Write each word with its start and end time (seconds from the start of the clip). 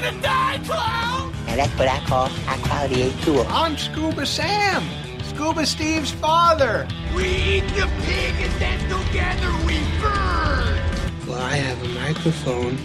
gonna 0.00 0.20
die, 0.20 0.60
clown? 0.64 1.32
Now 1.46 1.54
that's 1.54 1.78
what 1.78 1.86
I 1.86 2.00
call 2.00 2.26
high 2.26 2.58
quality 2.66 3.10
A2. 3.10 3.46
I'm 3.48 3.76
Scuba 3.76 4.26
Sam, 4.26 4.82
Scuba 5.22 5.64
Steve's 5.64 6.10
father. 6.10 6.88
We 7.14 7.26
eat 7.26 7.68
the 7.76 7.88
pig 8.02 8.34
and 8.40 8.52
then 8.60 8.80
together 8.90 9.52
we 9.64 9.78
burn. 10.00 11.28
Well, 11.28 11.40
I 11.40 11.58
have 11.58 11.80
a 11.84 11.88
microphone 12.00 12.76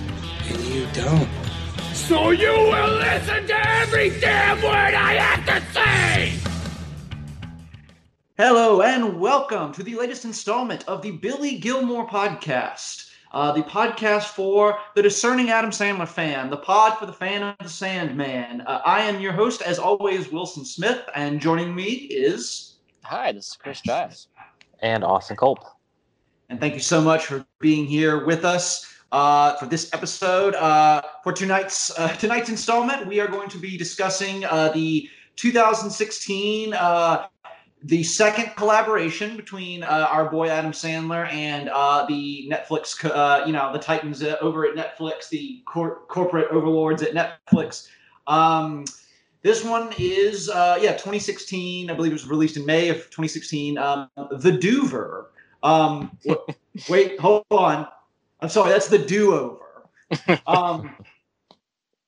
and 0.49 0.59
you 0.65 0.85
don't. 0.93 1.27
So 1.95 2.29
you 2.29 2.51
will 2.51 2.97
listen 2.97 3.47
to 3.47 3.69
every 3.81 4.11
damn 4.19 4.61
word 4.61 4.93
I 4.93 5.13
have 5.13 5.45
to 5.47 5.73
say! 5.73 6.39
Hello 8.37 8.83
and 8.83 9.19
welcome 9.19 9.73
to 9.73 9.81
the 9.81 9.95
latest 9.95 10.25
installment 10.25 10.87
of 10.87 11.01
the 11.01 11.11
Billy 11.11 11.57
Gilmore 11.57 12.07
podcast, 12.07 13.08
uh, 13.31 13.51
the 13.51 13.61
podcast 13.61 14.25
for 14.25 14.79
the 14.95 15.01
discerning 15.01 15.49
Adam 15.49 15.71
Sandler 15.71 16.07
fan, 16.07 16.49
the 16.49 16.57
pod 16.57 16.97
for 16.97 17.05
the 17.05 17.13
fan 17.13 17.43
of 17.43 17.55
the 17.59 17.69
Sandman. 17.69 18.61
Uh, 18.61 18.81
I 18.85 19.01
am 19.01 19.19
your 19.19 19.33
host, 19.33 19.61
as 19.61 19.79
always, 19.79 20.31
Wilson 20.31 20.65
Smith, 20.65 21.01
and 21.15 21.39
joining 21.39 21.75
me 21.75 21.83
is. 21.83 22.77
Hi, 23.03 23.31
this 23.31 23.49
is 23.49 23.57
Chris 23.57 23.81
Giles. 23.81 24.27
And 24.81 25.03
Austin 25.03 25.37
Culp. 25.37 25.59
And 26.49 26.59
thank 26.59 26.73
you 26.73 26.79
so 26.79 27.01
much 27.01 27.25
for 27.25 27.45
being 27.59 27.85
here 27.85 28.25
with 28.25 28.43
us 28.43 28.91
uh, 29.11 29.55
for 29.57 29.67
this 29.67 29.93
episode. 29.93 30.55
Uh, 30.55 31.01
for 31.23 31.31
tonight's 31.31 31.97
uh, 31.99 32.07
tonight's 32.15 32.49
installment, 32.49 33.05
we 33.07 33.19
are 33.19 33.27
going 33.27 33.49
to 33.49 33.57
be 33.59 33.77
discussing 33.77 34.45
uh, 34.45 34.69
the 34.69 35.07
2016 35.35 36.73
uh, 36.73 37.27
the 37.83 38.03
second 38.03 38.55
collaboration 38.57 39.37
between 39.37 39.83
uh, 39.83 40.07
our 40.11 40.29
boy 40.29 40.49
Adam 40.49 40.71
Sandler 40.71 41.31
and 41.31 41.69
uh, 41.69 42.05
the 42.05 42.49
Netflix, 42.51 43.05
uh, 43.05 43.45
you 43.45 43.53
know, 43.53 43.71
the 43.71 43.79
Titans 43.79 44.21
uh, 44.21 44.35
over 44.41 44.65
at 44.65 44.75
Netflix, 44.75 45.29
the 45.29 45.63
cor- 45.65 46.01
corporate 46.07 46.49
overlords 46.51 47.01
at 47.01 47.13
Netflix. 47.13 47.87
Um, 48.27 48.85
this 49.41 49.63
one 49.63 49.93
is, 49.97 50.49
uh, 50.49 50.77
yeah, 50.81 50.91
2016. 50.91 51.89
I 51.89 51.93
believe 51.93 52.11
it 52.11 52.15
was 52.15 52.27
released 52.27 52.57
in 52.57 52.65
May 52.65 52.89
of 52.89 52.97
2016. 52.97 53.77
Um, 53.77 54.09
the 54.31 54.51
Dover. 54.51 55.31
Um, 55.63 56.17
wait, 56.89 57.17
hold 57.19 57.45
on. 57.49 57.87
I'm 58.41 58.49
sorry, 58.49 58.71
that's 58.71 58.87
the 58.87 58.97
Do 58.97 59.35
Over. 59.35 60.39
Um, 60.47 60.95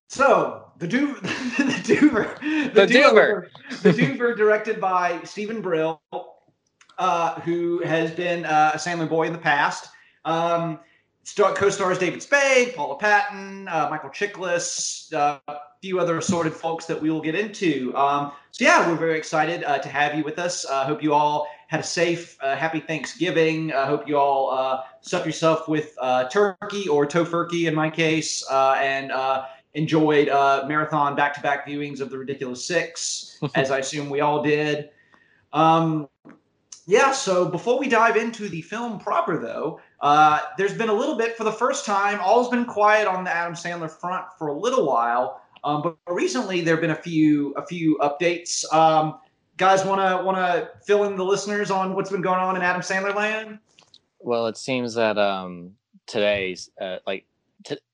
so 0.08 0.71
the 0.82 0.88
Do 0.88 1.14
the 1.22 1.96
Dover 1.96 2.36
The 2.74 2.88
Dover. 2.88 3.50
the 3.84 3.94
Dover 3.94 4.34
directed 4.34 4.82
by 4.82 5.22
Stephen 5.24 5.62
Brill, 5.62 6.02
uh, 6.98 7.40
who 7.42 7.84
has 7.84 8.10
been 8.12 8.46
uh, 8.46 8.72
a 8.74 8.78
Sandler 8.78 9.08
boy 9.08 9.28
in 9.28 9.32
the 9.32 9.40
past. 9.40 9.90
Um, 10.26 10.80
star- 11.24 11.54
co-stars 11.54 12.00
David 12.00 12.24
Spade, 12.24 12.76
Paula 12.76 12.98
Patton, 12.98 13.68
uh, 13.68 13.90
Michael 13.92 14.10
Chiklis, 14.10 15.14
uh, 15.14 15.38
a 15.48 15.58
few 15.84 16.00
other 16.00 16.18
assorted 16.18 16.54
folks 16.54 16.86
that 16.88 17.00
we 17.00 17.12
will 17.12 17.22
get 17.22 17.36
into. 17.36 17.96
Um, 17.96 18.32
so 18.50 18.66
yeah, 18.66 18.90
we're 18.90 18.96
very 18.98 19.20
excited 19.20 19.64
uh, 19.64 19.78
to 19.78 19.88
have 19.88 20.16
you 20.16 20.24
with 20.24 20.40
us. 20.40 20.66
I 20.66 20.86
hope 20.86 21.04
you 21.04 21.14
all 21.14 21.48
had 21.68 21.80
a 21.80 21.84
safe, 21.84 22.38
uh, 22.42 22.56
happy 22.56 22.80
Thanksgiving. 22.80 23.72
I 23.72 23.86
hope 23.86 24.08
you 24.08 24.18
all 24.18 24.50
uh, 24.50 24.82
stuffed 25.02 25.28
yourself 25.28 25.68
with 25.68 25.94
uh, 26.00 26.28
turkey 26.30 26.88
or 26.88 27.06
tofurkey 27.06 27.68
in 27.68 27.76
my 27.76 27.90
case, 27.92 28.44
uh, 28.50 28.78
and 28.80 29.12
uh, 29.12 29.46
enjoyed 29.74 30.30
uh, 30.30 30.66
marathon 30.68 31.16
back-to-back 31.16 31.68
viewings 31.68 32.02
of 32.02 32.10
The 32.10 32.18
Ridiculous 32.18 32.66
Six, 32.66 33.40
as 33.56 33.72
I 33.72 33.80
assume 33.80 34.10
we 34.10 34.22
all 34.22 34.44
did. 34.44 34.90
Um, 35.54 36.08
yeah, 36.88 37.12
so 37.12 37.48
before 37.48 37.80
we 37.80 37.88
dive 37.88 38.18
into 38.18 38.50
the 38.50 38.62
film 38.62 39.00
proper, 39.00 39.38
though, 39.40 39.80
uh, 40.02 40.40
there's 40.58 40.74
been 40.74 40.90
a 40.90 40.94
little 40.94 41.16
bit 41.16 41.38
for 41.38 41.44
the 41.44 41.52
first 41.52 41.86
time. 41.86 42.20
All's 42.22 42.50
been 42.50 42.66
quiet 42.66 43.08
on 43.08 43.24
the 43.24 43.34
Adam 43.34 43.54
Sandler 43.54 43.90
front 43.90 44.26
for 44.38 44.48
a 44.48 44.54
little 44.54 44.86
while, 44.86 45.42
um, 45.64 45.82
but 45.84 45.96
recently 46.08 46.62
there 46.62 46.76
have 46.76 46.82
been 46.82 46.92
a 46.92 46.96
few 46.96 47.54
a 47.54 47.66
few 47.66 47.98
updates. 48.00 48.66
Um, 48.74 49.20
guys, 49.58 49.86
want 49.86 50.02
to 50.02 50.26
want 50.26 50.38
to 50.38 50.72
fill 50.86 51.04
in 51.04 51.16
the 51.16 51.24
listeners 51.24 51.70
on 51.70 51.94
what's 51.94 52.10
been 52.10 52.22
going 52.22 52.40
on 52.40 52.56
in 52.56 52.62
Adam 52.62 52.82
Sandler 52.82 53.16
land? 53.16 53.60
Well, 54.20 54.48
it 54.48 54.58
seems 54.58 54.96
that 54.96 55.18
um, 55.18 55.72
today's 56.08 56.70
uh, 56.80 56.98
like, 57.08 57.26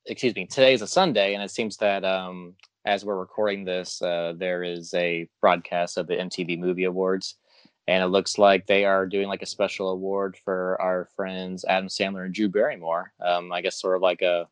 excuse 0.07 0.35
me, 0.35 0.45
today 0.45 0.73
is 0.73 0.81
a 0.81 0.87
Sunday, 0.87 1.33
and 1.33 1.43
it 1.43 1.51
seems 1.51 1.77
that 1.77 2.03
um, 2.03 2.53
as 2.85 3.03
we're 3.03 3.17
recording 3.17 3.65
this, 3.65 4.01
uh, 4.01 4.33
there 4.37 4.63
is 4.63 4.93
a 4.93 5.27
broadcast 5.41 5.97
of 5.97 6.07
the 6.07 6.15
MTV 6.15 6.57
Movie 6.59 6.85
Awards, 6.85 7.35
and 7.87 8.03
it 8.03 8.07
looks 8.07 8.37
like 8.37 8.65
they 8.65 8.85
are 8.85 9.05
doing 9.05 9.27
like 9.27 9.41
a 9.41 9.47
special 9.47 9.89
award 9.89 10.37
for 10.43 10.81
our 10.81 11.09
friends 11.15 11.65
Adam 11.67 11.87
Sandler 11.87 12.25
and 12.25 12.33
Drew 12.33 12.49
Barrymore. 12.49 13.11
Um, 13.23 13.51
I 13.51 13.61
guess 13.61 13.79
sort 13.79 13.95
of 13.95 14.01
like 14.01 14.21
a, 14.21 14.47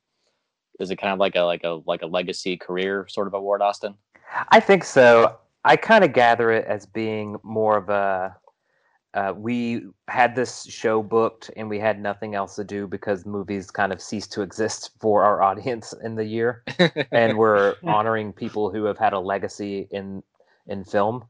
is 0.79 0.91
it 0.91 0.97
kind 0.97 1.13
of 1.13 1.19
like 1.19 1.35
a 1.35 1.41
like 1.41 1.63
a 1.63 1.81
like 1.85 2.01
a 2.01 2.07
legacy 2.07 2.57
career 2.57 3.07
sort 3.09 3.27
of 3.27 3.33
award, 3.33 3.61
Austin? 3.61 3.95
I 4.49 4.59
think 4.59 4.83
so. 4.83 5.37
I 5.63 5.77
kind 5.77 6.03
of 6.03 6.13
gather 6.13 6.51
it 6.51 6.65
as 6.65 6.85
being 6.85 7.37
more 7.43 7.77
of 7.77 7.89
a. 7.89 8.35
Uh, 9.15 9.33
we 9.33 9.81
had 10.09 10.35
this 10.35 10.65
show 10.65 11.01
booked 11.01 11.49
and 11.55 11.69
we 11.69 11.79
had 11.79 12.01
nothing 12.01 12.35
else 12.35 12.55
to 12.55 12.65
do 12.65 12.85
because 12.85 13.25
movies 13.25 13.71
kind 13.71 13.93
of 13.93 14.01
ceased 14.01 14.33
to 14.33 14.41
exist 14.41 14.91
for 14.99 15.23
our 15.23 15.41
audience 15.41 15.93
in 16.03 16.15
the 16.15 16.25
year, 16.25 16.63
and 17.11 17.37
we're 17.37 17.75
honoring 17.83 18.33
people 18.33 18.69
who 18.69 18.83
have 18.83 18.97
had 18.97 19.13
a 19.13 19.19
legacy 19.19 19.87
in 19.91 20.21
in 20.67 20.83
film. 20.83 21.23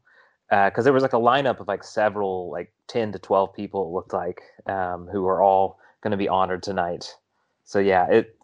Because 0.48 0.84
there 0.84 0.92
was 0.92 1.02
like 1.02 1.12
a 1.12 1.16
lineup 1.16 1.58
of 1.58 1.66
like 1.66 1.82
several, 1.82 2.50
like 2.52 2.72
ten 2.86 3.10
to 3.12 3.18
twelve 3.18 3.54
people, 3.54 3.88
it 3.88 3.94
looked 3.94 4.12
like, 4.12 4.42
um, 4.66 5.08
who 5.10 5.26
are 5.26 5.42
all 5.42 5.80
going 6.02 6.12
to 6.12 6.16
be 6.16 6.28
honored 6.28 6.62
tonight. 6.62 7.16
So 7.64 7.80
yeah, 7.80 8.06
it 8.08 8.36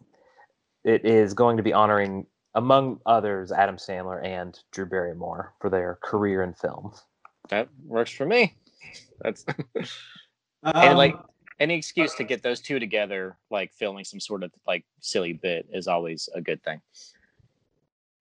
it 0.83 1.05
is 1.05 1.33
going 1.33 1.57
to 1.57 1.63
be 1.63 1.73
honoring 1.73 2.25
among 2.55 2.99
others, 3.05 3.51
Adam 3.51 3.77
Sandler 3.77 4.23
and 4.23 4.59
Drew 4.71 4.85
Barrymore 4.85 5.53
for 5.59 5.69
their 5.69 5.97
career 6.03 6.43
in 6.43 6.53
film. 6.53 6.93
That 7.49 7.69
works 7.85 8.11
for 8.11 8.25
me. 8.25 8.55
That's 9.21 9.45
Um, 10.63 10.73
and 10.75 10.97
like 10.97 11.15
any 11.59 11.75
excuse 11.75 12.15
to 12.15 12.23
get 12.23 12.41
those 12.41 12.61
two 12.61 12.79
together, 12.79 13.37
like 13.51 13.73
filming 13.73 14.05
some 14.05 14.19
sort 14.19 14.43
of 14.43 14.51
like 14.65 14.85
silly 15.01 15.33
bit, 15.33 15.67
is 15.73 15.87
always 15.87 16.29
a 16.33 16.41
good 16.41 16.63
thing. 16.63 16.81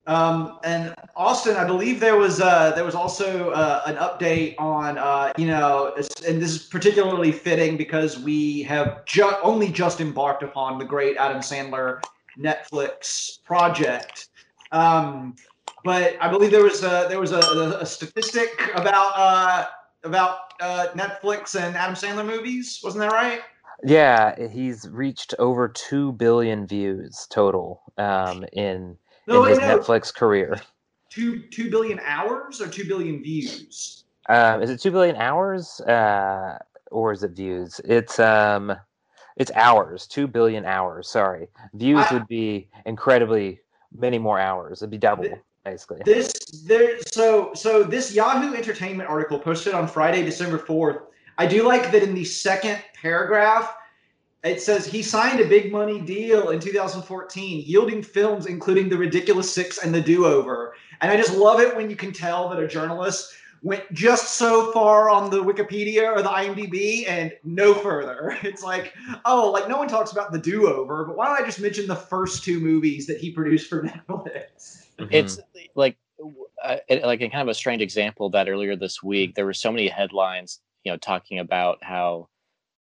Um, 0.09 0.59
and 0.65 0.93
Austin, 1.15 1.57
I 1.57 1.65
believe 1.65 2.01
there 2.01 2.17
was 2.17 2.41
uh, 2.41 2.73
there 2.73 2.85
was 2.85 2.97
also 2.97 3.51
uh, 3.51 3.83
an 3.87 3.95
update 3.97 4.57
on 4.59 4.99
uh, 4.99 5.33
you 5.37 5.47
know, 5.47 5.95
and 5.97 6.43
this 6.43 6.51
is 6.51 6.67
particularly 6.67 7.31
fitting 7.31 7.77
because 7.77 8.19
we 8.19 8.63
have 8.65 9.05
ju- 9.05 9.37
only 9.43 9.69
just 9.69 10.01
embarked 10.01 10.43
upon 10.43 10.79
the 10.79 10.85
great 10.85 11.17
Adam 11.17 11.39
Sandler 11.41 12.03
Netflix 12.37 13.43
project. 13.45 14.29
Um, 14.73 15.37
but 15.85 16.17
I 16.21 16.29
believe 16.29 16.51
there 16.51 16.65
was 16.65 16.83
a, 16.83 17.07
there 17.09 17.21
was 17.21 17.33
a, 17.33 17.41
a, 17.41 17.81
a 17.81 17.87
statistic 17.87 18.71
about 18.75 19.13
uh, 19.15 19.67
about 20.05 20.55
uh, 20.61 20.89
Netflix 20.95 21.61
and 21.61 21.77
Adam 21.77 21.95
Sandler 21.95 22.27
movies. 22.27 22.81
Wasn't 22.83 23.01
that 23.01 23.13
right? 23.13 23.41
Yeah, 23.85 24.49
he's 24.49 24.89
reached 24.89 25.35
over 25.39 25.69
two 25.69 26.13
billion 26.13 26.67
views 26.67 27.27
total 27.31 27.83
um, 27.99 28.45
in 28.53 28.97
No, 29.27 29.43
in 29.45 29.51
his 29.51 29.59
no. 29.59 29.79
Netflix 29.79 30.15
career. 30.15 30.61
Two 31.11 31.43
two 31.49 31.71
billion 31.71 32.01
hours 32.05 32.61
or 32.61 32.69
two 32.69 32.85
billion 32.87 33.23
views. 33.23 34.05
Um, 34.29 34.63
is 34.63 34.71
it 34.71 34.81
two 34.81 34.91
billion 34.93 35.17
hours 35.17 35.81
uh, 35.83 36.59
or 36.91 37.13
is 37.13 37.23
it 37.23 37.33
views? 37.33 37.81
It's 37.85 38.19
um, 38.19 38.73
it's 39.37 39.51
hours. 39.55 40.07
Two 40.07 40.27
billion 40.27 40.65
hours. 40.65 41.09
Sorry, 41.09 41.49
views 41.75 42.05
I- 42.09 42.15
would 42.15 42.29
be 42.29 42.69
incredibly 42.87 43.61
many 43.95 44.19
more 44.19 44.39
hours. 44.39 44.81
It'd 44.81 44.91
be 44.91 44.99
double 44.99 45.29
basically. 45.65 46.01
This 46.05 46.33
there 46.67 46.99
so 47.07 47.53
so 47.55 47.83
this 47.83 48.15
Yahoo 48.15 48.55
Entertainment 48.55 49.09
article 49.09 49.39
posted 49.39 49.75
on 49.75 49.89
Friday, 49.89 50.23
December 50.25 50.59
fourth. 50.59 50.99
I 51.39 51.47
do 51.47 51.63
like 51.67 51.91
that 51.93 52.03
in 52.03 52.15
the 52.15 52.25
second 52.25 52.83
paragraph, 52.95 53.75
it 54.45 54.61
says 54.61 54.87
he 54.87 55.03
signed 55.03 55.41
a 55.41 55.49
big 55.49 55.71
money 55.71 56.01
deal 56.01 56.51
in 56.51 56.59
2014, 56.59 57.65
yielding 57.65 58.03
films 58.03 58.47
including 58.47 58.89
The 58.89 58.99
Ridiculous 58.99 59.53
Six 59.53 59.79
and 59.79 59.95
The 59.95 60.01
Do 60.01 60.27
Over. 60.27 60.75
And 61.01 61.11
I 61.11 61.17
just 61.17 61.35
love 61.35 61.61
it 61.61 61.77
when 61.77 61.89
you 61.89 61.97
can 61.97 62.13
tell 62.13 62.49
that 62.49 62.59
a 62.59 62.67
journalist 62.67 63.35
went 63.63 63.85
just 63.93 64.35
so 64.35 64.73
far 64.73 65.09
on 65.09 65.31
the 65.31 65.43
Wikipedia 65.43 66.13
or 66.13 66.23
the 66.23 66.29
IMDb 66.29 67.09
and 67.09 67.33
no 67.45 67.73
further. 67.73 68.37
It's 68.43 68.65
like, 68.65 68.93
oh, 69.25 69.51
like 69.51 69.69
no 69.69 69.79
one 69.79 69.87
talks 69.87 70.11
about 70.11 70.33
The 70.33 70.39
Do 70.39 70.69
Over, 70.69 71.05
but 71.05 71.17
why 71.17 71.27
don't 71.27 71.41
I 71.41 71.47
just 71.47 71.61
mention 71.61 71.87
the 71.87 71.95
first 71.95 72.43
two 72.43 72.59
movies 72.59 73.07
that 73.07 73.19
he 73.19 73.31
produced 73.31 73.69
for 73.69 73.83
Netflix? 74.09 74.82
It's 75.11 75.41
like 75.75 75.97
uh, 76.63 76.77
it, 76.89 77.03
like 77.05 77.21
a 77.21 77.29
kind 77.29 77.43
of 77.43 77.49
a 77.49 77.55
strange 77.55 77.83
example 77.83 78.31
that 78.31 78.49
earlier 78.49 78.77
this 78.77 79.03
week 79.03 79.35
there 79.35 79.45
were 79.45 79.55
so 79.55 79.73
many 79.73 79.89
headlines 79.89 80.61
you 80.85 80.93
know 80.93 80.97
talking 80.97 81.39
about 81.39 81.83
how 81.83 82.29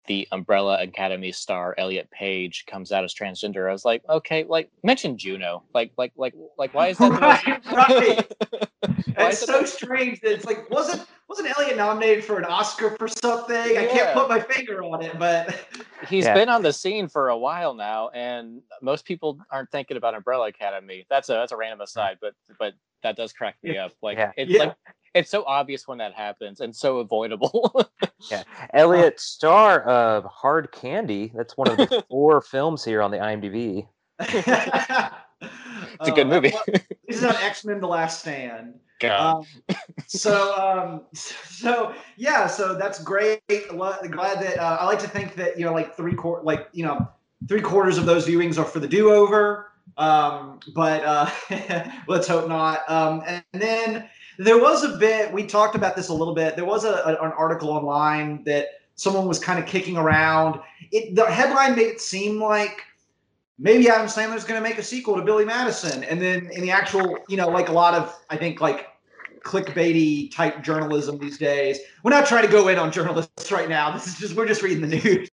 the 0.07 0.29
umbrella 0.33 0.81
academy 0.83 1.33
star 1.33 1.75
elliot 1.79 2.11
page 2.11 2.65
comes 2.67 2.93
out 2.93 3.05
as 3.05 3.15
transgender 3.15 3.69
i 3.69 3.73
was 3.73 3.85
like 3.85 4.03
okay 4.09 4.45
like 4.49 4.71
mention 4.83 5.17
juno 5.17 5.63
like 5.75 5.91
like 5.97 6.13
like 6.17 6.35
like 6.59 6.73
why 6.75 6.89
is 6.89 6.99
that 6.99 7.11
the 7.11 7.71
Right, 7.73 7.73
right. 7.73 8.69
It's 9.17 9.39
so 9.47 9.61
the- 9.61 9.67
strange 9.67 10.21
that 10.21 10.33
it's 10.33 10.45
like 10.45 10.69
wasn't 10.71 11.07
wasn't 11.29 11.57
Elliot 11.57 11.77
nominated 11.79 12.23
for 12.23 12.37
an 12.39 12.45
Oscar 12.45 12.91
for 12.99 13.09
something? 13.09 13.57
I 13.79 13.87
can't 13.87 14.13
put 14.13 14.29
my 14.29 14.41
finger 14.41 14.83
on 14.85 15.03
it, 15.03 15.19
but 15.19 15.67
He's 16.09 16.25
Yeah. 16.27 16.35
been 16.35 16.49
on 16.51 16.63
the 16.63 16.73
scene 16.73 17.09
for 17.09 17.31
a 17.31 17.39
while 17.39 17.73
now, 17.75 18.11
and 18.11 18.61
most 18.83 19.07
people 19.07 19.39
aren't 19.51 19.71
thinking 19.71 19.97
about 19.97 20.15
Umbrella 20.15 20.49
Academy. 20.49 21.07
That's 21.09 21.29
a 21.31 21.33
that's 21.35 21.53
a 21.53 21.57
random 21.57 21.81
aside, 21.81 22.19
but 22.21 22.35
but 22.59 22.75
that 23.03 23.17
does 23.17 23.33
crack 23.33 23.57
me 23.63 23.79
up. 23.79 23.93
Like 24.03 24.19
Yeah. 24.19 24.33
it's 24.37 24.51
Yeah. 24.51 24.59
like 24.65 24.77
it's 25.15 25.31
so 25.31 25.45
obvious 25.47 25.87
when 25.87 25.99
that 25.99 26.13
happens 26.13 26.61
and 26.61 26.75
so 26.75 26.99
avoidable. 26.99 27.89
yeah. 28.31 28.43
Elliot, 28.73 29.21
star 29.21 29.83
of 29.83 30.25
Hard 30.25 30.73
Candy. 30.73 31.33
That's 31.35 31.57
one 31.57 31.69
of 31.69 31.77
the 31.77 32.05
four 32.11 32.41
films 32.41 32.85
here 32.85 33.01
on 33.01 33.11
the 33.11 33.19
IMDb. 33.19 33.87
it's 34.19 35.15
it's 36.01 36.09
a 36.09 36.13
good 36.13 36.27
movie. 36.27 36.53
This 37.07 37.19
is 37.19 37.25
on 37.25 37.37
X 37.37 37.65
Men: 37.65 37.81
The 37.81 37.87
Last 37.87 38.21
Stand. 38.21 38.75
God. 39.01 39.47
Um, 39.69 39.77
so, 40.07 40.55
um, 40.57 41.03
so 41.13 41.95
yeah, 42.17 42.47
so 42.47 42.75
that's 42.75 43.03
great. 43.03 43.41
Glad 43.69 44.01
that 44.03 44.59
uh, 44.59 44.79
I 44.81 44.87
like 44.87 45.01
to 45.01 45.09
think 45.09 45.35
that 45.37 45.59
you 45.59 45.65
know, 45.65 45.73
like 45.73 45.97
three 45.97 46.15
quarter, 46.15 46.43
like 46.45 46.69
you 46.73 46.85
know, 46.85 47.09
three 47.49 47.61
quarters 47.61 47.99
of 47.99 48.07
those 48.07 48.27
viewings 48.27 48.59
are 48.59 48.65
for 48.65 48.81
the 48.81 48.89
do-over. 48.89 49.71
Um, 49.97 50.61
but 50.75 51.05
uh, 51.05 51.31
let's 52.09 52.27
hope 52.27 52.49
not. 52.49 52.89
Um, 52.91 53.23
and 53.27 53.45
then 53.53 54.09
there 54.39 54.59
was 54.59 54.85
a 54.85 54.97
bit 54.99 55.33
we 55.33 55.45
talked 55.47 55.75
about 55.75 55.97
this 55.97 56.09
a 56.09 56.15
little 56.15 56.35
bit. 56.35 56.57
There 56.57 56.65
was 56.65 56.85
a, 56.85 57.03
a- 57.05 57.25
an 57.25 57.33
article 57.33 57.71
online 57.71 58.45
that 58.45 58.69
someone 58.97 59.27
was 59.27 59.39
kind 59.39 59.59
of 59.59 59.67
kicking 59.67 59.97
around. 59.97 60.61
It 60.93 61.15
the 61.15 61.27
headline 61.27 61.77
made 61.77 61.87
it 61.87 62.01
seem 62.01 62.41
like 62.41 62.81
maybe 63.59 63.89
Adam 63.89 64.07
Sandler's 64.07 64.45
going 64.45 64.61
to 64.63 64.69
make 64.69 64.79
a 64.79 64.83
sequel 64.83 65.17
to 65.17 65.23
Billy 65.23 65.45
Madison, 65.45 66.05
and 66.05 66.21
then 66.21 66.51
in 66.53 66.63
the 66.63 66.71
actual, 66.71 67.19
you 67.29 67.37
know, 67.37 67.49
like 67.49 67.69
a 67.69 67.73
lot 67.73 67.95
of 67.95 68.15
I 68.31 68.37
think 68.37 68.61
like 68.61 68.89
clickbaity 69.45 70.35
type 70.35 70.63
journalism 70.63 71.19
these 71.19 71.39
days. 71.39 71.79
We're 72.03 72.11
not 72.11 72.27
trying 72.27 72.47
to 72.47 72.51
go 72.51 72.69
in 72.69 72.79
on 72.79 72.91
journalists 72.91 73.53
right 73.53 73.69
now. 73.69 73.91
This 73.93 74.07
is 74.07 74.19
just 74.19 74.35
we're 74.35 74.47
just 74.47 74.63
reading 74.63 74.89
the 74.89 74.97
news. 74.97 75.31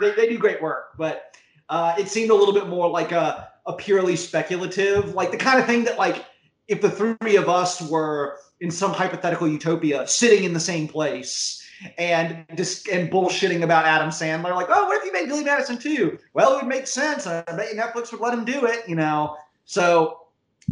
They, 0.00 0.10
they 0.12 0.28
do 0.28 0.38
great 0.38 0.60
work, 0.62 0.96
but 0.98 1.36
uh, 1.68 1.94
it 1.98 2.08
seemed 2.08 2.30
a 2.30 2.34
little 2.34 2.54
bit 2.54 2.68
more 2.68 2.88
like 2.88 3.12
a 3.12 3.48
a 3.66 3.72
purely 3.74 4.16
speculative, 4.16 5.14
like 5.14 5.30
the 5.30 5.36
kind 5.36 5.60
of 5.60 5.66
thing 5.66 5.84
that 5.84 5.96
like 5.96 6.24
if 6.68 6.80
the 6.80 6.90
three 6.90 7.36
of 7.36 7.48
us 7.48 7.80
were 7.82 8.38
in 8.60 8.70
some 8.70 8.92
hypothetical 8.92 9.48
utopia 9.48 10.06
sitting 10.06 10.44
in 10.44 10.52
the 10.52 10.60
same 10.60 10.86
place 10.88 11.58
and 11.98 12.44
just 12.56 12.88
and 12.88 13.10
bullshitting 13.10 13.62
about 13.62 13.84
Adam 13.84 14.10
Sandler, 14.10 14.54
like, 14.54 14.68
oh, 14.70 14.86
what 14.86 14.96
if 14.98 15.04
you 15.04 15.12
made 15.12 15.28
Billy 15.28 15.44
Madison 15.44 15.76
too? 15.78 16.18
Well, 16.34 16.52
it 16.54 16.56
would 16.62 16.68
make 16.68 16.86
sense. 16.86 17.26
I 17.26 17.42
bet 17.42 17.74
you 17.74 17.80
Netflix 17.80 18.12
would 18.12 18.20
let 18.20 18.32
him 18.32 18.44
do 18.44 18.64
it, 18.66 18.88
you 18.88 18.94
know. 18.94 19.36
So 19.64 20.20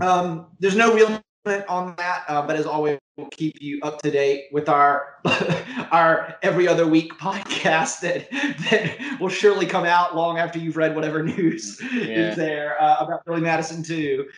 um, 0.00 0.46
there's 0.60 0.76
no 0.76 0.94
real 0.94 1.20
on 1.68 1.94
that, 1.96 2.24
uh, 2.28 2.46
but 2.46 2.56
as 2.56 2.66
always, 2.66 2.98
we'll 3.16 3.28
keep 3.30 3.60
you 3.60 3.80
up 3.82 4.00
to 4.02 4.10
date 4.10 4.44
with 4.52 4.68
our 4.68 5.14
our 5.90 6.36
every 6.42 6.68
other 6.68 6.86
week 6.86 7.12
podcast 7.14 8.00
that 8.00 8.30
that 8.70 9.18
will 9.20 9.28
surely 9.28 9.66
come 9.66 9.84
out 9.84 10.14
long 10.14 10.38
after 10.38 10.58
you've 10.58 10.76
read 10.76 10.94
whatever 10.94 11.22
news 11.22 11.80
Yeah. 11.92 12.30
is 12.30 12.36
there 12.36 12.80
uh, 12.80 12.96
about 13.00 13.24
Billy 13.24 13.40
Madison 13.40 13.82
too. 13.82 14.28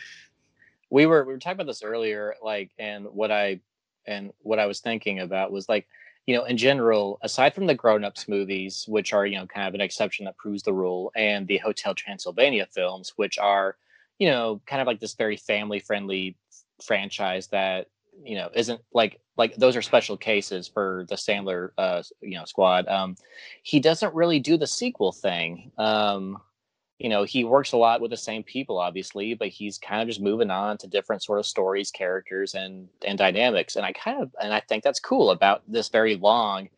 We 0.92 1.06
were 1.06 1.24
we 1.24 1.32
were 1.32 1.38
talking 1.38 1.56
about 1.56 1.66
this 1.66 1.82
earlier 1.82 2.34
like 2.42 2.70
and 2.78 3.06
what 3.06 3.32
i 3.32 3.58
and 4.06 4.30
what 4.40 4.58
i 4.58 4.66
was 4.66 4.80
thinking 4.80 5.20
about 5.20 5.50
was 5.50 5.68
like 5.68 5.88
you 6.26 6.36
know 6.36 6.44
in 6.44 6.56
general 6.56 7.18
aside 7.22 7.54
from 7.54 7.66
the 7.66 7.74
grown-ups 7.74 8.28
movies 8.28 8.84
which 8.86 9.14
are 9.14 9.24
you 9.24 9.38
know 9.38 9.46
kind 9.46 9.66
of 9.66 9.74
an 9.74 9.80
exception 9.80 10.26
that 10.26 10.36
proves 10.36 10.62
the 10.62 10.72
rule 10.72 11.10
and 11.16 11.48
the 11.48 11.56
hotel 11.58 11.94
transylvania 11.94 12.66
films 12.70 13.14
which 13.16 13.38
are 13.38 13.76
you 14.18 14.28
know 14.28 14.60
kind 14.66 14.82
of 14.82 14.86
like 14.86 15.00
this 15.00 15.14
very 15.14 15.36
family 15.36 15.80
friendly 15.80 16.36
franchise 16.84 17.46
that 17.48 17.86
you 18.22 18.36
know 18.36 18.50
isn't 18.54 18.80
like 18.92 19.18
like 19.38 19.56
those 19.56 19.74
are 19.74 19.82
special 19.82 20.18
cases 20.18 20.68
for 20.68 21.06
the 21.08 21.14
sandler 21.14 21.70
uh 21.78 22.02
you 22.20 22.36
know 22.36 22.44
squad 22.44 22.86
um 22.88 23.16
he 23.62 23.80
doesn't 23.80 24.14
really 24.14 24.38
do 24.38 24.58
the 24.58 24.66
sequel 24.66 25.10
thing 25.10 25.72
um 25.78 26.36
you 27.02 27.08
know 27.08 27.24
he 27.24 27.42
works 27.42 27.72
a 27.72 27.76
lot 27.76 28.00
with 28.00 28.10
the 28.12 28.16
same 28.16 28.44
people 28.44 28.78
obviously 28.78 29.34
but 29.34 29.48
he's 29.48 29.76
kind 29.76 30.00
of 30.00 30.08
just 30.08 30.20
moving 30.20 30.50
on 30.50 30.78
to 30.78 30.86
different 30.86 31.22
sort 31.22 31.38
of 31.38 31.44
stories 31.44 31.90
characters 31.90 32.54
and 32.54 32.88
and 33.04 33.18
dynamics 33.18 33.74
and 33.74 33.84
i 33.84 33.92
kind 33.92 34.22
of 34.22 34.30
and 34.40 34.54
i 34.54 34.60
think 34.60 34.84
that's 34.84 35.00
cool 35.00 35.30
about 35.30 35.62
this 35.66 35.88
very 35.88 36.14
long 36.16 36.68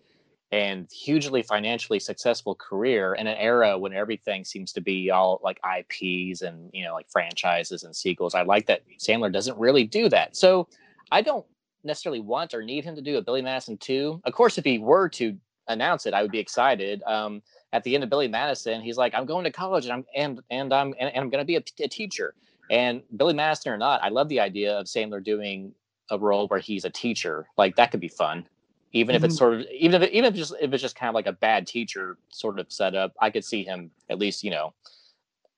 and 0.50 0.88
hugely 0.92 1.42
financially 1.42 1.98
successful 1.98 2.54
career 2.54 3.14
in 3.14 3.26
an 3.26 3.36
era 3.38 3.76
when 3.76 3.92
everything 3.92 4.44
seems 4.44 4.72
to 4.72 4.80
be 4.80 5.10
all 5.10 5.40
like 5.42 5.60
ips 5.78 6.42
and 6.42 6.70
you 6.72 6.84
know 6.84 6.94
like 6.94 7.10
franchises 7.10 7.82
and 7.82 7.94
sequels. 7.94 8.34
I 8.34 8.42
like 8.42 8.66
that 8.66 8.82
sandler 8.98 9.32
doesn't 9.32 9.58
really 9.58 9.84
do 9.84 10.08
that. 10.10 10.36
So 10.36 10.68
i 11.12 11.20
don't 11.20 11.44
necessarily 11.82 12.20
want 12.20 12.54
or 12.54 12.62
need 12.62 12.84
him 12.84 12.96
to 12.96 13.02
do 13.02 13.18
a 13.18 13.22
billy 13.22 13.42
madison 13.42 13.76
2 13.76 14.22
of 14.24 14.32
course 14.32 14.56
if 14.56 14.64
he 14.64 14.78
were 14.78 15.06
to 15.06 15.36
announce 15.68 16.06
it 16.06 16.14
i 16.14 16.22
would 16.22 16.30
be 16.30 16.38
excited 16.38 17.02
um 17.04 17.42
at 17.74 17.82
the 17.82 17.94
end 17.96 18.04
of 18.04 18.08
Billy 18.08 18.28
Madison, 18.28 18.80
he's 18.80 18.96
like, 18.96 19.14
"I'm 19.14 19.26
going 19.26 19.42
to 19.44 19.50
college 19.50 19.84
and 19.84 19.92
I'm 19.92 20.04
and 20.14 20.40
and 20.48 20.72
I'm 20.72 20.94
and, 20.98 21.10
and 21.10 21.18
I'm 21.18 21.28
going 21.28 21.42
to 21.42 21.44
be 21.44 21.56
a, 21.56 21.62
a 21.80 21.88
teacher." 21.88 22.34
And 22.70 23.02
Billy 23.16 23.34
Madison 23.34 23.72
or 23.72 23.76
not, 23.76 24.02
I 24.02 24.08
love 24.08 24.28
the 24.28 24.38
idea 24.40 24.78
of 24.78 24.86
Sandler 24.86 25.22
doing 25.22 25.74
a 26.08 26.16
role 26.16 26.46
where 26.46 26.60
he's 26.60 26.84
a 26.84 26.90
teacher. 26.90 27.46
Like 27.58 27.74
that 27.74 27.90
could 27.90 27.98
be 27.98 28.08
fun, 28.08 28.46
even 28.92 29.16
if 29.16 29.24
it's 29.24 29.36
sort 29.36 29.54
of 29.54 29.66
even 29.72 30.00
if 30.00 30.08
it, 30.08 30.14
even 30.14 30.32
if 30.32 30.34
just 30.34 30.54
if 30.60 30.72
it's 30.72 30.82
just 30.82 30.94
kind 30.94 31.08
of 31.08 31.16
like 31.16 31.26
a 31.26 31.32
bad 31.32 31.66
teacher 31.66 32.16
sort 32.28 32.60
of 32.60 32.70
setup. 32.70 33.12
I 33.20 33.30
could 33.30 33.44
see 33.44 33.64
him 33.64 33.90
at 34.08 34.20
least 34.20 34.44
you 34.44 34.52
know 34.52 34.72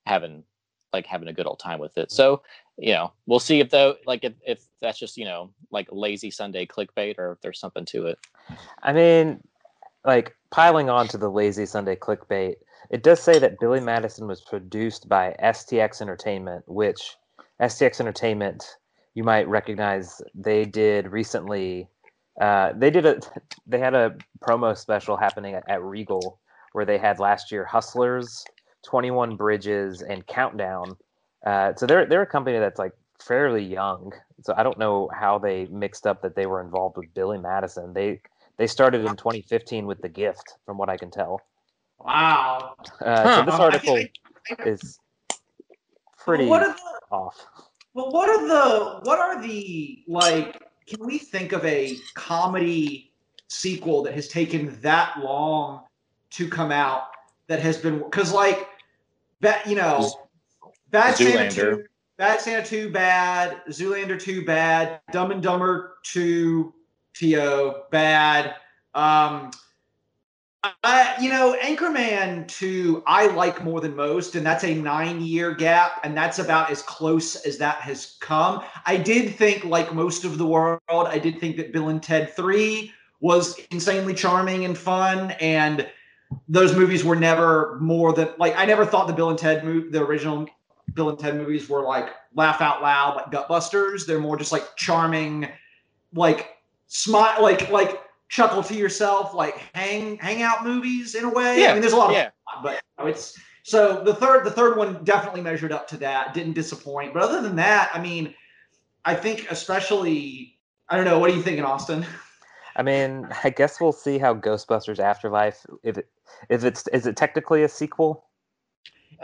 having 0.07 0.43
like 0.95 1.05
having 1.05 1.29
a 1.29 1.35
good 1.35 1.47
old 1.47 1.59
time 1.59 1.79
with 1.79 1.99
it. 1.99 2.11
So 2.11 2.43
you 2.79 2.95
know, 2.95 3.13
we'll 3.27 3.41
see 3.41 3.61
if 3.61 3.69
though 3.69 3.97
like 4.07 4.25
if, 4.25 4.33
if 4.47 4.65
that's 4.81 4.99
just 4.99 5.19
you 5.19 5.27
know 5.27 5.51
like 5.71 5.89
lazy 5.93 6.31
Sunday 6.31 6.65
clickbait 6.65 7.19
or 7.19 7.33
if 7.33 7.43
there's 7.43 7.61
something 7.61 7.85
to 7.87 8.07
it. 8.07 8.19
I 8.83 8.95
mean, 8.95 9.43
like 10.07 10.37
piling 10.51 10.89
on 10.89 11.09
to 11.09 11.19
the 11.19 11.31
lazy 11.31 11.67
Sunday 11.67 11.97
clickbait, 11.97 12.55
it 12.91 13.03
does 13.03 13.21
say 13.21 13.39
that 13.39 13.59
Billy 13.61 13.81
Madison 13.81 14.27
was 14.29 14.41
produced 14.41 15.09
by 15.09 15.35
STX 15.43 16.01
Entertainment, 16.01 16.65
which 16.69 17.17
STX 17.61 18.01
Entertainment 18.01 18.77
you 19.15 19.25
might 19.25 19.49
recognize. 19.49 20.23
They 20.35 20.65
did 20.65 21.09
recently. 21.09 21.89
Uh, 22.41 22.73
they 22.77 22.91
did 22.91 23.07
a. 23.07 23.21
They 23.69 23.81
had 23.81 23.95
a 23.95 24.15
promo 24.41 24.79
special 24.79 25.17
happening 25.17 25.55
at, 25.55 25.65
at 25.69 25.83
Regal 25.83 26.39
where 26.73 26.85
they 26.85 26.99
had 26.99 27.19
last 27.19 27.51
year 27.51 27.65
Hustlers, 27.65 28.45
Twenty 28.85 29.11
One 29.11 29.35
Bridges, 29.35 30.03
and 30.03 30.25
Countdown. 30.29 30.97
Uh, 31.45 31.75
so 31.75 31.85
they're 31.85 32.07
they're 32.07 32.23
a 32.23 32.27
company 32.27 32.61
that's 32.61 32.79
like 32.79 32.93
fairly 33.19 33.65
young. 33.65 34.13
So 34.43 34.55
I 34.57 34.63
don't 34.63 34.79
know 34.79 35.11
how 35.13 35.39
they 35.39 35.67
mixed 35.67 36.07
up 36.07 36.23
that 36.23 36.37
they 36.37 36.47
were 36.47 36.61
involved 36.61 36.97
with 36.97 37.13
Billy 37.13 37.39
Madison. 37.39 37.93
They 37.93 38.21
they 38.59 38.67
started 38.67 39.03
in 39.05 39.17
2015 39.17 39.87
with 39.87 40.01
The 40.01 40.09
Gift, 40.09 40.55
from 40.65 40.79
what 40.79 40.89
I 40.89 40.97
can 40.97 41.11
tell. 41.11 41.41
Wow. 41.99 42.75
Uh, 43.01 43.37
so 43.37 43.45
this 43.45 43.55
article 43.55 43.97
I- 43.97 44.11
I- 44.59 44.63
is 44.65 44.99
pretty 46.19 46.47
What 46.47 46.63
are 46.63 46.75
the 46.75 47.15
off. 47.15 47.37
Well, 47.95 48.11
what 48.11 48.29
are 48.29 48.47
the 48.47 49.01
what 49.05 49.19
are 49.19 49.41
the 49.43 50.03
like? 50.07 50.63
Can 50.87 51.05
we 51.05 51.19
think 51.19 51.53
of 51.53 51.65
a 51.65 51.97
comedy 52.15 53.13
sequel 53.49 54.03
that 54.03 54.15
has 54.15 54.29
taken 54.29 54.79
that 54.83 55.19
long 55.23 55.85
to 56.31 56.49
come 56.49 56.71
out 56.71 57.05
that 57.49 57.61
has 57.61 57.79
been 57.79 57.99
because 58.01 58.33
like 58.33 58.69
that 59.41 59.67
you 59.67 59.77
know 59.77 60.11
Bad 60.91 61.17
Santa 61.17 61.49
Zoolander. 61.49 61.55
two, 61.55 61.85
Bad 62.19 62.41
Santa 62.41 62.67
two 62.67 62.91
bad, 62.91 63.63
Zoolander 63.71 64.21
two 64.21 64.45
bad, 64.45 65.01
Dumb 65.13 65.31
and 65.31 65.43
Dumber 65.43 65.97
two 66.03 66.75
to 67.21 67.83
bad. 67.91 68.55
Um, 68.95 69.51
I, 70.83 71.15
you 71.21 71.31
know, 71.31 71.57
Anchorman 71.63 72.49
2, 72.49 73.05
I 73.07 73.27
like 73.29 73.63
more 73.63 73.81
than 73.81 73.95
most, 73.95 74.35
and 74.35 74.45
that's 74.45 74.65
a 74.65 74.75
nine 74.75 75.21
year 75.21 75.55
gap, 75.55 76.01
and 76.03 76.17
that's 76.17 76.39
about 76.39 76.71
as 76.71 76.83
close 76.83 77.37
as 77.37 77.59
that 77.59 77.77
has 77.77 78.17
come. 78.21 78.63
I 78.85 78.97
did 78.97 79.37
think, 79.37 79.65
like 79.65 79.95
most 79.95 80.25
of 80.25 80.39
the 80.39 80.47
world, 80.47 80.81
I 80.89 81.19
did 81.19 81.39
think 81.39 81.57
that 81.57 81.73
Bill 81.73 81.89
and 81.89 82.03
Ted 82.03 82.35
3 82.35 82.93
was 83.21 83.59
insanely 83.71 84.15
charming 84.15 84.65
and 84.65 84.77
fun, 84.77 85.33
and 85.33 85.89
those 86.49 86.75
movies 86.75 87.05
were 87.05 87.17
never 87.17 87.79
more 87.81 88.13
than 88.13 88.29
like 88.39 88.57
I 88.57 88.65
never 88.65 88.85
thought 88.85 89.07
the 89.07 89.13
Bill 89.13 89.31
and 89.31 89.39
Ted 89.39 89.65
movie, 89.65 89.91
the 89.91 90.03
original 90.03 90.47
Bill 90.95 91.11
and 91.11 91.19
Ted 91.19 91.37
movies 91.37 91.69
were 91.69 91.83
like 91.83 92.11
laugh 92.35 92.61
out 92.61 92.83
loud, 92.83 93.17
like 93.17 93.31
gutbusters. 93.31 94.07
They're 94.07 94.19
more 94.19 94.37
just 94.37 94.53
like 94.53 94.77
charming, 94.77 95.49
like 96.13 96.56
smile, 96.87 97.43
like 97.43 97.71
like 97.71 98.03
chuckle 98.29 98.63
to 98.65 98.75
yourself, 98.75 99.35
like 99.35 99.59
hang 99.75 100.17
hangout 100.19 100.65
movies 100.65 101.15
in 101.15 101.25
a 101.25 101.31
way. 101.31 101.61
yeah. 101.61 101.71
I 101.71 101.73
mean, 101.73 101.81
there's 101.81 101.93
a 101.93 101.97
lot 101.97 102.11
of 102.11 102.17
yeah. 102.17 102.31
fun, 102.53 102.63
but 102.63 102.75
you 102.75 103.05
know, 103.05 103.11
it's 103.11 103.39
so 103.63 104.03
the 104.05 104.15
third 104.15 104.45
the 104.45 104.51
third 104.51 104.77
one 104.77 105.03
definitely 105.05 105.41
measured 105.41 105.73
up 105.73 105.89
to 105.89 105.97
that. 105.99 106.35
Didn't 106.35 106.55
disappoint, 106.55 107.15
but 107.15 107.23
other 107.23 107.41
than 107.41 107.57
that, 107.57 107.91
I 107.93 108.01
mean, 108.01 108.35
I 109.05 109.15
think 109.15 109.51
especially 109.51 110.59
I 110.89 110.97
don't 110.97 111.05
know. 111.05 111.19
What 111.19 111.31
are 111.31 111.35
you 111.35 111.43
thinking, 111.43 111.65
Austin? 111.65 112.05
I 112.77 112.83
mean, 112.83 113.27
I 113.43 113.51
guess 113.51 113.81
we'll 113.81 113.93
see 113.93 114.19
how 114.19 114.35
Ghostbusters 114.35 114.99
Afterlife 114.99 115.67
if 115.83 115.99
it 115.99 116.09
if 116.49 116.65
it's 116.65 116.87
is 116.89 117.07
it 117.07 117.17
technically 117.17 117.63
a 117.63 117.69
sequel? 117.69 118.25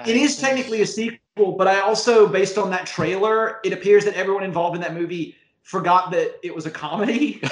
It 0.06 0.16
is 0.16 0.38
technically 0.38 0.80
a 0.80 0.86
sequel, 0.86 1.52
but 1.52 1.68
I 1.68 1.80
also, 1.80 2.26
based 2.26 2.56
on 2.56 2.70
that 2.70 2.86
trailer, 2.86 3.60
it 3.62 3.74
appears 3.74 4.06
that 4.06 4.14
everyone 4.14 4.42
involved 4.42 4.74
in 4.74 4.80
that 4.80 4.94
movie 4.94 5.36
forgot 5.62 6.10
that 6.12 6.38
it 6.42 6.54
was 6.54 6.66
a 6.66 6.70
comedy. 6.70 7.42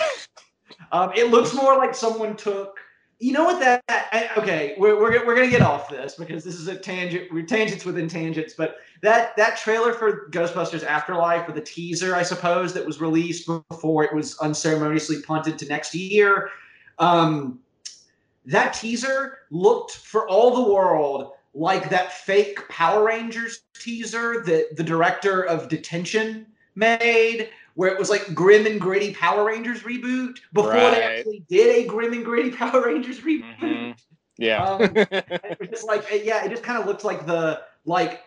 Um, 0.93 1.13
it 1.15 1.31
looks 1.31 1.55
more 1.55 1.77
like 1.77 1.95
someone 1.95 2.37
took. 2.37 2.79
You 3.19 3.33
know 3.33 3.45
what 3.45 3.61
that? 3.61 3.83
I, 3.89 4.31
okay, 4.39 4.75
we're, 4.79 4.99
we're, 4.99 5.25
we're 5.27 5.35
gonna 5.35 5.51
get 5.51 5.61
off 5.61 5.91
this 5.91 6.15
because 6.15 6.43
this 6.43 6.55
is 6.55 6.69
a 6.69 6.75
tangent. 6.75 7.31
We're 7.31 7.45
tangents 7.45 7.85
within 7.85 8.09
tangents, 8.09 8.55
but 8.57 8.79
that 9.03 9.37
that 9.37 9.57
trailer 9.59 9.93
for 9.93 10.29
Ghostbusters 10.31 10.83
Afterlife, 10.83 11.49
or 11.49 11.53
the 11.53 11.61
teaser, 11.61 12.17
I 12.17 12.23
suppose, 12.23 12.73
that 12.73 12.85
was 12.85 13.01
released 13.01 13.47
before 13.69 14.05
it 14.05 14.15
was 14.15 14.39
unceremoniously 14.39 15.23
punted 15.23 15.59
to 15.59 15.67
next 15.67 15.95
year. 15.95 16.49
Um, 16.99 17.61
that 18.47 18.73
teaser 18.73 19.39
looked 19.51 19.93
for 19.93 20.27
all 20.29 20.65
the 20.65 20.73
world 20.73 21.33
like 21.53 21.91
that 21.91 22.13
fake 22.13 22.67
Power 22.69 23.05
Rangers 23.05 23.65
teaser 23.75 24.43
that 24.45 24.77
the 24.77 24.85
director 24.85 25.43
of 25.43 25.69
Detention 25.69 26.47
made, 26.75 27.51
where 27.75 27.93
it 27.93 27.99
was 27.99 28.11
like 28.11 28.35
grim 28.35 28.67
and 28.67 28.81
gritty 28.81 29.15
Power 29.15 29.45
Rangers 29.45 29.81
reboot 29.83 30.39
before 30.53 30.73
they 30.73 31.03
actually 31.03 31.45
did 31.49 31.85
a 31.85 31.89
grim 31.89 32.13
and 32.13 32.25
gritty 32.25 32.51
Power 32.57 32.85
Rangers 32.87 33.21
reboot. 33.21 33.59
Mhm. 33.59 33.95
Yeah. 34.39 34.65
Um, 34.65 34.81
it 34.97 35.71
just 35.71 35.87
like 35.87 36.05
yeah, 36.25 36.45
it 36.47 36.49
just 36.51 36.63
kind 36.63 36.81
of 36.81 36.87
looked 36.87 37.05
like 37.05 37.27
the 37.27 37.61
like 37.85 38.23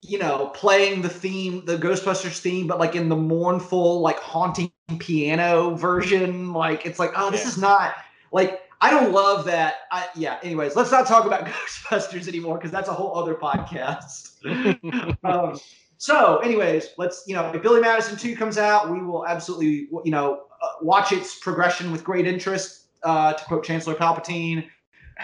you 0.00 0.18
know 0.18 0.50
playing 0.54 1.02
the 1.02 1.08
theme, 1.10 1.66
the 1.66 1.76
Ghostbusters 1.76 2.38
theme, 2.38 2.66
but 2.66 2.78
like 2.78 2.96
in 2.96 3.10
the 3.10 3.16
mournful, 3.16 4.00
like 4.00 4.18
haunting 4.20 4.72
piano 4.98 5.74
version. 5.74 6.54
Like 6.54 6.86
it's 6.86 6.98
like 6.98 7.12
oh, 7.14 7.30
this 7.30 7.42
Yeah. 7.42 7.48
is 7.48 7.58
not 7.58 7.94
like 8.32 8.62
I 8.80 8.88
don't 8.90 9.12
love 9.12 9.44
that. 9.44 9.74
I 9.92 10.06
yeah. 10.14 10.38
Anyways, 10.42 10.76
let's 10.76 10.90
not 10.90 11.06
talk 11.06 11.26
about 11.26 11.44
Ghostbusters 11.46 12.26
anymore 12.26 12.56
because 12.56 12.70
that's 12.70 12.88
a 12.88 12.94
whole 12.94 13.14
other 13.18 13.34
podcast. 13.34 14.30
um, 15.24 15.58
so, 16.04 16.36
anyways, 16.40 16.90
let's 16.98 17.24
you 17.26 17.34
know 17.34 17.50
if 17.50 17.62
Billy 17.62 17.80
Madison 17.80 18.18
two 18.18 18.36
comes 18.36 18.58
out, 18.58 18.90
we 18.90 19.00
will 19.00 19.26
absolutely 19.26 19.88
you 20.04 20.10
know 20.10 20.42
uh, 20.60 20.66
watch 20.82 21.12
its 21.12 21.38
progression 21.38 21.90
with 21.90 22.04
great 22.04 22.26
interest. 22.26 22.88
Uh, 23.02 23.32
to 23.32 23.42
quote 23.46 23.64
Chancellor 23.64 23.94
Palpatine, 23.94 24.68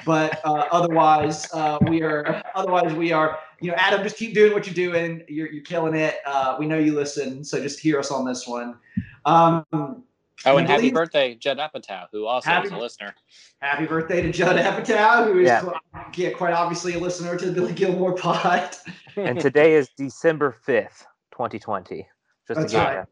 but 0.06 0.40
uh, 0.42 0.68
otherwise 0.72 1.46
uh, 1.52 1.76
we 1.86 2.02
are 2.02 2.42
otherwise 2.54 2.94
we 2.94 3.12
are 3.12 3.38
you 3.60 3.70
know 3.70 3.76
Adam 3.76 4.02
just 4.02 4.16
keep 4.16 4.32
doing 4.32 4.54
what 4.54 4.64
you're 4.66 4.74
doing. 4.74 5.22
You're 5.28 5.52
you're 5.52 5.64
killing 5.64 5.94
it. 5.94 6.16
Uh, 6.24 6.56
we 6.58 6.64
know 6.64 6.78
you 6.78 6.94
listen, 6.94 7.44
so 7.44 7.60
just 7.60 7.78
hear 7.78 7.98
us 7.98 8.10
on 8.10 8.24
this 8.24 8.48
one. 8.48 8.78
Um, 9.26 10.04
Oh, 10.46 10.56
and 10.56 10.66
happy 10.66 10.90
birthday, 10.90 11.34
Judd 11.34 11.58
Apatow, 11.58 12.06
who 12.12 12.24
also 12.26 12.48
Happy- 12.48 12.68
is 12.68 12.72
a 12.72 12.78
listener. 12.78 13.14
Happy 13.60 13.86
birthday 13.86 14.22
to 14.22 14.32
Judd 14.32 14.56
Apatow, 14.56 15.26
who 15.26 15.40
is 15.40 15.46
Yeah. 15.48 15.60
qu- 15.60 16.22
yeah, 16.22 16.30
quite 16.30 16.54
obviously 16.54 16.94
a 16.94 16.98
listener 16.98 17.36
to 17.36 17.46
the 17.46 17.52
Billy 17.52 17.72
Gilmore 17.74 18.14
pod. 18.16 18.74
and 19.16 19.38
today 19.38 19.74
is 19.74 19.88
December 19.96 20.52
fifth, 20.64 21.06
twenty 21.30 21.58
twenty. 21.58 22.08
Just 22.48 22.60
That's 22.60 22.72
to 22.72 22.78
give 22.78 22.86
right. 22.86 22.96
a, 22.96 23.00
a 23.02 23.06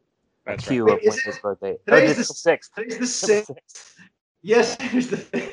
That's 0.45 0.67
cue 0.67 0.83
right. 0.85 0.93
of 0.93 0.99
Wait, 1.03 1.09
when 1.09 1.17
it- 1.19 1.23
his 1.25 1.39
birthday. 1.39 1.77
today's 1.87 2.11
oh, 2.11 2.13
the 2.15 2.23
sixth. 2.23 2.71
Today's 2.75 2.97
the 2.99 3.05
sixth. 3.07 3.95
Yes, 4.41 4.75
here's 4.81 5.07
the 5.07 5.17
thing. 5.17 5.49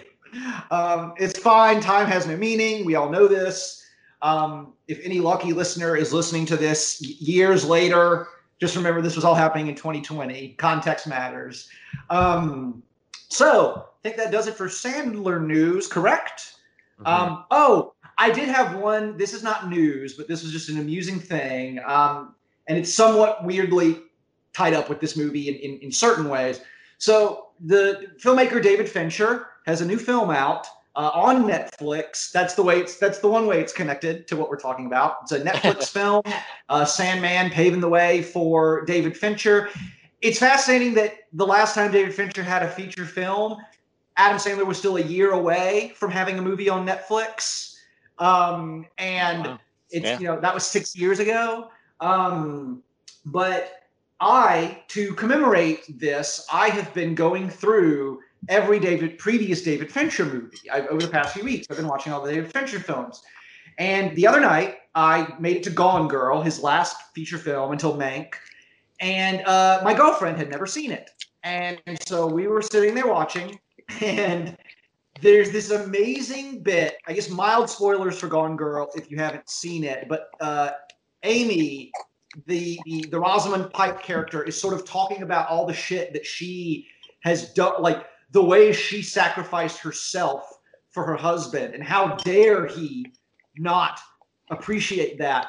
Um, 0.71 1.13
it's 1.19 1.39
fine. 1.39 1.81
Time 1.81 2.07
has 2.07 2.27
no 2.27 2.37
meaning. 2.37 2.85
We 2.85 2.95
all 2.95 3.11
know 3.11 3.27
this. 3.29 3.83
Um, 4.23 4.73
if 4.89 4.99
any 5.05 5.21
lucky 5.21 5.53
listener 5.53 5.95
is 5.97 6.13
listening 6.13 6.47
to 6.47 6.57
this 6.57 7.01
years 7.03 7.65
later, 7.67 8.29
just 8.61 8.77
remember 8.77 9.03
this 9.03 9.17
was 9.17 9.25
all 9.25 9.35
happening 9.35 9.69
in 9.69 9.75
2020. 9.75 10.55
Context 10.59 11.07
matters. 11.07 11.69
Um, 12.11 12.83
so 13.29 13.87
I 13.87 14.03
think 14.03 14.17
that 14.17 14.31
does 14.31 14.47
it 14.47 14.55
for 14.55 14.67
Sandler 14.67 15.45
news, 15.45 15.87
correct? 15.87 16.55
Mhm. 17.01 17.07
Um, 17.07 17.45
oh, 17.51 17.93
I 18.19 18.31
did 18.31 18.49
have 18.49 18.77
one. 18.77 19.17
This 19.17 19.35
is 19.35 19.43
not 19.43 19.69
news, 19.69 20.15
but 20.15 20.29
this 20.29 20.43
was 20.43 20.53
just 20.53 20.69
an 20.69 20.79
amusing 20.79 21.21
thing. 21.21 21.81
Um, 21.85 22.35
and 22.67 22.79
it's 22.79 22.93
somewhat 22.93 23.45
weirdly 23.45 24.01
tied 24.53 24.73
up 24.73 24.89
with 24.89 25.01
this 25.01 25.17
movie 25.17 25.49
in, 25.49 25.55
in, 25.57 25.79
in 25.81 25.93
certain 25.93 26.29
ways. 26.29 26.61
So 26.99 27.49
the 27.61 28.11
filmmaker 28.19 28.63
David 28.63 28.89
Fincher 28.89 29.49
has 29.67 29.83
a 29.83 29.87
new 29.87 29.99
film 29.99 30.31
out 30.31 30.67
uh, 30.97 31.11
on 31.15 31.45
Netflix. 31.45 32.33
That's 32.33 32.55
the 32.55 32.63
way 32.63 32.81
it's 32.81 32.97
that's 32.97 33.19
the 33.19 33.29
one 33.29 33.47
way 33.47 33.61
it's 33.61 33.73
connected 33.73 34.27
to 34.29 34.37
what 34.37 34.49
we're 34.49 34.59
talking 34.59 34.87
about. 34.87 35.19
It's 35.23 35.33
a 35.33 35.41
Netflix 35.41 35.89
film. 35.93 36.23
Uh, 36.69 36.85
Sandman 36.85 37.51
paving 37.51 37.81
the 37.81 37.89
way 37.89 38.23
for 38.23 38.85
David 38.87 39.17
Fincher. 39.17 39.69
It's 40.23 40.39
fascinating 40.39 40.95
that 40.95 41.13
the 41.35 41.47
last 41.47 41.75
time 41.75 41.93
David 41.93 42.15
Fincher 42.15 42.43
had 42.43 42.63
a 42.63 42.71
feature 42.71 43.05
film, 43.05 43.59
Adam 44.17 44.39
Sandler 44.39 44.67
was 44.67 44.79
still 44.79 44.97
a 44.97 45.03
year 45.03 45.33
away 45.33 45.93
from 45.97 46.11
having 46.11 46.39
a 46.39 46.43
movie 46.43 46.69
on 46.71 46.87
Netflix. 46.87 47.77
Um, 48.19 48.87
and 48.97 49.47
Wow. 49.47 49.59
it's 49.91 50.05
Yeah. 50.07 50.19
you 50.19 50.27
know 50.27 50.41
that 50.41 50.55
was 50.55 50.67
six 50.67 50.97
years 50.97 51.21
ago. 51.21 51.69
Um, 52.01 52.83
but 53.27 53.73
I, 54.21 54.83
to 54.89 55.13
commemorate 55.15 55.99
this, 55.99 56.47
I 56.51 56.69
have 56.71 56.93
been 56.95 57.15
going 57.15 57.51
through 57.51 58.21
every 58.49 58.79
David 58.79 59.19
previous 59.19 59.63
David 59.63 59.91
Fincher 59.91 60.25
movie 60.25 60.71
I, 60.71 60.87
over 60.87 61.03
the 61.03 61.09
past 61.09 61.35
few 61.35 61.45
weeks. 61.45 61.67
I've 61.71 61.77
been 61.77 61.89
watching 61.89 62.13
all 62.13 62.23
the 62.23 62.33
David 62.33 62.53
Fincher 62.53 62.81
films, 62.81 63.23
and 63.79 64.15
the 64.17 64.27
other 64.27 64.41
night 64.41 64.79
I 64.95 65.35
made 65.39 65.57
it 65.57 65.63
to 65.65 65.71
Gone 65.71 66.09
Girl, 66.09 66.43
his 66.43 66.63
last 66.63 66.97
feature 67.15 67.39
film 67.39 67.73
until 67.73 67.97
Mank, 67.97 68.35
and 69.01 69.43
uh, 69.47 69.81
my 69.85 69.95
girlfriend 69.95 70.39
had 70.39 70.51
never 70.51 70.67
seen 70.67 70.91
it, 70.91 71.11
and 71.43 71.81
so 72.07 72.27
we 72.27 72.47
were 72.47 72.63
sitting 72.63 72.95
there 72.95 73.07
watching, 73.07 73.59
and 74.01 74.57
there's 75.21 75.51
this 75.51 75.71
amazing 75.71 76.63
bit. 76.63 76.99
I 77.07 77.13
guess 77.13 77.31
mild 77.31 77.71
spoilers 77.71 78.19
for 78.19 78.29
Gone 78.29 78.57
Girl 78.57 78.91
if 78.95 79.11
you 79.11 79.19
haven't 79.19 79.49
seen 79.49 79.85
it, 79.85 80.07
but 80.09 80.29
uh, 80.41 80.71
Amy, 81.23 81.91
the, 82.47 82.79
the 82.85 83.07
the 83.11 83.19
Rosamund 83.19 83.73
Pike 83.73 84.03
character, 84.03 84.43
is 84.43 84.61
sort 84.61 84.75
of 84.75 84.85
talking 84.85 85.23
about 85.23 85.49
all 85.49 85.67
the 85.67 85.75
shit 85.75 86.13
that 86.13 86.25
she 86.25 86.87
has 87.23 87.53
done, 87.55 87.83
like 87.83 88.05
the 88.31 88.43
way 88.43 88.73
she 88.73 89.03
sacrificed 89.03 89.79
herself 89.79 90.59
for 90.91 91.05
her 91.05 91.17
husband, 91.17 91.75
and 91.75 91.83
how 91.83 92.17
dare 92.17 92.67
he 92.67 93.07
not 93.59 94.01
appreciate 94.51 95.19
that. 95.19 95.49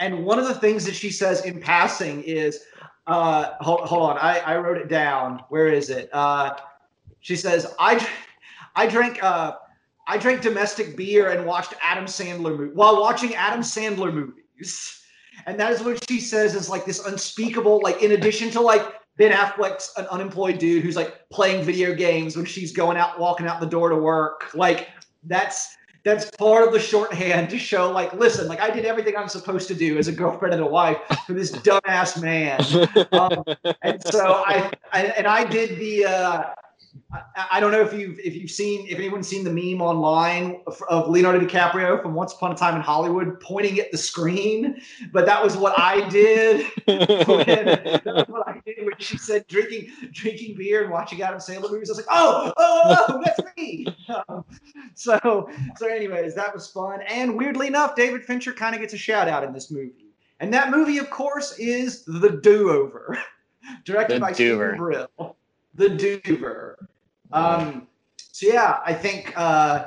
And 0.00 0.24
one 0.24 0.38
of 0.38 0.46
the 0.46 0.54
things 0.54 0.84
that 0.84 0.94
she 0.94 1.10
says 1.10 1.44
in 1.44 1.60
passing 1.60 2.22
is, 2.22 2.64
uh, 3.06 3.52
hold, 3.60 3.80
hold 3.80 4.10
on, 4.10 4.18
I, 4.18 4.38
I 4.40 4.56
wrote 4.56 4.78
it 4.78 4.88
down. 4.88 5.42
Where 5.48 5.68
is 5.68 5.90
it? 5.90 6.10
Uh, 6.12 6.54
she 7.20 7.36
says, 7.36 7.74
I, 7.78 8.06
I 8.74 8.86
drank, 8.86 9.22
uh, 9.22 9.56
I 10.06 10.18
drank 10.18 10.42
domestic 10.42 10.96
beer 10.96 11.30
and 11.30 11.46
watched 11.46 11.74
Adam 11.82 12.04
Sandler 12.04 12.56
movie 12.56 12.74
while 12.74 13.00
watching 13.00 13.34
Adam 13.34 13.60
Sandler 13.60 14.12
movies. 14.12 15.02
And 15.46 15.58
that 15.60 15.72
is 15.72 15.82
what 15.82 16.02
she 16.08 16.20
says 16.20 16.54
is 16.54 16.68
like 16.68 16.84
this 16.84 17.04
unspeakable, 17.04 17.80
like 17.82 18.02
in 18.02 18.12
addition 18.12 18.50
to 18.50 18.60
like 18.60 18.82
Ben 19.16 19.32
Affleck's 19.32 19.92
an 19.96 20.06
unemployed 20.06 20.58
dude 20.58 20.82
who's 20.82 20.96
like 20.96 21.28
playing 21.30 21.64
video 21.64 21.94
games 21.94 22.36
when 22.36 22.44
she's 22.44 22.72
going 22.72 22.96
out, 22.96 23.18
walking 23.18 23.46
out 23.46 23.60
the 23.60 23.66
door 23.66 23.88
to 23.88 23.96
work. 23.96 24.54
Like 24.54 24.88
that's 25.24 25.76
that's 26.04 26.30
part 26.36 26.64
of 26.64 26.72
the 26.72 26.78
shorthand 26.78 27.50
to 27.50 27.58
show 27.58 27.90
like, 27.90 28.12
listen, 28.12 28.46
like 28.46 28.60
I 28.60 28.70
did 28.70 28.84
everything 28.84 29.16
I'm 29.16 29.28
supposed 29.28 29.66
to 29.68 29.74
do 29.74 29.98
as 29.98 30.06
a 30.06 30.12
girlfriend 30.12 30.54
and 30.54 30.62
a 30.62 30.66
wife 30.66 30.98
for 31.26 31.32
this 31.32 31.50
dumbass 31.50 32.22
man. 32.22 32.60
Um, 33.12 33.44
and 33.82 34.02
so 34.06 34.42
I, 34.46 34.70
I 34.92 35.04
and 35.06 35.26
I 35.26 35.44
did 35.44 35.78
the 35.78 36.04
uh, 36.04 36.44
I, 37.12 37.46
I 37.52 37.60
don't 37.60 37.72
know 37.72 37.80
if 37.80 37.92
you've 37.92 38.18
if 38.18 38.34
you've 38.34 38.50
seen 38.50 38.86
if 38.88 38.98
anyone's 38.98 39.28
seen 39.28 39.44
the 39.44 39.50
meme 39.50 39.80
online 39.80 40.60
of, 40.66 40.80
of 40.88 41.08
Leonardo 41.08 41.44
DiCaprio 41.44 42.00
from 42.02 42.14
Once 42.14 42.32
Upon 42.32 42.52
a 42.52 42.54
Time 42.54 42.76
in 42.76 42.80
Hollywood 42.80 43.40
pointing 43.40 43.78
at 43.78 43.90
the 43.92 43.98
screen, 43.98 44.80
but 45.12 45.26
that 45.26 45.42
was 45.42 45.56
what 45.56 45.78
I 45.78 46.08
did. 46.08 46.66
when, 46.86 46.96
that 46.96 48.02
was 48.04 48.28
what 48.28 48.48
I 48.48 48.60
did 48.64 48.84
when 48.84 48.94
she 48.98 49.18
said 49.18 49.46
drinking 49.46 49.90
drinking 50.12 50.56
beer 50.56 50.82
and 50.82 50.92
watching 50.92 51.22
Adam 51.22 51.38
Sandler 51.38 51.70
movies. 51.70 51.90
I 51.90 51.92
was 51.92 51.98
like, 51.98 52.06
oh, 52.10 52.52
oh, 52.56 53.04
oh 53.08 53.22
that's 53.24 53.40
me. 53.56 53.86
Um, 54.28 54.44
so 54.94 55.50
so 55.76 55.88
anyways, 55.88 56.34
that 56.36 56.54
was 56.54 56.68
fun. 56.68 57.00
And 57.08 57.36
weirdly 57.36 57.66
enough, 57.66 57.96
David 57.96 58.24
Fincher 58.24 58.52
kind 58.52 58.74
of 58.74 58.80
gets 58.80 58.94
a 58.94 58.98
shout 58.98 59.28
out 59.28 59.42
in 59.44 59.52
this 59.52 59.70
movie. 59.70 60.06
And 60.40 60.52
that 60.54 60.70
movie, 60.70 60.98
of 60.98 61.10
course, 61.10 61.58
is 61.58 62.04
The 62.04 62.40
Do 62.42 62.70
Over, 62.70 63.18
directed 63.84 64.16
The 64.16 64.20
by. 64.20 64.32
Stephen 64.32 64.76
Brill. 64.76 65.36
The 65.76 66.20
Dover. 66.24 66.88
Um, 67.32 67.86
so 68.16 68.46
yeah, 68.46 68.80
I 68.84 68.92
think 68.94 69.32
uh, 69.36 69.86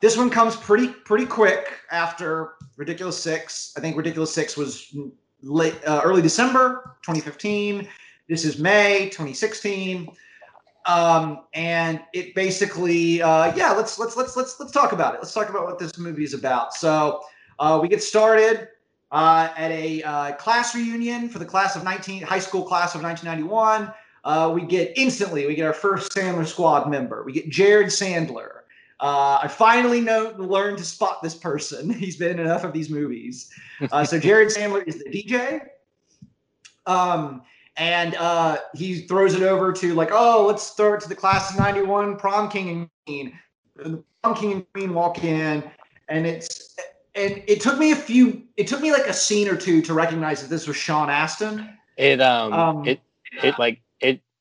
this 0.00 0.16
one 0.16 0.30
comes 0.30 0.56
pretty 0.56 0.88
pretty 0.88 1.26
quick 1.26 1.72
after 1.90 2.54
Ridiculous 2.76 3.20
Six. 3.20 3.72
I 3.76 3.80
think 3.80 3.96
Ridiculous 3.96 4.32
Six 4.32 4.56
was 4.56 4.96
late 5.42 5.76
uh, 5.86 6.00
early 6.04 6.22
December 6.22 6.96
2015. 7.02 7.88
This 8.28 8.44
is 8.44 8.58
May 8.58 9.06
2016. 9.06 10.08
Um, 10.86 11.40
and 11.52 12.00
it 12.12 12.34
basically, 12.36 13.20
uh, 13.20 13.54
yeah, 13.56 13.72
let's 13.72 13.98
let's 13.98 14.16
let's 14.16 14.36
let's 14.36 14.60
let's 14.60 14.72
talk 14.72 14.92
about 14.92 15.14
it. 15.14 15.18
Let's 15.18 15.34
talk 15.34 15.48
about 15.48 15.64
what 15.64 15.78
this 15.78 15.98
movie 15.98 16.24
is 16.24 16.34
about. 16.34 16.74
So 16.74 17.22
uh, 17.58 17.80
we 17.82 17.88
get 17.88 18.02
started 18.02 18.68
uh, 19.10 19.48
at 19.56 19.72
a 19.72 20.02
uh, 20.02 20.32
class 20.34 20.74
reunion 20.74 21.28
for 21.28 21.40
the 21.40 21.44
class 21.44 21.74
of 21.74 21.82
19 21.82 22.22
high 22.22 22.38
school 22.38 22.62
class 22.62 22.94
of 22.94 23.02
1991. 23.02 23.92
Uh, 24.26 24.50
we 24.52 24.60
get 24.62 24.92
instantly 24.96 25.46
we 25.46 25.54
get 25.54 25.64
our 25.64 25.72
first 25.72 26.10
Sandler 26.10 26.44
Squad 26.44 26.90
member. 26.90 27.22
We 27.22 27.32
get 27.32 27.48
Jared 27.48 27.86
Sandler. 27.86 28.62
Uh, 28.98 29.38
I 29.40 29.46
finally 29.46 30.00
know 30.00 30.34
learned 30.36 30.78
to 30.78 30.84
spot 30.84 31.22
this 31.22 31.36
person. 31.36 31.90
He's 31.94 32.16
been 32.16 32.32
in 32.32 32.40
enough 32.40 32.64
of 32.64 32.72
these 32.72 32.90
movies. 32.90 33.48
Uh, 33.92 34.04
so 34.04 34.18
Jared 34.18 34.48
Sandler 34.48 34.84
is 34.84 34.98
the 34.98 35.10
DJ. 35.10 35.68
Um, 36.86 37.42
and 37.76 38.16
uh, 38.16 38.58
he 38.74 39.02
throws 39.02 39.34
it 39.34 39.42
over 39.42 39.72
to 39.74 39.94
like, 39.94 40.08
oh, 40.10 40.44
let's 40.46 40.70
throw 40.70 40.94
it 40.94 41.00
to 41.02 41.08
the 41.08 41.14
class 41.14 41.52
of 41.52 41.58
'91 41.60 42.16
prom 42.16 42.50
king 42.50 42.68
and 42.68 42.90
queen. 43.06 43.38
The 43.76 44.02
prom 44.24 44.34
king 44.34 44.52
and 44.52 44.66
queen 44.74 44.92
walk 44.92 45.22
in, 45.22 45.62
and 46.08 46.26
it's 46.26 46.74
and 47.14 47.44
it 47.46 47.60
took 47.60 47.78
me 47.78 47.92
a 47.92 47.96
few. 47.96 48.42
It 48.56 48.66
took 48.66 48.80
me 48.80 48.90
like 48.90 49.06
a 49.06 49.12
scene 49.12 49.46
or 49.46 49.56
two 49.56 49.82
to 49.82 49.94
recognize 49.94 50.42
that 50.42 50.50
this 50.50 50.66
was 50.66 50.76
Sean 50.76 51.10
Astin. 51.10 51.68
It 51.96 52.20
um, 52.20 52.52
Um, 52.52 52.88
it 52.88 53.00
it 53.44 53.56
like 53.60 53.80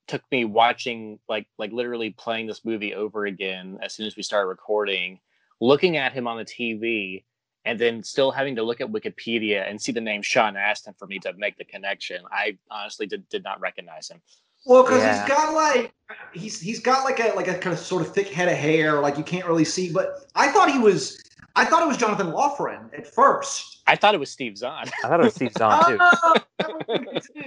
took 0.08 0.22
me 0.32 0.46
watching 0.46 1.20
like 1.28 1.48
like 1.58 1.72
literally 1.72 2.12
playing 2.12 2.48
this 2.48 2.64
movie 2.66 2.94
over 2.94 3.26
again 3.26 3.80
as 3.82 3.94
soon 3.94 4.06
as 4.06 4.16
we 4.16 4.24
started 4.24 4.48
recording, 4.48 5.20
looking 5.60 5.98
at 5.98 6.14
him 6.14 6.28
on 6.28 6.38
the 6.38 6.46
TV, 6.46 7.24
and 7.66 7.80
then 7.80 8.04
still 8.04 8.32
having 8.32 8.56
to 8.56 8.64
look 8.64 8.82
at 8.82 8.92
Wikipedia 8.92 9.68
and 9.70 9.82
see 9.82 9.92
the 9.92 10.02
name 10.02 10.22
Sean 10.22 10.56
Astin 10.56 10.94
for 10.98 11.08
me 11.08 11.20
to 11.20 11.34
make 11.34 11.58
the 11.58 11.66
connection. 11.66 12.22
I 12.32 12.58
honestly 12.70 13.08
did, 13.08 13.28
did 13.30 13.44
not 13.44 13.60
recognize 13.60 14.10
him. 14.10 14.22
Well, 14.66 14.84
because 14.84 15.02
Yeah. 15.02 15.20
he's 15.20 15.28
got 15.28 15.54
like 15.54 15.94
he's 16.34 16.60
he's 16.60 16.80
got 16.80 17.04
like 17.04 17.20
a 17.20 17.36
like 17.36 17.48
a 17.48 17.58
kind 17.58 17.74
of 17.74 17.80
sort 17.80 18.02
of 18.02 18.14
thick 18.14 18.30
head 18.30 18.48
of 18.48 18.58
hair, 18.58 19.00
like 19.00 19.18
you 19.18 19.24
can't 19.24 19.46
really 19.46 19.66
see. 19.66 19.92
But 19.92 20.26
I 20.36 20.52
thought 20.52 20.72
he 20.72 20.80
was, 20.80 21.22
I 21.56 21.66
thought 21.66 21.84
it 21.84 21.88
was 21.88 21.98
Jonathan 21.98 22.32
Loughran 22.32 22.90
at 22.98 23.08
first. 23.08 23.82
I 23.88 23.96
thought 23.96 24.16
it 24.16 24.20
was 24.20 24.32
Steve 24.32 24.58
Zahn. 24.58 24.90
I 25.04 25.08
thought 25.08 25.20
it 25.20 25.24
was 25.24 25.36
Steve 25.36 25.54
Zahn 25.54 25.86
too. 25.86 26.00
That 26.58 26.88
was 26.90 27.22
good 27.36 27.46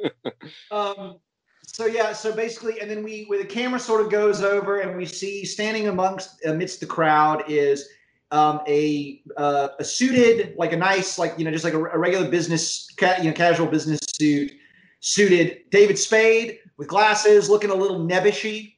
too. 0.00 0.40
um, 0.70 1.16
so 1.76 1.84
yeah, 1.84 2.14
so 2.14 2.32
basically, 2.34 2.80
and 2.80 2.90
then 2.90 3.02
we 3.04 3.24
where 3.24 3.38
the 3.38 3.44
camera 3.44 3.78
sort 3.78 4.00
of 4.00 4.10
goes 4.10 4.40
over, 4.40 4.78
and 4.80 4.96
we 4.96 5.04
see 5.04 5.44
standing 5.44 5.88
amongst 5.88 6.42
amidst 6.46 6.80
the 6.80 6.86
crowd 6.86 7.44
is 7.48 7.86
um, 8.30 8.62
a 8.66 9.20
uh, 9.36 9.68
a 9.78 9.84
suited, 9.84 10.56
like 10.56 10.72
a 10.72 10.76
nice, 10.78 11.18
like 11.18 11.34
you 11.36 11.44
know, 11.44 11.50
just 11.50 11.64
like 11.64 11.74
a, 11.74 11.84
a 11.84 11.98
regular 11.98 12.30
business, 12.30 12.88
ca- 12.96 13.16
you 13.18 13.24
know, 13.24 13.32
casual 13.34 13.66
business 13.66 14.00
suit, 14.08 14.52
suited 15.00 15.68
David 15.70 15.98
Spade 15.98 16.60
with 16.78 16.88
glasses, 16.88 17.50
looking 17.50 17.68
a 17.68 17.74
little 17.74 18.00
nebbishy. 18.00 18.72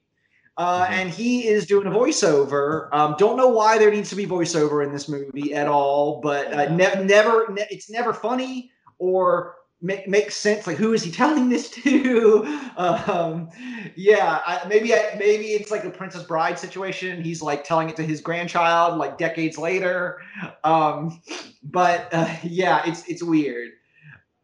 Uh, 0.56 0.84
Mhm. 0.86 0.90
And 0.90 1.10
he 1.10 1.46
is 1.46 1.66
doing 1.66 1.86
a 1.86 1.90
voiceover. 1.90 2.92
Um, 2.92 3.14
don't 3.16 3.36
know 3.36 3.46
why 3.46 3.78
there 3.78 3.92
needs 3.92 4.10
to 4.10 4.16
be 4.16 4.26
voiceover 4.26 4.84
in 4.84 4.92
this 4.92 5.08
movie 5.08 5.54
at 5.54 5.68
all, 5.68 6.20
but 6.20 6.52
uh, 6.52 6.74
ne- 6.74 7.04
never, 7.04 7.46
ne- 7.52 7.68
it's 7.70 7.88
never 7.88 8.12
funny 8.12 8.72
or 8.98 9.54
ma- 9.80 9.94
makes 10.06 10.36
sense. 10.36 10.66
Like, 10.66 10.76
who 10.76 10.92
is 10.92 11.02
he 11.02 11.10
telling 11.10 11.48
this 11.48 11.70
to? 11.82 12.44
um, 12.76 13.48
yeah, 13.96 14.40
I, 14.46 14.66
maybe, 14.68 14.94
I, 14.94 15.16
maybe 15.18 15.46
it's 15.46 15.70
like 15.70 15.84
a 15.84 15.90
Princess 15.90 16.22
Bride 16.22 16.58
situation. 16.58 17.22
He's 17.22 17.42
like 17.42 17.64
telling 17.64 17.88
it 17.88 17.96
to 17.96 18.02
his 18.02 18.20
grandchild, 18.20 18.98
like 18.98 19.18
decades 19.18 19.58
later. 19.58 20.20
Um, 20.64 21.20
but 21.62 22.08
uh, 22.12 22.34
yeah, 22.42 22.82
it's 22.86 23.06
it's 23.08 23.22
weird. 23.22 23.70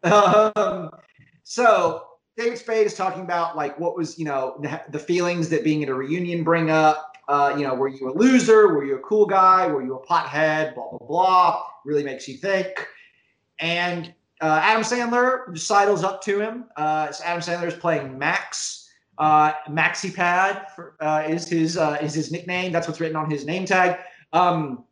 Um, 0.03 0.91
so 1.45 2.07
David 2.37 2.59
Spade 2.59 2.87
is 2.87 2.95
talking 2.95 3.23
about 3.23 3.57
like 3.57 3.79
what 3.79 3.97
was 3.97 4.19
you 4.19 4.25
know 4.25 4.57
the, 4.61 4.83
the 4.91 4.99
feelings 4.99 5.49
that 5.51 5.65
being 5.65 5.83
at 5.83 5.89
a 5.89 5.95
reunion 5.95 6.45
bring 6.45 6.71
up. 6.71 7.11
Uh, 7.27 7.55
you 7.57 7.67
know, 7.67 7.75
were 7.75 7.89
you 7.89 8.11
a 8.11 8.13
loser? 8.13 8.69
Were 8.69 8.85
you 8.85 8.97
a 8.97 9.01
cool 9.01 9.25
guy? 9.25 9.67
Were 9.67 9.83
you 9.83 9.97
a 9.97 10.07
pothead? 10.07 10.75
Blah 10.75 10.91
blah 10.91 11.07
blah. 11.07 11.63
Really 11.87 12.05
makes 12.05 12.29
you 12.29 12.37
think. 12.37 12.87
And 13.61 14.13
uh, 14.41 14.61
Adam 14.63 14.83
Sandler 14.83 15.57
sidles 15.57 16.03
up 16.03 16.23
to 16.23 16.41
him. 16.41 16.65
Uh, 16.77 17.11
so 17.11 17.25
Adam 17.25 17.43
Sandler 17.43 17.69
is 17.69 17.75
playing 17.75 18.19
Max. 18.19 18.89
Uh, 19.17 19.53
Maxi 19.69 20.13
Pad 20.13 20.67
for, 20.75 20.97
uh, 21.01 21.25
is 21.29 21.47
his 21.49 21.77
uh, 21.77 21.97
is 22.03 22.15
his 22.15 22.33
nickname. 22.33 22.73
That's 22.73 22.89
what's 22.89 23.01
written 23.01 23.17
on 23.17 23.31
his 23.31 23.47
name 23.47 23.65
tag. 23.65 24.01
Um, 24.33 24.85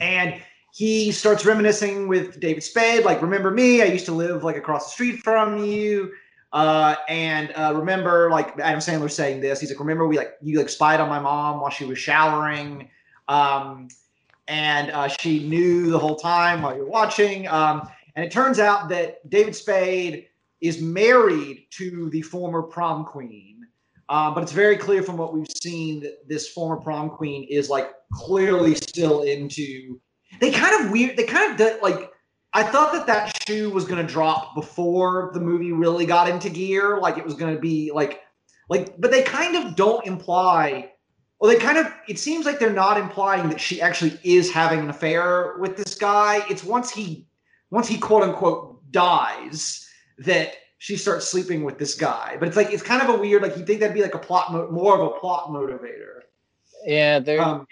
and 0.00 0.40
he 0.72 1.12
starts 1.12 1.44
reminiscing 1.44 2.08
with 2.08 2.40
David 2.40 2.62
Spade, 2.64 3.04
like, 3.04 3.22
remember 3.22 3.52
me? 3.52 3.80
I 3.80 3.84
used 3.84 4.06
to 4.06 4.12
live 4.12 4.42
like 4.42 4.56
across 4.56 4.86
the 4.86 4.90
street 4.90 5.20
from 5.22 5.64
you. 5.64 6.12
Uh, 6.52 6.96
and 7.08 7.52
uh, 7.56 7.72
remember, 7.74 8.30
like 8.30 8.58
Adam 8.58 8.80
Sandler 8.80 9.10
saying 9.10 9.40
this, 9.40 9.60
he's 9.60 9.70
like, 9.70 9.78
remember 9.78 10.06
we 10.06 10.16
like 10.16 10.34
you 10.40 10.58
like 10.58 10.68
spied 10.68 11.00
on 11.00 11.08
my 11.08 11.18
mom 11.18 11.60
while 11.60 11.70
she 11.70 11.84
was 11.84 11.98
showering, 11.98 12.88
um, 13.28 13.88
and 14.46 14.90
uh, 14.90 15.08
she 15.08 15.48
knew 15.48 15.90
the 15.90 15.98
whole 15.98 16.14
time 16.16 16.62
while 16.62 16.76
you're 16.76 16.88
watching. 16.88 17.48
Um, 17.48 17.88
and 18.14 18.24
it 18.24 18.30
turns 18.30 18.58
out 18.58 18.88
that 18.90 19.28
David 19.28 19.56
Spade 19.56 20.26
is 20.60 20.80
married 20.80 21.66
to 21.72 22.08
the 22.10 22.22
former 22.22 22.62
prom 22.62 23.04
queen. 23.04 23.66
Um, 24.08 24.34
but 24.34 24.42
it's 24.42 24.52
very 24.52 24.76
clear 24.76 25.02
from 25.02 25.16
what 25.16 25.32
we've 25.32 25.50
seen 25.62 26.00
that 26.00 26.28
this 26.28 26.48
former 26.48 26.76
prom 26.76 27.10
queen 27.10 27.46
is 27.50 27.70
like 27.70 27.90
clearly 28.12 28.74
still 28.74 29.22
into. 29.22 30.00
They 30.40 30.50
kind 30.52 30.84
of 30.84 30.90
weird. 30.90 31.16
They 31.16 31.24
kind 31.24 31.52
of 31.52 31.58
did, 31.58 31.82
like. 31.82 32.10
I 32.56 32.62
thought 32.62 32.92
that 32.92 33.04
that 33.08 33.36
shoe 33.48 33.68
was 33.70 33.84
going 33.84 34.06
to 34.06 34.12
drop 34.12 34.54
before 34.54 35.32
the 35.34 35.40
movie 35.40 35.72
really 35.72 36.06
got 36.06 36.28
into 36.28 36.48
gear. 36.48 37.00
Like 37.00 37.18
it 37.18 37.24
was 37.24 37.34
going 37.34 37.52
to 37.52 37.60
be 37.60 37.90
like, 37.92 38.20
like, 38.68 38.94
but 39.00 39.10
they 39.10 39.22
kind 39.24 39.56
of 39.56 39.74
don't 39.74 40.06
imply. 40.06 40.92
Well, 41.40 41.50
they 41.50 41.58
kind 41.58 41.78
of. 41.78 41.92
It 42.08 42.16
seems 42.20 42.46
like 42.46 42.60
they're 42.60 42.72
not 42.72 42.96
implying 42.96 43.48
that 43.48 43.60
she 43.60 43.82
actually 43.82 44.20
is 44.22 44.52
having 44.52 44.78
an 44.78 44.88
affair 44.88 45.56
with 45.58 45.76
this 45.76 45.96
guy. 45.96 46.44
It's 46.48 46.62
once 46.62 46.92
he, 46.92 47.26
once 47.74 47.88
he 47.88 47.98
quote 47.98 48.22
unquote 48.22 48.80
dies 48.92 49.86
that 50.18 50.54
she 50.78 50.96
starts 50.96 51.26
sleeping 51.26 51.64
with 51.64 51.76
this 51.76 51.94
guy. 51.94 52.36
But 52.38 52.46
it's 52.46 52.56
like 52.56 52.72
it's 52.72 52.82
kind 52.82 53.02
of 53.02 53.08
a 53.08 53.18
weird. 53.18 53.42
Like 53.42 53.56
you 53.56 53.64
think 53.64 53.80
that'd 53.80 53.94
be 53.94 54.02
like 54.02 54.14
a 54.14 54.18
plot, 54.18 54.52
mo- 54.52 54.70
more 54.70 54.94
of 54.94 55.00
a 55.00 55.18
plot 55.18 55.48
motivator. 55.48 56.20
Yeah, 56.84 57.18
there. 57.18 57.40
Um, 57.40 57.66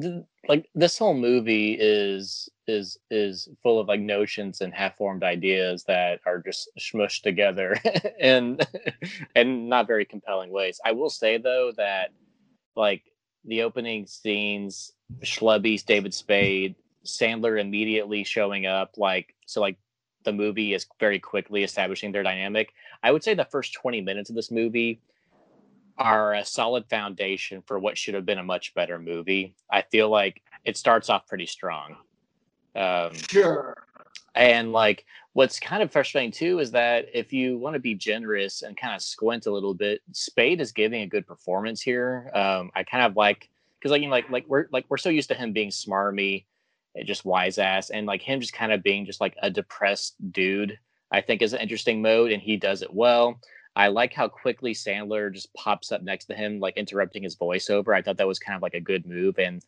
th- 0.00 0.24
like 0.46 0.68
this 0.74 0.98
whole 0.98 1.14
movie 1.14 1.74
is 1.80 2.50
is 2.66 2.98
is 3.10 3.48
full 3.62 3.80
of 3.80 3.88
like 3.88 4.00
notions 4.00 4.60
and 4.60 4.74
half-formed 4.74 5.22
ideas 5.22 5.84
that 5.84 6.20
are 6.26 6.40
just 6.40 6.68
smushed 6.78 7.22
together 7.22 7.78
and 8.20 8.66
and 9.34 9.70
not 9.70 9.86
very 9.86 10.04
compelling 10.04 10.50
ways. 10.50 10.80
I 10.84 10.92
will 10.92 11.10
say 11.10 11.38
though 11.38 11.72
that 11.78 12.10
like 12.76 13.04
the 13.46 13.62
opening 13.62 14.06
scenes, 14.06 14.92
Schlubby's 15.22 15.82
David 15.82 16.12
Spade, 16.12 16.74
Sandler 17.04 17.60
immediately 17.60 18.24
showing 18.24 18.66
up, 18.66 18.96
like 18.96 19.34
so 19.46 19.60
like 19.60 19.76
the 20.24 20.32
movie 20.32 20.74
is 20.74 20.86
very 20.98 21.18
quickly 21.18 21.62
establishing 21.62 22.12
their 22.12 22.22
dynamic. 22.22 22.72
I 23.02 23.12
would 23.12 23.22
say 23.22 23.34
the 23.34 23.44
first 23.44 23.74
20 23.74 24.00
minutes 24.00 24.30
of 24.30 24.36
this 24.36 24.50
movie 24.50 25.00
are 25.96 26.34
a 26.34 26.44
solid 26.44 26.86
foundation 26.88 27.62
for 27.66 27.78
what 27.78 27.96
should 27.96 28.14
have 28.14 28.26
been 28.26 28.38
a 28.38 28.44
much 28.44 28.74
better 28.74 28.98
movie. 28.98 29.54
I 29.70 29.82
feel 29.82 30.08
like 30.08 30.42
it 30.64 30.76
starts 30.76 31.08
off 31.08 31.26
pretty 31.28 31.46
strong. 31.46 31.96
Um, 32.74 33.14
sure. 33.14 33.86
and 34.34 34.72
like 34.72 35.06
what's 35.34 35.60
kind 35.60 35.80
of 35.80 35.92
frustrating 35.92 36.32
too 36.32 36.58
is 36.58 36.72
that 36.72 37.06
if 37.14 37.32
you 37.32 37.56
want 37.56 37.74
to 37.74 37.80
be 37.80 37.94
generous 37.94 38.62
and 38.62 38.76
kind 38.76 38.96
of 38.96 39.02
squint 39.02 39.46
a 39.46 39.52
little 39.52 39.74
bit, 39.74 40.00
Spade 40.10 40.60
is 40.60 40.72
giving 40.72 41.02
a 41.02 41.06
good 41.06 41.26
performance 41.26 41.80
here. 41.80 42.30
Um, 42.34 42.72
I 42.74 42.82
kind 42.82 43.04
of 43.04 43.16
like 43.16 43.48
because 43.78 43.92
like 43.92 44.02
you 44.02 44.08
know, 44.08 44.12
like 44.12 44.30
like 44.30 44.44
we're 44.48 44.66
like 44.72 44.86
we're 44.88 44.96
so 44.96 45.10
used 45.10 45.28
to 45.28 45.34
him 45.34 45.52
being 45.52 45.70
smarmy, 45.70 46.44
just 47.02 47.24
wise 47.24 47.58
ass, 47.58 47.90
and 47.90 48.06
like 48.06 48.22
him 48.22 48.40
just 48.40 48.52
kind 48.52 48.72
of 48.72 48.82
being 48.82 49.06
just 49.06 49.20
like 49.20 49.36
a 49.42 49.50
depressed 49.50 50.14
dude. 50.30 50.78
I 51.10 51.20
think 51.20 51.42
is 51.42 51.52
an 51.52 51.60
interesting 51.60 52.02
mode, 52.02 52.32
and 52.32 52.42
he 52.42 52.56
does 52.56 52.82
it 52.82 52.92
well. 52.92 53.40
I 53.76 53.88
like 53.88 54.12
how 54.12 54.28
quickly 54.28 54.72
Sandler 54.72 55.32
just 55.32 55.52
pops 55.54 55.90
up 55.90 56.02
next 56.02 56.26
to 56.26 56.34
him, 56.34 56.60
like 56.60 56.76
interrupting 56.76 57.24
his 57.24 57.36
voiceover. 57.36 57.94
I 57.94 58.02
thought 58.02 58.16
that 58.18 58.26
was 58.26 58.38
kind 58.38 58.56
of 58.56 58.62
like 58.62 58.74
a 58.74 58.80
good 58.80 59.06
move, 59.06 59.38
and 59.38 59.64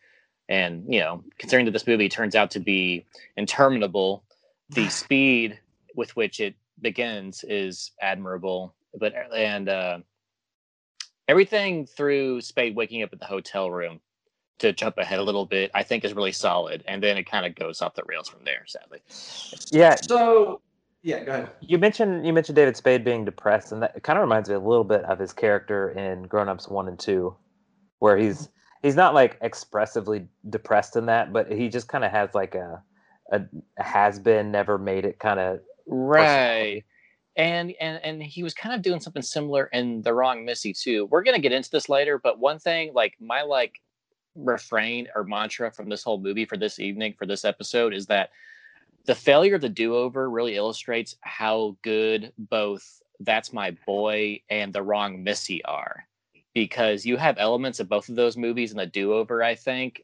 and 0.48 0.84
you 0.88 1.00
know, 1.00 1.24
considering 1.38 1.66
that 1.66 1.72
this 1.72 1.86
movie 1.86 2.08
turns 2.08 2.34
out 2.34 2.50
to 2.52 2.60
be 2.60 3.04
interminable, 3.36 4.24
the 4.70 4.88
speed 4.90 5.58
with 5.94 6.14
which 6.16 6.40
it 6.40 6.54
begins 6.80 7.44
is 7.44 7.92
admirable. 8.00 8.74
But 8.98 9.14
and 9.34 9.68
uh, 9.68 9.98
everything 11.26 11.86
through 11.86 12.40
Spade 12.42 12.76
waking 12.76 13.02
up 13.02 13.12
at 13.12 13.18
the 13.18 13.26
hotel 13.26 13.70
room 13.70 14.00
to 14.58 14.72
jump 14.72 14.98
ahead 14.98 15.18
a 15.18 15.22
little 15.22 15.46
bit, 15.46 15.70
I 15.74 15.82
think 15.82 16.04
is 16.04 16.14
really 16.14 16.32
solid, 16.32 16.82
and 16.88 17.02
then 17.02 17.16
it 17.16 17.24
kind 17.24 17.46
of 17.46 17.54
goes 17.54 17.82
off 17.82 17.94
the 17.94 18.02
rails 18.06 18.28
from 18.28 18.44
there. 18.44 18.64
Sadly, 18.66 19.00
Yeah, 19.70 19.96
So 19.96 20.60
yeah, 21.02 21.22
go 21.24 21.32
ahead. 21.32 21.50
you 21.60 21.78
mentioned 21.78 22.26
you 22.26 22.32
mentioned 22.32 22.56
David 22.56 22.76
Spade 22.76 23.04
being 23.04 23.24
depressed, 23.24 23.72
and 23.72 23.82
that 23.82 24.02
kind 24.02 24.18
of 24.18 24.22
reminds 24.22 24.48
me 24.48 24.54
a 24.54 24.60
little 24.60 24.84
bit 24.84 25.02
of 25.04 25.18
his 25.18 25.32
character 25.32 25.90
in 25.90 26.24
Grown 26.24 26.48
Ups 26.48 26.68
One 26.68 26.88
and 26.88 26.98
Two, 26.98 27.36
where 27.98 28.16
he's 28.16 28.48
he's 28.82 28.96
not 28.96 29.14
like 29.14 29.38
expressively 29.40 30.26
depressed 30.50 30.96
in 30.96 31.06
that, 31.06 31.32
but 31.32 31.50
he 31.50 31.68
just 31.68 31.88
kind 31.88 32.04
of 32.04 32.10
has 32.10 32.34
like 32.34 32.54
a 32.54 32.82
a, 33.32 33.42
has 33.78 34.18
been, 34.18 34.50
never 34.52 34.78
made 34.78 35.04
it 35.04 35.18
kind 35.18 35.40
of 35.40 35.60
right. 35.86 36.84
And, 37.38 37.74
and 37.80 38.00
and 38.02 38.22
he 38.22 38.42
was 38.42 38.54
kind 38.54 38.74
of 38.74 38.80
doing 38.80 38.98
something 39.00 39.20
similar 39.20 39.66
in 39.66 40.00
the 40.00 40.14
wrong 40.14 40.46
missy 40.46 40.72
too 40.72 41.04
we're 41.10 41.22
gonna 41.22 41.38
get 41.38 41.52
into 41.52 41.68
this 41.70 41.90
later 41.90 42.18
but 42.18 42.38
one 42.38 42.58
thing 42.58 42.92
like 42.94 43.12
my 43.20 43.42
like 43.42 43.74
refrain 44.36 45.08
or 45.14 45.24
mantra 45.24 45.70
from 45.70 45.88
this 45.88 46.02
whole 46.02 46.20
movie 46.20 46.44
for 46.44 46.56
this 46.56 46.78
evening 46.78 47.14
for 47.18 47.26
this 47.26 47.44
episode 47.44 47.94
is 47.94 48.06
that 48.06 48.30
the 49.06 49.14
failure 49.14 49.54
of 49.54 49.60
the 49.60 49.68
do-over 49.68 50.28
really 50.28 50.56
illustrates 50.56 51.16
how 51.20 51.76
good 51.82 52.32
both 52.38 53.02
that's 53.20 53.52
my 53.52 53.70
boy 53.86 54.40
and 54.50 54.72
the 54.72 54.82
wrong 54.82 55.22
missy 55.22 55.64
are. 55.64 56.06
Because 56.54 57.06
you 57.06 57.16
have 57.16 57.36
elements 57.38 57.80
of 57.80 57.88
both 57.88 58.08
of 58.08 58.16
those 58.16 58.36
movies 58.36 58.70
in 58.70 58.78
the 58.78 58.86
do-over 58.86 59.42
i 59.42 59.54
think 59.54 60.02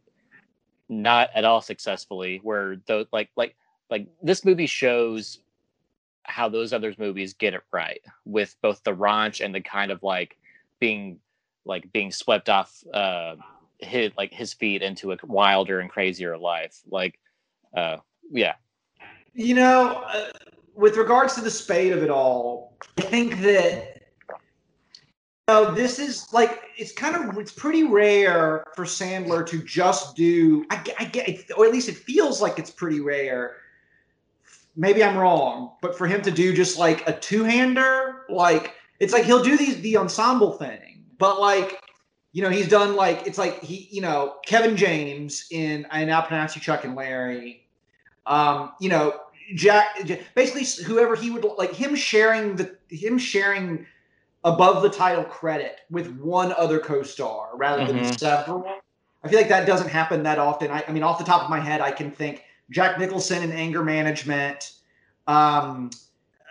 not 0.89 1.31
at 1.35 1.45
all 1.45 1.63
successfully 1.63 2.41
where 2.43 2.77
though 2.87 3.07
like 3.13 3.31
like 3.37 3.57
like 3.89 4.07
this 4.23 4.45
movie 4.45 4.67
shows 4.67 5.39
how 6.25 6.49
those 6.49 6.73
other 6.73 6.95
movies 6.99 7.33
get 7.33 7.55
it 7.55 7.63
right 7.73 8.03
with 8.27 8.55
both 8.61 8.83
the 8.85 8.95
raunch 8.95 9.43
and 9.43 9.55
the 9.55 9.61
kind 9.61 9.91
of 9.91 10.03
like 10.03 10.37
being 10.79 11.19
like 11.65 11.91
being 11.93 12.13
swept 12.13 12.51
off 12.51 12.85
uh 12.93 13.35
his 13.85 14.13
like 14.17 14.33
his 14.33 14.53
feet 14.53 14.83
into 14.83 15.13
a 15.13 15.17
wilder 15.25 15.81
and 15.81 15.91
crazier 15.91 16.37
life 16.39 16.81
like 16.91 17.19
uh 17.77 17.97
yeah 18.31 18.55
You 19.35 19.55
know, 19.55 20.05
uh, 20.07 20.29
with 20.75 20.97
regards 20.97 21.35
to 21.35 21.41
the 21.41 21.51
spade 21.51 21.93
of 21.93 22.03
it 22.03 22.11
all, 22.11 22.77
I 22.99 23.03
think 23.03 23.41
that 23.41 24.03
you 24.29 25.55
know, 25.55 25.75
this 25.75 25.99
is 25.99 26.31
like 26.33 26.61
it's 26.77 26.93
kind 26.93 27.17
of 27.17 27.39
it's 27.39 27.53
pretty 27.53 27.85
rare 27.85 28.65
for 28.77 28.85
Sandler 28.85 29.47
to 29.47 29.63
just 29.63 30.17
do. 30.17 30.65
I, 30.71 30.85
I 30.99 31.05
get, 31.07 31.51
or 31.57 31.65
at 31.65 31.73
least 31.73 31.89
it 31.89 31.97
feels 31.97 32.41
like 32.41 32.59
it's 32.59 32.71
pretty 32.71 33.01
rare. 33.01 33.57
Maybe 34.77 35.03
I'm 35.03 35.17
wrong, 35.17 35.73
but 35.83 35.97
for 35.97 36.07
him 36.07 36.23
to 36.23 36.31
do 36.31 36.55
just 36.55 36.79
like 36.79 37.07
a 37.09 37.19
two-hander, 37.19 38.27
like 38.29 38.75
it's 39.01 39.13
like 39.13 39.25
he'll 39.25 39.43
do 39.43 39.57
these 39.57 39.81
the 39.81 39.97
ensemble 39.97 40.53
thing, 40.53 41.05
but 41.19 41.41
like 41.41 41.82
you 42.33 42.43
know 42.43 42.51
he's 42.51 42.69
done 42.69 42.97
like 42.97 43.27
it's 43.27 43.39
like 43.39 43.63
he 43.63 43.89
you 43.91 44.01
know 44.01 44.37
Kevin 44.47 44.77
James 44.77 45.47
in 45.51 45.87
I 45.91 46.05
now 46.05 46.21
pronounce 46.23 46.57
you 46.57 46.63
Chuck 46.63 46.85
and 46.85 46.95
Larry 46.95 47.63
um, 48.27 48.73
you 48.81 48.89
know, 48.89 49.21
Jack, 49.55 49.99
basically 50.35 50.85
whoever 50.85 51.17
he 51.17 51.31
would 51.31 51.45
like 51.59 51.73
him 51.75 51.95
sharing 51.97 52.57
the 52.57 52.77
him 52.89 53.19
sharing 53.19 53.85
above 54.45 54.83
the 54.83 54.89
title 54.89 55.25
credit 55.25 55.81
with 55.91 56.17
one 56.19 56.53
other 56.57 56.79
co-star 56.79 57.51
rather 57.55 57.85
than 57.85 57.99
Mhm. 58.01 58.19
several. 58.19 58.65
I 59.25 59.29
feel 59.29 59.39
like 59.39 59.49
that 59.49 59.67
doesn't 59.67 59.89
happen 59.89 60.23
that 60.25 60.39
often. 60.39 60.71
I, 60.71 60.85
I 60.87 60.93
mean, 60.93 61.03
off 61.03 61.19
the 61.19 61.25
top 61.25 61.43
of 61.43 61.51
my 61.51 61.61
head, 61.61 61.81
I 61.81 61.91
can 61.93 62.11
think 62.11 62.45
Jack 62.71 62.99
Nicholson 62.99 63.43
in 63.43 63.53
Anger 63.53 63.85
Management, 63.85 64.73
um, 65.27 65.91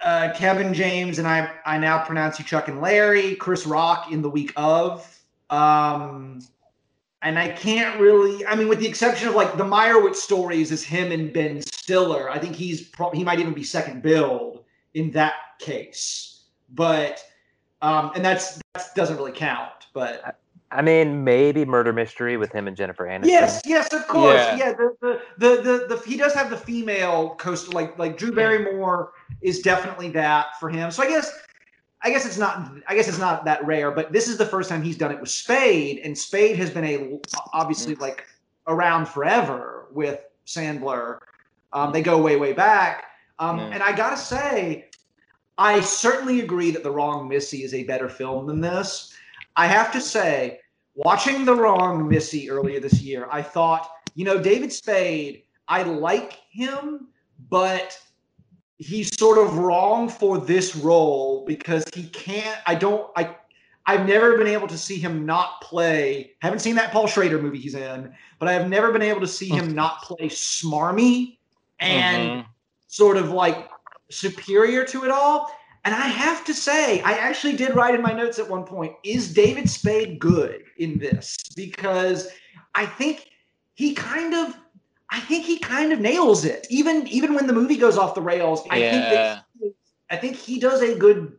uh, 0.03 0.31
Kevin 0.35 0.73
James, 0.73 1.17
and 1.19 1.27
I 1.27 1.49
I 1.65 1.77
now 1.77 2.03
pronounce 2.03 2.39
you 2.39 2.45
Chuck 2.45 2.67
and 2.67 2.81
Larry, 2.81 3.35
Chris 3.35 3.65
Rock 3.65 4.11
in 4.11 4.21
the 4.21 4.29
week 4.29 4.51
of. 4.55 5.07
Um, 5.51 6.39
and 7.21 7.37
I 7.37 7.49
can't 7.49 7.99
really. 7.99 8.43
I 8.45 8.55
mean, 8.55 8.67
with 8.67 8.79
the 8.79 8.87
exception 8.87 9.27
of 9.27 9.35
like 9.35 9.55
the 9.57 9.63
Meyerowitz 9.63 10.15
stories, 10.15 10.71
is 10.71 10.83
him 10.83 11.11
and 11.11 11.31
Ben 11.31 11.61
Stiller. 11.61 12.29
I 12.29 12.39
think 12.39 12.55
he's 12.55 12.81
pro- 12.81 13.11
he 13.11 13.23
might 13.23 13.39
even 13.39 13.53
be 13.53 13.63
second 13.63 14.01
billed 14.01 14.63
in 14.95 15.11
that 15.11 15.33
case. 15.59 16.45
But 16.73 17.23
um, 17.81 18.11
and 18.15 18.25
that's 18.25 18.59
that 18.73 18.95
doesn't 18.95 19.17
really 19.17 19.33
count. 19.33 19.87
But 19.93 20.37
I 20.71 20.81
mean, 20.81 21.23
maybe 21.23 21.63
murder 21.65 21.93
mystery 21.93 22.37
with 22.37 22.51
him 22.51 22.67
and 22.67 22.75
Jennifer 22.75 23.05
Aniston. 23.05 23.25
yes, 23.27 23.61
yes, 23.65 23.93
of 23.93 24.07
course, 24.07 24.37
Yeah. 24.37 24.55
yeah. 24.57 24.71
the, 24.73 24.95
the, 25.01 25.21
the 25.37 25.61
the 25.61 25.95
the 25.95 26.03
he 26.09 26.17
does 26.17 26.33
have 26.33 26.49
the 26.49 26.57
female 26.57 27.35
coast 27.35 27.73
like 27.73 27.99
like 27.99 28.17
Drew 28.17 28.31
Barrymore 28.31 29.11
is 29.41 29.59
definitely 29.59 30.09
that 30.11 30.59
for 30.59 30.69
him. 30.69 30.89
So 30.89 31.03
I 31.03 31.07
guess. 31.07 31.31
I 32.03 32.09
guess 32.09 32.25
it's 32.25 32.37
not. 32.37 32.71
I 32.87 32.95
guess 32.95 33.07
it's 33.07 33.19
not 33.19 33.45
that 33.45 33.65
rare, 33.65 33.91
but 33.91 34.11
this 34.11 34.27
is 34.27 34.37
the 34.37 34.45
first 34.45 34.69
time 34.69 34.81
he's 34.81 34.97
done 34.97 35.11
it 35.11 35.19
with 35.19 35.29
Spade, 35.29 35.99
and 36.03 36.17
Spade 36.17 36.55
has 36.57 36.69
been 36.69 36.83
a 36.83 37.19
obviously 37.53 37.95
like 37.95 38.25
around 38.67 39.07
forever 39.07 39.87
with 39.91 40.25
Sandler. 40.45 41.19
Um, 41.73 41.91
they 41.91 42.01
go 42.01 42.21
way, 42.21 42.35
way 42.35 42.53
back. 42.53 43.05
Um, 43.39 43.57
Yeah. 43.57 43.69
And 43.73 43.83
I 43.83 43.95
gotta 43.95 44.17
say, 44.17 44.89
I 45.57 45.79
certainly 45.81 46.41
agree 46.41 46.71
that 46.71 46.83
The 46.83 46.91
Wrong 46.91 47.27
Missy 47.27 47.63
is 47.63 47.73
a 47.73 47.83
better 47.83 48.09
film 48.09 48.47
than 48.47 48.61
this. 48.61 49.13
I 49.55 49.67
have 49.67 49.91
to 49.93 50.01
say, 50.01 50.59
watching 50.95 51.45
The 51.45 51.55
Wrong 51.55 52.07
Missy 52.07 52.49
earlier 52.49 52.79
this 52.79 53.01
year, 53.01 53.27
I 53.31 53.41
thought, 53.41 53.89
you 54.15 54.25
know, 54.25 54.41
David 54.41 54.71
Spade, 54.71 55.43
I 55.67 55.83
like 55.83 56.39
him, 56.49 57.07
but 57.49 57.97
he's 58.81 59.15
sort 59.17 59.37
of 59.37 59.57
wrong 59.57 60.09
for 60.09 60.37
this 60.39 60.75
role 60.75 61.45
because 61.45 61.85
he 61.93 62.03
can't. 62.09 62.59
I 62.65 62.75
don't. 62.75 63.09
I. 63.15 63.35
I've 63.87 64.05
never 64.07 64.37
been 64.37 64.47
able 64.47 64.67
to 64.67 64.77
see 64.77 64.99
him 64.99 65.25
not 65.25 65.59
play. 65.61 66.33
Haven't 66.39 66.59
seen 66.59 66.75
that 66.75 66.91
Paul 66.91 67.07
Schrader 67.07 67.41
movie 67.41 67.57
he's 67.57 67.73
in, 67.73 68.13
but 68.37 68.47
I 68.47 68.53
have 68.53 68.69
never 68.69 68.91
been 68.91 69.01
able 69.01 69.21
to 69.21 69.27
see 69.27 69.49
him 69.49 69.73
not 69.73 70.03
play 70.03 70.29
smarmy 70.29 71.37
and 71.79 72.43
Mhm. 72.43 72.45
sort 72.87 73.17
of 73.17 73.31
like 73.31 73.69
superior 74.11 74.85
to 74.85 75.03
it 75.03 75.09
all. 75.09 75.51
And 75.83 75.95
I 75.95 76.07
have 76.07 76.45
to 76.45 76.53
say, 76.53 77.01
I 77.01 77.13
actually 77.13 77.55
did 77.55 77.75
write 77.75 77.95
in 77.95 78.03
my 78.03 78.13
notes 78.13 78.37
at 78.37 78.47
one 78.47 78.65
point: 78.65 78.93
Is 79.03 79.33
David 79.33 79.67
Spade 79.67 80.19
good 80.19 80.63
in 80.77 80.99
this? 80.99 81.35
Because 81.55 82.27
I 82.75 82.85
think 82.85 83.29
he 83.73 83.95
kind 83.95 84.35
of, 84.35 84.55
I 85.11 85.19
think 85.19 85.45
he 85.45 85.59
kind 85.59 85.91
of 85.91 85.99
nails 85.99 86.45
it. 86.45 86.65
Even 86.69 87.05
even 87.07 87.35
when 87.35 87.45
the 87.45 87.53
movie 87.53 87.77
goes 87.77 87.97
off 87.97 88.15
the 88.15 88.21
rails, 88.21 88.63
I 88.69 88.79
think 88.79 89.03
that 89.03 89.45
he, 89.59 89.71
I 90.09 90.17
think 90.17 90.35
he 90.37 90.59
does 90.59 90.81
a 90.81 90.95
good 90.95 91.37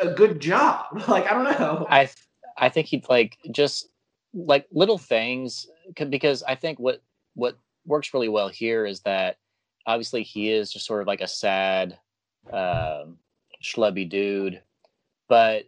a 0.00 0.08
good 0.08 0.40
job. 0.40 0.86
Like 1.08 1.30
I 1.30 1.34
don't 1.34 1.58
know. 1.58 1.86
I 1.88 2.10
I 2.58 2.68
think 2.68 2.88
he'd 2.88 3.08
like 3.08 3.38
just 3.50 3.88
like 4.34 4.66
little 4.70 4.98
things 4.98 5.66
because 6.10 6.42
I 6.42 6.54
think 6.54 6.78
what 6.78 7.02
what 7.34 7.58
works 7.86 8.12
really 8.12 8.28
well 8.28 8.48
here 8.48 8.84
is 8.84 9.00
that 9.00 9.38
obviously 9.86 10.22
he 10.22 10.50
is 10.50 10.72
just 10.72 10.86
sort 10.86 11.00
of 11.00 11.06
like 11.06 11.20
a 11.20 11.28
sad 11.28 11.98
um 12.52 13.16
schlubby 13.62 14.08
dude 14.08 14.60
but 15.28 15.64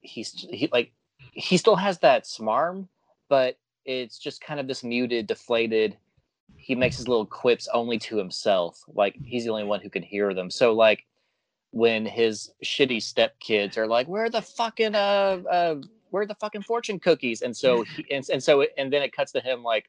he's 0.00 0.32
he 0.50 0.68
like 0.72 0.92
he 1.32 1.56
still 1.56 1.76
has 1.76 1.98
that 1.98 2.24
smarm 2.24 2.88
but 3.28 3.58
it's 3.84 4.18
just 4.18 4.40
kind 4.40 4.60
of 4.60 4.66
this 4.66 4.84
muted 4.84 5.26
deflated 5.26 5.96
he 6.56 6.74
makes 6.74 6.96
his 6.96 7.08
little 7.08 7.26
quips 7.26 7.68
only 7.72 7.98
to 7.98 8.16
himself 8.16 8.82
like 8.94 9.16
he's 9.22 9.44
the 9.44 9.50
only 9.50 9.64
one 9.64 9.80
who 9.80 9.90
can 9.90 10.02
hear 10.02 10.34
them 10.34 10.50
so 10.50 10.72
like 10.72 11.04
when 11.72 12.04
his 12.04 12.50
shitty 12.64 12.98
stepkids 12.98 13.76
are 13.76 13.86
like, 13.86 14.08
"Where 14.08 14.24
are 14.24 14.30
the 14.30 14.42
fucking 14.42 14.94
uh, 14.94 14.98
uh 15.50 15.74
where 16.10 16.26
the 16.26 16.34
fucking 16.34 16.62
fortune 16.62 16.98
cookies?" 16.98 17.42
And 17.42 17.56
so 17.56 17.82
he 17.82 18.04
and, 18.10 18.28
and 18.30 18.42
so 18.42 18.62
it, 18.62 18.70
and 18.76 18.92
then 18.92 19.02
it 19.02 19.12
cuts 19.12 19.32
to 19.32 19.40
him 19.40 19.62
like 19.62 19.88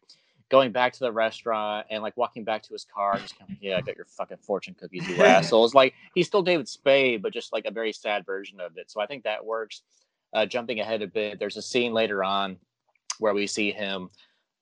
going 0.50 0.72
back 0.72 0.94
to 0.94 1.00
the 1.00 1.12
restaurant 1.12 1.88
and 1.90 2.04
like 2.04 2.16
walking 2.18 2.44
back 2.44 2.62
to 2.64 2.74
his 2.74 2.86
car, 2.86 3.18
just 3.18 3.38
kind 3.38 3.50
of 3.52 3.58
yeah, 3.62 3.78
I 3.78 3.82
got 3.82 3.96
your 3.96 4.06
fucking 4.06 4.38
fortune 4.38 4.76
cookies, 4.80 5.08
you 5.08 5.16
assholes. 5.24 5.74
Like 5.74 5.94
he's 6.14 6.28
still 6.28 6.44
David 6.44 6.68
Spade, 6.68 7.22
but 7.22 7.34
just 7.34 7.52
like 7.52 7.66
a 7.66 7.72
very 7.72 7.94
sad 7.94 8.26
version 8.26 8.60
of 8.60 8.78
it. 8.78 8.92
So 8.92 9.02
I 9.02 9.06
think 9.06 9.24
that 9.24 9.44
works. 9.46 9.82
Uh, 10.34 10.46
jumping 10.46 10.80
ahead 10.80 11.02
a 11.02 11.08
bit, 11.08 11.40
there's 11.40 11.58
a 11.58 11.62
scene 11.62 11.92
later 11.92 12.24
on 12.24 12.56
where 13.20 13.34
we 13.34 13.46
see 13.46 13.70
him 13.70 14.10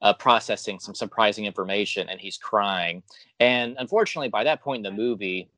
uh, 0.02 0.14
processing 0.14 0.80
some 0.80 0.96
surprising 0.96 1.46
information 1.46 2.08
and 2.10 2.20
he's 2.20 2.38
crying. 2.38 3.04
And 3.40 3.76
unfortunately, 3.80 4.30
by 4.30 4.44
that 4.44 4.62
point 4.62 4.86
in 4.86 4.96
the 4.96 5.02
movie, 5.02 5.50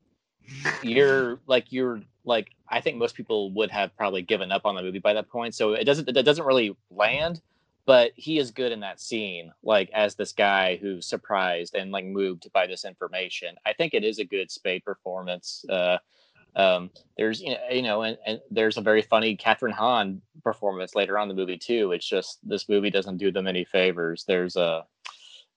you're 0.84 1.40
like 1.48 1.72
you're 1.72 2.02
like 2.26 2.52
I 2.68 2.82
think 2.82 2.98
most 2.98 3.16
people 3.16 3.52
would 3.52 3.72
have 3.72 3.96
probably 3.96 4.22
given 4.22 4.52
up 4.52 4.66
on 4.66 4.76
the 4.76 4.82
movie 4.82 5.00
by 5.00 5.14
that 5.14 5.30
point. 5.30 5.56
So 5.56 5.74
it 5.74 5.86
doesn't 5.86 6.10
it 6.10 6.24
doesn't 6.24 6.46
really 6.46 6.76
land, 6.90 7.42
but 7.86 8.12
he 8.16 8.40
is 8.40 8.52
good 8.52 8.72
in 8.72 8.80
that 8.82 9.00
scene, 9.00 9.52
like 9.64 9.90
as 9.92 10.16
this 10.16 10.32
guy 10.32 10.78
who's 10.78 11.06
surprised 11.06 11.76
and 11.76 11.92
like 11.92 12.06
moved 12.06 12.52
by 12.54 12.68
this 12.68 12.86
information. 12.86 13.56
I 13.66 13.74
think 13.74 13.94
it 13.94 14.04
is 14.04 14.20
a 14.20 14.26
good 14.26 14.52
Spade 14.52 14.84
performance. 14.84 15.66
Uh, 15.70 15.98
um, 16.56 16.90
there's 17.18 17.42
you 17.42 17.52
know, 17.52 17.60
you 17.72 17.82
know 17.82 18.02
and, 18.04 18.18
and 18.26 18.40
there's 18.50 18.78
a 18.78 18.82
very 18.82 19.02
funny 19.02 19.38
Kathryn 19.38 19.72
Hahn 19.72 20.22
performance 20.44 20.96
later 20.96 21.18
on 21.18 21.30
in 21.30 21.36
the 21.36 21.42
movie 21.42 21.58
too. 21.58 21.92
It's 21.92 22.08
just 22.08 22.40
this 22.48 22.68
movie 22.68 22.90
doesn't 22.90 23.18
do 23.18 23.32
them 23.32 23.48
any 23.48 23.64
favors. 23.64 24.26
There's 24.28 24.56
a 24.56 24.86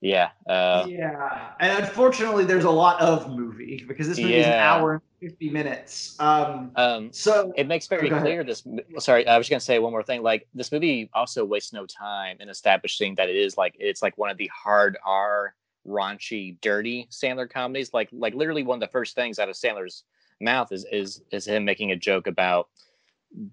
yeah, 0.00 0.30
uh, 0.46 0.84
yeah, 0.86 1.52
and 1.60 1.82
unfortunately, 1.82 2.44
there's 2.44 2.64
a 2.64 2.70
lot 2.70 3.00
of 3.00 3.30
movie 3.30 3.82
because 3.88 4.06
this 4.06 4.18
movie 4.18 4.34
is 4.34 4.46
an 4.46 4.52
hour 4.52 4.92
and 4.92 5.02
fifty 5.18 5.48
minutes. 5.48 6.14
Um, 6.20 6.72
um, 6.76 7.10
so 7.10 7.54
it 7.56 7.66
makes 7.66 7.86
very 7.86 8.10
Go 8.10 8.16
ahead. 8.16 8.26
clear 8.26 8.44
this 8.44 8.66
sorry 8.98 9.26
i 9.26 9.38
was 9.38 9.48
going 9.48 9.60
to 9.60 9.64
say 9.64 9.78
one 9.78 9.92
more 9.92 10.02
thing 10.02 10.22
like 10.22 10.46
this 10.52 10.70
movie 10.70 11.08
also 11.14 11.42
wastes 11.44 11.72
no 11.72 11.86
time 11.86 12.36
in 12.40 12.50
establishing 12.50 13.14
that 13.14 13.30
it 13.30 13.36
is 13.36 13.56
like 13.56 13.74
it's 13.78 14.02
like 14.02 14.18
one 14.18 14.28
of 14.28 14.36
the 14.36 14.50
hard 14.54 14.98
r 15.06 15.54
raunchy 15.88 16.60
dirty 16.60 17.08
sandler 17.10 17.48
comedies 17.48 17.94
like 17.94 18.08
like 18.12 18.34
literally 18.34 18.62
one 18.62 18.76
of 18.76 18.80
the 18.80 18.92
first 18.92 19.14
things 19.14 19.38
out 19.38 19.48
of 19.48 19.54
sandler's 19.54 20.04
mouth 20.40 20.72
is 20.72 20.86
is 20.90 21.22
is 21.30 21.46
him 21.46 21.64
making 21.64 21.92
a 21.92 21.96
joke 21.96 22.26
about 22.26 22.68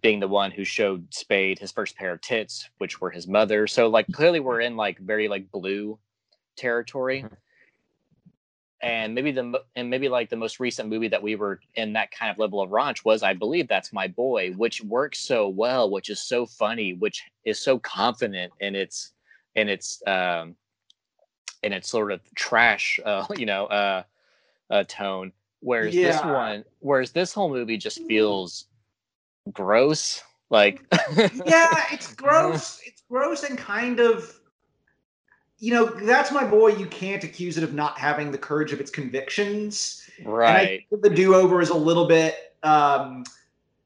being 0.01 0.19
the 0.19 0.27
one 0.27 0.51
who 0.51 0.63
showed 0.63 1.11
spade 1.13 1.57
his 1.57 1.71
first 1.71 1.95
pair 1.95 2.11
of 2.11 2.21
tits 2.21 2.69
which 2.77 3.01
were 3.01 3.09
his 3.09 3.27
mother. 3.27 3.67
So 3.67 3.87
like 3.87 4.07
clearly 4.11 4.39
we're 4.39 4.61
in 4.61 4.75
like 4.75 4.99
very 4.99 5.27
like 5.27 5.51
blue 5.51 5.97
territory. 6.55 7.25
And 8.83 9.13
maybe 9.13 9.31
the 9.31 9.61
and 9.75 9.89
maybe 9.89 10.09
like 10.09 10.29
the 10.29 10.35
most 10.35 10.59
recent 10.59 10.89
movie 10.89 11.07
that 11.07 11.21
we 11.21 11.35
were 11.35 11.59
in 11.75 11.93
that 11.93 12.11
kind 12.11 12.31
of 12.31 12.39
level 12.39 12.61
of 12.61 12.71
raunch 12.71 13.05
was 13.05 13.21
i 13.21 13.31
believe 13.31 13.67
that's 13.67 13.93
my 13.93 14.07
boy 14.07 14.53
which 14.53 14.81
works 14.81 15.19
so 15.19 15.47
well 15.47 15.91
which 15.91 16.09
is 16.09 16.19
so 16.19 16.47
funny 16.47 16.93
which 16.93 17.21
is 17.45 17.59
so 17.59 17.77
confident 17.77 18.51
in 18.59 18.73
its 18.73 19.13
in 19.53 19.69
its 19.69 20.01
um 20.07 20.55
in 21.61 21.73
its 21.73 21.89
sort 21.89 22.11
of 22.11 22.21
trash 22.33 22.99
uh 23.05 23.27
you 23.37 23.45
know 23.45 23.67
uh 23.67 24.01
uh 24.71 24.83
tone 24.87 25.31
whereas 25.61 25.93
this 25.93 26.21
one 26.21 26.63
whereas 26.79 27.11
this 27.11 27.33
whole 27.33 27.49
movie 27.49 27.77
just 27.77 28.03
feels 28.05 28.65
gross 29.53 30.21
like 30.51 30.81
yeah, 31.45 31.85
it's 31.91 32.13
gross. 32.13 32.79
It's 32.85 33.03
gross 33.09 33.43
and 33.43 33.57
kind 33.57 33.99
of 33.99 34.37
you 35.59 35.71
know, 35.71 35.85
that's 35.85 36.31
my 36.31 36.43
boy. 36.43 36.69
You 36.69 36.87
can't 36.87 37.23
accuse 37.23 37.55
it 37.55 37.63
of 37.63 37.73
not 37.73 37.97
having 37.97 38.31
the 38.31 38.37
courage 38.37 38.73
of 38.73 38.81
its 38.81 38.89
convictions. 38.89 40.09
Right. 40.25 40.85
the 40.91 41.09
do 41.09 41.35
over 41.35 41.61
is 41.61 41.69
a 41.69 41.75
little 41.75 42.07
bit 42.07 42.55
um, 42.63 43.23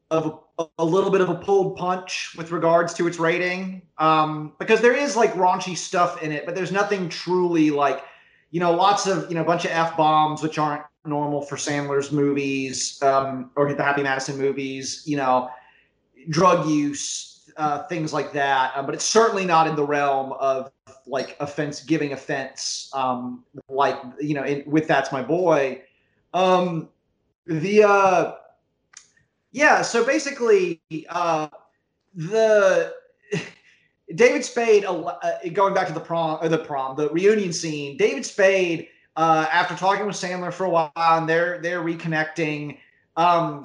of 0.10 0.42
a, 0.58 0.66
a 0.80 0.86
little 0.86 1.12
bit 1.12 1.20
of 1.20 1.30
a 1.30 1.36
pulled 1.36 1.76
punch 1.76 2.34
with 2.38 2.52
regards 2.52 2.94
to 2.94 3.08
its 3.08 3.20
rating 3.20 3.82
um, 3.98 4.54
because 4.58 4.80
there 4.80 4.96
is 4.96 5.18
like 5.18 5.34
raunchy 5.34 5.78
stuff 5.78 6.24
in 6.24 6.32
it, 6.32 6.46
but 6.46 6.56
there's 6.56 6.72
nothing 6.72 7.10
truly 7.10 7.70
like 7.72 8.04
you 8.52 8.60
know 8.62 8.72
lots 8.72 9.06
of 9.06 9.28
you 9.30 9.36
know 9.36 9.42
a 9.42 9.46
bunch 9.46 9.66
of 9.66 9.72
f 9.72 9.98
bombs 9.98 10.42
which 10.42 10.58
aren't 10.58 10.84
normal 11.06 11.42
for 11.42 11.56
Sandler's 11.56 12.12
movies 12.12 13.02
um, 13.02 13.52
or 13.56 13.74
the 13.74 13.84
Happy 13.84 14.04
Madison 14.04 14.38
movies. 14.38 15.04
You 15.06 15.18
know, 15.18 15.50
drug 16.30 16.68
use, 16.68 17.50
uh, 17.58 17.84
things 17.88 18.14
like 18.14 18.34
that. 18.34 18.74
Uh, 18.76 18.84
but 18.84 18.96
it's 18.96 19.06
certainly 19.06 19.46
not 19.46 19.68
in 19.68 19.76
the 19.76 19.86
realm 19.86 20.34
of 20.34 20.72
like 21.08 21.38
offense 21.40 21.82
giving 21.82 22.14
offense 22.14 22.90
um, 22.94 23.44
like 23.70 24.00
you 24.20 24.34
know 24.34 24.44
in, 24.44 24.64
with 24.66 24.88
that's 24.88 25.12
my 25.12 25.22
boy. 25.22 25.82
Um, 26.34 26.90
the 27.48 27.84
uh, 27.84 28.34
yeah, 29.56 29.84
so 29.84 30.06
basically, 30.06 30.82
uh, 31.08 31.48
the 32.14 32.94
David 34.16 34.44
Spade, 34.44 34.84
uh, 34.84 35.16
going 35.54 35.74
back 35.74 35.88
to 35.88 35.94
the 35.94 36.00
prom 36.00 36.40
or 36.42 36.50
the 36.50 36.58
prom, 36.58 36.98
the 36.98 37.10
reunion 37.10 37.54
scene. 37.54 37.96
David 37.96 38.26
Spade, 38.26 38.90
uh, 39.16 39.48
after 39.52 39.76
talking 39.76 40.06
with 40.06 40.16
Sandler 40.16 40.52
for 40.52 40.66
a 40.66 40.70
while, 40.70 40.92
and 40.96 41.28
they're 41.28 41.60
they're 41.60 41.82
reconnecting. 41.82 42.78
Um, 43.16 43.64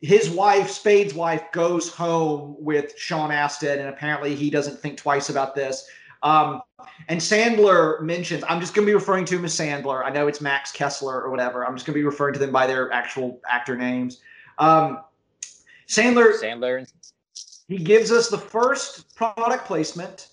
his 0.00 0.28
wife, 0.28 0.68
Spade's 0.68 1.14
wife, 1.14 1.52
goes 1.52 1.88
home 1.88 2.56
with 2.58 2.98
Sean 2.98 3.30
Astin, 3.30 3.78
and 3.78 3.88
apparently 3.88 4.34
he 4.34 4.50
doesn't 4.50 4.78
think 4.80 4.98
twice 4.98 5.30
about 5.30 5.54
this. 5.54 5.88
Um, 6.24 6.62
and 7.08 7.20
Sandler 7.20 8.00
mentions, 8.00 8.44
I'm 8.48 8.60
just 8.60 8.74
going 8.74 8.84
to 8.86 8.90
be 8.90 8.94
referring 8.94 9.24
to 9.26 9.36
him 9.36 9.44
as 9.44 9.54
Sandler. 9.54 10.04
I 10.04 10.10
know 10.10 10.26
it's 10.26 10.40
Max 10.40 10.72
Kessler 10.72 11.22
or 11.22 11.30
whatever. 11.30 11.66
I'm 11.66 11.74
just 11.74 11.86
going 11.86 11.94
to 11.94 12.00
be 12.00 12.04
referring 12.04 12.34
to 12.34 12.40
them 12.40 12.52
by 12.52 12.66
their 12.66 12.92
actual 12.92 13.40
actor 13.48 13.76
names. 13.76 14.20
Um, 14.58 15.00
Sandler, 15.88 16.32
Sandler. 16.40 16.90
he 17.68 17.78
gives 17.78 18.10
us 18.10 18.28
the 18.28 18.38
first 18.38 19.14
product 19.14 19.66
placement 19.66 20.28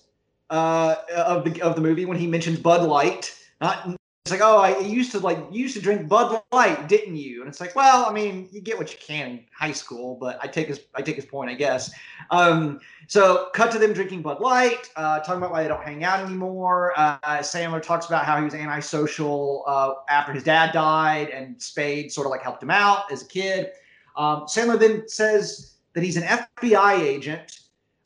uh, 0.48 0.96
of 1.14 1.44
the 1.44 1.60
of 1.62 1.76
the 1.76 1.80
movie 1.80 2.04
when 2.04 2.18
he 2.18 2.26
mentions 2.26 2.58
Bud 2.58 2.82
Light. 2.88 3.36
Not 3.60 3.99
it's 4.24 4.32
like, 4.32 4.42
oh, 4.42 4.58
I 4.58 4.78
used 4.80 5.12
to 5.12 5.18
like 5.18 5.38
you 5.50 5.62
used 5.62 5.74
to 5.76 5.80
drink 5.80 6.06
Bud 6.06 6.42
Light, 6.52 6.88
didn't 6.88 7.16
you? 7.16 7.40
And 7.40 7.48
it's 7.48 7.58
like, 7.58 7.74
well, 7.74 8.04
I 8.04 8.12
mean, 8.12 8.48
you 8.52 8.60
get 8.60 8.76
what 8.76 8.92
you 8.92 8.98
can 9.00 9.30
in 9.30 9.44
high 9.56 9.72
school, 9.72 10.18
but 10.20 10.38
I 10.42 10.46
take 10.46 10.68
his 10.68 10.80
I 10.94 11.00
take 11.00 11.16
his 11.16 11.24
point, 11.24 11.50
I 11.50 11.54
guess. 11.54 11.90
Um, 12.30 12.80
so 13.08 13.48
cut 13.54 13.72
to 13.72 13.78
them 13.78 13.94
drinking 13.94 14.20
Bud 14.20 14.40
Light, 14.40 14.90
uh, 14.94 15.20
talking 15.20 15.38
about 15.38 15.52
why 15.52 15.62
they 15.62 15.68
don't 15.68 15.82
hang 15.82 16.04
out 16.04 16.20
anymore. 16.20 16.92
Uh, 16.98 17.18
Sandler 17.38 17.80
talks 17.80 18.06
about 18.06 18.26
how 18.26 18.36
he 18.36 18.44
was 18.44 18.54
antisocial 18.54 19.64
uh, 19.66 19.94
after 20.10 20.34
his 20.34 20.44
dad 20.44 20.72
died, 20.72 21.30
and 21.30 21.60
Spade 21.60 22.12
sort 22.12 22.26
of 22.26 22.30
like 22.30 22.42
helped 22.42 22.62
him 22.62 22.70
out 22.70 23.10
as 23.10 23.22
a 23.22 23.26
kid. 23.26 23.70
Um, 24.16 24.42
Sandler 24.42 24.78
then 24.78 25.08
says 25.08 25.76
that 25.94 26.04
he's 26.04 26.18
an 26.18 26.24
FBI 26.24 27.00
agent, 27.00 27.60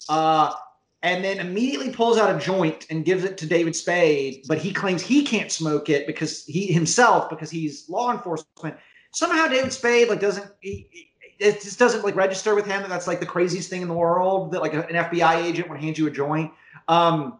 uh, 0.08 0.54
and 1.04 1.22
then 1.22 1.38
immediately 1.38 1.90
pulls 1.90 2.16
out 2.16 2.34
a 2.34 2.38
joint 2.38 2.86
and 2.88 3.04
gives 3.04 3.24
it 3.24 3.36
to 3.36 3.46
David 3.46 3.76
Spade. 3.76 4.42
But 4.48 4.56
he 4.56 4.72
claims 4.72 5.02
he 5.02 5.22
can't 5.22 5.52
smoke 5.52 5.90
it 5.90 6.06
because 6.06 6.46
he 6.46 6.72
himself 6.72 7.28
because 7.28 7.50
he's 7.50 7.88
law 7.90 8.10
enforcement. 8.10 8.76
Somehow 9.12 9.46
David 9.46 9.72
Spade 9.72 10.08
like 10.08 10.18
doesn't 10.18 10.50
he, 10.60 10.88
it 11.38 11.60
just 11.60 11.78
doesn't 11.78 12.04
like 12.04 12.16
register 12.16 12.54
with 12.54 12.64
him 12.64 12.80
that 12.80 12.88
that's 12.88 13.06
like 13.06 13.20
the 13.20 13.26
craziest 13.26 13.68
thing 13.68 13.82
in 13.82 13.88
the 13.88 13.94
world 13.94 14.50
that 14.52 14.62
like 14.62 14.72
an 14.72 14.82
FBI 14.82 15.44
agent 15.44 15.68
would 15.68 15.78
hand 15.78 15.98
you 15.98 16.06
a 16.06 16.10
joint. 16.10 16.50
Um, 16.88 17.38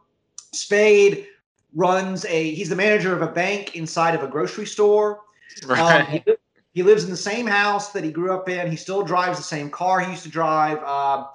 Spade 0.52 1.26
runs 1.74 2.26
a 2.26 2.50
he's 2.50 2.68
the 2.68 2.76
manager 2.76 3.14
of 3.14 3.22
a 3.22 3.32
bank 3.32 3.76
inside 3.76 4.14
of 4.14 4.22
a 4.22 4.28
grocery 4.28 4.66
store. 4.66 5.20
Um, 5.68 6.04
he, 6.06 6.24
he 6.72 6.82
lives 6.82 7.04
in 7.04 7.10
the 7.10 7.16
same 7.16 7.46
house 7.46 7.92
that 7.92 8.02
he 8.02 8.10
grew 8.10 8.32
up 8.32 8.48
in. 8.48 8.68
He 8.68 8.76
still 8.76 9.04
drives 9.04 9.38
the 9.38 9.44
same 9.44 9.70
car 9.70 10.00
he 10.00 10.10
used 10.10 10.24
to 10.24 10.28
drive. 10.28 10.78
Uh, 10.84 11.26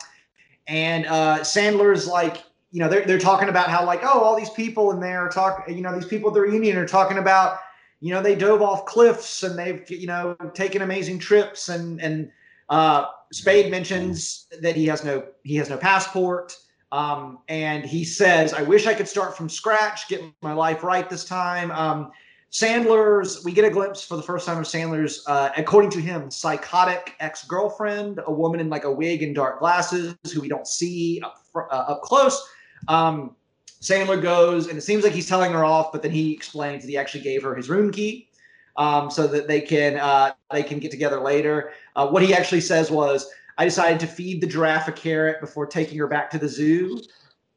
and 0.69 1.07
uh, 1.07 1.39
Sandler's 1.39 2.07
like, 2.07 2.43
you 2.71 2.79
know, 2.79 2.87
they're, 2.87 3.03
they're 3.05 3.17
talking 3.17 3.49
about 3.49 3.69
how 3.69 3.83
like, 3.83 4.01
oh, 4.03 4.21
all 4.21 4.37
these 4.37 4.51
people 4.51 4.91
in 4.91 4.99
there 4.99 5.25
are 5.25 5.29
talking, 5.29 5.75
you 5.75 5.81
know, 5.81 5.93
these 5.93 6.05
people 6.05 6.29
at 6.29 6.35
the 6.35 6.41
reunion 6.41 6.77
are 6.77 6.87
talking 6.87 7.17
about, 7.17 7.57
you 7.99 8.13
know, 8.13 8.21
they 8.21 8.35
dove 8.35 8.61
off 8.61 8.85
cliffs 8.85 9.41
and 9.41 9.57
they've, 9.57 9.89
you 9.89 10.05
know, 10.05 10.35
taken 10.53 10.83
amazing 10.83 11.17
trips. 11.17 11.69
And 11.69 11.99
and 11.99 12.31
uh, 12.69 13.07
Spade 13.33 13.71
mentions 13.71 14.45
that 14.61 14.75
he 14.75 14.85
has 14.85 15.03
no 15.03 15.25
he 15.43 15.55
has 15.55 15.69
no 15.69 15.77
passport. 15.77 16.55
Um, 16.91 17.39
and 17.49 17.85
he 17.85 18.03
says, 18.03 18.53
I 18.53 18.61
wish 18.61 18.87
I 18.87 18.93
could 18.93 19.07
start 19.07 19.35
from 19.35 19.49
scratch, 19.49 20.07
get 20.07 20.23
my 20.41 20.53
life 20.53 20.83
right 20.83 21.09
this 21.09 21.25
time. 21.25 21.71
Um, 21.71 22.11
Sandler's, 22.51 23.43
we 23.45 23.51
get 23.51 23.63
a 23.63 23.69
glimpse 23.69 24.03
for 24.03 24.17
the 24.17 24.23
first 24.23 24.45
time 24.45 24.57
of 24.57 24.65
Sandler's, 24.65 25.23
uh, 25.27 25.49
according 25.55 25.91
to 25.91 26.01
him, 26.01 26.31
psychotic 26.31 27.15
ex 27.19 27.45
girlfriend, 27.45 28.19
a 28.25 28.31
woman 28.31 28.59
in 28.59 28.69
like 28.69 28.85
a 28.85 28.91
wig 28.91 29.21
and 29.21 29.35
dark 29.35 29.59
glasses 29.59 30.15
who 30.33 30.41
we 30.41 30.47
don't 30.47 30.67
see 30.67 31.21
up, 31.23 31.43
uh, 31.55 31.59
up 31.73 32.01
close. 32.01 32.49
Um, 32.87 33.35
Sandler 33.81 34.21
goes, 34.21 34.67
and 34.67 34.77
it 34.77 34.81
seems 34.81 35.03
like 35.03 35.13
he's 35.13 35.27
telling 35.27 35.53
her 35.53 35.63
off, 35.63 35.91
but 35.91 36.01
then 36.01 36.11
he 36.11 36.33
explains 36.33 36.83
that 36.83 36.89
he 36.89 36.97
actually 36.97 37.21
gave 37.21 37.43
her 37.43 37.55
his 37.55 37.69
room 37.69 37.91
key 37.91 38.29
um, 38.77 39.11
so 39.11 39.27
that 39.27 39.47
they 39.47 39.61
can 39.61 39.97
uh, 39.97 40.31
they 40.51 40.63
can 40.63 40.79
get 40.79 40.89
together 40.91 41.19
later. 41.19 41.71
Uh, 41.95 42.07
what 42.07 42.23
he 42.23 42.33
actually 42.33 42.61
says 42.61 42.89
was, 42.89 43.29
"I 43.57 43.65
decided 43.65 43.99
to 44.01 44.07
feed 44.07 44.41
the 44.41 44.47
giraffe 44.47 44.87
a 44.87 44.91
carrot 44.91 45.39
before 45.39 45.65
taking 45.65 45.97
her 45.99 46.07
back 46.07 46.29
to 46.31 46.39
the 46.39 46.49
zoo." 46.49 46.99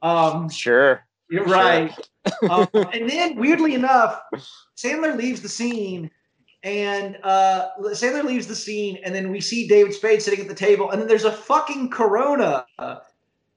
Um, 0.03 0.49
Sure. 0.51 1.05
You're 1.31 1.45
right. 1.45 1.93
um, 2.51 2.69
and 2.73 3.09
then, 3.09 3.37
weirdly 3.37 3.75
enough, 3.75 4.21
Sandler 4.77 5.17
leaves 5.17 5.41
the 5.41 5.49
scene, 5.49 6.11
and 6.63 7.19
uh, 7.23 7.69
Sandler 7.81 8.25
leaves 8.25 8.47
the 8.47 8.57
scene, 8.57 8.99
and 9.05 9.15
then 9.15 9.31
we 9.31 9.41
see 9.41 9.67
David 9.67 9.95
Spade 9.95 10.23
sitting 10.23 10.41
at 10.41 10.49
the 10.49 10.55
table, 10.55 10.91
and 10.91 11.01
then 11.01 11.09
there's 11.09 11.25
a 11.25 11.33
fucking 11.33 11.91
Corona 11.91 12.67
uh, 12.79 12.97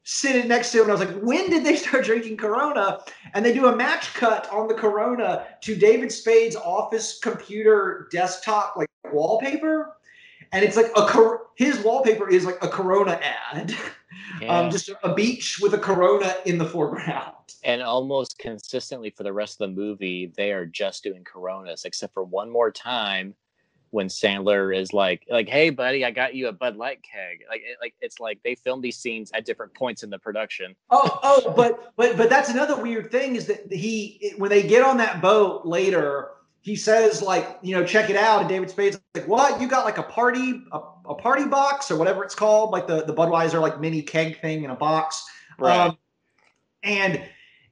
sitting 0.06 0.48
next 0.48 0.72
to 0.72 0.78
him. 0.78 0.84
And 0.84 0.92
I 0.92 0.96
was 0.96 1.06
like, 1.06 1.22
when 1.22 1.50
did 1.50 1.66
they 1.66 1.76
start 1.76 2.06
drinking 2.06 2.38
Corona? 2.38 3.00
And 3.34 3.44
they 3.44 3.54
do 3.54 3.68
a 3.68 3.76
match 3.76 4.14
cut 4.14 4.50
on 4.52 4.68
the 4.68 4.74
Corona 4.74 5.46
to 5.62 5.76
David 5.76 6.12
Spade's 6.12 6.56
office 6.56 7.20
computer 7.20 8.08
desktop 8.12 8.76
like 8.78 8.88
wallpaper. 9.12 9.98
And 10.56 10.64
it's 10.64 10.78
like 10.78 10.90
a 10.96 11.06
Cor- 11.06 11.48
his 11.56 11.80
wallpaper 11.84 12.30
is 12.30 12.46
like 12.46 12.58
a 12.64 12.70
Corona 12.70 13.20
ad, 13.22 13.76
Yeah. 14.42 14.58
um, 14.60 14.72
just 14.72 14.90
a 15.04 15.14
beach 15.14 15.60
with 15.62 15.74
a 15.74 15.78
Corona 15.78 16.34
in 16.46 16.58
the 16.58 16.66
foreground. 16.66 17.36
and 17.66 17.82
almost 17.82 18.40
consistently 18.40 19.10
for 19.10 19.24
the 19.24 19.34
rest 19.34 19.60
of 19.60 19.70
the 19.70 19.76
movie, 19.76 20.32
they 20.38 20.54
are 20.54 20.66
just 20.66 21.04
doing 21.04 21.26
Coronas, 21.26 21.84
except 21.84 22.14
for 22.14 22.24
one 22.24 22.50
more 22.50 22.72
time 22.72 23.36
when 23.92 24.08
Sandler 24.08 24.76
is 24.76 24.94
like, 24.94 25.26
like, 25.30 25.50
"Hey, 25.50 25.70
buddy, 25.72 26.06
I 26.06 26.12
got 26.12 26.36
you 26.36 26.48
a 26.48 26.54
Bud 26.54 26.78
Light 26.78 27.00
keg." 27.04 27.44
Like, 27.50 27.62
it, 27.62 27.78
like 27.82 27.94
it's 28.00 28.22
like 28.22 28.40
they 28.44 28.56
film 28.56 28.80
these 28.80 28.98
scenes 28.98 29.32
at 29.34 29.46
different 29.46 29.74
points 29.74 30.04
in 30.04 30.10
the 30.10 30.20
production. 30.20 30.74
Oh, 30.90 31.20
oh, 31.22 31.54
but 31.56 31.94
but 31.98 32.16
but 32.16 32.30
that's 32.30 32.50
another 32.50 32.82
weird 32.82 33.12
thing 33.12 33.36
is 33.36 33.46
that 33.48 33.72
he 33.72 34.34
when 34.38 34.50
they 34.50 34.64
get 34.64 34.84
on 34.84 34.98
that 34.98 35.22
boat 35.22 35.66
later, 35.66 36.30
he 36.66 36.76
says 36.76 37.22
like 37.22 37.60
you 37.62 37.76
know 37.76 37.86
check 37.86 38.10
it 38.10 38.16
out, 38.16 38.40
and 38.40 38.50
David 38.50 38.72
Spade's 38.72 39.00
like 39.14 39.28
what 39.28 39.62
you 39.62 39.68
got 39.68 39.86
like 39.86 40.00
a 40.00 40.04
party 40.04 40.64
a, 40.72 40.80
a 41.06 41.14
party 41.14 41.46
box 41.46 41.92
or 41.92 41.96
whatever 41.96 42.24
it's 42.24 42.34
called 42.34 42.72
like 42.72 42.88
the 42.88 43.06
the 43.06 43.14
Budweiser 43.14 43.62
like 43.62 43.80
mini 43.80 44.02
keg 44.02 44.42
thing 44.42 44.64
in 44.64 44.72
a 44.72 44.76
box, 44.76 45.24
Um, 45.90 45.98
and 46.82 47.22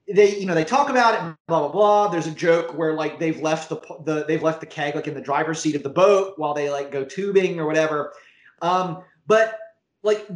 they 0.08 0.38
you 0.38 0.46
know 0.46 0.54
they 0.54 0.64
talk 0.64 0.92
about 0.92 1.16
it 1.16 1.22
and 1.22 1.36
blah 1.48 1.62
blah 1.62 1.72
blah. 1.72 2.08
There's 2.10 2.28
a 2.28 2.32
joke 2.32 2.78
where 2.78 2.94
like 2.94 3.18
they've 3.18 3.42
left 3.42 3.70
the 3.70 3.78
the 4.06 4.26
they've 4.28 4.44
left 4.44 4.60
the 4.60 4.68
keg 4.68 4.94
like 4.94 5.08
in 5.08 5.16
the 5.16 5.22
driver's 5.22 5.60
seat 5.60 5.74
of 5.74 5.82
the 5.82 5.90
boat 5.90 6.36
while 6.38 6.54
they 6.54 6.70
like 6.70 6.92
go 6.92 7.04
tubing 7.04 7.60
or 7.60 7.66
whatever. 7.66 8.14
Um, 8.62 9.04
but 9.26 9.58
like 10.04 10.28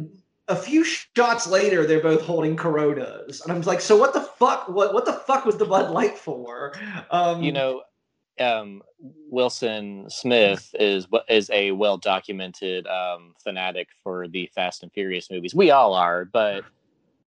a 0.48 0.56
few 0.56 0.82
shots 0.82 1.46
later, 1.46 1.86
they're 1.86 2.02
both 2.02 2.22
holding 2.22 2.56
Coronas, 2.56 3.40
and 3.40 3.52
I'm 3.52 3.62
like, 3.62 3.80
so 3.80 3.96
what 3.96 4.14
the 4.14 4.22
fuck? 4.22 4.68
What 4.68 4.94
what 4.94 5.04
the 5.04 5.12
fuck 5.12 5.44
was 5.44 5.58
the 5.58 5.66
Bud 5.66 5.92
Light 5.92 6.18
for? 6.18 6.72
Um, 7.12 7.40
you 7.40 7.52
know, 7.52 7.82
um, 8.40 8.82
Wilson 9.00 10.06
Smith 10.08 10.74
is 10.78 11.06
is 11.28 11.50
a 11.52 11.72
well 11.72 11.96
documented 11.96 12.86
um, 12.86 13.34
fanatic 13.42 13.88
for 14.02 14.28
the 14.28 14.50
Fast 14.54 14.82
and 14.82 14.92
Furious 14.92 15.30
movies. 15.30 15.54
We 15.54 15.70
all 15.70 15.94
are, 15.94 16.24
but 16.24 16.64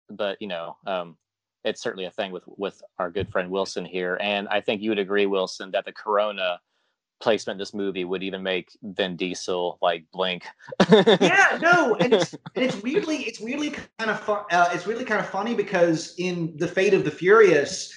but 0.09 0.41
you 0.41 0.47
know, 0.47 0.77
um, 0.85 1.17
it's 1.63 1.81
certainly 1.81 2.05
a 2.05 2.11
thing 2.11 2.31
with 2.31 2.43
with 2.47 2.81
our 2.99 3.11
good 3.11 3.29
friend 3.29 3.49
Wilson 3.49 3.85
here, 3.85 4.17
and 4.21 4.47
I 4.49 4.61
think 4.61 4.81
you 4.81 4.91
would 4.91 4.99
agree, 4.99 5.25
Wilson, 5.25 5.71
that 5.71 5.85
the 5.85 5.91
Corona 5.91 6.59
placement 7.19 7.55
in 7.55 7.59
this 7.59 7.73
movie 7.73 8.05
would 8.05 8.21
even 8.23 8.43
make 8.43 8.69
Vin 8.83 9.15
Diesel 9.15 9.77
like 9.81 10.05
blink. 10.11 10.45
yeah, 10.89 11.57
no, 11.61 11.95
and 11.95 12.13
it's 12.13 12.33
and 12.33 12.65
it's 12.65 12.81
weirdly 12.81 13.17
it's 13.17 13.39
weirdly 13.39 13.71
kind 13.97 14.11
of 14.11 14.19
fun. 14.19 14.43
Uh, 14.51 14.69
it's 14.73 14.87
really 14.87 15.05
kind 15.05 15.19
of 15.19 15.27
funny 15.27 15.53
because 15.53 16.15
in 16.17 16.55
the 16.57 16.67
Fate 16.67 16.93
of 16.93 17.03
the 17.03 17.11
Furious, 17.11 17.93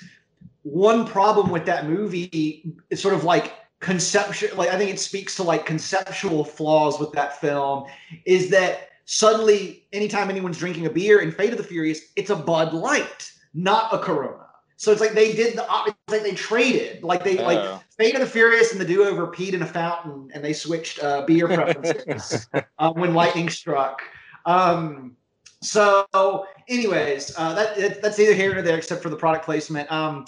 one 0.63 1.07
problem 1.07 1.51
with 1.51 1.65
that 1.67 1.87
movie 1.87 2.75
is 2.91 3.01
sort 3.01 3.15
of 3.15 3.25
like 3.25 3.55
conceptual. 3.81 4.57
Like 4.57 4.71
I 4.71 4.79
think 4.79 4.91
it 4.91 5.01
speaks 5.01 5.37
to 5.37 5.43
like 5.43 5.67
conceptual 5.67 6.45
flaws 6.45 6.99
with 6.99 7.13
that 7.13 7.41
film 7.41 7.85
is 8.25 8.51
that 8.51 8.91
suddenly 9.05 9.87
anytime 9.93 10.31
anyone's 10.31 10.59
drinking 10.59 10.87
a 10.87 10.91
beer 10.91 11.21
in 11.21 11.33
Fate 11.33 11.53
of 11.53 11.59
the 11.59 11.65
Furious, 11.65 12.01
it's 12.17 12.31
a 12.31 12.37
Bud 12.37 12.75
Light, 12.75 13.33
not 13.55 13.93
a 13.93 13.99
Corona. 13.99 14.47
So 14.77 14.93
it's 14.93 15.01
like 15.01 15.13
they 15.13 15.35
did 15.35 15.57
the 15.57 15.67
it's 15.87 15.97
like 16.09 16.23
they 16.23 16.35
traded, 16.35 17.03
like 17.03 17.23
they 17.23 17.37
like 17.37 17.59
Oh. 17.59 17.83
Fate 17.99 18.15
of 18.15 18.21
the 18.23 18.27
Furious 18.27 18.73
and 18.73 18.81
the 18.81 18.85
Do 18.87 19.05
Over 19.05 19.27
peed 19.27 19.53
in 19.53 19.61
a 19.61 19.67
fountain, 19.67 20.31
and 20.33 20.43
they 20.43 20.55
switched 20.55 21.03
uh, 21.03 21.21
beer 21.27 21.47
preferences 21.47 22.49
um, 22.79 22.95
when 22.97 23.13
lightning 23.13 23.51
struck. 23.51 24.01
Um, 24.47 25.17
so, 25.61 26.47
anyways, 26.67 27.35
uh, 27.37 27.53
that 27.53 28.01
that's 28.01 28.19
either 28.19 28.33
here 28.33 28.59
or 28.59 28.63
there, 28.63 28.79
except 28.79 29.03
for 29.03 29.11
the 29.11 29.17
product 29.17 29.45
placement. 29.45 29.93
Um, 29.93 30.25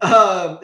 uh, 0.00 0.56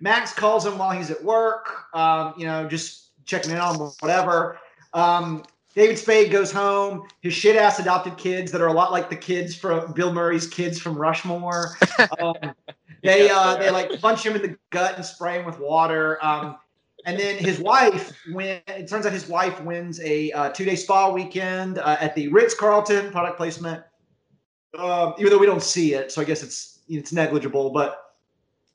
Max 0.00 0.32
calls 0.32 0.66
him 0.66 0.78
while 0.78 0.90
he's 0.90 1.10
at 1.10 1.22
work. 1.22 1.84
Um, 1.94 2.34
you 2.36 2.46
know, 2.46 2.68
just 2.68 3.10
checking 3.24 3.52
in 3.52 3.58
on 3.58 3.80
him, 3.80 3.90
whatever. 4.00 4.58
Um, 4.92 5.44
David 5.74 5.98
Spade 5.98 6.30
goes 6.30 6.52
home. 6.52 7.08
His 7.20 7.34
shit 7.34 7.56
ass 7.56 7.80
adopted 7.80 8.16
kids 8.16 8.52
that 8.52 8.60
are 8.60 8.68
a 8.68 8.72
lot 8.72 8.92
like 8.92 9.10
the 9.10 9.16
kids 9.16 9.56
from 9.56 9.92
Bill 9.92 10.12
Murray's 10.12 10.46
kids 10.46 10.78
from 10.78 10.94
Rushmore. 10.96 11.76
Um, 12.20 12.34
they 13.02 13.28
uh, 13.28 13.56
they 13.56 13.70
like 13.70 14.00
punch 14.00 14.24
him 14.24 14.36
in 14.36 14.42
the 14.42 14.56
gut 14.70 14.94
and 14.96 15.04
spray 15.04 15.40
him 15.40 15.46
with 15.46 15.58
water. 15.58 16.24
Um, 16.24 16.56
and 17.06 17.18
then 17.18 17.36
his 17.38 17.58
wife 17.58 18.16
win. 18.28 18.60
It 18.68 18.88
turns 18.88 19.04
out 19.04 19.12
his 19.12 19.28
wife 19.28 19.60
wins 19.62 20.00
a 20.00 20.30
uh, 20.32 20.50
two 20.50 20.64
day 20.64 20.76
spa 20.76 21.10
weekend 21.10 21.78
uh, 21.78 21.96
at 22.00 22.14
the 22.14 22.28
Ritz 22.28 22.54
Carlton. 22.54 23.10
Product 23.10 23.36
placement. 23.36 23.82
Um, 24.78 25.14
even 25.18 25.30
though 25.30 25.38
we 25.38 25.46
don't 25.46 25.62
see 25.62 25.94
it, 25.94 26.10
so 26.12 26.20
I 26.22 26.24
guess 26.24 26.42
it's 26.42 26.80
it's 26.88 27.12
negligible. 27.12 27.70
But 27.70 28.03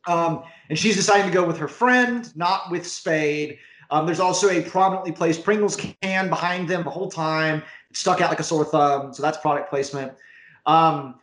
um, 0.08 0.44
and 0.70 0.78
she's 0.78 0.96
deciding 0.96 1.28
to 1.28 1.34
go 1.34 1.46
with 1.46 1.58
her 1.58 1.68
friend, 1.68 2.36
not 2.36 2.72
with 2.72 2.86
Spade. 2.88 3.60
Um, 3.92 4.06
there's 4.06 4.20
also 4.20 4.50
a 4.50 4.62
prominently 4.62 5.12
placed 5.12 5.44
Pringles 5.44 5.76
can 5.76 6.30
behind 6.30 6.68
them 6.68 6.84
the 6.84 6.90
whole 6.90 7.10
time, 7.10 7.64
stuck 7.94 8.22
out 8.22 8.30
like 8.30 8.40
a 8.40 8.44
sore 8.44 8.66
thumb. 8.66 9.14
So 9.14 9.24
that's 9.24 9.38
product 9.38 9.70
placement. 9.70 10.14
Um, 10.66 11.16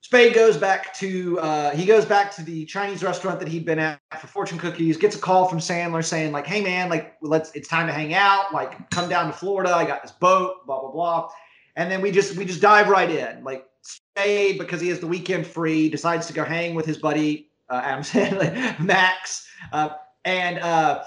Spade 0.00 0.34
goes 0.34 0.56
back 0.56 0.92
to 0.94 1.38
uh, 1.38 1.70
he 1.70 1.86
goes 1.86 2.04
back 2.04 2.34
to 2.36 2.42
the 2.42 2.64
Chinese 2.66 3.04
restaurant 3.04 3.38
that 3.38 3.48
he'd 3.48 3.64
been 3.64 3.78
at 3.78 4.00
for 4.18 4.26
fortune 4.26 4.58
cookies. 4.58 4.96
Gets 4.96 5.16
a 5.16 5.18
call 5.18 5.46
from 5.46 5.58
Sandler 5.58 6.04
saying 6.04 6.32
like, 6.32 6.46
"Hey 6.46 6.60
man, 6.60 6.90
like 6.90 7.16
let's 7.22 7.52
it's 7.52 7.68
time 7.68 7.86
to 7.86 7.92
hang 7.92 8.12
out. 8.12 8.52
Like 8.52 8.90
come 8.90 9.08
down 9.08 9.28
to 9.28 9.32
Florida. 9.32 9.72
I 9.74 9.84
got 9.84 10.02
this 10.02 10.10
boat. 10.10 10.66
Blah 10.66 10.80
blah 10.80 10.90
blah." 10.90 11.28
And 11.76 11.90
then 11.90 12.00
we 12.02 12.10
just 12.10 12.36
we 12.36 12.44
just 12.44 12.60
dive 12.60 12.88
right 12.88 13.10
in. 13.10 13.44
Like 13.44 13.64
Spade 13.82 14.58
because 14.58 14.80
he 14.80 14.88
has 14.88 14.98
the 14.98 15.06
weekend 15.06 15.46
free 15.46 15.88
decides 15.88 16.26
to 16.26 16.32
go 16.32 16.44
hang 16.44 16.74
with 16.74 16.84
his 16.84 16.98
buddy 16.98 17.51
uh, 17.72 17.80
Adam 17.82 18.02
Sandler, 18.02 18.78
Max, 18.78 19.48
uh, 19.72 19.90
and 20.24 20.58
uh, 20.58 21.02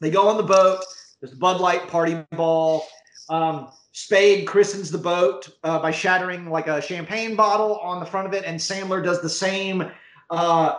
they 0.00 0.10
go 0.10 0.28
on 0.28 0.36
the 0.36 0.42
boat. 0.42 0.84
There's 1.20 1.32
a 1.32 1.36
Bud 1.36 1.60
Light 1.60 1.88
party 1.88 2.22
ball. 2.32 2.84
Um, 3.30 3.68
Spade 3.92 4.46
christens 4.46 4.90
the 4.90 4.98
boat 4.98 5.48
uh, 5.64 5.78
by 5.78 5.90
shattering 5.90 6.50
like 6.50 6.66
a 6.66 6.82
champagne 6.82 7.34
bottle 7.34 7.78
on 7.78 7.98
the 7.98 8.04
front 8.04 8.26
of 8.26 8.34
it, 8.34 8.44
and 8.44 8.60
Sandler 8.60 9.02
does 9.02 9.22
the 9.22 9.28
same, 9.30 9.90
uh, 10.28 10.74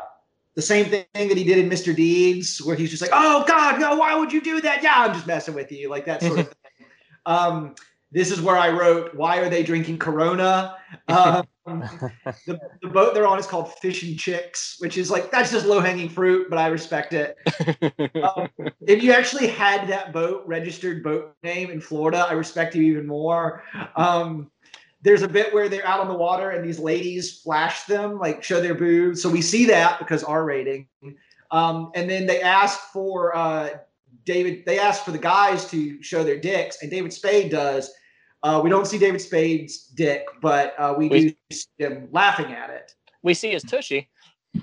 the 0.53 0.61
same 0.61 0.85
thing 0.85 1.05
that 1.15 1.35
he 1.35 1.43
did 1.43 1.57
in 1.57 1.67
Mr. 1.67 1.95
Deeds, 1.95 2.61
where 2.61 2.75
he's 2.75 2.91
just 2.91 3.01
like, 3.01 3.09
"Oh 3.11 3.43
God, 3.47 3.79
no! 3.79 3.95
Why 3.95 4.13
would 4.13 4.31
you 4.31 4.39
do 4.39 4.61
that? 4.61 4.83
Yeah, 4.83 4.93
I'm 4.97 5.13
just 5.15 5.25
messing 5.25 5.55
with 5.55 5.71
you," 5.71 5.89
like 5.89 6.05
that 6.05 6.21
sort 6.21 6.39
of 6.39 6.47
thing. 6.77 6.87
Um, 7.25 7.75
this 8.11 8.31
is 8.31 8.41
where 8.41 8.57
I 8.57 8.69
wrote, 8.69 9.13
"Why 9.15 9.37
are 9.37 9.49
they 9.49 9.63
drinking 9.63 9.99
Corona?" 9.99 10.75
Um, 11.67 11.81
the, 12.45 12.57
the 12.81 12.87
boat 12.87 13.13
they're 13.13 13.27
on 13.27 13.37
is 13.37 13.45
called 13.45 13.73
Fish 13.79 14.01
and 14.03 14.17
Chicks, 14.17 14.77
which 14.79 14.97
is 14.97 15.11
like 15.11 15.31
that's 15.31 15.51
just 15.51 15.65
low 15.65 15.81
hanging 15.81 16.07
fruit, 16.07 16.49
but 16.49 16.57
I 16.57 16.67
respect 16.67 17.11
it. 17.11 17.37
Um, 18.23 18.47
if 18.87 19.03
you 19.03 19.11
actually 19.11 19.47
had 19.47 19.89
that 19.89 20.13
boat 20.13 20.43
registered 20.45 21.03
boat 21.03 21.35
name 21.43 21.69
in 21.69 21.81
Florida, 21.81 22.25
I 22.29 22.33
respect 22.33 22.73
you 22.73 22.83
even 22.83 23.05
more. 23.05 23.63
Um, 23.97 24.49
there's 25.01 25.23
a 25.23 25.27
bit 25.27 25.53
where 25.53 25.67
they're 25.67 25.85
out 25.85 25.99
on 25.99 26.07
the 26.07 26.15
water 26.15 26.51
and 26.51 26.65
these 26.65 26.79
ladies 26.79 27.41
flash 27.41 27.83
them, 27.83 28.17
like 28.17 28.43
show 28.43 28.61
their 28.61 28.75
boobs. 28.75 29.21
So 29.21 29.29
we 29.29 29.41
see 29.41 29.65
that 29.65 29.99
because 29.99 30.23
R 30.23 30.45
rating. 30.45 30.87
Um, 31.51 31.91
and 31.95 32.09
then 32.09 32.25
they 32.25 32.41
ask 32.41 32.79
for 32.91 33.35
uh, 33.35 33.69
David. 34.27 34.63
They 34.67 34.77
ask 34.77 35.03
for 35.03 35.11
the 35.11 35.17
guys 35.17 35.65
to 35.71 36.01
show 36.03 36.23
their 36.23 36.39
dicks, 36.39 36.83
and 36.83 36.91
David 36.91 37.11
Spade 37.11 37.49
does. 37.49 37.89
Uh, 38.43 38.61
we 38.63 38.69
don't 38.69 38.85
see 38.85 38.99
David 38.99 39.19
Spade's 39.21 39.87
dick, 39.87 40.25
but 40.41 40.75
uh, 40.77 40.93
we, 40.95 41.07
We- 41.09 41.29
do 41.29 41.35
see 41.51 41.65
him 41.79 42.07
laughing 42.11 42.51
at 42.53 42.69
it. 42.69 42.91
we 43.23 43.33
see 43.33 43.51
his 43.51 43.63
tushy. 43.63 44.09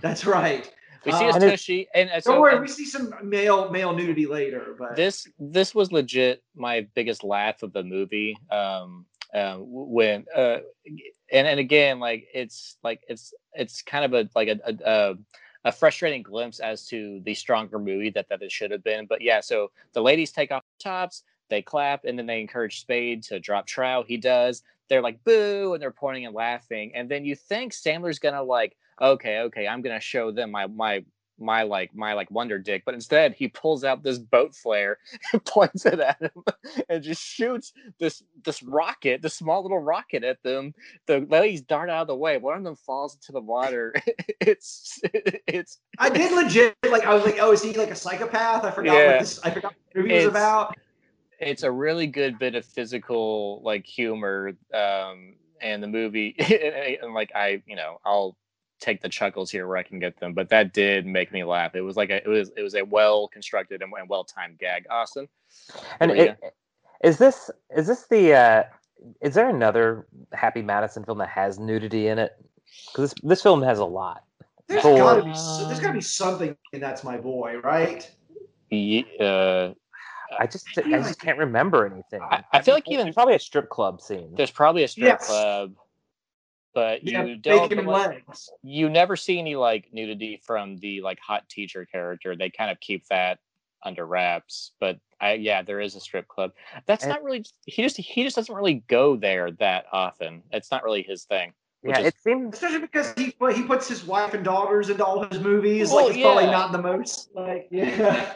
That's 0.01 0.25
right. 0.27 0.71
We 1.05 1.13
see 1.13 1.25
his 1.27 1.37
Uh, 1.37 1.41
tushy, 1.41 1.89
and 1.95 2.09
uh, 2.09 2.13
Don't 2.15 2.23
so 2.23 2.41
worry, 2.41 2.53
and 2.53 2.63
we 2.63 2.69
see 2.69 2.87
some 2.87 3.13
male 3.23 3.71
male 3.71 3.93
nudity 3.95 4.27
later, 4.27 4.75
but 4.79 4.97
this 4.97 5.27
this 5.39 5.75
was 5.75 5.93
legit 5.93 6.43
my 6.55 6.87
biggest 6.95 7.25
laugh 7.25 7.63
of 7.63 7.73
the 7.73 7.83
movie. 7.83 8.37
Um, 8.51 9.05
um, 9.35 9.65
when 9.67 10.25
uh, 10.35 10.59
and 11.33 11.47
and 11.47 11.61
again, 11.61 11.99
like 12.01 12.27
it's 12.33 12.79
like 12.83 13.01
it's 13.09 13.35
it's 13.53 13.83
kind 13.83 14.05
of 14.07 14.15
a 14.15 14.31
like 14.35 14.49
a, 14.49 14.59
a, 14.65 14.75
a 14.85 15.15
a 15.65 15.73
frustrating 15.73 16.23
glimpse 16.23 16.61
as 16.61 16.87
to 16.87 17.21
the 17.25 17.35
stronger 17.35 17.79
movie 17.79 18.11
that 18.11 18.29
that 18.29 18.43
it 18.43 18.53
should 18.53 18.71
have 18.71 18.85
been. 18.85 19.07
But 19.07 19.23
yeah, 19.23 19.41
so 19.41 19.71
the 19.93 20.03
ladies 20.03 20.33
take 20.33 20.53
off 20.53 20.63
the 20.79 20.85
tops, 20.85 21.23
they 21.49 21.63
clap, 21.63 22.05
and 22.05 22.19
then 22.19 22.27
they 22.27 22.41
encourage 22.41 22.81
Spade 22.81 23.23
to 23.25 23.41
drop 23.41 23.67
trow. 23.67 24.05
He 24.07 24.17
does. 24.17 24.63
They're 24.89 25.03
like 25.03 25.25
boo, 25.25 25.73
and 25.73 25.83
they're 25.83 25.91
pointing 25.91 26.27
and 26.27 26.35
laughing. 26.35 26.93
And 26.95 27.09
then 27.09 27.25
you 27.25 27.35
think 27.35 27.73
Sandler's 27.73 28.19
gonna 28.19 28.43
like, 28.43 28.77
okay, 29.01 29.41
okay, 29.41 29.67
I'm 29.67 29.81
gonna 29.83 30.01
show 30.01 30.31
them 30.31 30.51
my 30.51 30.67
my 30.67 31.05
my 31.39 31.63
like 31.63 31.95
my 31.95 32.13
like 32.15 32.31
wonder 32.31 32.59
dick, 32.59 32.83
but 32.87 32.95
instead 32.95 33.35
he 33.35 33.49
pulls 33.49 33.85
out 33.85 34.03
this 34.03 34.19
boat 34.19 34.55
flare 34.55 34.99
and 35.33 35.45
points 35.45 35.85
it 35.87 35.99
at 36.01 36.21
him 36.21 36.45
and 36.89 37.03
just 37.03 37.23
shoots 37.23 37.73
this 37.99 38.23
this 38.45 38.63
rocket, 38.63 39.23
this 39.23 39.35
small 39.35 39.63
little 39.63 39.79
rocket 39.81 40.23
at 40.25 40.43
them. 40.43 40.75
The 41.07 41.21
ladies 41.29 41.63
dart 41.63 41.91
out 41.91 42.03
of 42.03 42.09
the 42.09 42.17
way. 42.17 42.39
One 42.39 42.57
of 42.57 42.65
them 42.65 42.77
falls 42.77 43.15
into 43.17 43.33
the 43.33 43.41
water. 43.41 43.95
it's 44.41 45.01
it's 45.47 45.79
I 45.99 46.09
did 46.11 46.33
legit 46.33 46.77
like 46.89 47.07
I 47.07 47.15
was 47.15 47.25
like, 47.25 47.37
oh, 47.41 47.53
is 47.53 47.63
he 47.63 47.73
like 47.75 47.91
a 47.91 47.97
psychopath? 47.97 48.65
I 48.65 48.71
forgot 48.71 48.95
Yeah. 48.95 49.07
what 49.13 49.21
this 49.21 49.41
I 49.43 49.51
forgot 49.51 49.73
what 49.73 49.95
the 49.95 50.01
movie 50.01 50.15
was 50.15 50.25
about. 50.27 50.77
it's 51.41 51.63
a 51.65 51.71
really 51.71 52.07
good 52.07 52.39
bit 52.39 52.55
of 52.55 52.65
physical 52.65 53.61
like 53.65 53.85
humor 53.85 54.53
um 54.73 55.35
and 55.61 55.83
the 55.83 55.87
movie 55.89 56.37
and 57.03 57.13
like 57.15 57.33
i 57.35 57.61
you 57.67 57.75
know 57.77 57.99
i'll 58.05 58.37
take 58.81 59.01
the 59.01 59.09
chuckles 59.09 59.51
here 59.51 59.67
where 59.67 59.77
i 59.77 59.83
can 59.83 59.99
get 59.99 60.19
them 60.21 60.33
but 60.35 60.49
that 60.49 60.73
did 60.73 61.07
make 61.07 61.33
me 61.33 61.43
laugh 61.45 61.75
it 61.75 61.81
was 61.81 61.97
like 61.97 62.11
a, 62.11 62.17
it 62.17 62.29
was 62.29 62.51
it 62.57 62.63
was 62.63 62.75
a 62.75 62.83
well 62.85 63.29
constructed 63.29 63.83
and, 63.83 63.93
and 63.99 64.09
well 64.09 64.25
timed 64.25 64.59
gag 64.59 64.85
austin 64.91 65.27
And 66.01 66.11
What 66.11 66.19
it, 66.19 66.39
is 67.03 67.19
this 67.19 67.51
is 67.77 67.87
this 67.87 68.07
the 68.09 68.33
uh, 68.35 68.63
is 69.21 69.35
there 69.35 69.49
another 69.49 70.07
Happy 70.33 70.63
Madison 70.63 71.05
film 71.05 71.19
that 71.19 71.29
has 71.29 71.59
nudity 71.59 72.09
in 72.09 72.19
it? 72.19 72.33
Because 72.87 73.11
this, 73.13 73.15
this 73.23 73.43
film 73.43 73.63
has 73.63 73.79
a 73.79 73.85
lot. 73.85 74.25
There's 74.69 74.83
Thor. 74.83 74.97
gotta 74.99 75.23
be 75.25 75.35
so- 75.35 75.67
there's 75.67 75.81
gotta 75.81 75.93
be 75.95 76.01
something 76.01 76.57
in 76.73 76.81
that's 76.81 77.05
my 77.05 77.19
boy, 77.19 77.59
right? 77.63 78.11
Ye- 78.71 79.07
uh, 79.21 79.73
I 80.39 80.47
just 80.47 80.67
I 80.79 80.83
feel 80.83 80.91
just 80.99 81.11
like- 81.11 81.19
can't 81.19 81.39
remember 81.39 81.87
anything. 81.87 82.21
I, 82.23 82.43
I 82.53 82.63
feel 82.63 82.75
like 82.75 82.89
even 82.89 83.05
There's 83.07 83.15
probably 83.15 83.35
a 83.37 83.39
strip 83.39 83.69
club 83.69 84.01
scene. 84.01 84.35
there's 84.35 84.51
probably 84.51 84.83
a 84.85 84.89
strip 84.89 85.07
Yes. 85.07 85.27
club 85.27 85.75
but 86.75 87.03
Yeah, 87.05 87.25
you 87.25 87.37
don't 87.37 87.69
bacon 87.69 87.87
like, 87.87 88.25
legs. 88.29 88.51
you 88.63 88.89
never 88.91 89.17
see 89.17 89.39
any 89.39 89.57
like 89.57 89.89
nudity 89.93 90.41
from 90.45 90.77
the 90.79 91.01
like 91.01 91.19
hot 91.21 91.49
teacher 91.49 91.85
character 91.87 92.37
they 92.37 92.51
kind 92.51 92.71
of 92.71 92.81
keep 92.81 93.07
that 93.09 93.39
under 93.85 94.07
wraps 94.07 94.73
but 94.81 94.99
i 95.21 95.33
yeah 95.35 95.63
there 95.63 95.81
is 95.81 95.95
a 95.95 96.01
strip 96.01 96.27
club 96.29 96.53
that's 96.87 97.05
And- 97.05 97.11
not 97.13 97.23
really 97.23 97.45
he 97.67 97.83
just 97.83 97.97
he 97.97 98.23
just 98.23 98.37
doesn't 98.37 98.55
really 98.55 98.83
go 98.89 99.17
there 99.17 99.51
that 99.53 99.87
often 99.93 100.43
it's 100.53 100.71
not 100.71 100.83
really 100.85 101.03
his 101.03 101.25
thing 101.25 101.53
yeah, 101.87 102.01
is- 102.01 102.07
it 102.07 102.15
seems 102.19 102.55
Especially 102.55 102.79
because 102.81 103.13
he 103.15 103.31
put, 103.33 103.55
he 103.55 103.63
puts 103.63 103.87
his 103.87 104.05
wife 104.07 104.33
and 104.33 104.43
daughters 104.43 104.89
into 104.89 105.05
all 105.05 105.23
his 105.25 105.39
movies. 105.41 105.91
Well, 105.91 106.07
like 106.07 106.15
it's 106.15 106.23
probably 106.23 106.47
not 106.47 106.73
the 106.73 106.81
most 106.81 107.29
like 107.35 107.69
yeah. 107.71 108.33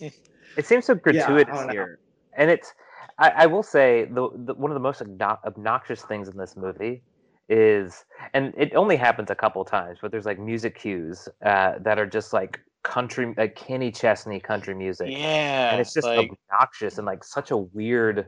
it 0.00 0.64
seems 0.66 0.84
so 0.84 0.94
gratuitous 0.94 1.52
don't 1.56 1.66
know. 1.66 1.72
here, 1.72 1.98
and 2.36 2.48
it's. 2.48 2.72
I, 3.18 3.30
I 3.30 3.46
will 3.46 3.64
say 3.64 4.04
the, 4.04 4.30
the 4.44 4.54
one 4.54 4.70
of 4.70 4.74
the 4.74 4.80
most 4.80 5.02
obnoxious 5.02 6.02
things 6.02 6.28
in 6.28 6.36
this 6.36 6.56
movie 6.56 7.02
is, 7.48 8.04
and 8.34 8.52
it 8.56 8.74
only 8.74 8.96
happens 8.96 9.30
a 9.30 9.34
couple 9.34 9.64
times, 9.64 9.98
but 10.00 10.10
there's 10.10 10.26
like 10.26 10.38
music 10.38 10.78
cues 10.78 11.28
uh, 11.44 11.74
that 11.80 11.98
are 11.98 12.06
just 12.06 12.32
like 12.32 12.60
country, 12.82 13.34
like 13.36 13.54
Kenny 13.56 13.90
Chesney 13.90 14.40
country 14.40 14.74
music, 14.74 15.08
yeah 15.10 15.70
and 15.72 15.80
it's 15.80 15.92
just 15.94 16.06
like, 16.06 16.30
obnoxious 16.52 16.98
and 16.98 17.06
like 17.06 17.24
such 17.24 17.50
a 17.50 17.56
weird 17.56 18.26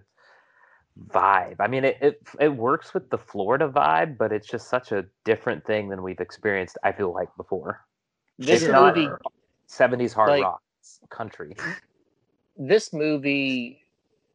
vibe. 1.09 1.57
I 1.61 1.66
mean, 1.66 1.85
it, 1.85 1.96
it 2.00 2.20
it 2.40 2.48
works 2.48 2.94
with 2.94 3.11
the 3.11 3.18
Florida 3.18 3.68
vibe, 3.68 4.16
but 4.18 4.33
it's 4.33 4.46
just 4.46 4.68
such 4.68 4.92
a 4.92 5.05
different 5.24 5.64
thing 5.66 5.88
than 5.88 6.03
we've 6.03 6.20
experienced. 6.20 6.79
I 6.85 6.92
feel 6.92 7.12
like 7.12 7.29
before 7.37 7.85
this 8.38 8.62
it's 8.62 8.71
not- 8.71 8.96
movie 8.96 9.08
'70s 9.69 10.12
hard 10.12 10.31
Like- 10.31 10.42
rock 10.42 10.60
country. 11.08 11.56
this 12.56 12.92
movie 12.92 13.81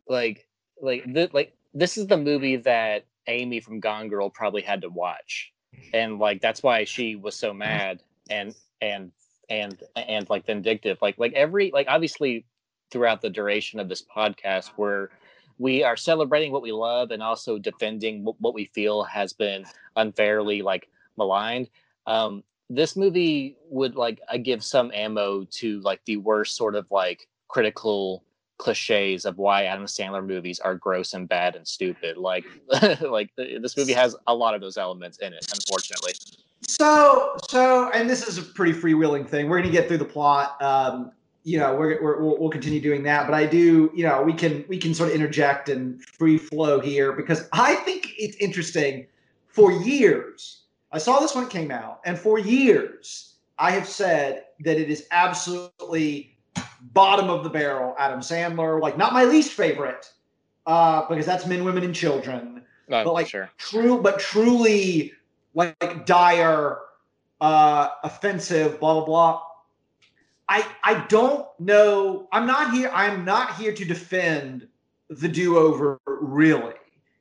like 0.08 0.48
like 0.82 1.06
th- 1.14 1.34
like 1.34 1.54
this 1.74 1.98
is 1.98 2.08
the 2.08 2.18
movie 2.18 2.56
that 2.58 3.06
amy 3.30 3.60
from 3.60 3.80
gone 3.80 4.08
girl 4.08 4.30
probably 4.30 4.62
had 4.62 4.82
to 4.82 4.90
watch. 4.90 5.54
And 5.94 6.20
like 6.20 6.42
that's 6.42 6.64
why 6.64 6.84
she 6.84 7.16
was 7.16 7.36
so 7.36 7.54
mad 7.54 8.02
and 8.30 8.56
and 8.82 9.12
and 9.50 9.82
and 9.96 10.30
like 10.30 10.46
vindictive. 10.46 10.98
Like 11.02 11.18
like 11.18 11.34
every 11.34 11.72
like 11.72 11.88
obviously 11.90 12.46
throughout 12.92 13.22
the 13.22 13.30
duration 13.30 13.80
of 13.80 13.88
this 13.88 14.04
podcast 14.04 14.70
where 14.76 15.10
we 15.58 15.84
are 15.84 15.98
celebrating 15.98 16.52
what 16.52 16.62
we 16.62 16.72
love 16.72 17.12
and 17.12 17.22
also 17.22 17.60
defending 17.60 18.24
what, 18.24 18.36
what 18.40 18.54
we 18.54 18.66
feel 18.74 19.04
has 19.04 19.34
been 19.34 19.66
unfairly 19.96 20.62
like 20.62 20.90
maligned. 21.18 21.70
Um 22.08 22.44
this 22.70 22.96
movie 22.96 23.58
would 23.70 23.96
like 23.96 24.20
I 24.30 24.38
give 24.38 24.64
some 24.64 24.92
ammo 24.94 25.46
to 25.52 25.80
like 25.82 26.02
the 26.06 26.18
worst 26.18 26.56
sort 26.56 26.76
of 26.76 26.86
like 26.92 27.28
critical 27.48 28.24
cliches 28.60 29.26
of 29.26 29.38
why 29.38 29.64
Adam 29.64 29.86
Sandler 29.86 30.24
movies 30.24 30.60
are 30.60 30.76
gross 30.76 31.14
and 31.14 31.28
bad 31.28 31.56
and 31.56 31.68
stupid. 31.68 32.18
Like 32.18 32.46
like 33.02 33.32
this 33.36 33.76
movie 33.76 33.94
has 33.94 34.16
a 34.28 34.36
lot 34.36 34.54
of 34.54 34.62
those 34.62 34.78
elements 34.78 35.18
in 35.18 35.34
it, 35.34 35.48
unfortunately. 35.52 36.14
So, 36.62 37.36
so, 37.48 37.90
and 37.92 38.08
this 38.10 38.28
is 38.28 38.38
a 38.38 38.42
pretty 38.42 38.74
freewheeling 38.74 39.28
thing. 39.28 39.48
We're 39.50 39.60
going 39.60 39.72
to 39.72 39.76
get 39.76 39.88
through 39.88 40.00
the 40.00 40.06
plot. 40.06 40.62
Um, 40.62 41.12
you 41.44 41.58
know, 41.58 41.74
we're, 41.74 42.02
we're 42.04 42.22
we'll, 42.22 42.38
we'll 42.38 42.50
continue 42.50 42.82
doing 42.82 43.02
that. 43.04 43.26
But 43.26 43.34
I 43.34 43.46
do, 43.46 43.90
you 43.96 44.04
know, 44.04 44.22
we 44.22 44.34
can 44.34 44.66
we 44.68 44.78
can 44.78 44.94
sort 44.94 45.10
of 45.10 45.16
interject 45.16 45.70
and 45.70 46.04
free 46.04 46.38
flow 46.38 46.80
here 46.80 47.14
because 47.14 47.48
I 47.54 47.76
think 47.76 48.14
it's 48.18 48.38
interesting. 48.38 49.08
For 49.48 49.72
years, 49.72 50.66
I 50.92 51.00
saw 51.00 51.20
this 51.20 51.34
when 51.34 51.46
it 51.46 51.50
came 51.50 51.72
out, 51.72 52.02
and 52.06 52.20
for 52.20 52.38
years, 52.38 53.38
I 53.58 53.72
have 53.72 53.88
said 53.88 54.44
that 54.60 54.78
it 54.78 54.92
is 54.92 55.08
absolutely 55.12 56.38
bottom 56.82 57.30
of 57.30 57.44
the 57.44 57.50
barrel. 57.50 57.96
Adam 57.98 58.20
Sandler, 58.20 58.82
like 58.82 58.98
not 58.98 59.14
my 59.14 59.24
least 59.24 59.54
favorite, 59.54 60.12
uh, 60.66 61.08
because 61.08 61.26
that's 61.26 61.46
Men, 61.46 61.64
Women, 61.64 61.84
and 61.84 61.96
Children. 61.96 62.64
Oh, 62.92 63.04
but 63.04 63.14
like 63.14 63.28
sure. 63.28 63.50
true, 63.58 64.02
but 64.02 64.20
truly 64.20 65.14
like 65.54 66.06
dire, 66.06 66.80
uh, 67.42 67.90
offensive, 68.04 68.80
blah 68.80 68.96
blah 68.96 69.06
blah. 69.06 69.42
I 70.48 70.66
I 70.84 71.06
don't 71.08 71.48
know. 71.60 72.28
I'm 72.32 72.48
not 72.48 72.74
here. 72.74 72.90
I'm 72.94 73.24
not 73.26 73.56
here 73.56 73.74
to 73.74 73.86
defend 73.86 74.68
the 75.10 75.28
do-over. 75.28 76.00
Really, 76.06 76.74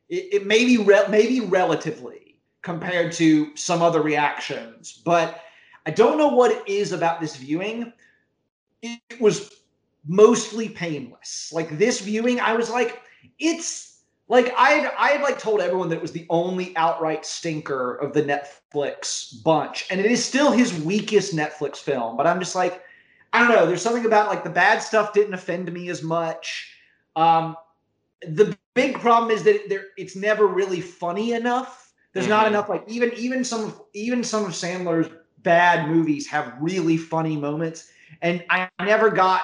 it, 0.09 0.29
it 0.33 0.47
may 0.47 0.65
be 0.65 0.79
re- 0.79 1.07
maybe 1.09 1.41
relatively 1.41 2.41
compared 2.63 3.13
to 3.13 3.55
some 3.57 3.83
other 3.83 4.03
reactions, 4.03 5.01
but 5.05 5.43
I 5.87 5.91
don't 5.91 6.19
know 6.19 6.29
what 6.29 6.51
it 6.51 6.67
is 6.67 6.93
about 6.93 7.21
this 7.21 7.37
viewing. 7.37 7.93
It 8.83 9.21
was 9.21 9.51
mostly 10.07 10.69
painless. 10.69 11.51
Like 11.53 11.79
this 11.79 12.01
viewing, 12.01 12.41
I 12.41 12.55
was 12.55 12.71
like, 12.71 13.03
it's 13.39 14.03
like 14.29 14.53
I 14.57 14.91
I 14.99 15.09
had 15.11 15.23
like 15.23 15.39
told 15.39 15.61
everyone 15.61 15.89
that 15.91 15.97
it 15.97 16.03
was 16.03 16.13
the 16.13 16.27
only 16.31 16.77
outright 16.77 17.25
stinker 17.27 17.97
of 17.97 18.13
the 18.13 18.23
Netflix 18.23 19.43
bunch, 19.43 19.87
and 19.91 20.01
it 20.01 20.07
is 20.07 20.25
still 20.25 20.51
his 20.53 20.73
weakest 20.83 21.35
Netflix 21.35 21.77
film. 21.79 22.17
But 22.17 22.27
I'm 22.27 22.39
just 22.39 22.55
like, 22.55 22.83
I 23.33 23.41
don't 23.41 23.55
know. 23.55 23.67
There's 23.67 23.83
something 23.83 24.07
about 24.07 24.29
like 24.29 24.45
the 24.45 24.51
bad 24.51 24.79
stuff 24.83 25.13
didn't 25.13 25.35
offend 25.35 25.73
me 25.73 25.89
as 25.89 26.03
much. 26.03 26.73
Um, 27.17 27.57
the 28.23 28.57
big 28.75 29.01
problem 29.01 29.31
is 29.31 29.43
that 29.45 29.69
there 29.69 29.85
it's 29.97 30.17
never 30.17 30.47
really 30.47 30.81
funny 30.81 31.33
enough. 31.33 31.93
There's 32.13 32.29
not 32.29 32.47
Mhm. 32.47 32.49
enough 32.49 32.69
like 32.69 32.85
even 32.89 33.13
even 33.15 33.45
some 33.45 33.65
of 33.65 33.83
even 33.95 34.25
some 34.25 34.45
of 34.45 34.53
Sandler's 34.53 35.11
bad 35.39 35.89
movies 35.89 36.27
have 36.29 36.55
really 36.61 36.97
funny 36.97 37.37
moments, 37.37 37.91
and 38.23 38.45
I 38.51 38.69
never 38.81 39.11
got 39.11 39.43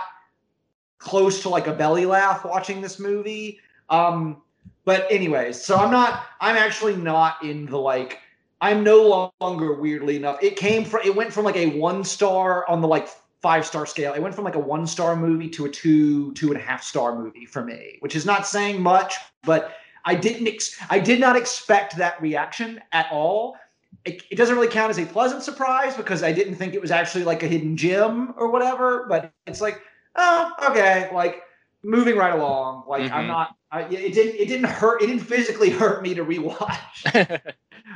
close 0.99 1.43
to 1.43 1.49
like 1.49 1.67
a 1.67 1.73
belly 1.73 2.07
laugh 2.07 2.45
watching 2.45 2.81
this 2.81 2.99
movie. 2.99 3.61
Um, 3.91 4.43
but 4.85 5.07
anyways, 5.11 5.63
so 5.63 5.77
I'm 5.77 5.91
not. 5.91 6.27
I'm 6.41 6.57
actually 6.57 6.97
not 6.97 7.43
in 7.43 7.67
the 7.67 7.79
like. 7.79 8.21
I'm 8.61 8.83
no 8.83 9.31
longer 9.41 9.75
weirdly 9.75 10.17
enough. 10.17 10.43
It 10.43 10.57
came 10.57 10.85
from. 10.85 11.01
It 11.05 11.15
went 11.15 11.33
from 11.33 11.45
like 11.45 11.57
a 11.57 11.79
one 11.79 12.05
star 12.05 12.69
on 12.69 12.81
the 12.81 12.89
like 12.89 13.09
five 13.41 13.67
star 13.67 13.87
scale. 13.87 14.15
It 14.15 14.23
went 14.23 14.35
from 14.35 14.45
like 14.45 14.55
a 14.55 14.61
one 14.61 14.87
star 14.87 15.17
movie 15.17 15.49
to 15.51 15.67
a 15.67 15.69
two 15.69 16.33
two 16.33 16.49
and 16.49 16.57
a 16.57 16.65
half 16.65 16.83
star 16.83 17.15
movie 17.15 17.47
for 17.47 17.65
me, 17.65 17.99
which 18.01 18.17
is 18.17 18.27
not 18.27 18.47
saying 18.47 18.83
much. 18.83 19.15
But 19.43 19.75
I 20.05 20.15
didn't. 20.15 20.49
Ex- 20.49 20.79
I 20.91 20.99
did 20.99 21.21
not 21.21 21.37
expect 21.37 21.97
that 21.97 22.21
reaction 22.21 22.81
at 22.93 23.07
all. 23.11 23.57
It, 24.05 24.23
it 24.31 24.37
doesn't 24.37 24.55
really 24.55 24.69
count 24.69 24.91
as 24.91 24.99
a 24.99 25.07
pleasant 25.07 25.43
surprise 25.43 25.97
because 25.97 26.23
I 26.23 26.33
didn't 26.33 26.57
think 26.57 26.75
it 26.75 26.81
was 26.81 26.91
actually 26.91 27.25
like 27.25 27.43
a 27.43 27.49
hidden 27.49 27.77
gem 27.77 28.35
or 28.37 28.51
whatever. 28.51 29.07
But 29.09 29.33
it's 29.47 29.61
like, 29.61 29.81
oh, 30.17 30.53
okay, 30.71 31.11
like 31.15 31.43
moving 31.83 32.17
right 32.17 32.35
along. 32.35 32.85
Like 32.89 33.11
I'm 33.13 33.25
Mhm. 33.25 33.29
not. 33.29 33.57
I, 33.71 33.83
it 33.83 34.15
didn't. 34.15 34.37
It 34.41 34.49
didn't 34.49 34.69
hurt. 34.69 35.03
It 35.03 35.07
didn't 35.07 35.25
physically 35.25 35.71
hurt 35.71 36.03
me 36.03 36.15
to 36.15 36.25
rewatch. 36.25 37.41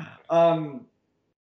um, 0.30 0.86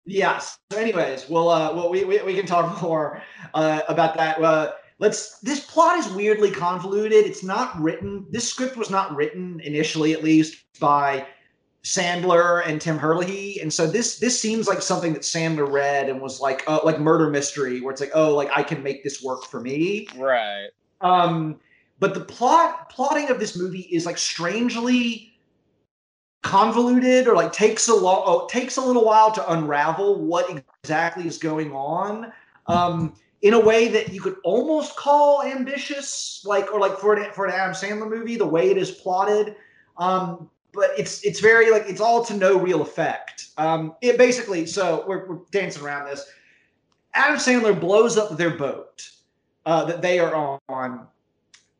yes. 0.05 0.59
So, 0.73 0.79
anyways, 0.79 1.29
we'll 1.29 1.49
uh, 1.49 1.75
well, 1.75 1.91
we, 1.91 2.05
we 2.05 2.21
we 2.23 2.35
can 2.35 2.47
talk 2.47 2.81
more 2.83 3.23
uh, 3.55 3.83
about 3.89 4.17
that. 4.17 4.41
Uh, 4.43 4.73
let's. 4.99 5.39
This 5.41 5.61
plot 5.61 5.99
is 5.99 6.09
weirdly 6.09 6.51
convoluted. 6.51 7.25
It's 7.25 7.43
not 7.45 7.81
written. 7.81 8.27
This 8.31 8.49
script 8.49 8.77
was 8.77 8.91
not 8.91 9.15
written 9.15 9.61
initially, 9.61 10.13
at 10.13 10.23
least 10.25 10.65
by 10.81 11.27
Sandler 11.87 12.67
and 12.67 12.81
Tim 12.81 12.99
Herlihy, 12.99 13.61
and 13.61 13.73
so 13.73 13.87
this 13.87 14.19
this 14.19 14.41
seems 14.41 14.67
like 14.67 14.83
something 14.83 15.13
that 15.13 15.23
Sandler 15.23 15.71
read 15.71 16.09
and 16.09 16.21
was 16.21 16.41
like, 16.41 16.65
oh, 16.67 16.81
like 16.83 16.99
murder 16.99 17.31
mystery, 17.31 17.81
where 17.81 17.93
it's 17.93 18.01
like, 18.01 18.11
oh, 18.13 18.35
like 18.35 18.51
I 18.57 18.65
can 18.65 18.83
make 18.83 19.05
this 19.05 19.23
work 19.23 19.45
for 19.45 19.61
me. 19.61 20.09
right. 20.17 20.71
Um, 21.01 21.61
but 22.01 22.13
the 22.13 22.21
plot 22.21 22.91
plotting 22.91 23.31
of 23.31 23.39
this 23.39 23.57
movie 23.57 23.89
is 23.93 24.05
like 24.05 24.19
strangely 24.19 25.39
convoluted 26.43 27.29
or 27.29 27.37
like 27.37 27.53
takes 27.53 27.87
a 27.87 27.95
long 27.95 28.25
oh, 28.27 28.49
takes 28.49 28.79
a 28.79 28.81
little 28.81 29.05
while 29.05 29.31
to 29.31 29.53
unravel 29.53 30.25
what 30.25 30.65
exactly 30.83 31.27
is 31.27 31.39
going 31.39 31.73
on 31.73 32.33
um 32.67 33.15
in 33.43 33.55
a 33.55 33.61
way 33.61 33.89
that 33.89 34.13
you 34.13 34.21
could 34.21 34.37
almost 34.45 34.95
call 34.97 35.43
ambitious 35.43 36.43
like 36.45 36.73
or 36.73 36.79
like 36.79 36.99
for 36.99 37.15
an 37.15 37.33
for 37.33 37.47
an 37.47 37.53
Adam 37.53 37.75
Sandler 37.75 38.09
movie 38.09 38.37
the 38.37 38.47
way 38.47 38.71
it 38.71 38.77
is 38.77 38.93
plotted 38.93 39.57
um 39.97 40.49
but 40.77 40.91
it's 40.97 41.25
it's 41.25 41.41
very 41.41 41.71
like 41.71 41.85
it's 41.87 42.01
all 42.01 42.25
to 42.25 42.37
no 42.37 42.59
real 42.59 42.83
effect 42.83 43.49
um 43.57 43.95
it 44.03 44.19
basically 44.19 44.67
so 44.67 45.05
we're, 45.09 45.27
we're 45.27 45.39
dancing 45.51 45.83
around 45.83 46.07
this 46.07 46.25
Adam 47.17 47.39
Sandler 47.39 47.79
blows 47.79 48.19
up 48.19 48.37
their 48.37 48.51
boat 48.51 49.11
uh, 49.65 49.87
that 49.87 50.03
they 50.03 50.19
are 50.19 50.61
on 50.69 51.07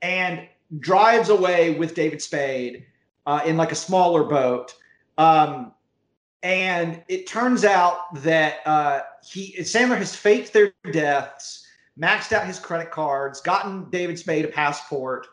and 0.01 0.49
drives 0.81 1.29
away 1.29 1.75
with 1.75 1.95
David 1.95 2.23
Spade 2.23 2.87
uh, 3.27 3.43
in 3.45 3.59
like 3.59 3.71
a 3.71 3.77
smaller 3.77 4.25
boat. 4.25 4.75
Um, 5.19 5.73
and 6.43 7.03
it 7.09 7.27
turns 7.27 7.65
out 7.65 8.15
that 8.23 8.67
uh, 8.67 9.01
he 9.23 9.55
Sandler 9.59 9.99
has 9.99 10.17
faked 10.17 10.55
their 10.55 10.73
deaths, 10.91 11.67
maxed 12.01 12.33
out 12.33 12.47
his 12.47 12.59
credit 12.59 12.91
cards, 12.91 13.41
gotten 13.43 13.91
David 13.91 14.19
Spade 14.19 14.47
a 14.47 14.49
passport. 14.49 15.27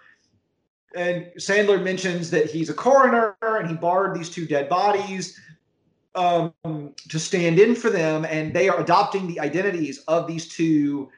And 0.96 1.26
Sandler 1.38 1.82
mentions 1.82 2.30
that 2.32 2.50
he's 2.50 2.70
a 2.70 2.74
coroner 2.74 3.36
and 3.42 3.68
he 3.68 3.76
borrowed 3.76 4.16
these 4.16 4.30
two 4.30 4.46
dead 4.46 4.70
bodies 4.70 5.40
um, 6.16 6.54
to 7.10 7.20
stand 7.20 7.60
in 7.60 7.76
for 7.76 7.90
them, 7.90 8.26
and 8.26 8.54
they 8.54 8.70
are 8.70 8.80
adopting 8.80 9.28
the 9.28 9.40
identities 9.40 10.00
of 10.08 10.28
these 10.28 10.48
two 10.48 11.10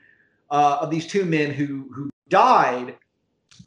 uh, 0.51 0.77
of 0.81 0.89
these 0.89 1.07
two 1.07 1.25
men 1.25 1.51
who 1.51 1.89
who 1.93 2.09
died. 2.29 2.95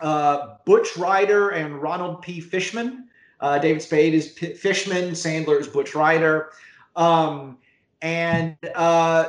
Uh, 0.01 0.57
Butch 0.65 0.97
Ryder 0.97 1.51
and 1.51 1.81
Ronald 1.83 2.23
P. 2.23 2.41
Fishman. 2.41 3.09
Uh, 3.41 3.59
David 3.59 3.83
Spade 3.83 4.15
is 4.15 4.29
P- 4.29 4.55
Fishman. 4.55 5.11
Sandler 5.11 5.61
is 5.61 5.67
Butch 5.67 5.95
Ryder. 5.95 6.51
Um, 6.97 7.59
and 8.03 8.57
uh, 8.75 9.29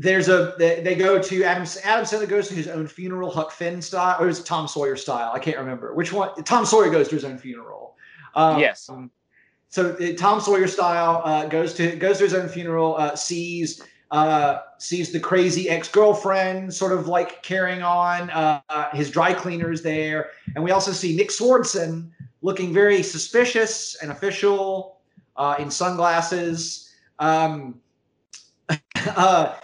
there's 0.00 0.30
a 0.30 0.54
they, 0.58 0.80
they 0.80 0.94
go 0.94 1.20
to 1.20 1.44
Adam 1.44 1.66
Adam 1.84 2.06
Sandler 2.06 2.26
goes 2.26 2.48
to 2.48 2.54
his 2.54 2.68
own 2.68 2.86
funeral, 2.86 3.30
Huck 3.30 3.52
Finn 3.52 3.82
style, 3.82 4.16
or 4.18 4.28
is 4.28 4.40
it 4.40 4.46
Tom 4.46 4.66
Sawyer 4.66 4.96
style? 4.96 5.30
I 5.34 5.38
can't 5.38 5.58
remember 5.58 5.94
which 5.94 6.10
one. 6.10 6.30
Tom 6.44 6.64
Sawyer 6.64 6.90
goes 6.90 7.08
to 7.08 7.16
his 7.16 7.24
own 7.24 7.36
funeral. 7.36 7.96
Um, 8.34 8.58
Yes. 8.58 8.88
So 9.68 9.90
uh, 9.90 10.16
Tom 10.16 10.40
Sawyer 10.40 10.66
style 10.66 11.20
uh, 11.22 11.46
goes 11.46 11.74
to 11.74 11.96
goes 11.96 12.16
to 12.16 12.24
his 12.24 12.32
own 12.32 12.48
funeral, 12.48 12.96
uh, 12.96 13.14
sees 13.14 13.82
uh, 14.10 14.60
sees 14.78 15.12
the 15.12 15.20
crazy 15.20 15.68
ex 15.68 15.86
girlfriend 15.86 16.72
sort 16.72 16.92
of 16.92 17.06
like 17.06 17.42
carrying 17.42 17.82
on. 17.82 18.30
Uh, 18.30 18.62
uh, 18.70 18.90
his 18.96 19.10
dry 19.10 19.34
cleaners 19.34 19.82
there, 19.82 20.30
and 20.54 20.64
we 20.64 20.70
also 20.70 20.92
see 20.92 21.14
Nick 21.14 21.28
Swardson 21.28 22.08
looking 22.40 22.72
very 22.72 23.02
suspicious 23.02 23.96
and 24.02 24.10
official 24.10 25.00
uh, 25.36 25.56
in 25.58 25.70
sunglasses. 25.70 26.90
Um, 27.18 27.78
uh, 28.96 29.56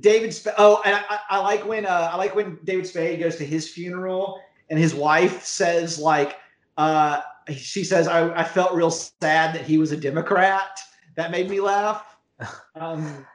David. 0.00 0.34
Sp- 0.34 0.56
oh, 0.58 0.82
and 0.84 0.94
I, 0.96 1.18
I 1.30 1.38
like 1.40 1.66
when 1.66 1.86
uh, 1.86 2.10
I 2.12 2.16
like 2.16 2.34
when 2.34 2.58
David 2.64 2.86
Spade 2.86 3.20
goes 3.20 3.36
to 3.36 3.44
his 3.44 3.68
funeral, 3.68 4.40
and 4.70 4.78
his 4.78 4.94
wife 4.94 5.44
says 5.44 5.98
like. 5.98 6.36
Uh, 6.76 7.20
she 7.52 7.82
says, 7.82 8.06
I, 8.06 8.32
I 8.34 8.44
felt 8.44 8.72
real 8.72 8.90
sad 8.90 9.54
that 9.54 9.62
he 9.62 9.78
was 9.78 9.90
a 9.90 9.96
Democrat. 9.96 10.78
That 11.16 11.30
made 11.30 11.48
me 11.50 11.60
laugh. 11.60 12.04
Um, 12.76 13.26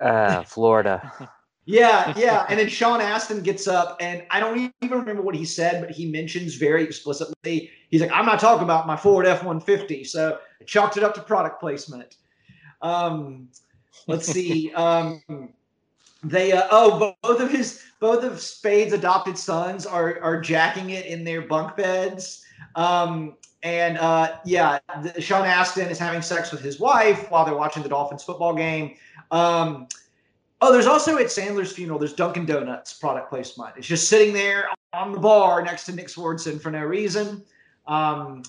Uh, 0.00 0.42
Florida. 0.42 1.12
yeah, 1.64 2.12
yeah. 2.16 2.46
And 2.48 2.58
then 2.58 2.68
Sean 2.68 3.00
Astin 3.00 3.42
gets 3.42 3.66
up, 3.68 3.96
and 4.00 4.24
I 4.30 4.40
don't 4.40 4.72
even 4.82 4.98
remember 4.98 5.22
what 5.22 5.34
he 5.34 5.44
said, 5.44 5.80
but 5.80 5.90
he 5.90 6.10
mentions 6.10 6.56
very 6.56 6.82
explicitly, 6.82 7.70
he's 7.90 8.00
like, 8.00 8.10
I'm 8.12 8.26
not 8.26 8.40
talking 8.40 8.64
about 8.64 8.86
my 8.86 8.96
Ford 8.96 9.26
F 9.26 9.38
150. 9.44 10.04
So 10.04 10.38
I 10.60 10.64
chalked 10.64 10.96
it 10.96 11.02
up 11.02 11.14
to 11.14 11.22
product 11.22 11.60
placement. 11.60 12.16
Um, 12.82 13.48
let's 14.06 14.26
see. 14.26 14.72
Um, 14.74 15.22
they 16.22 16.52
uh, 16.52 16.68
oh 16.70 17.14
both 17.22 17.40
of 17.40 17.50
his 17.50 17.82
both 18.00 18.24
of 18.24 18.40
Spade's 18.40 18.92
adopted 18.92 19.38
sons 19.38 19.86
are 19.86 20.20
are 20.20 20.40
jacking 20.40 20.90
it 20.90 21.06
in 21.06 21.24
their 21.24 21.42
bunk 21.42 21.76
beds. 21.76 22.44
Um, 22.76 23.36
and 23.62 23.98
uh, 23.98 24.38
yeah, 24.44 24.78
the, 25.02 25.20
Sean 25.20 25.44
Astin 25.44 25.88
is 25.88 25.98
having 25.98 26.22
sex 26.22 26.50
with 26.52 26.62
his 26.62 26.80
wife 26.80 27.30
while 27.30 27.44
they're 27.44 27.56
watching 27.56 27.82
the 27.82 27.88
Dolphins 27.88 28.22
football 28.22 28.54
game. 28.54 28.96
Um, 29.30 29.86
Oh, 30.62 30.72
there's 30.72 30.86
also 30.86 31.16
at 31.16 31.26
Sandler's 31.26 31.72
funeral. 31.72 31.98
There's 31.98 32.12
Dunkin' 32.12 32.44
Donuts 32.44 32.92
product 32.92 33.30
placement. 33.30 33.74
It's 33.78 33.86
just 33.86 34.08
sitting 34.08 34.34
there 34.34 34.68
on 34.92 35.12
the 35.12 35.18
bar 35.18 35.62
next 35.62 35.86
to 35.86 35.92
Nick 35.92 36.08
Swardson 36.08 36.60
for 36.60 36.70
no 36.70 36.84
reason. 36.84 37.42
Um, 37.86 38.42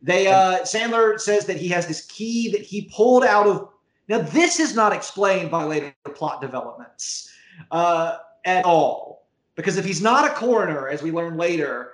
they 0.00 0.28
uh, 0.28 0.60
Sandler 0.60 1.18
says 1.18 1.44
that 1.46 1.56
he 1.56 1.68
has 1.68 1.86
this 1.88 2.06
key 2.06 2.52
that 2.52 2.60
he 2.60 2.90
pulled 2.94 3.24
out 3.24 3.46
of. 3.46 3.68
Now, 4.08 4.18
this 4.18 4.60
is 4.60 4.74
not 4.74 4.92
explained 4.92 5.50
by 5.50 5.64
later 5.64 5.94
plot 6.14 6.40
developments 6.40 7.30
uh, 7.70 8.18
at 8.44 8.64
all, 8.64 9.26
because 9.56 9.76
if 9.76 9.84
he's 9.84 10.00
not 10.00 10.24
a 10.24 10.34
coroner, 10.34 10.88
as 10.88 11.02
we 11.02 11.10
learn 11.10 11.36
later, 11.36 11.92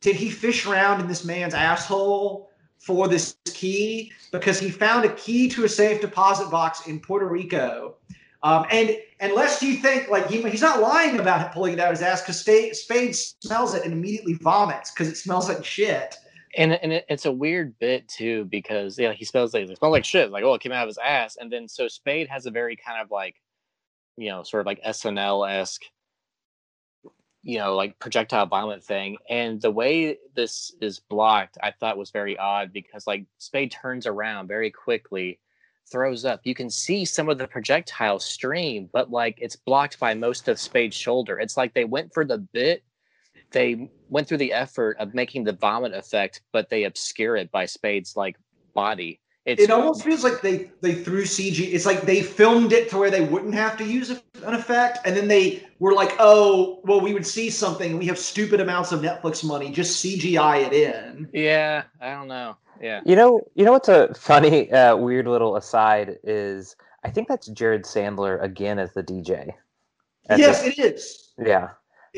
did 0.00 0.16
he 0.16 0.30
fish 0.30 0.66
around 0.66 1.00
in 1.00 1.08
this 1.08 1.24
man's 1.24 1.54
asshole 1.54 2.50
for 2.78 3.08
this 3.08 3.36
key? 3.46 4.12
Because 4.32 4.58
he 4.58 4.70
found 4.70 5.04
a 5.04 5.14
key 5.14 5.48
to 5.50 5.64
a 5.64 5.68
safe 5.68 6.00
deposit 6.00 6.50
box 6.50 6.86
in 6.86 7.00
Puerto 7.00 7.26
Rico. 7.26 7.96
Um, 8.42 8.66
and 8.70 8.98
unless 9.20 9.62
you 9.62 9.76
think 9.76 10.10
like 10.10 10.28
he, 10.28 10.42
he's 10.42 10.60
not 10.60 10.80
lying 10.80 11.18
about 11.18 11.52
pulling 11.52 11.72
it 11.72 11.80
out 11.80 11.90
his 11.90 12.02
ass, 12.02 12.20
because 12.20 12.40
Spade 12.40 13.16
smells 13.16 13.74
it 13.74 13.84
and 13.84 13.92
immediately 13.92 14.34
vomits 14.34 14.90
because 14.90 15.08
it 15.08 15.16
smells 15.16 15.48
like 15.48 15.64
shit. 15.64 16.16
And 16.56 16.72
and 16.72 16.92
it, 16.92 17.04
it's 17.08 17.26
a 17.26 17.32
weird 17.32 17.78
bit 17.78 18.08
too 18.08 18.44
because 18.46 18.98
yeah 18.98 19.12
he 19.12 19.24
smells 19.24 19.54
like 19.54 19.68
it 19.68 19.78
smells 19.78 19.92
like 19.92 20.04
shit 20.04 20.30
like 20.30 20.44
oh 20.44 20.54
it 20.54 20.60
came 20.60 20.72
out 20.72 20.82
of 20.82 20.88
his 20.88 20.98
ass 20.98 21.36
and 21.40 21.52
then 21.52 21.68
so 21.68 21.88
Spade 21.88 22.28
has 22.28 22.46
a 22.46 22.50
very 22.50 22.76
kind 22.76 23.00
of 23.00 23.10
like 23.10 23.36
you 24.16 24.30
know 24.30 24.42
sort 24.42 24.60
of 24.60 24.66
like 24.66 24.82
SNL 24.82 25.50
esque 25.50 25.82
you 27.42 27.58
know 27.58 27.74
like 27.74 27.98
projectile 27.98 28.46
vomit 28.46 28.84
thing 28.84 29.16
and 29.28 29.60
the 29.60 29.70
way 29.70 30.18
this 30.34 30.74
is 30.80 31.00
blocked 31.00 31.58
I 31.62 31.72
thought 31.72 31.98
was 31.98 32.10
very 32.10 32.38
odd 32.38 32.72
because 32.72 33.06
like 33.06 33.26
Spade 33.38 33.70
turns 33.70 34.06
around 34.06 34.48
very 34.48 34.70
quickly 34.70 35.40
throws 35.90 36.24
up. 36.24 36.40
You 36.44 36.54
can 36.54 36.70
see 36.70 37.04
some 37.04 37.28
of 37.28 37.36
the 37.36 37.46
projectile 37.46 38.18
stream 38.18 38.88
but 38.92 39.10
like 39.10 39.38
it's 39.40 39.56
blocked 39.56 39.98
by 39.98 40.14
most 40.14 40.48
of 40.48 40.58
Spade's 40.60 40.96
shoulder. 40.96 41.38
It's 41.38 41.56
like 41.56 41.74
they 41.74 41.84
went 41.84 42.14
for 42.14 42.24
the 42.24 42.38
bit 42.38 42.84
they 43.54 43.88
went 44.10 44.28
through 44.28 44.38
the 44.38 44.52
effort 44.52 44.98
of 44.98 45.14
making 45.14 45.44
the 45.44 45.54
vomit 45.54 45.94
effect, 45.94 46.42
but 46.52 46.68
they 46.68 46.84
obscure 46.84 47.36
it 47.36 47.50
by 47.50 47.64
Spade's 47.64 48.16
like 48.16 48.36
body. 48.74 49.20
It's, 49.46 49.62
it 49.62 49.70
almost 49.70 50.02
feels 50.02 50.24
like 50.24 50.40
they 50.40 50.70
they 50.80 50.94
threw 50.94 51.22
CG. 51.22 51.60
It's 51.60 51.84
like 51.84 52.02
they 52.02 52.22
filmed 52.22 52.72
it 52.72 52.88
to 52.90 52.96
where 52.96 53.10
they 53.10 53.22
wouldn't 53.22 53.54
have 53.54 53.76
to 53.76 53.84
use 53.84 54.08
an 54.10 54.54
effect, 54.54 55.00
and 55.04 55.14
then 55.14 55.28
they 55.28 55.66
were 55.80 55.92
like, 55.92 56.14
"Oh, 56.18 56.80
well, 56.84 57.00
we 57.00 57.12
would 57.12 57.26
see 57.26 57.50
something. 57.50 57.98
We 57.98 58.06
have 58.06 58.18
stupid 58.18 58.60
amounts 58.60 58.90
of 58.90 59.00
Netflix 59.00 59.44
money. 59.44 59.70
Just 59.70 60.02
CGI 60.02 60.66
it 60.66 60.72
in." 60.72 61.28
Yeah, 61.34 61.84
I 62.00 62.12
don't 62.12 62.28
know. 62.28 62.56
Yeah, 62.80 63.02
you 63.04 63.16
know, 63.16 63.42
you 63.54 63.66
know 63.66 63.72
what's 63.72 63.90
a 63.90 64.14
funny, 64.14 64.72
uh, 64.72 64.96
weird 64.96 65.26
little 65.26 65.56
aside 65.56 66.16
is 66.24 66.74
I 67.04 67.10
think 67.10 67.28
that's 67.28 67.46
Jared 67.48 67.84
Sandler 67.84 68.42
again 68.42 68.78
as 68.78 68.94
the 68.94 69.02
DJ. 69.02 69.52
Yes, 70.34 70.62
the, 70.62 70.68
it 70.68 70.78
is. 70.78 71.32
Yeah, 71.38 71.68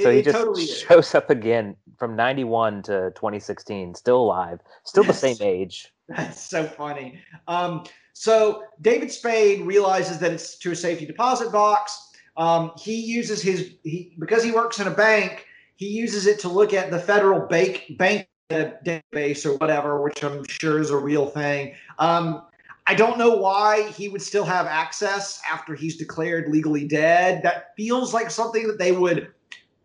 so 0.03 0.11
he 0.11 0.23
just 0.23 0.37
totally 0.37 0.67
shows 0.67 1.15
up 1.15 1.31
again 1.31 1.77
from 1.99 2.17
91 2.17 2.83
to 2.83 3.11
2016 3.15 3.95
still 3.95 4.21
alive 4.21 4.61
still 4.85 5.05
the 5.05 5.13
same 5.13 5.37
age. 5.41 5.93
That's 6.09 6.41
so 6.41 6.65
funny. 6.65 7.19
Um, 7.49 7.85
so 8.13 8.63
david 8.81 9.11
spade 9.11 9.63
realizes 9.63 10.19
that 10.19 10.33
it's 10.33 10.59
to 10.59 10.73
a 10.73 10.77
safety 10.77 11.07
deposit 11.07 11.53
box. 11.53 12.13
Um, 12.37 12.73
he 12.79 13.01
uses 13.01 13.43
his 13.43 13.77
he 13.83 14.15
because 14.19 14.45
he 14.45 14.53
works 14.53 14.79
in 14.79 14.87
a 14.87 14.91
bank 14.91 15.47
he 15.77 15.89
uses 15.89 16.27
it 16.27 16.39
to 16.41 16.49
look 16.49 16.73
at 16.73 16.91
the 16.91 16.99
federal 16.99 17.47
bank 17.47 17.85
bank 17.99 18.29
database 18.51 19.45
or 19.45 19.57
whatever 19.57 20.01
which 20.01 20.23
i'm 20.23 20.45
sure 20.47 20.79
is 20.81 20.91
a 20.91 20.97
real 20.97 21.27
thing. 21.27 21.75
Um, 21.99 22.43
I 22.89 22.95
don't 22.95 23.19
know 23.19 23.35
why 23.35 23.89
he 23.91 24.09
would 24.09 24.23
still 24.23 24.45
have 24.45 24.67
access 24.67 25.41
after 25.51 25.75
he's 25.75 25.97
declared 25.97 26.49
legally 26.49 26.87
dead. 26.87 27.43
That 27.43 27.75
feels 27.77 28.15
like 28.15 28.31
something 28.31 28.69
that 28.69 28.79
they 28.79 28.93
would 28.93 29.33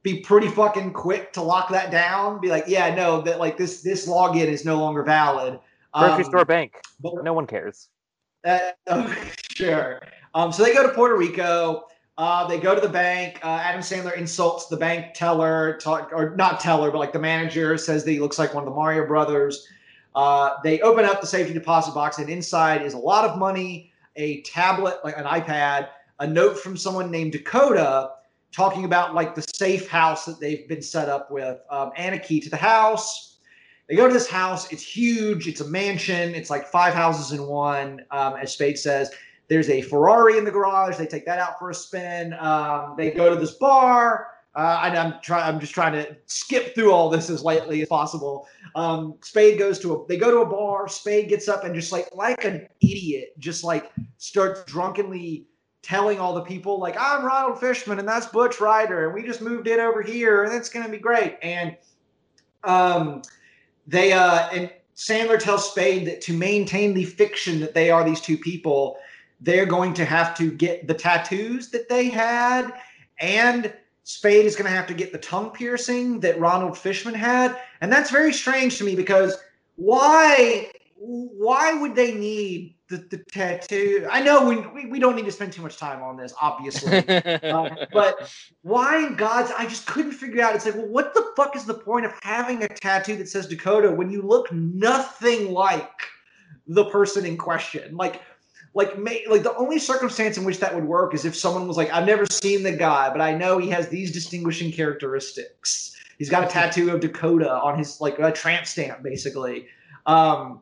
be 0.03 0.21
pretty 0.21 0.47
fucking 0.47 0.93
quick 0.93 1.31
to 1.33 1.41
lock 1.41 1.69
that 1.69 1.91
down. 1.91 2.41
Be 2.41 2.49
like, 2.49 2.65
yeah, 2.67 2.93
no, 2.93 3.21
that 3.21 3.39
like 3.39 3.57
this 3.57 3.81
this 3.81 4.07
login 4.07 4.47
is 4.47 4.65
no 4.65 4.79
longer 4.79 5.03
valid. 5.03 5.59
Grocery 5.93 6.23
um, 6.23 6.29
store 6.29 6.45
bank. 6.45 6.75
But, 6.99 7.23
no 7.23 7.33
one 7.33 7.45
cares. 7.45 7.89
Uh, 8.45 8.59
oh, 8.87 9.15
sure. 9.51 10.01
Um, 10.33 10.51
so 10.51 10.63
they 10.63 10.73
go 10.73 10.85
to 10.87 10.93
Puerto 10.93 11.15
Rico. 11.15 11.83
Uh, 12.17 12.47
they 12.47 12.59
go 12.59 12.75
to 12.75 12.81
the 12.81 12.89
bank. 12.89 13.39
Uh, 13.43 13.59
Adam 13.61 13.81
Sandler 13.81 14.15
insults 14.17 14.67
the 14.67 14.77
bank 14.77 15.13
teller, 15.13 15.77
talk, 15.81 16.11
or 16.13 16.35
not 16.35 16.59
teller, 16.59 16.91
but 16.91 16.99
like 16.99 17.13
the 17.13 17.19
manager 17.19 17.77
says 17.77 18.03
that 18.03 18.11
he 18.11 18.19
looks 18.19 18.37
like 18.37 18.53
one 18.53 18.63
of 18.63 18.69
the 18.69 18.75
Mario 18.75 19.05
brothers. 19.05 19.67
Uh, 20.13 20.55
they 20.63 20.81
open 20.81 21.05
up 21.05 21.21
the 21.21 21.27
safety 21.27 21.53
deposit 21.53 21.93
box, 21.93 22.19
and 22.19 22.29
inside 22.29 22.81
is 22.81 22.93
a 22.93 22.97
lot 22.97 23.27
of 23.27 23.37
money, 23.37 23.91
a 24.17 24.41
tablet, 24.41 24.99
like 25.03 25.17
an 25.17 25.23
iPad, 25.23 25.87
a 26.19 26.27
note 26.27 26.59
from 26.59 26.75
someone 26.75 27.09
named 27.09 27.31
Dakota, 27.31 28.11
talking 28.51 28.85
about 28.85 29.13
like 29.13 29.35
the 29.35 29.45
safe 29.53 29.87
house 29.89 30.25
that 30.25 30.39
they've 30.39 30.67
been 30.67 30.81
set 30.81 31.09
up 31.09 31.31
with 31.31 31.59
um, 31.69 31.91
and 31.95 32.15
a 32.15 32.19
key 32.19 32.39
to 32.41 32.49
the 32.49 32.57
house. 32.57 33.37
They 33.87 33.95
go 33.95 34.07
to 34.07 34.13
this 34.13 34.29
house. 34.29 34.71
It's 34.71 34.83
huge. 34.83 35.47
It's 35.47 35.61
a 35.61 35.67
mansion. 35.67 36.33
It's 36.33 36.49
like 36.49 36.65
five 36.65 36.93
houses 36.93 37.37
in 37.37 37.45
one, 37.45 38.01
um, 38.11 38.35
as 38.35 38.53
Spade 38.53 38.79
says. 38.79 39.11
There's 39.49 39.69
a 39.69 39.81
Ferrari 39.81 40.37
in 40.37 40.45
the 40.45 40.51
garage. 40.51 40.95
They 40.95 41.05
take 41.05 41.25
that 41.25 41.39
out 41.39 41.59
for 41.59 41.69
a 41.69 41.75
spin. 41.75 42.33
Um, 42.39 42.95
they 42.97 43.11
go 43.11 43.29
to 43.33 43.35
this 43.35 43.51
bar. 43.51 44.27
Uh, 44.53 44.81
and 44.83 44.97
I'm 44.97 45.13
trying. 45.21 45.43
I'm 45.43 45.59
just 45.61 45.73
trying 45.73 45.93
to 45.93 46.15
skip 46.25 46.75
through 46.75 46.91
all 46.91 47.09
this 47.09 47.29
as 47.29 47.41
lightly 47.41 47.81
as 47.81 47.87
possible. 47.87 48.47
Um, 48.75 49.15
Spade 49.23 49.57
goes 49.57 49.79
to 49.79 49.95
a. 49.95 50.07
They 50.07 50.17
go 50.17 50.29
to 50.29 50.39
a 50.39 50.45
bar. 50.45 50.89
Spade 50.89 51.29
gets 51.29 51.47
up 51.47 51.63
and 51.63 51.73
just 51.73 51.93
like 51.93 52.09
like 52.13 52.43
an 52.43 52.67
idiot, 52.81 53.29
just 53.39 53.63
like 53.63 53.91
starts 54.17 54.63
drunkenly 54.65 55.47
telling 55.81 56.19
all 56.19 56.33
the 56.33 56.41
people 56.41 56.79
like 56.79 56.95
I'm 56.99 57.25
Ronald 57.25 57.59
Fishman 57.59 57.99
and 57.99 58.07
that's 58.07 58.27
Butch 58.27 58.59
Ryder 58.59 59.05
and 59.05 59.13
we 59.13 59.23
just 59.23 59.41
moved 59.41 59.67
in 59.67 59.79
over 59.79 60.01
here 60.01 60.43
and 60.43 60.53
it's 60.53 60.69
going 60.69 60.85
to 60.85 60.91
be 60.91 60.97
great. 60.97 61.37
And 61.41 61.75
um 62.63 63.21
they 63.87 64.13
uh 64.13 64.49
and 64.51 64.71
Sandler 64.95 65.39
tells 65.39 65.71
Spade 65.71 66.05
that 66.07 66.21
to 66.21 66.33
maintain 66.33 66.93
the 66.93 67.05
fiction 67.05 67.59
that 67.61 67.73
they 67.73 67.89
are 67.89 68.03
these 68.03 68.21
two 68.21 68.37
people 68.37 68.97
they're 69.39 69.65
going 69.65 69.93
to 69.95 70.05
have 70.05 70.37
to 70.37 70.51
get 70.51 70.87
the 70.87 70.93
tattoos 70.93 71.69
that 71.69 71.89
they 71.89 72.09
had 72.09 72.71
and 73.19 73.73
Spade 74.03 74.45
is 74.45 74.55
going 74.55 74.69
to 74.69 74.75
have 74.75 74.87
to 74.87 74.93
get 74.93 75.11
the 75.11 75.17
tongue 75.19 75.51
piercing 75.51 76.19
that 76.21 76.39
Ronald 76.39 76.77
Fishman 76.77 77.13
had. 77.13 77.57
And 77.81 77.91
that's 77.91 78.09
very 78.09 78.33
strange 78.33 78.77
to 78.79 78.83
me 78.83 78.95
because 78.95 79.37
why 79.75 80.71
why 80.97 81.73
would 81.73 81.95
they 81.95 82.13
need 82.13 82.75
the, 82.91 82.97
the 83.09 83.17
tattoo. 83.31 84.05
I 84.11 84.21
know 84.21 84.45
we, 84.47 84.57
we, 84.57 84.91
we 84.91 84.99
don't 84.99 85.15
need 85.15 85.25
to 85.25 85.31
spend 85.31 85.53
too 85.53 85.61
much 85.61 85.77
time 85.77 86.03
on 86.03 86.17
this, 86.17 86.33
obviously. 86.39 86.97
uh, 87.07 87.87
but 87.93 88.31
why 88.61 89.07
in 89.07 89.15
God's 89.15 89.51
I 89.57 89.65
just 89.65 89.87
couldn't 89.87 90.11
figure 90.11 90.43
out. 90.43 90.53
It's 90.53 90.65
like, 90.65 90.75
well, 90.75 90.87
what 90.87 91.13
the 91.13 91.31
fuck 91.35 91.55
is 91.55 91.65
the 91.65 91.73
point 91.73 92.05
of 92.05 92.11
having 92.21 92.61
a 92.63 92.67
tattoo 92.67 93.15
that 93.15 93.29
says 93.29 93.47
Dakota 93.47 93.89
when 93.89 94.11
you 94.11 94.21
look 94.21 94.51
nothing 94.51 95.53
like 95.53 95.89
the 96.67 96.85
person 96.85 97.25
in 97.25 97.37
question? 97.37 97.95
Like, 97.95 98.21
like, 98.73 98.99
may, 98.99 99.25
like 99.29 99.43
the 99.43 99.55
only 99.55 99.79
circumstance 99.79 100.37
in 100.37 100.43
which 100.43 100.59
that 100.59 100.75
would 100.75 100.85
work 100.85 101.13
is 101.13 101.25
if 101.25 101.35
someone 101.35 101.67
was 101.67 101.77
like, 101.77 101.91
I've 101.91 102.05
never 102.05 102.25
seen 102.25 102.63
the 102.63 102.71
guy, 102.71 103.09
but 103.09 103.21
I 103.21 103.33
know 103.33 103.57
he 103.57 103.69
has 103.69 103.87
these 103.87 104.11
distinguishing 104.11 104.71
characteristics. 104.71 105.97
He's 106.17 106.29
got 106.29 106.43
a 106.43 106.47
tattoo 106.47 106.91
of 106.91 106.99
Dakota 106.99 107.51
on 107.51 107.77
his 107.77 108.01
like 108.01 108.19
a 108.19 108.31
tramp 108.31 108.65
stamp, 108.67 109.01
basically. 109.01 109.67
Um, 110.05 110.61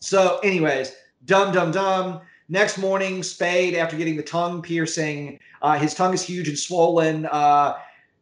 so, 0.00 0.40
anyways, 0.42 0.92
Dum 1.30 1.52
dum 1.52 1.70
dum. 1.70 2.20
Next 2.48 2.76
morning, 2.76 3.22
Spade, 3.22 3.76
after 3.76 3.96
getting 3.96 4.16
the 4.16 4.22
tongue 4.24 4.60
piercing, 4.60 5.38
uh, 5.62 5.78
his 5.78 5.94
tongue 5.94 6.12
is 6.12 6.20
huge 6.20 6.48
and 6.48 6.58
swollen. 6.58 7.24
Uh, 7.26 7.76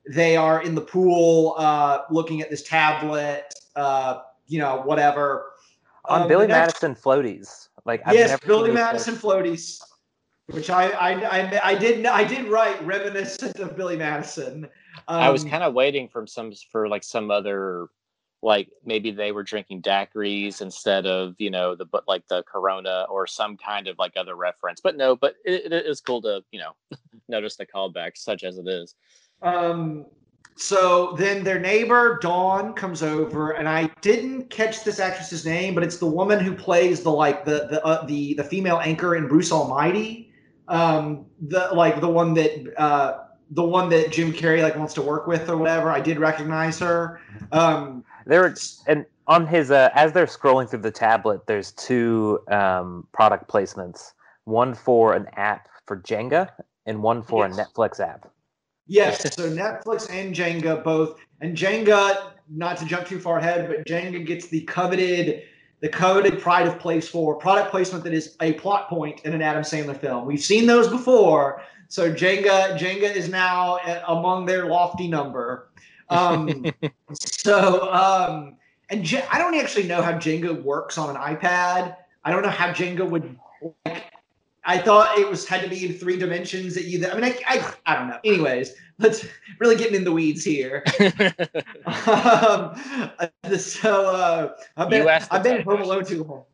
they 0.06 0.36
are 0.36 0.60
in 0.60 0.74
the 0.74 0.82
pool 0.82 1.54
uh, 1.56 2.00
looking 2.10 2.42
at 2.42 2.50
this 2.50 2.62
tablet, 2.62 3.54
uh, 3.76 4.18
you 4.46 4.58
know, 4.58 4.82
whatever. 4.82 5.52
On 6.04 6.20
um, 6.20 6.28
Billy 6.28 6.46
next, 6.46 6.82
Madison 6.82 6.94
floaties. 6.94 7.68
Like 7.86 8.02
I've 8.04 8.14
yes, 8.14 8.38
Billy 8.40 8.72
Madison 8.72 9.14
floaties, 9.14 9.80
which 10.48 10.68
I, 10.68 10.90
I 10.90 11.38
I 11.38 11.60
I 11.70 11.74
did 11.78 12.04
I 12.04 12.24
did 12.24 12.44
write 12.48 12.84
reminiscent 12.84 13.58
of 13.58 13.74
Billy 13.74 13.96
Madison. 13.96 14.66
Um, 15.08 15.22
I 15.22 15.30
was 15.30 15.44
um, 15.44 15.48
kind 15.48 15.62
of 15.62 15.72
waiting 15.72 16.08
for 16.08 16.26
some 16.26 16.52
for 16.70 16.90
like 16.90 17.04
some 17.04 17.30
other 17.30 17.88
like 18.42 18.68
maybe 18.84 19.10
they 19.10 19.32
were 19.32 19.42
drinking 19.42 19.82
daiquiris 19.82 20.62
instead 20.62 21.06
of 21.06 21.34
you 21.38 21.50
know 21.50 21.74
the 21.74 21.84
but 21.84 22.04
like 22.06 22.26
the 22.28 22.42
corona 22.44 23.04
or 23.10 23.26
some 23.26 23.56
kind 23.56 23.88
of 23.88 23.98
like 23.98 24.12
other 24.16 24.36
reference 24.36 24.80
but 24.80 24.96
no 24.96 25.16
but 25.16 25.34
it, 25.44 25.72
it 25.72 25.86
is 25.86 26.00
cool 26.00 26.22
to 26.22 26.42
you 26.52 26.60
know 26.60 26.72
notice 27.28 27.56
the 27.56 27.66
callback 27.66 28.12
such 28.14 28.44
as 28.44 28.58
it 28.58 28.68
is 28.68 28.94
um 29.42 30.06
so 30.56 31.14
then 31.18 31.42
their 31.42 31.58
neighbor 31.58 32.18
dawn 32.22 32.72
comes 32.74 33.02
over 33.02 33.52
and 33.52 33.68
i 33.68 33.86
didn't 34.00 34.48
catch 34.50 34.84
this 34.84 35.00
actress's 35.00 35.44
name 35.44 35.74
but 35.74 35.82
it's 35.82 35.98
the 35.98 36.06
woman 36.06 36.38
who 36.38 36.54
plays 36.54 37.02
the 37.02 37.10
like 37.10 37.44
the 37.44 37.66
the 37.70 37.84
uh, 37.84 38.04
the, 38.06 38.34
the 38.34 38.44
female 38.44 38.80
anchor 38.84 39.16
in 39.16 39.26
bruce 39.26 39.50
almighty 39.50 40.32
um 40.68 41.26
the 41.48 41.68
like 41.72 42.00
the 42.00 42.08
one 42.08 42.34
that 42.34 42.80
uh 42.80 43.24
the 43.52 43.64
one 43.64 43.88
that 43.88 44.12
Jim 44.12 44.32
Carrey 44.32 44.62
like 44.62 44.76
wants 44.76 44.94
to 44.94 45.02
work 45.02 45.26
with 45.26 45.48
or 45.48 45.56
whatever. 45.56 45.90
I 45.90 46.00
did 46.00 46.18
recognize 46.18 46.78
her. 46.80 47.20
Um, 47.52 48.04
there 48.28 48.54
and 48.86 49.04
on 49.26 49.46
his 49.46 49.70
uh, 49.70 49.90
as 49.94 50.12
they're 50.12 50.26
scrolling 50.26 50.68
through 50.68 50.80
the 50.80 50.90
tablet, 50.90 51.46
there's 51.46 51.72
two 51.72 52.40
um, 52.48 53.06
product 53.12 53.48
placements. 53.50 54.12
One 54.44 54.74
for 54.74 55.14
an 55.14 55.26
app 55.36 55.68
for 55.86 56.00
Jenga, 56.00 56.50
and 56.86 57.02
one 57.02 57.22
for 57.22 57.46
Yes. 57.46 57.58
a 57.58 57.64
Netflix 57.64 58.00
app. 58.00 58.30
Yes, 58.86 59.20
so 59.34 59.50
Netflix 59.50 60.10
and 60.10 60.34
Jenga 60.34 60.82
both, 60.82 61.18
and 61.42 61.54
Jenga, 61.54 62.32
not 62.48 62.78
to 62.78 62.86
jump 62.86 63.06
too 63.06 63.20
far 63.20 63.38
ahead, 63.38 63.68
but 63.68 63.84
Jenga 63.84 64.24
gets 64.24 64.46
the 64.46 64.62
coveted, 64.62 65.42
the 65.80 65.88
coveted 65.90 66.40
pride 66.40 66.66
of 66.66 66.78
place 66.78 67.06
for 67.06 67.34
product 67.34 67.70
placement 67.70 68.02
that 68.04 68.14
is 68.14 68.36
a 68.40 68.54
plot 68.54 68.88
point 68.88 69.20
in 69.26 69.34
an 69.34 69.42
Adam 69.42 69.62
Sandler 69.62 69.96
film. 69.96 70.24
We've 70.24 70.40
seen 70.42 70.66
those 70.66 70.88
before, 70.88 71.60
so 71.88 72.10
Jenga, 72.10 72.78
Jenga 72.78 73.14
is 73.14 73.28
now 73.28 73.76
uh, 73.84 74.02
among 74.08 74.46
their 74.46 74.66
lofty 74.66 75.08
number. 75.08 75.68
Um, 76.10 76.64
so, 77.12 77.92
um, 77.92 78.56
and 78.90 79.04
J- 79.04 79.24
I 79.30 79.38
don't 79.38 79.54
actually 79.54 79.86
know 79.86 80.02
how 80.02 80.12
Jenga 80.12 80.62
works 80.62 80.98
on 80.98 81.14
an 81.14 81.20
iPad. 81.20 81.96
I 82.24 82.30
don't 82.30 82.42
know 82.42 82.50
how 82.50 82.70
Jenga 82.70 83.08
would. 83.08 83.36
Like, 83.84 84.04
I 84.64 84.78
thought 84.78 85.18
it 85.18 85.28
was 85.28 85.46
had 85.46 85.62
to 85.62 85.68
be 85.68 85.86
in 85.86 85.94
three 85.94 86.18
dimensions 86.18 86.74
that 86.74 86.84
you. 86.84 87.06
I 87.06 87.14
mean, 87.14 87.24
I, 87.24 87.38
I, 87.46 87.74
I 87.86 87.96
don't 87.96 88.08
know. 88.08 88.18
Anyways, 88.24 88.74
let's 88.98 89.26
really 89.58 89.76
getting 89.76 89.94
in 89.94 90.04
the 90.04 90.12
weeds 90.12 90.44
here. 90.44 90.84
um, 91.86 92.74
uh, 93.18 93.56
so 93.56 94.10
uh, 94.10 94.54
I've 94.76 94.90
been 94.90 95.02
You 95.02 95.08
asked 95.08 95.30
the 95.30 95.36
I've 95.36 95.42
been 95.42 95.62
home 95.62 95.80
alone 95.80 96.04
too 96.04 96.24
long. 96.24 96.44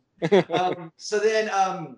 Um, 0.50 0.92
so 0.96 1.18
then 1.18 1.50
um, 1.50 1.96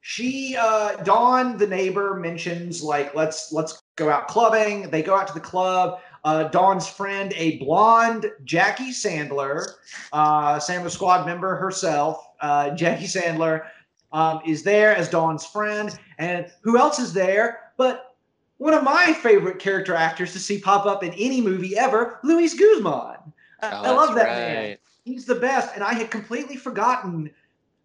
she 0.00 0.56
uh, 0.58 0.96
Dawn, 1.02 1.58
the 1.58 1.66
neighbor, 1.66 2.14
mentions 2.14 2.82
like 2.82 3.14
let's 3.14 3.52
let's 3.52 3.82
go 3.96 4.08
out 4.08 4.28
clubbing. 4.28 4.90
They 4.90 5.02
go 5.02 5.14
out 5.14 5.28
to 5.28 5.34
the 5.34 5.40
club. 5.40 6.00
Uh, 6.24 6.44
Dawn's 6.44 6.88
friend, 6.88 7.32
a 7.36 7.58
blonde 7.58 8.26
Jackie 8.44 8.90
Sandler, 8.90 9.66
uh, 10.12 10.58
Sandler 10.58 10.90
Squad 10.90 11.26
member 11.26 11.56
herself, 11.56 12.28
uh, 12.40 12.70
Jackie 12.76 13.06
Sandler, 13.06 13.66
um, 14.12 14.40
is 14.46 14.62
there 14.62 14.94
as 14.94 15.08
Dawn's 15.08 15.46
friend. 15.46 15.98
And 16.18 16.46
who 16.62 16.78
else 16.78 16.98
is 16.98 17.12
there 17.12 17.72
but 17.76 18.14
one 18.58 18.74
of 18.74 18.84
my 18.84 19.14
favorite 19.22 19.58
character 19.58 19.94
actors 19.94 20.34
to 20.34 20.38
see 20.38 20.58
pop 20.60 20.84
up 20.84 21.02
in 21.02 21.14
any 21.14 21.40
movie 21.40 21.78
ever, 21.78 22.20
Luis 22.22 22.52
Guzman. 22.52 22.92
I, 23.62 23.68
I 23.70 23.90
Oh, 23.90 23.96
love 23.96 24.14
that 24.16 24.26
man. 24.26 24.76
He's 25.06 25.24
the 25.24 25.34
best, 25.34 25.74
and 25.74 25.82
I 25.82 25.94
had 25.94 26.10
completely 26.10 26.56
forgotten. 26.56 27.30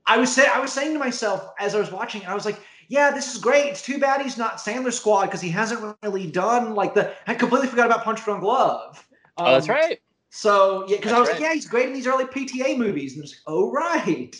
I 0.05 0.17
was 0.17 0.35
say 0.35 0.45
I 0.45 0.59
was 0.59 0.73
saying 0.73 0.91
to 0.91 0.99
myself 0.99 1.53
as 1.59 1.75
I 1.75 1.79
was 1.79 1.91
watching, 1.91 2.25
I 2.25 2.33
was 2.33 2.43
like, 2.45 2.59
"Yeah, 2.87 3.11
this 3.11 3.33
is 3.33 3.41
great. 3.41 3.67
It's 3.67 3.81
too 3.81 3.99
bad 3.99 4.21
he's 4.21 4.37
not 4.37 4.57
Sandler 4.57 4.93
Squad 4.93 5.25
because 5.25 5.41
he 5.41 5.49
hasn't 5.49 5.95
really 6.03 6.29
done 6.29 6.75
like 6.75 6.93
the." 6.93 7.13
I 7.27 7.35
completely 7.35 7.67
forgot 7.67 7.87
about 7.87 8.03
Punch 8.03 8.23
Drunk 8.23 8.43
Love. 8.43 9.07
Oh, 9.37 9.51
that's 9.51 9.69
Um, 9.69 9.75
right. 9.75 9.99
So 10.29 10.85
yeah, 10.87 10.97
because 10.97 11.13
I 11.13 11.19
was 11.19 11.29
like, 11.29 11.39
"Yeah, 11.39 11.53
he's 11.53 11.67
great 11.67 11.87
in 11.87 11.93
these 11.93 12.07
early 12.07 12.25
PTA 12.25 12.77
movies," 12.77 13.13
and 13.13 13.21
I 13.21 13.23
was 13.23 13.31
like, 13.31 13.41
"Oh 13.47 13.71
right." 13.71 14.35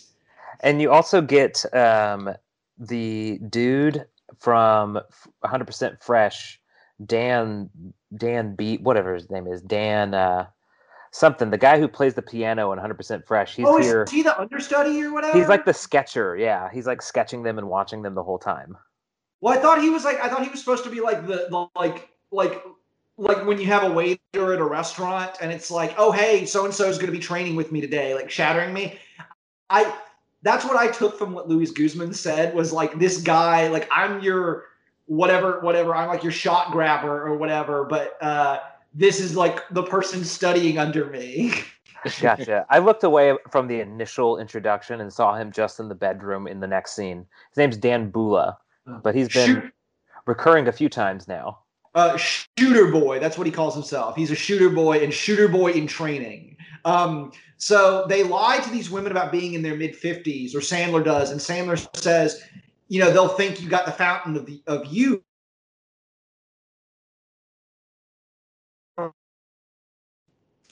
And 0.61 0.81
you 0.81 0.91
also 0.91 1.21
get 1.21 1.65
um, 1.73 2.33
the 2.77 3.39
dude 3.49 4.05
from 4.39 4.99
100% 5.43 6.03
Fresh, 6.03 6.61
Dan 7.05 7.69
Dan 8.15 8.55
B, 8.55 8.77
whatever 8.77 9.13
his 9.13 9.29
name 9.29 9.47
is, 9.47 9.61
Dan 9.61 10.13
uh, 10.13 10.47
something. 11.15 11.49
The 11.49 11.57
guy 11.57 11.79
who 11.79 11.87
plays 11.87 12.13
the 12.13 12.21
piano 12.21 12.71
in 12.73 12.79
100% 12.79 13.25
Fresh. 13.25 13.55
He's 13.55 13.65
oh, 13.65 13.77
here. 13.77 14.03
is 14.03 14.11
he 14.11 14.21
the 14.21 14.37
understudy 14.39 15.01
or 15.03 15.13
whatever? 15.13 15.37
He's 15.37 15.47
like 15.47 15.65
the 15.65 15.73
sketcher. 15.73 16.35
Yeah, 16.35 16.69
he's 16.71 16.85
like 16.85 17.01
sketching 17.01 17.43
them 17.43 17.57
and 17.57 17.69
watching 17.69 18.01
them 18.01 18.15
the 18.15 18.23
whole 18.23 18.37
time. 18.37 18.77
Well, 19.41 19.57
I 19.57 19.61
thought 19.61 19.81
he 19.81 19.89
was 19.89 20.03
like 20.03 20.19
I 20.19 20.29
thought 20.29 20.43
he 20.43 20.49
was 20.49 20.59
supposed 20.59 20.83
to 20.83 20.89
be 20.89 21.01
like 21.01 21.25
the, 21.25 21.47
the 21.49 21.67
like 21.75 22.09
like 22.31 22.63
like 23.17 23.45
when 23.45 23.59
you 23.59 23.67
have 23.67 23.83
a 23.83 23.91
waiter 23.91 24.53
at 24.53 24.59
a 24.59 24.63
restaurant 24.63 25.37
and 25.41 25.51
it's 25.51 25.71
like, 25.71 25.93
oh 25.97 26.11
hey, 26.11 26.45
so 26.45 26.65
and 26.65 26.73
so 26.73 26.87
is 26.87 26.97
going 26.97 27.07
to 27.07 27.11
be 27.11 27.19
training 27.19 27.55
with 27.55 27.71
me 27.71 27.79
today, 27.79 28.13
like 28.13 28.29
shattering 28.29 28.73
me. 28.73 28.99
I 29.69 29.95
that's 30.41 30.65
what 30.65 30.75
I 30.75 30.87
took 30.87 31.17
from 31.17 31.33
what 31.33 31.47
Luis 31.47 31.71
Guzman 31.71 32.13
said 32.13 32.53
was 32.53 32.73
like 32.73 32.99
this 32.99 33.21
guy, 33.21 33.67
like 33.67 33.87
I'm 33.91 34.21
your 34.21 34.65
whatever 35.05 35.59
whatever, 35.61 35.95
I'm 35.95 36.09
like 36.09 36.23
your 36.23 36.31
shot 36.31 36.71
grabber 36.71 37.25
or 37.25 37.37
whatever, 37.37 37.85
but 37.85 38.21
uh 38.21 38.59
this 38.95 39.19
is 39.19 39.35
like 39.35 39.59
the 39.71 39.83
person 39.83 40.23
studying 40.23 40.79
under 40.79 41.05
me. 41.05 41.53
Gotcha. 42.21 42.65
I 42.69 42.79
looked 42.79 43.03
away 43.03 43.35
from 43.51 43.67
the 43.67 43.81
initial 43.81 44.37
introduction 44.37 45.01
and 45.01 45.11
saw 45.11 45.35
him 45.35 45.51
just 45.51 45.79
in 45.79 45.89
the 45.89 45.95
bedroom 45.95 46.47
in 46.47 46.59
the 46.59 46.67
next 46.67 46.95
scene. 46.95 47.25
His 47.49 47.57
name's 47.57 47.77
Dan 47.77 48.09
Bula, 48.09 48.57
but 49.03 49.15
he's 49.15 49.29
been 49.29 49.55
Shoot, 49.55 49.73
recurring 50.27 50.67
a 50.67 50.71
few 50.71 50.87
times 50.87 51.27
now. 51.27 51.59
uh, 51.95 52.15
shooter 52.17 52.91
boy. 52.91 53.19
That's 53.19 53.37
what 53.37 53.47
he 53.47 53.51
calls 53.51 53.73
himself. 53.73 54.15
He's 54.15 54.29
a 54.31 54.35
shooter 54.35 54.69
boy 54.69 54.99
and 54.99 55.13
shooter 55.13 55.47
boy 55.47 55.71
in 55.71 55.87
training. 55.87 56.57
Um, 56.85 57.31
so 57.57 58.05
they 58.07 58.23
lie 58.23 58.59
to 58.59 58.69
these 58.69 58.91
women 58.91 59.11
about 59.11 59.31
being 59.31 59.53
in 59.53 59.63
their 59.63 59.75
mid 59.75 59.95
50s, 59.95 60.53
or 60.53 60.59
Sandler 60.59 61.03
does, 61.03 61.31
and 61.31 61.39
Sandler 61.39 61.87
says, 61.97 62.43
you 62.87 62.99
know, 62.99 63.09
they'll 63.11 63.27
think 63.27 63.61
you 63.61 63.67
got 63.69 63.85
the 63.87 63.91
fountain 63.91 64.37
of 64.37 64.45
the 64.45 64.61
of 64.67 64.85
youth. 64.85 65.21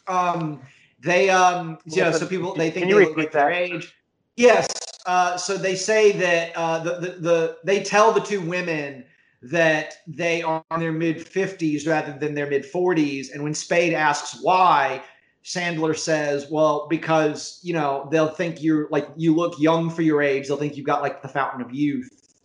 Um, 0.07 0.61
they 0.99 1.29
um, 1.29 1.77
you 1.85 2.01
know, 2.01 2.11
so 2.11 2.25
people 2.25 2.55
they 2.55 2.71
think 2.71 2.87
Can 2.87 2.97
they 2.97 3.05
look 3.05 3.17
like 3.17 3.31
their 3.31 3.51
age. 3.51 3.93
Yes. 4.35 4.67
Uh, 5.05 5.37
so 5.37 5.57
they 5.57 5.75
say 5.75 6.13
that 6.13 6.55
uh, 6.55 6.79
the, 6.79 6.91
the 6.95 7.07
the 7.19 7.57
they 7.63 7.83
tell 7.83 8.11
the 8.11 8.21
two 8.21 8.41
women 8.41 9.05
that 9.41 9.95
they 10.07 10.41
are 10.41 10.63
in 10.71 10.79
their 10.79 10.93
mid 10.93 11.17
50s 11.17 11.85
rather 11.85 12.17
than 12.17 12.33
their 12.33 12.49
mid 12.49 12.63
40s. 12.63 13.33
And 13.33 13.43
when 13.43 13.53
Spade 13.53 13.93
asks 13.93 14.39
why, 14.41 15.03
Sandler 15.43 15.97
says, 15.97 16.47
"Well, 16.49 16.87
because 16.89 17.59
you 17.61 17.73
know 17.73 18.07
they'll 18.11 18.29
think 18.29 18.63
you're 18.63 18.87
like 18.89 19.07
you 19.17 19.35
look 19.35 19.59
young 19.59 19.89
for 19.89 20.01
your 20.01 20.21
age. 20.21 20.47
They'll 20.47 20.57
think 20.57 20.77
you've 20.77 20.85
got 20.85 21.01
like 21.01 21.21
the 21.21 21.27
fountain 21.27 21.61
of 21.61 21.73
youth. 21.73 22.41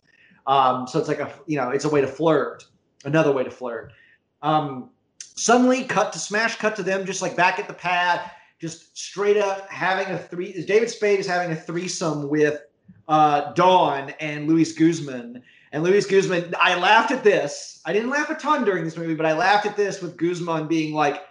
Um, 0.47 0.85
so 0.87 0.99
it's 0.99 1.07
like 1.07 1.19
a 1.19 1.31
you 1.47 1.57
know 1.57 1.69
it's 1.69 1.85
a 1.85 1.89
way 1.89 2.01
to 2.01 2.07
flirt, 2.07 2.65
another 3.05 3.31
way 3.31 3.45
to 3.45 3.51
flirt. 3.51 3.93
Um, 4.41 4.89
suddenly, 5.19 5.83
cut 5.83 6.13
to 6.13 6.19
smash, 6.19 6.55
cut 6.57 6.75
to 6.77 6.83
them 6.83 7.05
just 7.05 7.21
like 7.21 7.35
back 7.35 7.59
at 7.59 7.67
the 7.67 7.73
pad, 7.73 8.31
just 8.59 8.97
straight 8.97 9.37
up 9.37 9.69
having 9.69 10.13
a 10.13 10.17
three. 10.17 10.63
David 10.65 10.89
Spade 10.89 11.19
is 11.19 11.27
having 11.27 11.51
a 11.51 11.55
threesome 11.55 12.29
with 12.29 12.61
uh, 13.07 13.53
Dawn 13.53 14.13
and 14.19 14.47
Luis 14.47 14.73
Guzman. 14.73 15.41
And 15.71 15.83
Luis 15.83 16.05
Guzman, 16.05 16.53
I 16.59 16.79
laughed 16.79 17.11
at 17.11 17.23
this. 17.23 17.81
I 17.85 17.93
didn't 17.93 18.09
laugh 18.09 18.29
a 18.29 18.35
ton 18.35 18.65
during 18.65 18.83
this 18.83 18.97
movie, 18.97 19.15
but 19.15 19.25
I 19.25 19.33
laughed 19.33 19.65
at 19.65 19.77
this 19.77 20.01
with 20.01 20.17
Guzman 20.17 20.67
being 20.67 20.93
like, 20.93 21.21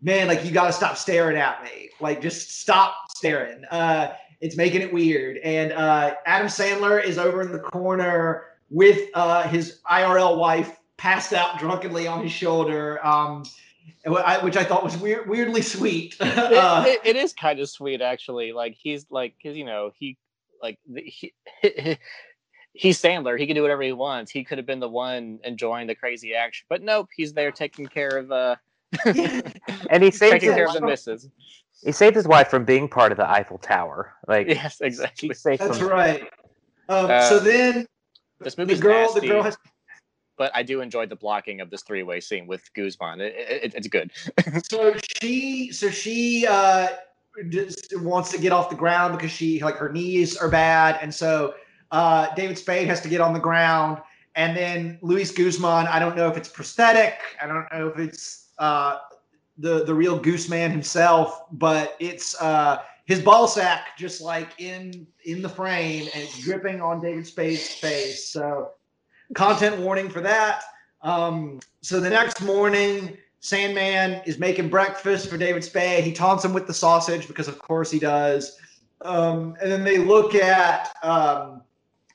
man, 0.00 0.28
like 0.28 0.44
you 0.44 0.52
got 0.52 0.66
to 0.66 0.72
stop 0.72 0.96
staring 0.96 1.36
at 1.36 1.62
me. 1.62 1.90
Like 2.00 2.20
just 2.20 2.60
stop 2.60 2.94
staring. 3.14 3.64
Uh, 3.66 4.14
it's 4.40 4.56
making 4.56 4.80
it 4.80 4.92
weird. 4.92 5.38
And 5.38 5.72
uh, 5.72 6.14
Adam 6.24 6.48
Sandler 6.48 7.02
is 7.02 7.18
over 7.18 7.42
in 7.42 7.52
the 7.52 7.58
corner 7.58 8.44
with 8.70 9.08
uh, 9.14 9.46
his 9.48 9.80
IRL 9.90 10.38
wife 10.38 10.79
passed 11.00 11.32
out 11.32 11.58
drunkenly 11.58 12.06
on 12.06 12.22
his 12.22 12.30
shoulder, 12.30 13.04
um, 13.04 13.42
and 14.04 14.14
wh- 14.14 14.20
I- 14.22 14.44
which 14.44 14.58
I 14.58 14.64
thought 14.64 14.84
was 14.84 14.98
weird, 14.98 15.26
weirdly 15.28 15.62
sweet. 15.62 16.16
Uh, 16.20 16.84
it, 16.86 17.00
it 17.04 17.16
is 17.16 17.32
kind 17.32 17.58
of 17.58 17.68
sweet 17.68 18.02
actually 18.02 18.52
like 18.52 18.76
he's 18.78 19.06
like 19.10 19.34
because 19.36 19.56
you 19.56 19.64
know 19.64 19.92
he 19.98 20.18
like 20.62 20.78
the- 20.86 21.02
he, 21.02 21.32
he's 22.74 23.00
sandler 23.00 23.38
he 23.38 23.46
can 23.46 23.54
do 23.56 23.62
whatever 23.62 23.82
he 23.82 23.92
wants 23.92 24.30
he 24.30 24.44
could 24.44 24.58
have 24.58 24.66
been 24.66 24.80
the 24.80 24.88
one 24.88 25.38
enjoying 25.44 25.86
the 25.86 25.94
crazy 25.94 26.34
action 26.34 26.66
but 26.68 26.82
nope 26.82 27.08
he's 27.16 27.32
there 27.32 27.50
taking 27.50 27.86
care 27.86 28.18
of 28.18 28.30
uh 28.30 28.56
And 29.90 30.02
he 30.02 30.10
saved 30.10 30.32
taking 30.32 30.52
care 30.52 30.66
his, 30.66 30.76
of 30.76 30.80
the 30.82 30.86
misses 30.86 31.28
he 31.82 31.92
saved 31.92 32.16
his 32.16 32.28
wife 32.28 32.48
from 32.48 32.64
being 32.64 32.88
part 32.88 33.10
of 33.12 33.18
the 33.18 33.28
Eiffel 33.28 33.58
Tower. 33.58 34.12
Like 34.28 34.48
yes 34.48 34.80
exactly 34.80 35.28
That's 35.28 35.78
from 35.78 35.88
right. 35.88 36.22
Um, 36.88 37.10
Uh, 37.10 37.28
so 37.28 37.38
then 37.38 37.86
this 38.40 38.54
the 38.54 38.76
girl, 38.76 39.06
nasty, 39.06 39.20
the 39.20 39.26
girl 39.28 39.42
has 39.42 39.56
but 40.40 40.50
i 40.54 40.62
do 40.62 40.80
enjoy 40.80 41.04
the 41.04 41.14
blocking 41.14 41.60
of 41.60 41.68
this 41.68 41.82
three-way 41.82 42.18
scene 42.18 42.46
with 42.46 42.62
guzman. 42.72 43.20
It, 43.20 43.34
it, 43.36 43.74
it's 43.74 43.88
good. 43.88 44.10
So 44.70 44.94
she 45.20 45.70
so 45.70 45.90
she 45.90 46.46
uh 46.48 46.88
just 47.50 47.92
wants 48.00 48.30
to 48.32 48.38
get 48.38 48.50
off 48.50 48.70
the 48.70 48.80
ground 48.84 49.16
because 49.16 49.30
she 49.30 49.62
like 49.62 49.76
her 49.76 49.92
knees 49.92 50.38
are 50.38 50.48
bad. 50.48 50.98
And 51.02 51.14
so 51.14 51.54
uh 51.90 52.34
david 52.34 52.56
spade 52.56 52.88
has 52.88 53.00
to 53.02 53.08
get 53.08 53.20
on 53.20 53.34
the 53.34 53.44
ground. 53.50 53.98
And 54.34 54.56
then 54.56 54.98
luis 55.02 55.30
guzman 55.30 55.86
i 55.86 55.98
don't 55.98 56.16
know 56.16 56.28
if 56.28 56.36
it's 56.38 56.48
prosthetic. 56.48 57.16
I 57.42 57.46
don't 57.46 57.66
know 57.72 57.88
if 57.88 57.98
it's 57.98 58.48
uh 58.58 58.96
the 59.58 59.84
the 59.84 59.94
real 59.94 60.18
Guzman 60.18 60.70
himself 60.70 61.42
but 61.52 61.96
it's 62.00 62.28
uh 62.40 62.78
his 63.04 63.20
ball 63.20 63.46
sack 63.46 63.98
just 63.98 64.22
like 64.22 64.50
in 64.58 65.06
in 65.26 65.42
the 65.42 65.48
frame 65.50 66.08
and 66.14 66.22
it's 66.24 66.38
dripping 66.38 66.80
on 66.80 67.02
david 67.02 67.26
spade's 67.26 67.68
face. 67.74 68.32
So 68.32 68.70
content 69.34 69.78
warning 69.78 70.08
for 70.08 70.20
that 70.20 70.62
um 71.02 71.60
so 71.82 72.00
the 72.00 72.10
next 72.10 72.42
morning 72.42 73.16
Sandman 73.40 74.20
is 74.26 74.38
making 74.38 74.68
breakfast 74.68 75.28
for 75.28 75.38
David 75.38 75.64
Spade. 75.64 76.04
He 76.04 76.12
taunts 76.12 76.44
him 76.44 76.52
with 76.52 76.66
the 76.66 76.74
sausage 76.74 77.26
because, 77.26 77.48
of 77.48 77.58
course, 77.58 77.90
he 77.90 77.98
does. 77.98 78.58
Um, 79.00 79.56
and 79.62 79.72
then 79.72 79.82
they 79.82 79.96
look 79.96 80.34
at 80.34 80.94
um, 81.02 81.62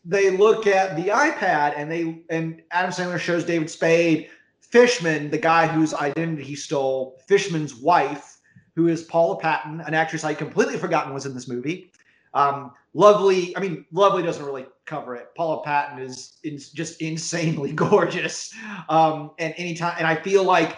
they 0.05 0.29
look 0.29 0.67
at 0.67 0.95
the 0.95 1.07
iPad, 1.07 1.73
and 1.75 1.91
they 1.91 2.23
and 2.29 2.61
Adam 2.69 2.91
Sandler 2.91 3.19
shows 3.19 3.43
David 3.43 3.71
Spade 3.71 4.29
Fishman, 4.61 5.31
the 5.31 5.37
guy 5.37 5.65
whose 5.65 5.95
identity 5.95 6.43
he 6.43 6.55
stole, 6.55 7.19
Fishman's 7.27 7.75
wife, 7.75 8.37
who 8.75 8.87
is 8.87 9.01
Paula 9.01 9.39
Patton, 9.39 9.81
an 9.81 9.95
actress 9.95 10.23
I'd 10.23 10.37
completely 10.37 10.77
forgotten 10.77 11.11
was 11.11 11.25
in 11.25 11.33
this 11.33 11.47
movie. 11.47 11.91
Um, 12.35 12.71
lovely. 12.95 13.55
I 13.55 13.59
mean, 13.59 13.85
lovely 13.91 14.23
doesn't 14.23 14.43
really 14.43 14.65
cover 14.85 15.15
it. 15.15 15.27
Paula 15.35 15.61
Patton 15.63 15.99
is, 16.01 16.37
is 16.43 16.71
just 16.71 17.01
insanely 17.01 17.71
gorgeous. 17.85 18.51
Um, 18.89 19.31
and 19.37 19.53
anytime, 19.57 19.95
and 19.99 20.07
I 20.07 20.15
feel 20.15 20.43
like 20.43 20.77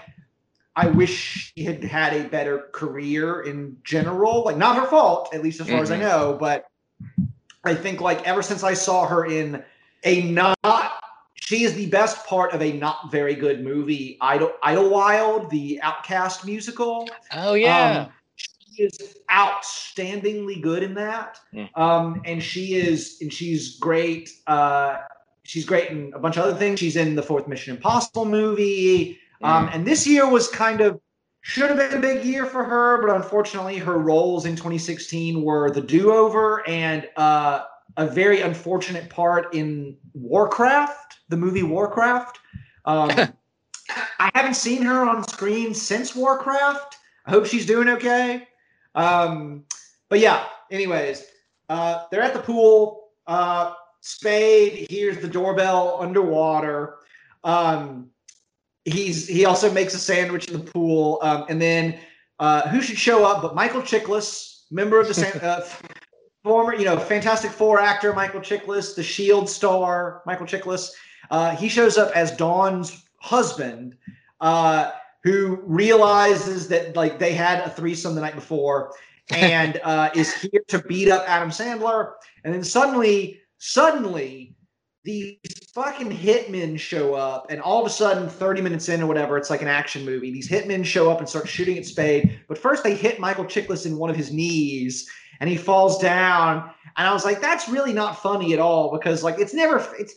I 0.76 0.88
wish 0.88 1.54
she 1.56 1.64
had 1.64 1.84
had 1.84 2.14
a 2.14 2.28
better 2.28 2.70
career 2.74 3.42
in 3.42 3.78
general. 3.84 4.44
Like, 4.44 4.58
not 4.58 4.76
her 4.76 4.86
fault, 4.88 5.34
at 5.34 5.42
least 5.42 5.62
as 5.62 5.70
far 5.70 5.82
as 5.82 5.92
I 5.92 5.98
Mhm. 5.98 6.02
know. 6.02 6.38
But 6.40 6.66
I 7.64 7.74
think 7.74 8.02
like 8.02 8.28
ever 8.28 8.42
since 8.42 8.64
I 8.64 8.74
saw 8.74 9.08
her 9.08 9.26
in 9.26 9.64
a 10.04 10.22
not, 10.32 10.58
she 11.36 11.64
is 11.64 11.74
the 11.76 11.88
best 11.88 12.26
part 12.26 12.54
of 12.54 12.62
a 12.62 12.74
not 12.74 13.12
very 13.12 13.36
good 13.36 13.64
movie, 13.64 14.18
Idle 14.22 14.52
Idlewild, 14.64 15.50
the 15.50 15.80
OutKast 15.84 16.46
musical. 16.46 17.10
Oh 17.34 17.54
yeah. 17.54 18.02
Um, 18.06 18.10
is 18.80 19.18
outstandingly 19.30 20.62
good 20.62 20.84
in 20.84 20.94
that. 20.96 21.40
Mm. 21.54 21.78
Um, 21.78 22.22
and 22.26 22.42
she 22.42 22.76
is, 22.76 23.18
and 23.22 23.32
she's 23.32 23.78
great. 23.78 24.32
Uh, 24.48 24.98
she's 25.44 25.66
great 25.66 25.90
in 25.90 26.12
a 26.14 26.20
bunch 26.20 26.38
of 26.38 26.44
other 26.44 26.58
things. 26.58 26.80
She's 26.80 26.96
in 26.96 27.16
the 27.16 27.24
fourth 27.24 27.48
Mission 27.48 27.76
Impossible 27.76 28.26
movie. 28.26 29.20
Um, 29.42 29.70
and 29.72 29.86
this 29.86 30.08
year 30.08 30.28
was 30.28 30.48
kind 30.48 30.82
of 30.82 31.00
should 31.42 31.70
have 31.70 31.78
been 31.78 31.98
a 31.98 32.02
big 32.02 32.26
year 32.26 32.46
for 32.46 32.64
her, 32.64 33.02
but 33.02 33.16
unfortunately, 33.16 33.78
her 33.78 33.98
roles 33.98 34.46
in 34.46 34.56
2016 34.56 35.42
were 35.42 35.72
the 35.72 35.82
do-over 35.82 36.68
and 36.68 37.08
uh, 37.16 37.64
a 37.96 38.06
very 38.06 38.42
unfortunate 38.42 39.10
part 39.10 39.54
in 39.54 39.96
Warcraft, 40.14 41.20
the 41.30 41.38
movie 41.38 41.64
Warcraft. 41.64 42.40
Um, 42.84 43.12
I 44.20 44.30
haven't 44.34 44.56
seen 44.56 44.82
her 44.82 45.08
on 45.08 45.26
screen 45.28 45.74
since 45.74 46.16
Warcraft. 46.16 46.98
I 47.26 47.32
hope 47.32 47.46
she's 47.46 47.66
doing 47.66 47.88
okay. 47.90 48.48
Um, 48.98 49.64
but 50.10 50.20
yeah, 50.20 50.46
anyways, 50.72 51.26
uh, 51.70 52.06
they're 52.12 52.22
at 52.22 52.34
the 52.34 52.40
pool. 52.40 53.10
Uh, 53.28 53.74
Spade 54.02 54.90
hears 54.90 55.20
the 55.20 55.28
doorbell 55.28 55.98
underwater. 56.00 56.98
Um, 57.44 58.10
he's 58.86 59.28
he 59.28 59.46
also 59.46 59.72
makes 59.72 59.94
a 59.94 60.00
sandwich 60.00 60.48
in 60.48 60.54
the 60.54 60.72
pool, 60.72 61.20
um, 61.22 61.46
and 61.50 61.62
then 61.62 62.00
uh, 62.40 62.68
who 62.70 62.82
should 62.82 62.98
show 62.98 63.26
up 63.26 63.42
but 63.42 63.54
Michael 63.54 63.82
Chiklis, 63.82 64.64
member 64.72 65.00
of 65.00 65.08
the 65.08 65.46
uh, 65.46 65.68
former 66.44 66.74
you 66.74 66.86
know 66.86 66.98
Fantastic 66.98 67.52
Four 67.52 67.80
actor 67.80 68.14
Michael 68.14 68.42
Chiklis, 68.42 68.96
the 68.96 69.04
Shield 69.04 69.50
star 69.50 70.24
Michael 70.26 70.46
Chiklis. 70.46 70.92
Uh, 71.30 71.56
he 71.56 71.68
shows 71.68 71.98
up 71.98 72.16
as 72.16 72.32
Dawn's 72.32 73.04
husband, 73.18 73.98
uh, 74.40 74.92
who 75.24 75.60
realizes 75.64 76.68
that 76.70 76.96
like 76.96 77.20
they 77.20 77.34
had 77.34 77.60
a 77.62 77.70
threesome 77.70 78.16
the 78.16 78.22
night 78.22 78.36
before, 78.36 78.94
and 79.32 79.80
uh, 79.84 80.10
is 80.16 80.34
here 80.34 80.62
to 80.68 80.80
beat 80.80 81.10
up 81.10 81.24
Adam 81.28 81.50
Sandler. 81.50 82.14
And 82.44 82.54
then 82.54 82.64
suddenly, 82.64 83.42
suddenly, 83.58 84.56
these 85.04 85.38
fucking 85.74 86.12
hitmen 86.12 86.80
show 86.80 87.14
up, 87.14 87.48
and 87.50 87.62
all 87.62 87.80
of 87.80 87.88
a 87.88 87.90
sudden, 87.90 88.28
30 88.28 88.62
minutes 88.62 88.90
in 88.90 89.02
or 89.02 89.08
whatever, 89.08 89.38
it's 89.38 89.50
like 89.50 89.62
an 89.62 89.68
action 89.68 90.06
movie. 90.06 90.32
These 90.32 90.50
hitmen 90.50 90.86
show 90.86 91.10
up 91.10 91.20
and 91.20 91.30
start 91.30 91.48
shooting 91.48 91.78
at 91.78 91.86
Spade. 91.86 92.40
But 92.48 92.58
first, 92.58 92.84
they 92.84 92.96
hit 92.96 93.20
Michael 93.20 93.46
Chiklis 93.46 93.86
in 93.86 93.98
one 93.98 94.10
of 94.10 94.16
his 94.16 94.34
knees, 94.34 95.10
and 95.40 95.50
he 95.50 95.56
falls 95.56 96.00
down. 96.00 96.70
And 96.98 97.08
I 97.08 97.14
was 97.14 97.26
like, 97.26 97.42
that's 97.42 97.70
really 97.70 97.94
not 97.94 98.22
funny 98.22 98.54
at 98.54 98.60
all 98.60 98.92
because 98.92 99.24
like 99.24 99.40
it's 99.40 99.54
never 99.54 99.78
it's 100.00 100.16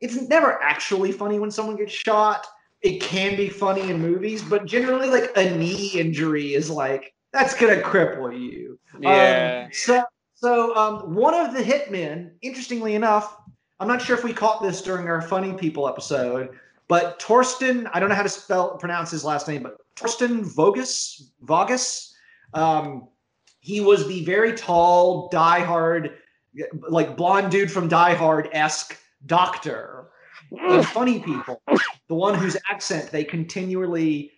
it's 0.00 0.20
never 0.28 0.62
actually 0.62 1.12
funny 1.12 1.38
when 1.38 1.50
someone 1.50 1.76
gets 1.76 1.92
shot. 1.92 2.46
It 2.84 3.00
can 3.00 3.34
be 3.34 3.48
funny 3.48 3.90
in 3.90 3.98
movies, 3.98 4.42
but 4.42 4.66
generally, 4.66 5.08
like 5.08 5.32
a 5.36 5.56
knee 5.56 5.92
injury 5.94 6.52
is 6.52 6.68
like 6.68 7.14
that's 7.32 7.54
gonna 7.54 7.80
cripple 7.80 8.38
you. 8.38 8.78
yeah. 9.00 9.64
Um, 9.64 9.70
so, 9.72 10.04
so 10.34 10.76
um, 10.76 11.14
one 11.14 11.32
of 11.32 11.54
the 11.54 11.62
hitmen, 11.62 12.32
interestingly 12.42 12.94
enough, 12.94 13.38
I'm 13.80 13.88
not 13.88 14.02
sure 14.02 14.14
if 14.14 14.22
we 14.22 14.34
caught 14.34 14.62
this 14.62 14.82
during 14.82 15.08
our 15.08 15.22
funny 15.22 15.54
people 15.54 15.88
episode, 15.88 16.50
but 16.86 17.18
Torsten, 17.18 17.88
I 17.94 18.00
don't 18.00 18.10
know 18.10 18.14
how 18.14 18.22
to 18.22 18.28
spell 18.28 18.76
pronounce 18.76 19.10
his 19.10 19.24
last 19.24 19.48
name, 19.48 19.62
but 19.62 19.78
Torsten 19.96 20.44
Voges, 20.44 21.30
Voges, 21.42 22.14
um, 22.52 23.08
he 23.60 23.80
was 23.80 24.06
the 24.06 24.26
very 24.26 24.52
tall, 24.52 25.30
diehard, 25.30 26.16
like 26.90 27.16
blonde 27.16 27.50
dude 27.50 27.72
from 27.72 27.88
Die 27.88 28.14
Hard 28.14 28.50
esque 28.52 28.98
doctor 29.24 30.03
in 30.50 30.82
Funny 30.82 31.20
People, 31.20 31.62
the 32.08 32.14
one 32.14 32.34
whose 32.34 32.56
accent 32.70 33.10
they 33.10 33.24
continually 33.24 34.32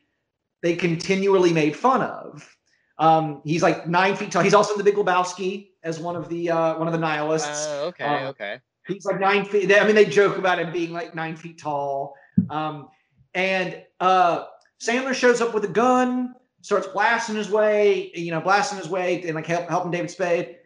they 0.63 0.75
continually 0.75 1.53
made 1.53 1.77
fun 1.77 2.03
of. 2.03 2.57
Um, 2.99 3.43
he's 3.45 3.63
like 3.63 3.87
nine 3.87 4.17
feet 4.17 4.31
tall. 4.31 4.43
He's 4.43 4.55
also 4.55 4.73
in 4.73 4.79
the 4.79 4.85
Big 4.85 4.95
Lebowski 4.95 5.69
as 5.83 6.01
one 6.01 6.17
of 6.17 6.29
the 6.29 6.51
uh, 6.51 6.79
one 6.79 6.89
of 6.89 6.93
the 6.93 6.99
nihilists. 6.99 7.67
Uh, 7.67 7.85
okay. 7.87 8.05
um, 8.05 8.27
okay. 8.29 8.61
He's 8.87 9.05
like 9.05 9.21
nine 9.21 9.45
feet. 9.45 9.73
I 9.73 9.85
mean, 9.85 9.95
they 9.95 10.05
joke 10.05 10.39
about 10.39 10.59
him 10.59 10.73
being 10.73 10.93
like 10.93 11.15
nine 11.15 11.37
feet 11.37 11.59
tall. 11.59 12.15
Um, 12.51 12.89
and 13.35 13.83
uh, 14.01 14.47
Sandler 14.81 15.15
shows 15.15 15.41
up 15.41 15.53
with 15.53 15.65
a 15.65 15.69
gun, 15.69 16.35
starts 16.63 16.87
blasting 16.89 17.37
his 17.37 17.51
way, 17.51 18.13
you 18.15 18.31
know, 18.31 18.41
blasting 18.41 18.79
his 18.79 18.89
way 18.89 19.23
and 19.23 19.35
like 19.35 19.47
help, 19.47 19.69
helping 19.69 19.91
David 19.91 20.11
Spade. 20.11 20.57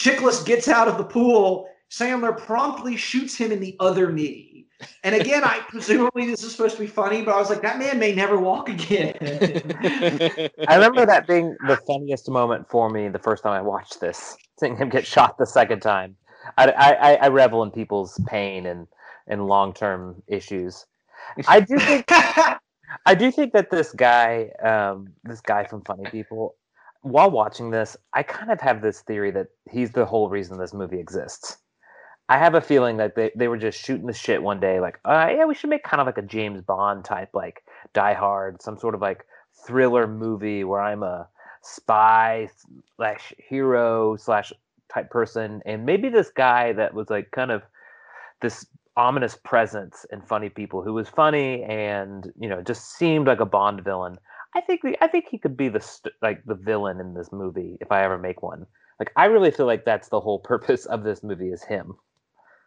Chiklis 0.00 0.46
gets 0.46 0.68
out 0.68 0.88
of 0.88 0.96
the 0.96 1.04
pool. 1.04 1.68
Sandler 1.90 2.36
promptly 2.36 2.96
shoots 2.96 3.36
him 3.36 3.52
in 3.52 3.60
the 3.60 3.76
other 3.80 4.12
knee. 4.12 4.66
And 5.02 5.14
again, 5.14 5.42
I 5.44 5.60
presumably 5.68 6.26
this 6.26 6.42
is 6.42 6.52
supposed 6.52 6.76
to 6.76 6.80
be 6.80 6.86
funny, 6.86 7.22
but 7.22 7.34
I 7.34 7.38
was 7.38 7.50
like, 7.50 7.62
that 7.62 7.78
man 7.78 7.98
may 7.98 8.14
never 8.14 8.38
walk 8.38 8.68
again. 8.68 9.16
I 10.68 10.74
remember 10.74 11.06
that 11.06 11.26
being 11.26 11.56
the 11.66 11.76
funniest 11.86 12.28
moment 12.28 12.68
for 12.68 12.88
me 12.90 13.08
the 13.08 13.18
first 13.18 13.42
time 13.42 13.52
I 13.52 13.62
watched 13.62 14.00
this, 14.00 14.36
seeing 14.58 14.76
him 14.76 14.88
get 14.88 15.06
shot 15.06 15.38
the 15.38 15.46
second 15.46 15.80
time. 15.80 16.16
I, 16.56 16.70
I, 16.70 17.14
I 17.14 17.28
revel 17.28 17.62
in 17.62 17.70
people's 17.70 18.20
pain 18.26 18.66
and, 18.66 18.86
and 19.26 19.46
long 19.46 19.72
term 19.72 20.22
issues. 20.28 20.86
I 21.46 21.60
do 21.60 21.78
think 21.78 22.06
I 23.06 23.14
do 23.14 23.30
think 23.30 23.52
that 23.52 23.70
this 23.70 23.92
guy, 23.92 24.50
um, 24.62 25.08
this 25.24 25.40
guy 25.40 25.64
from 25.64 25.82
Funny 25.82 26.08
People, 26.10 26.56
while 27.02 27.30
watching 27.30 27.70
this, 27.70 27.96
I 28.14 28.22
kind 28.22 28.50
of 28.50 28.60
have 28.60 28.82
this 28.82 29.02
theory 29.02 29.30
that 29.32 29.48
he's 29.70 29.90
the 29.92 30.06
whole 30.06 30.28
reason 30.28 30.58
this 30.58 30.72
movie 30.72 30.98
exists. 30.98 31.58
I 32.28 32.36
have 32.36 32.54
a 32.54 32.60
feeling 32.60 32.98
that 32.98 33.14
they, 33.14 33.30
they 33.34 33.48
were 33.48 33.56
just 33.56 33.82
shooting 33.82 34.06
the 34.06 34.12
shit 34.12 34.42
one 34.42 34.60
day, 34.60 34.80
like, 34.80 34.98
uh, 35.04 35.28
yeah, 35.34 35.46
we 35.46 35.54
should 35.54 35.70
make 35.70 35.82
kind 35.82 36.00
of 36.00 36.06
like 36.06 36.18
a 36.18 36.22
James 36.22 36.60
Bond 36.60 37.04
type, 37.04 37.30
like 37.32 37.62
Die 37.94 38.12
Hard, 38.14 38.60
some 38.60 38.78
sort 38.78 38.94
of 38.94 39.00
like 39.00 39.24
thriller 39.66 40.06
movie 40.06 40.62
where 40.64 40.80
I'm 40.80 41.02
a 41.02 41.26
spy 41.62 42.48
slash 42.96 43.32
hero 43.38 44.16
slash 44.16 44.52
type 44.92 45.10
person, 45.10 45.62
and 45.64 45.86
maybe 45.86 46.08
this 46.10 46.30
guy 46.30 46.72
that 46.74 46.92
was 46.92 47.08
like 47.08 47.30
kind 47.30 47.50
of 47.50 47.62
this 48.42 48.66
ominous 48.96 49.36
presence 49.44 50.04
and 50.10 50.26
Funny 50.26 50.48
People, 50.50 50.82
who 50.82 50.92
was 50.92 51.08
funny 51.08 51.62
and 51.64 52.32
you 52.38 52.48
know 52.48 52.60
just 52.62 52.96
seemed 52.96 53.26
like 53.26 53.40
a 53.40 53.46
Bond 53.46 53.82
villain. 53.84 54.18
I 54.54 54.60
think 54.60 54.82
we, 54.82 54.96
I 55.00 55.06
think 55.06 55.26
he 55.30 55.38
could 55.38 55.56
be 55.56 55.68
the 55.68 55.80
st- 55.80 56.14
like 56.20 56.44
the 56.44 56.54
villain 56.54 57.00
in 57.00 57.14
this 57.14 57.32
movie 57.32 57.78
if 57.80 57.90
I 57.92 58.02
ever 58.04 58.18
make 58.18 58.42
one. 58.42 58.66
Like 58.98 59.12
I 59.16 59.26
really 59.26 59.50
feel 59.50 59.66
like 59.66 59.84
that's 59.84 60.08
the 60.08 60.20
whole 60.20 60.40
purpose 60.40 60.84
of 60.86 61.04
this 61.04 61.22
movie 61.22 61.50
is 61.50 61.62
him. 61.64 61.94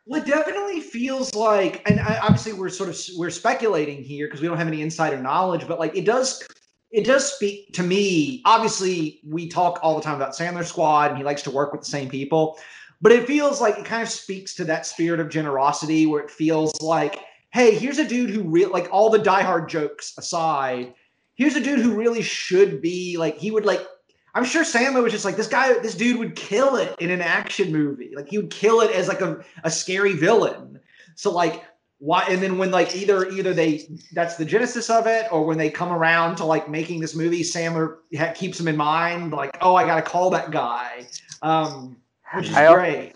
Well, 0.08 0.22
it 0.22 0.26
definitely 0.26 0.82
feels 0.82 1.36
like, 1.36 1.88
and 1.90 2.00
I, 2.00 2.20
obviously 2.24 2.54
we're 2.54 2.70
sort 2.70 2.90
of 2.90 3.00
we're 3.18 3.30
speculating 3.30 4.04
here 4.04 4.28
because 4.28 4.42
we 4.42 4.48
don't 4.48 4.58
have 4.58 4.68
any 4.68 4.82
insider 4.82 5.18
knowledge, 5.18 5.68
but 5.68 5.80
like 5.80 5.96
it 5.96 6.06
does, 6.06 6.46
it 6.92 7.06
does 7.06 7.32
speak 7.32 7.74
to 7.74 7.84
me. 7.84 8.42
Obviously, 8.46 9.22
we 9.24 9.48
talk 9.48 9.80
all 9.84 9.96
the 9.96 10.02
time 10.02 10.16
about 10.16 10.34
Sandler 10.34 10.66
Squad, 10.66 11.12
and 11.12 11.18
he 11.18 11.24
likes 11.24 11.44
to 11.44 11.52
work 11.52 11.72
with 11.72 11.82
the 11.82 11.88
same 11.88 12.10
people, 12.10 12.58
but 13.00 13.12
it 13.12 13.28
feels 13.28 13.62
like 13.62 13.78
it 13.78 13.86
kind 13.86 14.02
of 14.02 14.10
speaks 14.10 14.56
to 14.56 14.64
that 14.66 14.88
spirit 14.88 15.20
of 15.20 15.30
generosity, 15.30 16.08
where 16.08 16.24
it 16.24 16.32
feels 16.32 16.82
like, 16.82 17.20
hey, 17.54 17.76
here's 17.76 18.00
a 18.00 18.08
dude 18.08 18.32
who 18.32 18.42
real 18.44 18.72
like 18.72 18.90
all 18.92 19.12
the 19.12 19.20
Die 19.20 19.44
Hard 19.44 19.70
jokes 19.70 20.14
aside, 20.18 20.96
here's 21.36 21.56
a 21.56 21.62
dude 21.62 21.80
who 21.80 21.96
really 21.96 22.24
should 22.24 22.82
be 22.82 23.18
like 23.18 23.38
he 23.38 23.52
would 23.52 23.66
like 23.66 23.86
I'm 24.34 24.46
sure 24.46 24.64
Sandler 24.64 25.04
was 25.04 25.12
just 25.12 25.26
like 25.26 25.36
this 25.36 25.48
guy, 25.48 25.74
this 25.80 25.96
dude 25.96 26.18
would 26.20 26.36
kill 26.36 26.76
it 26.76 26.96
in 27.00 27.10
an 27.10 27.22
action 27.22 27.72
movie. 27.72 28.12
Like 28.16 28.30
he 28.30 28.38
would 28.38 28.52
kill 28.52 28.82
it 28.82 28.92
as 28.92 29.08
like 29.08 29.22
a, 29.22 29.44
a 29.64 29.72
scary 29.72 30.14
villain. 30.14 30.80
So 31.16 31.32
like 31.32 31.64
why 32.00 32.26
and 32.30 32.42
then 32.42 32.58
when 32.58 32.72
like 32.72 32.96
either 32.96 33.30
either 33.30 33.54
they 33.54 33.88
that's 34.14 34.36
the 34.36 34.46
genesis 34.46 34.90
of 34.90 35.06
it 35.06 35.28
or 35.32 35.46
when 35.46 35.60
they 35.60 35.70
come 35.70 35.92
around 35.92 36.36
to 36.38 36.46
like 36.46 36.68
making 36.68 37.00
this 37.00 37.16
movie 37.16 37.44
Sandler 37.44 37.98
ha- 38.18 38.34
keeps 38.34 38.60
him 38.60 38.68
in 38.68 38.76
mind 38.76 39.32
like 39.34 39.56
oh 39.62 39.76
I 39.76 39.86
got 39.86 39.98
to 39.98 40.02
call 40.02 40.32
that 40.32 40.50
guy. 40.50 41.06
Um 41.44 41.98
which 42.34 42.50
is 42.50 42.56
I 42.56 42.74
great. 42.74 43.14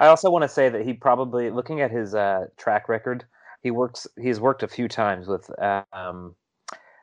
I 0.00 0.06
also 0.06 0.30
want 0.30 0.42
to 0.42 0.48
say 0.48 0.68
that 0.68 0.84
he 0.84 0.92
probably, 0.92 1.50
looking 1.50 1.80
at 1.80 1.90
his 1.90 2.14
uh, 2.14 2.46
track 2.56 2.88
record, 2.88 3.24
he 3.62 3.70
works. 3.70 4.06
He's 4.20 4.40
worked 4.40 4.62
a 4.62 4.68
few 4.68 4.88
times 4.88 5.28
with 5.28 5.50
um, 5.92 6.34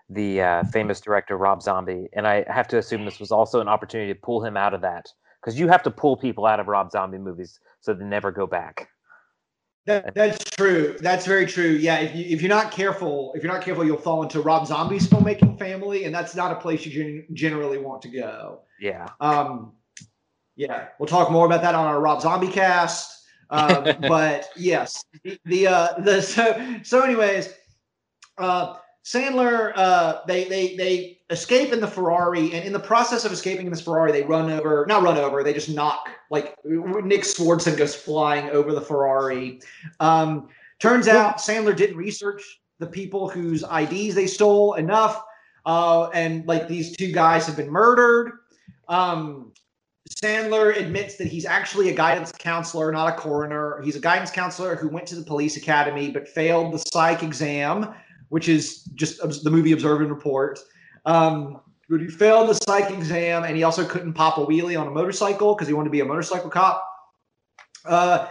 the 0.09 0.41
uh, 0.41 0.63
famous 0.65 0.99
director 0.99 1.37
Rob 1.37 1.61
Zombie, 1.61 2.07
and 2.13 2.27
I 2.27 2.43
have 2.51 2.67
to 2.69 2.77
assume 2.77 3.05
this 3.05 3.19
was 3.19 3.31
also 3.31 3.61
an 3.61 3.67
opportunity 3.67 4.13
to 4.13 4.19
pull 4.19 4.43
him 4.43 4.57
out 4.57 4.73
of 4.73 4.81
that 4.81 5.07
because 5.41 5.59
you 5.59 5.67
have 5.67 5.83
to 5.83 5.91
pull 5.91 6.17
people 6.17 6.45
out 6.45 6.59
of 6.59 6.67
Rob 6.67 6.91
Zombie 6.91 7.17
movies 7.17 7.59
so 7.79 7.93
they 7.93 8.05
never 8.05 8.31
go 8.31 8.47
back. 8.47 8.89
That, 9.85 10.13
that's 10.13 10.43
true. 10.43 10.97
That's 10.99 11.25
very 11.25 11.45
true. 11.45 11.69
Yeah, 11.69 11.99
if 11.99 12.15
you 12.15 12.25
if 12.25 12.41
you're 12.41 12.49
not 12.49 12.71
careful, 12.71 13.33
if 13.35 13.43
you're 13.43 13.51
not 13.51 13.63
careful, 13.63 13.85
you'll 13.85 13.97
fall 13.97 14.21
into 14.23 14.41
Rob 14.41 14.67
Zombie's 14.67 15.07
filmmaking 15.07 15.57
family, 15.57 16.03
and 16.05 16.13
that's 16.13 16.35
not 16.35 16.51
a 16.51 16.55
place 16.55 16.85
you 16.85 16.91
gen- 16.91 17.27
generally 17.33 17.77
want 17.77 18.01
to 18.03 18.09
go. 18.09 18.61
Yeah, 18.79 19.07
Um, 19.19 19.73
yeah, 20.55 20.89
we'll 20.99 21.07
talk 21.07 21.31
more 21.31 21.45
about 21.45 21.61
that 21.61 21.73
on 21.73 21.85
our 21.85 21.99
Rob 22.01 22.21
Zombie 22.21 22.49
cast. 22.49 23.25
Um, 23.49 23.95
but 24.07 24.49
yes, 24.55 25.03
the, 25.23 25.39
the 25.45 25.67
uh, 25.67 25.99
the 25.99 26.21
so 26.21 26.79
so 26.83 27.01
anyways, 27.01 27.53
uh, 28.37 28.75
Sandler 29.09 29.73
uh, 29.75 30.19
they 30.27 30.43
they 30.43 30.75
they 30.75 31.17
escape 31.31 31.73
in 31.73 31.79
the 31.79 31.87
Ferrari, 31.87 32.53
and 32.53 32.63
in 32.63 32.71
the 32.71 32.79
process 32.79 33.25
of 33.25 33.31
escaping 33.31 33.65
in 33.65 33.71
this 33.71 33.81
Ferrari, 33.81 34.11
they 34.11 34.21
run 34.21 34.51
over 34.51 34.85
not 34.87 35.01
run 35.01 35.17
over, 35.17 35.43
they 35.43 35.53
just 35.53 35.69
knock 35.69 36.09
like 36.29 36.55
Nick 36.63 37.21
Swardson 37.21 37.75
goes 37.75 37.95
flying 37.95 38.51
over 38.51 38.71
the 38.71 38.81
Ferrari. 38.81 39.61
Um, 39.99 40.49
turns 40.77 41.07
out 41.07 41.37
Sandler 41.37 41.75
didn't 41.75 41.97
research 41.97 42.61
the 42.77 42.85
people 42.85 43.27
whose 43.27 43.63
IDs 43.63 44.13
they 44.13 44.27
stole 44.27 44.75
enough, 44.75 45.23
uh, 45.65 46.09
and 46.09 46.45
like 46.45 46.67
these 46.67 46.95
two 46.95 47.11
guys 47.11 47.47
have 47.47 47.57
been 47.57 47.71
murdered. 47.71 48.33
Um, 48.89 49.53
Sandler 50.21 50.77
admits 50.77 51.15
that 51.15 51.27
he's 51.27 51.45
actually 51.45 51.89
a 51.89 51.95
guidance 51.95 52.31
counselor, 52.31 52.91
not 52.91 53.09
a 53.09 53.17
coroner. 53.17 53.81
He's 53.83 53.95
a 53.95 53.99
guidance 53.99 54.29
counselor 54.29 54.75
who 54.75 54.87
went 54.87 55.07
to 55.07 55.15
the 55.15 55.23
police 55.23 55.57
academy 55.57 56.11
but 56.11 56.27
failed 56.27 56.73
the 56.73 56.77
psych 56.77 57.23
exam, 57.23 57.93
which 58.29 58.47
is 58.47 58.83
just 58.95 59.19
the 59.43 59.51
movie 59.51 59.71
Observe 59.71 60.01
and 60.01 60.09
Report. 60.09 60.59
Um, 61.05 61.61
he 61.89 62.07
failed 62.07 62.49
the 62.49 62.53
psych 62.53 62.91
exam 62.91 63.43
and 63.43 63.55
he 63.55 63.63
also 63.63 63.83
couldn't 63.83 64.13
pop 64.13 64.37
a 64.37 64.45
wheelie 64.45 64.79
on 64.79 64.87
a 64.87 64.91
motorcycle 64.91 65.55
because 65.55 65.67
he 65.67 65.73
wanted 65.73 65.87
to 65.87 65.91
be 65.91 66.01
a 66.01 66.05
motorcycle 66.05 66.49
cop. 66.49 66.85
Uh, 67.85 68.27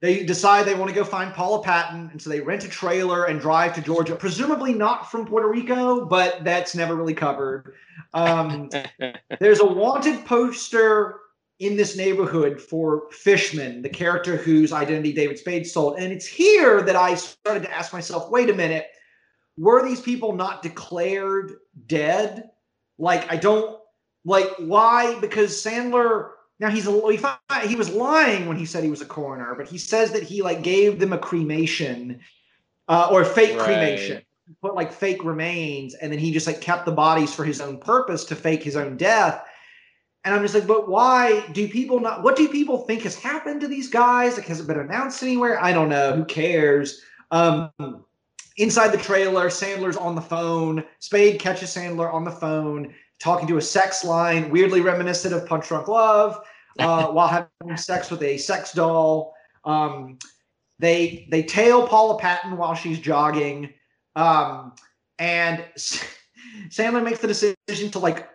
they 0.00 0.24
decide 0.24 0.64
they 0.64 0.74
want 0.74 0.88
to 0.88 0.94
go 0.94 1.04
find 1.04 1.34
Paula 1.34 1.62
Patton, 1.62 2.08
and 2.10 2.20
so 2.20 2.30
they 2.30 2.40
rent 2.40 2.64
a 2.64 2.68
trailer 2.68 3.26
and 3.26 3.38
drive 3.38 3.74
to 3.74 3.82
Georgia, 3.82 4.16
presumably 4.16 4.72
not 4.72 5.10
from 5.10 5.26
Puerto 5.26 5.48
Rico, 5.48 6.06
but 6.06 6.42
that's 6.42 6.74
never 6.74 6.94
really 6.94 7.12
covered. 7.12 7.74
Um, 8.14 8.70
there's 9.40 9.60
a 9.60 9.66
wanted 9.66 10.24
poster 10.24 11.20
in 11.58 11.76
this 11.76 11.98
neighborhood 11.98 12.58
for 12.58 13.10
Fishman, 13.10 13.82
the 13.82 13.90
character 13.90 14.38
whose 14.38 14.72
identity 14.72 15.12
David 15.12 15.38
Spade 15.38 15.66
stole, 15.66 15.94
and 15.96 16.10
it's 16.10 16.26
here 16.26 16.80
that 16.80 16.96
I 16.96 17.14
started 17.14 17.62
to 17.64 17.76
ask 17.76 17.92
myself, 17.92 18.30
wait 18.30 18.48
a 18.48 18.54
minute, 18.54 18.86
were 19.60 19.86
these 19.86 20.00
people 20.00 20.32
not 20.32 20.62
declared 20.62 21.52
dead? 21.86 22.50
Like, 22.98 23.30
I 23.30 23.36
don't 23.36 23.78
like 24.24 24.48
why? 24.58 25.20
Because 25.20 25.62
Sandler 25.62 26.30
now 26.58 26.70
he's 26.70 26.86
a, 26.86 27.12
he, 27.12 27.68
he 27.68 27.76
was 27.76 27.90
lying 27.90 28.46
when 28.46 28.56
he 28.56 28.66
said 28.66 28.82
he 28.82 28.90
was 28.90 29.02
a 29.02 29.06
coroner, 29.06 29.54
but 29.54 29.68
he 29.68 29.78
says 29.78 30.12
that 30.12 30.22
he 30.22 30.42
like 30.42 30.62
gave 30.62 30.98
them 30.98 31.12
a 31.12 31.18
cremation 31.18 32.20
uh, 32.88 33.08
or 33.10 33.24
fake 33.24 33.56
right. 33.56 33.64
cremation, 33.64 34.22
put 34.62 34.74
like 34.74 34.92
fake 34.92 35.24
remains, 35.24 35.94
and 35.94 36.10
then 36.10 36.18
he 36.18 36.32
just 36.32 36.46
like 36.46 36.60
kept 36.60 36.86
the 36.86 36.92
bodies 36.92 37.34
for 37.34 37.44
his 37.44 37.60
own 37.60 37.78
purpose 37.78 38.24
to 38.26 38.34
fake 38.34 38.62
his 38.62 38.76
own 38.76 38.96
death. 38.96 39.44
And 40.24 40.34
I'm 40.34 40.42
just 40.42 40.54
like, 40.54 40.66
but 40.66 40.88
why 40.88 41.46
do 41.52 41.66
people 41.68 42.00
not? 42.00 42.22
What 42.22 42.36
do 42.36 42.48
people 42.48 42.78
think 42.78 43.02
has 43.02 43.14
happened 43.14 43.60
to 43.62 43.68
these 43.68 43.88
guys? 43.88 44.36
Like, 44.36 44.46
has 44.46 44.60
it 44.60 44.66
been 44.66 44.80
announced 44.80 45.22
anywhere? 45.22 45.62
I 45.62 45.72
don't 45.72 45.88
know. 45.88 46.14
Who 46.14 46.24
cares? 46.24 47.00
Um, 47.30 47.70
inside 48.56 48.88
the 48.88 48.98
trailer, 48.98 49.48
Sandler's 49.48 49.96
on 49.96 50.14
the 50.14 50.20
phone. 50.20 50.84
Spade 50.98 51.40
catches 51.40 51.74
Sandler 51.74 52.12
on 52.12 52.24
the 52.24 52.30
phone 52.30 52.94
talking 53.18 53.46
to 53.48 53.58
a 53.58 53.62
sex 53.62 54.04
line, 54.04 54.50
weirdly 54.50 54.80
reminiscent 54.80 55.34
of 55.34 55.46
Punch 55.46 55.68
Drunk 55.68 55.88
Love, 55.88 56.42
uh, 56.78 57.08
while 57.08 57.28
having 57.28 57.76
sex 57.76 58.10
with 58.10 58.22
a 58.22 58.38
sex 58.38 58.72
doll. 58.72 59.34
Um, 59.64 60.18
they 60.78 61.28
they 61.30 61.42
tail 61.42 61.86
Paula 61.86 62.18
Patton 62.18 62.56
while 62.56 62.74
she's 62.74 62.98
jogging, 62.98 63.70
um, 64.16 64.72
and 65.18 65.64
Sandler 65.76 67.04
makes 67.04 67.20
the 67.20 67.28
decision 67.28 67.90
to 67.90 67.98
like 67.98 68.28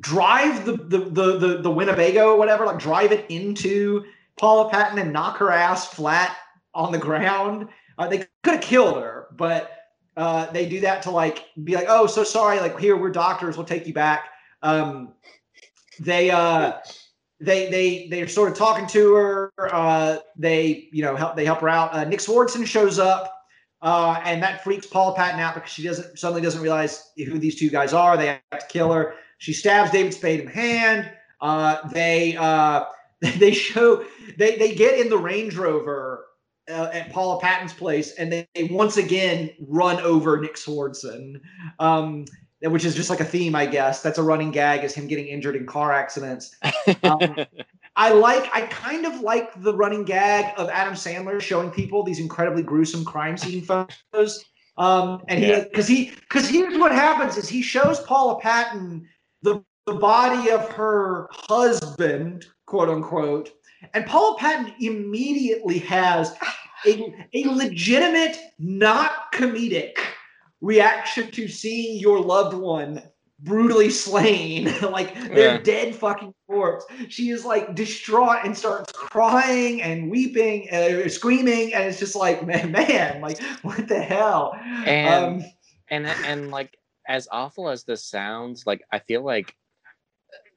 drive 0.00 0.64
the 0.64 0.72
the 0.76 0.98
the 0.98 1.38
the, 1.38 1.62
the 1.62 1.70
Winnebago 1.70 2.32
or 2.32 2.38
whatever, 2.38 2.64
like 2.64 2.78
drive 2.78 3.12
it 3.12 3.26
into 3.28 4.04
Paula 4.38 4.70
Patton 4.70 4.98
and 4.98 5.12
knock 5.12 5.36
her 5.36 5.50
ass 5.50 5.92
flat 5.92 6.36
on 6.74 6.90
the 6.90 6.98
ground. 6.98 7.68
Uh, 7.98 8.08
they 8.08 8.26
could 8.42 8.54
have 8.54 8.60
killed 8.60 8.96
her, 8.96 9.28
but 9.32 9.72
uh, 10.16 10.50
they 10.52 10.68
do 10.68 10.80
that 10.80 11.02
to 11.02 11.10
like 11.10 11.46
be 11.64 11.74
like, 11.74 11.86
oh, 11.88 12.06
so 12.06 12.24
sorry, 12.24 12.60
like 12.60 12.78
here 12.78 12.96
we're 12.96 13.10
doctors, 13.10 13.56
we'll 13.56 13.66
take 13.66 13.86
you 13.86 13.94
back. 13.94 14.28
Um, 14.62 15.14
they 16.00 16.30
uh, 16.30 16.74
they 17.40 17.70
they 17.70 18.08
they're 18.08 18.28
sort 18.28 18.50
of 18.50 18.56
talking 18.56 18.86
to 18.88 19.14
her. 19.14 19.52
Uh, 19.58 20.18
they 20.36 20.88
you 20.92 21.02
know 21.02 21.16
help 21.16 21.36
they 21.36 21.44
help 21.44 21.60
her 21.60 21.68
out. 21.68 21.92
Uh, 21.94 22.04
Nick 22.04 22.20
Swardson 22.20 22.66
shows 22.66 22.98
up. 22.98 23.38
Uh, 23.82 24.20
and 24.24 24.40
that 24.40 24.62
freaks 24.62 24.86
Paul 24.86 25.12
Patton 25.12 25.40
out 25.40 25.56
because 25.56 25.68
she 25.68 25.82
doesn't 25.82 26.16
suddenly 26.16 26.40
doesn't 26.40 26.62
realize 26.62 27.10
who 27.16 27.40
these 27.40 27.58
two 27.58 27.68
guys 27.68 27.92
are. 27.92 28.16
They 28.16 28.26
have 28.26 28.60
to 28.60 28.66
kill 28.68 28.92
her. 28.92 29.14
She 29.38 29.52
stabs 29.52 29.90
David 29.90 30.14
Spade 30.14 30.38
in 30.38 30.46
the 30.46 30.52
hand. 30.52 31.10
Uh, 31.40 31.88
they 31.88 32.36
uh, 32.36 32.84
they 33.20 33.52
show 33.52 34.04
they 34.38 34.56
they 34.56 34.76
get 34.76 35.00
in 35.00 35.08
the 35.08 35.18
Range 35.18 35.56
Rover 35.56 36.26
uh, 36.72 36.90
at 36.92 37.12
Paula 37.12 37.40
Patton's 37.40 37.72
place, 37.72 38.14
and 38.14 38.32
they, 38.32 38.48
they, 38.54 38.64
once 38.64 38.96
again 38.96 39.50
run 39.60 40.00
over 40.00 40.40
Nick 40.40 40.56
Swardson, 40.56 41.40
um, 41.78 42.24
which 42.62 42.84
is 42.84 42.94
just 42.94 43.10
like 43.10 43.20
a 43.20 43.24
theme, 43.24 43.54
I 43.54 43.66
guess. 43.66 44.02
That's 44.02 44.18
a 44.18 44.22
running 44.22 44.50
gag 44.50 44.84
is 44.84 44.94
him 44.94 45.06
getting 45.06 45.26
injured 45.26 45.56
in 45.56 45.66
car 45.66 45.92
accidents. 45.92 46.56
Um, 47.02 47.36
I 47.96 48.12
like, 48.12 48.48
I 48.54 48.62
kind 48.62 49.04
of 49.04 49.20
like 49.20 49.60
the 49.62 49.74
running 49.74 50.04
gag 50.04 50.54
of 50.56 50.70
Adam 50.70 50.94
Sandler 50.94 51.40
showing 51.40 51.70
people 51.70 52.02
these 52.02 52.20
incredibly 52.20 52.62
gruesome 52.62 53.04
crime 53.04 53.36
scene 53.36 53.62
photos. 53.62 54.44
Um, 54.78 55.22
and 55.28 55.44
he, 55.44 55.60
because 55.60 55.86
he, 55.86 56.10
because 56.20 56.48
here's 56.48 56.78
what 56.78 56.92
happens 56.92 57.36
is 57.36 57.48
he 57.48 57.60
shows 57.60 58.00
Paula 58.00 58.40
Patton 58.40 59.06
the, 59.42 59.62
the 59.86 59.94
body 59.94 60.50
of 60.50 60.66
her 60.70 61.28
husband, 61.32 62.46
quote 62.66 62.88
unquote, 62.88 63.50
and 63.94 64.06
Paula 64.06 64.36
Patton 64.38 64.72
immediately 64.80 65.78
has 65.80 66.36
a, 66.86 67.14
a 67.34 67.44
legitimate, 67.44 68.38
not 68.58 69.32
comedic 69.32 69.98
reaction 70.60 71.30
to 71.32 71.48
seeing 71.48 71.98
your 71.98 72.20
loved 72.20 72.56
one 72.56 73.02
brutally 73.40 73.90
slain, 73.90 74.72
like 74.82 75.14
their 75.14 75.54
yeah. 75.54 75.58
dead 75.58 75.94
fucking 75.94 76.32
corpse. 76.46 76.84
She 77.08 77.30
is 77.30 77.44
like 77.44 77.74
distraught 77.74 78.38
and 78.44 78.56
starts 78.56 78.92
crying 78.92 79.82
and 79.82 80.10
weeping 80.10 80.68
and 80.70 81.02
uh, 81.02 81.08
screaming, 81.08 81.74
and 81.74 81.84
it's 81.84 81.98
just 81.98 82.14
like, 82.14 82.46
man, 82.46 82.72
man, 82.72 83.20
like 83.20 83.42
what 83.62 83.88
the 83.88 84.00
hell? 84.00 84.54
And 84.86 85.42
um, 85.42 85.44
and 85.90 86.06
and 86.06 86.50
like 86.50 86.76
as 87.08 87.28
awful 87.30 87.68
as 87.68 87.84
this 87.84 88.04
sounds, 88.04 88.66
like 88.66 88.82
I 88.90 89.00
feel 89.00 89.22
like 89.22 89.54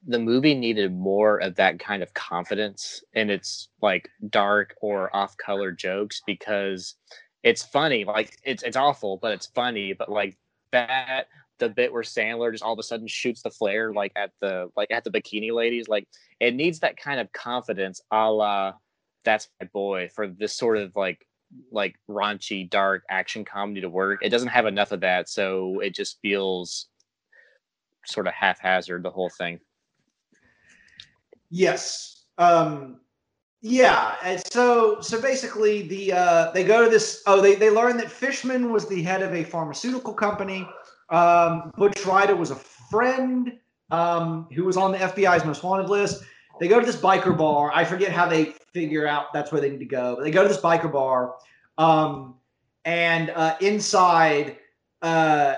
the 0.06 0.18
movie 0.18 0.54
needed 0.54 0.94
more 0.94 1.38
of 1.38 1.56
that 1.56 1.80
kind 1.80 2.02
of 2.02 2.14
confidence 2.14 3.02
in 3.14 3.28
its 3.28 3.68
like 3.82 4.08
dark 4.30 4.74
or 4.80 5.14
off 5.14 5.36
color 5.36 5.72
jokes 5.72 6.22
because 6.26 6.94
it's 7.42 7.62
funny. 7.62 8.04
Like 8.04 8.38
it's 8.44 8.62
it's 8.62 8.76
awful, 8.76 9.18
but 9.20 9.32
it's 9.32 9.46
funny. 9.46 9.92
But 9.92 10.10
like 10.10 10.36
that 10.72 11.26
the 11.58 11.68
bit 11.68 11.92
where 11.92 12.02
Sandler 12.02 12.52
just 12.52 12.62
all 12.62 12.72
of 12.72 12.78
a 12.78 12.82
sudden 12.82 13.08
shoots 13.08 13.42
the 13.42 13.50
flare 13.50 13.92
like 13.92 14.12
at 14.14 14.30
the 14.40 14.70
like 14.76 14.90
at 14.90 15.04
the 15.04 15.10
bikini 15.10 15.52
ladies, 15.52 15.88
like 15.88 16.06
it 16.40 16.54
needs 16.54 16.80
that 16.80 16.96
kind 16.96 17.18
of 17.18 17.32
confidence 17.32 18.00
a 18.10 18.30
la 18.30 18.72
that's 19.24 19.48
my 19.60 19.66
boy 19.72 20.08
for 20.14 20.28
this 20.28 20.52
sort 20.56 20.76
of 20.76 20.94
like 20.94 21.26
like 21.72 21.96
raunchy 22.08 22.68
dark 22.68 23.02
action 23.10 23.44
comedy 23.44 23.80
to 23.80 23.88
work. 23.88 24.20
It 24.22 24.30
doesn't 24.30 24.48
have 24.48 24.66
enough 24.66 24.92
of 24.92 25.00
that, 25.00 25.28
so 25.28 25.80
it 25.80 25.94
just 25.94 26.18
feels 26.22 26.86
sort 28.06 28.28
of 28.28 28.34
haphazard 28.34 29.02
the 29.02 29.10
whole 29.10 29.30
thing. 29.30 29.58
Yes. 31.50 32.24
Um, 32.38 33.00
yeah. 33.62 34.16
And 34.22 34.42
so 34.52 35.00
so 35.00 35.20
basically 35.20 35.82
the 35.88 36.12
uh, 36.12 36.50
they 36.52 36.64
go 36.64 36.84
to 36.84 36.90
this 36.90 37.22
oh 37.26 37.40
they, 37.40 37.54
they 37.54 37.70
learn 37.70 37.96
that 37.96 38.10
Fishman 38.10 38.70
was 38.70 38.88
the 38.88 39.02
head 39.02 39.22
of 39.22 39.34
a 39.34 39.44
pharmaceutical 39.44 40.12
company. 40.12 40.68
Um, 41.10 41.72
Butch 41.76 42.04
Ryder 42.04 42.36
was 42.36 42.50
a 42.50 42.56
friend 42.56 43.58
um, 43.90 44.48
who 44.54 44.64
was 44.64 44.76
on 44.76 44.92
the 44.92 44.98
FBI's 44.98 45.44
most 45.44 45.62
wanted 45.62 45.88
list. 45.88 46.24
They 46.58 46.68
go 46.68 46.80
to 46.80 46.86
this 46.86 46.96
biker 46.96 47.36
bar. 47.36 47.70
I 47.74 47.84
forget 47.84 48.12
how 48.12 48.26
they 48.26 48.54
figure 48.72 49.06
out 49.06 49.32
that's 49.32 49.52
where 49.52 49.60
they 49.60 49.70
need 49.70 49.78
to 49.78 49.84
go. 49.84 50.16
But 50.16 50.24
they 50.24 50.30
go 50.30 50.42
to 50.42 50.48
this 50.48 50.60
biker 50.60 50.90
bar. 50.90 51.34
Um, 51.78 52.34
and 52.84 53.30
uh, 53.30 53.56
inside 53.60 54.58
uh, 55.02 55.56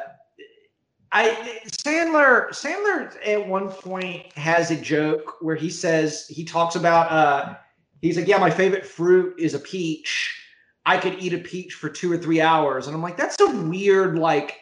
I 1.12 1.61
Sandler 1.66 2.50
Sandler 2.50 3.16
at 3.26 3.46
one 3.46 3.70
point 3.70 4.32
has 4.34 4.70
a 4.70 4.76
joke 4.76 5.36
where 5.40 5.56
he 5.56 5.70
says 5.70 6.26
he 6.28 6.44
talks 6.44 6.76
about 6.76 7.11
uh 7.11 7.56
he's 8.02 8.16
like 8.16 8.28
yeah 8.28 8.38
my 8.38 8.50
favorite 8.50 8.86
fruit 8.86 9.34
is 9.38 9.54
a 9.54 9.59
peach. 9.59 10.34
I 10.84 10.96
could 10.98 11.18
eat 11.18 11.34
a 11.34 11.38
peach 11.38 11.74
for 11.74 11.88
two 11.88 12.11
or 12.12 12.18
three 12.18 12.40
hours. 12.40 12.86
And 12.86 12.96
I'm 12.96 13.02
like 13.02 13.16
that's 13.16 13.40
a 13.40 13.50
weird 13.50 14.18
like 14.18 14.56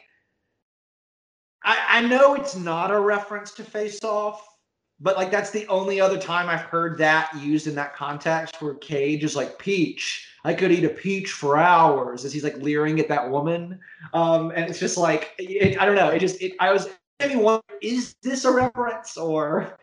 I 1.64 1.78
I 1.88 2.00
know 2.02 2.34
it's 2.34 2.56
not 2.56 2.90
a 2.90 3.00
reference 3.00 3.52
to 3.52 3.64
Face 3.64 4.02
Off 4.04 4.55
but 5.00 5.16
like 5.16 5.30
that's 5.30 5.50
the 5.50 5.66
only 5.68 6.00
other 6.00 6.18
time 6.18 6.48
I've 6.48 6.60
heard 6.60 6.98
that 6.98 7.30
used 7.38 7.66
in 7.66 7.74
that 7.74 7.94
context 7.94 8.60
where 8.60 8.74
Cage 8.74 9.24
is 9.24 9.36
like 9.36 9.58
peach 9.58 10.26
I 10.46 10.54
could 10.54 10.70
eat 10.70 10.84
a 10.84 10.88
peach 10.88 11.32
for 11.32 11.58
hours 11.58 12.24
as 12.24 12.32
he's 12.32 12.44
like 12.44 12.56
leering 12.58 13.00
at 13.00 13.08
that 13.08 13.28
woman. 13.28 13.80
Um, 14.14 14.52
and 14.54 14.70
it's 14.70 14.78
just 14.78 14.96
like, 14.96 15.34
it, 15.38 15.80
I 15.80 15.84
don't 15.84 15.96
know. 15.96 16.10
It 16.10 16.20
just, 16.20 16.40
it, 16.40 16.52
I 16.60 16.72
was, 16.72 16.88
I 17.18 17.26
mean, 17.26 17.40
what, 17.40 17.64
is 17.82 18.14
this 18.22 18.44
a 18.44 18.52
reference 18.52 19.16
or? 19.16 19.76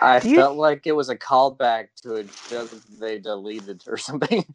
I 0.00 0.22
you- 0.22 0.36
felt 0.36 0.56
like 0.56 0.86
it 0.86 0.92
was 0.92 1.10
a 1.10 1.16
callback 1.16 1.88
to 2.02 2.14
a 2.14 2.24
joke 2.48 2.70
they 2.98 3.18
deleted 3.18 3.84
or 3.86 3.96
something. 3.98 4.46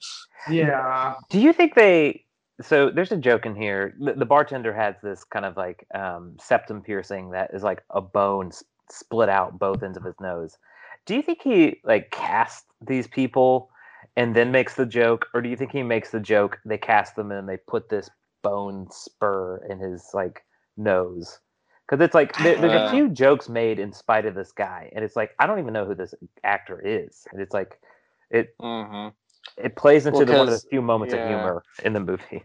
Yeah. 0.50 1.16
Do 1.30 1.40
you 1.40 1.54
think 1.54 1.76
they? 1.76 2.26
So 2.62 2.90
there's 2.90 3.12
a 3.12 3.18
joke 3.18 3.46
in 3.46 3.56
here. 3.56 3.94
The, 4.00 4.14
the 4.14 4.26
bartender 4.26 4.74
has 4.74 4.96
this 5.04 5.24
kind 5.24 5.46
of 5.46 5.56
like 5.56 5.86
um, 5.94 6.36
septum 6.40 6.82
piercing 6.82 7.30
that 7.32 7.52
is 7.54 7.62
like 7.62 7.84
a 7.92 8.02
bone 8.02 8.48
s- 8.48 8.64
split 8.90 9.30
out 9.30 9.60
both 9.60 9.84
ends 9.84 9.98
of 9.98 10.04
his 10.04 10.20
nose. 10.20 10.58
Do 11.06 11.16
you 11.16 11.22
think 11.22 11.42
he 11.42 11.82
like 11.84 12.12
cast 12.12 12.66
these 12.82 13.08
people 13.08 13.70
and 14.16 14.36
then 14.36 14.52
makes 14.52 14.76
the 14.76 14.86
joke, 14.86 15.28
or 15.34 15.42
do 15.42 15.50
you 15.50 15.56
think 15.56 15.72
he 15.72 15.84
makes 15.84 16.12
the 16.12 16.20
joke, 16.20 16.60
they 16.66 16.78
cast 16.78 17.16
them, 17.16 17.32
and 17.32 17.48
they 17.48 17.58
put 17.58 17.90
this 17.90 18.10
bone 18.44 18.88
spur 18.92 19.58
in 19.70 19.80
his 19.80 20.10
like 20.14 20.44
nose? 20.78 21.40
Because 21.88 22.04
it's 22.04 22.16
like 22.16 22.36
there, 22.38 22.58
there's 22.58 22.74
a 22.74 22.80
Uh. 22.80 22.90
few 22.90 23.10
jokes 23.10 23.50
made 23.50 23.80
in 23.80 23.92
spite 23.94 24.26
of 24.26 24.36
this 24.36 24.52
guy, 24.52 24.92
and 24.96 25.04
it's 25.04 25.16
like 25.16 25.32
I 25.40 25.48
don't 25.48 25.60
even 25.60 25.74
know 25.74 25.86
who 25.86 25.96
this 25.96 26.14
actor 26.44 26.82
is, 26.84 27.28
and 27.32 27.42
it's 27.42 27.54
like 27.54 27.80
it 28.30 28.56
hmm 28.60 29.10
it 29.58 29.76
plays 29.76 30.06
into 30.06 30.20
Well, 30.20 30.26
the, 30.26 30.34
one 30.34 30.48
of 30.48 30.54
the 30.54 30.68
few 30.70 30.82
moments 30.82 31.14
of 31.14 31.22
humor 31.24 31.64
in 31.84 31.94
the 31.94 32.00
movie. 32.00 32.44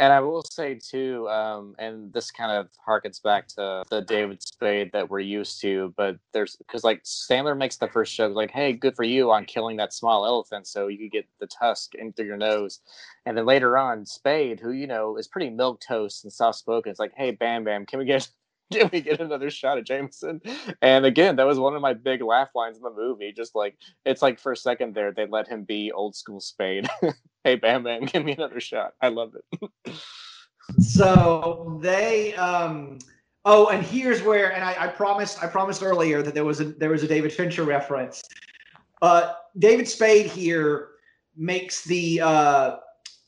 And 0.00 0.14
I 0.14 0.20
will 0.20 0.42
say 0.42 0.76
too, 0.76 1.28
um, 1.28 1.76
and 1.78 2.10
this 2.14 2.30
kind 2.30 2.52
of 2.52 2.70
harkens 2.88 3.22
back 3.22 3.48
to 3.48 3.84
the 3.90 4.00
David 4.00 4.42
Spade 4.42 4.92
that 4.94 5.10
we're 5.10 5.20
used 5.20 5.60
to, 5.60 5.92
but 5.94 6.16
there's 6.32 6.56
because 6.56 6.84
like 6.84 7.04
Sandler 7.04 7.54
makes 7.54 7.76
the 7.76 7.86
first 7.86 8.16
joke 8.16 8.34
like, 8.34 8.50
"Hey, 8.50 8.72
good 8.72 8.96
for 8.96 9.04
you 9.04 9.30
on 9.30 9.44
killing 9.44 9.76
that 9.76 9.92
small 9.92 10.24
elephant, 10.24 10.66
so 10.66 10.88
you 10.88 10.96
could 10.96 11.12
get 11.12 11.26
the 11.38 11.46
tusk 11.48 11.94
in 11.96 12.14
through 12.14 12.28
your 12.28 12.38
nose," 12.38 12.80
and 13.26 13.36
then 13.36 13.44
later 13.44 13.76
on, 13.76 14.06
Spade, 14.06 14.60
who 14.60 14.72
you 14.72 14.86
know 14.86 15.18
is 15.18 15.28
pretty 15.28 15.50
milk 15.50 15.82
toast 15.86 16.24
and 16.24 16.32
soft 16.32 16.58
spoken, 16.58 16.90
is 16.92 16.98
like, 16.98 17.12
"Hey, 17.14 17.32
Bam 17.32 17.64
Bam, 17.64 17.84
can 17.84 17.98
we 17.98 18.06
get 18.06 18.26
can 18.72 18.90
we 18.92 19.00
get 19.00 19.20
another 19.20 19.50
shot 19.50 19.78
at 19.78 19.84
Jameson?" 19.84 20.40
And 20.82 21.04
again, 21.04 21.36
that 21.36 21.46
was 21.46 21.58
one 21.58 21.74
of 21.74 21.82
my 21.82 21.94
big 21.94 22.22
laugh 22.22 22.50
lines 22.54 22.76
in 22.76 22.82
the 22.82 22.90
movie. 22.90 23.32
Just 23.32 23.54
like 23.54 23.76
it's 24.04 24.22
like 24.22 24.38
for 24.38 24.52
a 24.52 24.56
second 24.56 24.94
there, 24.94 25.12
they 25.12 25.26
let 25.26 25.48
him 25.48 25.64
be 25.64 25.92
old 25.92 26.14
school 26.14 26.40
Spade. 26.40 26.88
hey, 27.44 27.56
Bam 27.56 27.82
Bam, 27.82 28.04
give 28.04 28.24
me 28.24 28.32
another 28.32 28.60
shot. 28.60 28.94
I 29.00 29.08
love 29.08 29.34
it. 29.34 29.94
So 30.78 31.78
they 31.82 32.34
um 32.34 32.98
oh 33.44 33.68
and 33.68 33.84
here's 33.84 34.22
where 34.22 34.52
and 34.52 34.62
I, 34.62 34.84
I 34.84 34.86
promised 34.86 35.42
I 35.42 35.46
promised 35.48 35.82
earlier 35.82 36.22
that 36.22 36.32
there 36.32 36.44
was 36.44 36.60
a 36.60 36.64
there 36.64 36.90
was 36.90 37.02
a 37.02 37.08
David 37.08 37.32
Fincher 37.32 37.64
reference. 37.64 38.22
Uh 39.02 39.32
David 39.58 39.88
Spade 39.88 40.26
here 40.26 40.90
makes 41.36 41.82
the 41.84 42.20
uh 42.20 42.76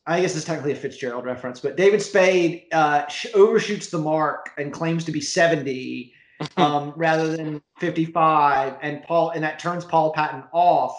I 0.07 0.21
guess 0.21 0.35
it's 0.35 0.45
technically 0.45 0.73
a 0.73 0.77
Fitzgerald 0.77 1.25
reference, 1.25 1.61
but 1.61 1.77
David 1.77 2.03
Spade 2.03 2.65
uh, 2.73 3.05
overshoots 3.35 3.89
the 3.89 3.99
mark 3.99 4.51
and 4.59 4.73
claims 4.73 5.05
to 5.05 5.13
be 5.13 5.21
70 5.21 6.13
um, 6.57 6.93
rather 6.97 7.37
than 7.37 7.63
55, 7.79 8.77
and 8.83 9.03
Paul 9.05 9.31
and 9.31 9.45
that 9.45 9.59
turns 9.59 9.85
Paul 9.85 10.13
Patton 10.13 10.43
off. 10.53 10.97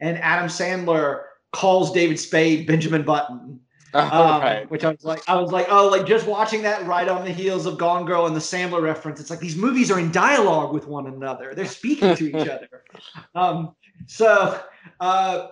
And 0.00 0.16
Adam 0.18 0.48
Sandler 0.48 1.22
calls 1.52 1.92
David 1.92 2.18
Spade 2.18 2.66
Benjamin 2.66 3.02
Button 3.02 3.60
um, 3.94 4.40
right. 4.42 4.70
which 4.70 4.84
I 4.84 4.90
was 4.90 5.04
like, 5.04 5.26
I 5.28 5.36
was 5.40 5.50
like, 5.50 5.66
oh, 5.70 5.88
like 5.88 6.06
just 6.06 6.26
watching 6.26 6.62
that 6.62 6.86
right 6.86 7.08
on 7.08 7.24
the 7.24 7.30
heels 7.30 7.66
of 7.66 7.78
Gone 7.78 8.04
Girl 8.04 8.26
and 8.26 8.36
the 8.36 8.40
Sandler 8.40 8.82
reference. 8.82 9.20
It's 9.20 9.30
like 9.30 9.40
these 9.40 9.56
movies 9.56 9.90
are 9.90 9.98
in 9.98 10.12
dialogue 10.12 10.74
with 10.74 10.86
one 10.86 11.06
another. 11.06 11.54
They're 11.54 11.66
speaking 11.66 12.14
to 12.14 12.28
each 12.28 12.34
other. 12.48 12.84
Um, 13.34 13.74
so 14.06 14.60
uh, 15.00 15.48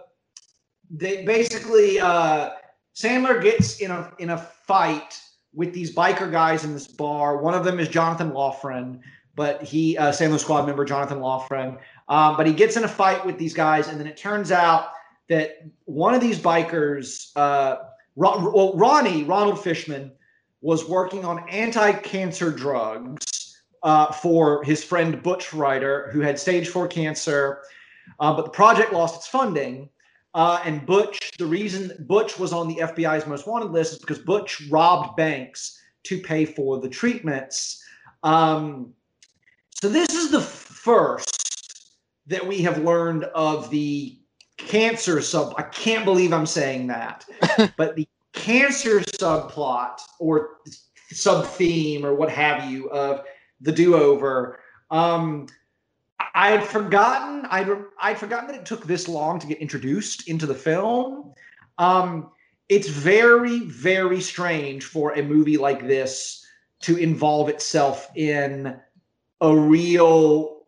they 0.91 1.25
basically 1.25 1.99
uh, 1.99 2.51
Sandler 2.97 3.43
gets 3.43 3.81
in 3.81 3.91
a 3.91 4.11
in 4.19 4.31
a 4.31 4.39
fight 4.39 5.21
with 5.53 5.73
these 5.73 5.95
biker 5.95 6.31
guys 6.31 6.65
in 6.65 6.73
this 6.73 6.89
bar. 6.89 7.37
One 7.37 7.55
of 7.55 7.65
them 7.65 7.79
is 7.79 7.89
Jonathan 7.89 8.33
Loughran, 8.33 9.03
but 9.35 9.63
he 9.63 9.99
uh, 9.99 10.13
Sandler 10.13 10.39
Squad 10.39 10.67
member 10.67 10.85
Jonathan 10.85 11.21
Loughran. 11.21 11.79
Um, 12.09 12.37
but 12.37 12.47
he 12.47 12.53
gets 12.53 12.77
in 12.77 12.85
a 12.85 12.89
fight 12.89 13.25
with 13.27 13.39
these 13.39 13.53
guys, 13.53 13.89
and 13.89 14.01
then 14.01 14.07
it 14.07 14.17
turns 14.17 14.51
out 14.51 14.93
that 15.29 15.63
one 15.85 16.15
of 16.15 16.21
these 16.21 16.39
bikers. 16.39 17.37
Uh, 17.37 17.77
well, 18.15 18.73
Ronnie, 18.75 19.25
Ronald 19.25 19.63
Fishman, 19.63 20.11
was 20.63 20.89
working 20.89 21.27
on 21.27 21.47
anti 21.51 21.93
cancer 21.93 22.51
drugs 22.51 23.59
uh, 23.83 24.11
for 24.11 24.65
his 24.65 24.83
friend 24.83 25.23
Butch 25.23 25.53
Ryder, 25.53 26.09
who 26.13 26.21
had 26.21 26.39
stage 26.39 26.69
four 26.69 26.89
cancer. 26.89 27.63
Uh, 28.21 28.35
but 28.35 28.47
the 28.47 28.51
project 28.51 28.93
lost 28.93 29.17
its 29.17 29.27
funding. 29.27 29.91
Uh, 30.37 30.61
and 30.67 30.85
Butch, 30.85 31.33
the 31.39 31.47
reason 31.47 31.93
Butch 32.01 32.39
was 32.39 32.53
on 32.53 32.69
the 32.69 32.77
FBI's 32.77 33.27
most 33.27 33.47
wanted 33.47 33.71
list 33.71 33.95
is 33.95 33.99
because 33.99 34.19
Butch 34.19 34.69
robbed 34.69 35.17
banks 35.17 35.81
to 36.03 36.21
pay 36.21 36.45
for 36.45 36.79
the 36.79 36.91
treatments. 36.91 37.83
Um, 38.23 38.93
so 39.81 39.89
this 39.89 40.11
is 40.11 40.31
the 40.31 40.43
first 40.43 41.95
that 42.27 42.47
we 42.47 42.61
have 42.61 42.77
learned 42.85 43.25
of 43.35 43.71
the 43.71 44.19
cancer 44.59 45.23
sub. 45.23 45.55
I 45.57 45.63
can't 45.63 46.05
believe 46.05 46.35
I'm 46.35 46.45
saying 46.45 46.89
that, 46.89 47.25
but 47.79 47.97
the 47.97 48.07
cancer 48.35 49.01
subplot 49.01 50.01
or 50.21 50.59
sub 51.13 51.47
theme 51.47 52.05
or 52.05 52.15
what 52.15 52.29
have 52.29 52.71
you 52.71 52.91
of 52.91 53.25
the 53.63 53.73
do 53.73 53.97
over. 53.97 54.61
Um, 54.91 55.47
I 56.37 56.51
had 56.51 56.65
forgotten. 56.65 57.47
I'd 57.51 57.69
I'd 57.99 58.19
forgotten 58.19 58.49
that 58.49 58.57
it 58.57 58.67
took 58.67 58.85
this 58.87 59.09
long 59.09 59.39
to 59.41 59.47
get 59.47 59.59
introduced 59.59 60.29
into 60.29 60.47
the 60.47 60.55
film. 60.55 61.33
Um, 61.79 62.31
it's 62.69 62.89
very 62.89 63.61
very 63.61 64.21
strange 64.21 64.85
for 64.85 65.13
a 65.13 65.23
movie 65.23 65.57
like 65.57 65.87
this 65.87 66.47
to 66.81 66.99
involve 66.99 67.49
itself 67.49 68.11
in 68.17 68.79
a 69.41 69.57
real 69.57 70.67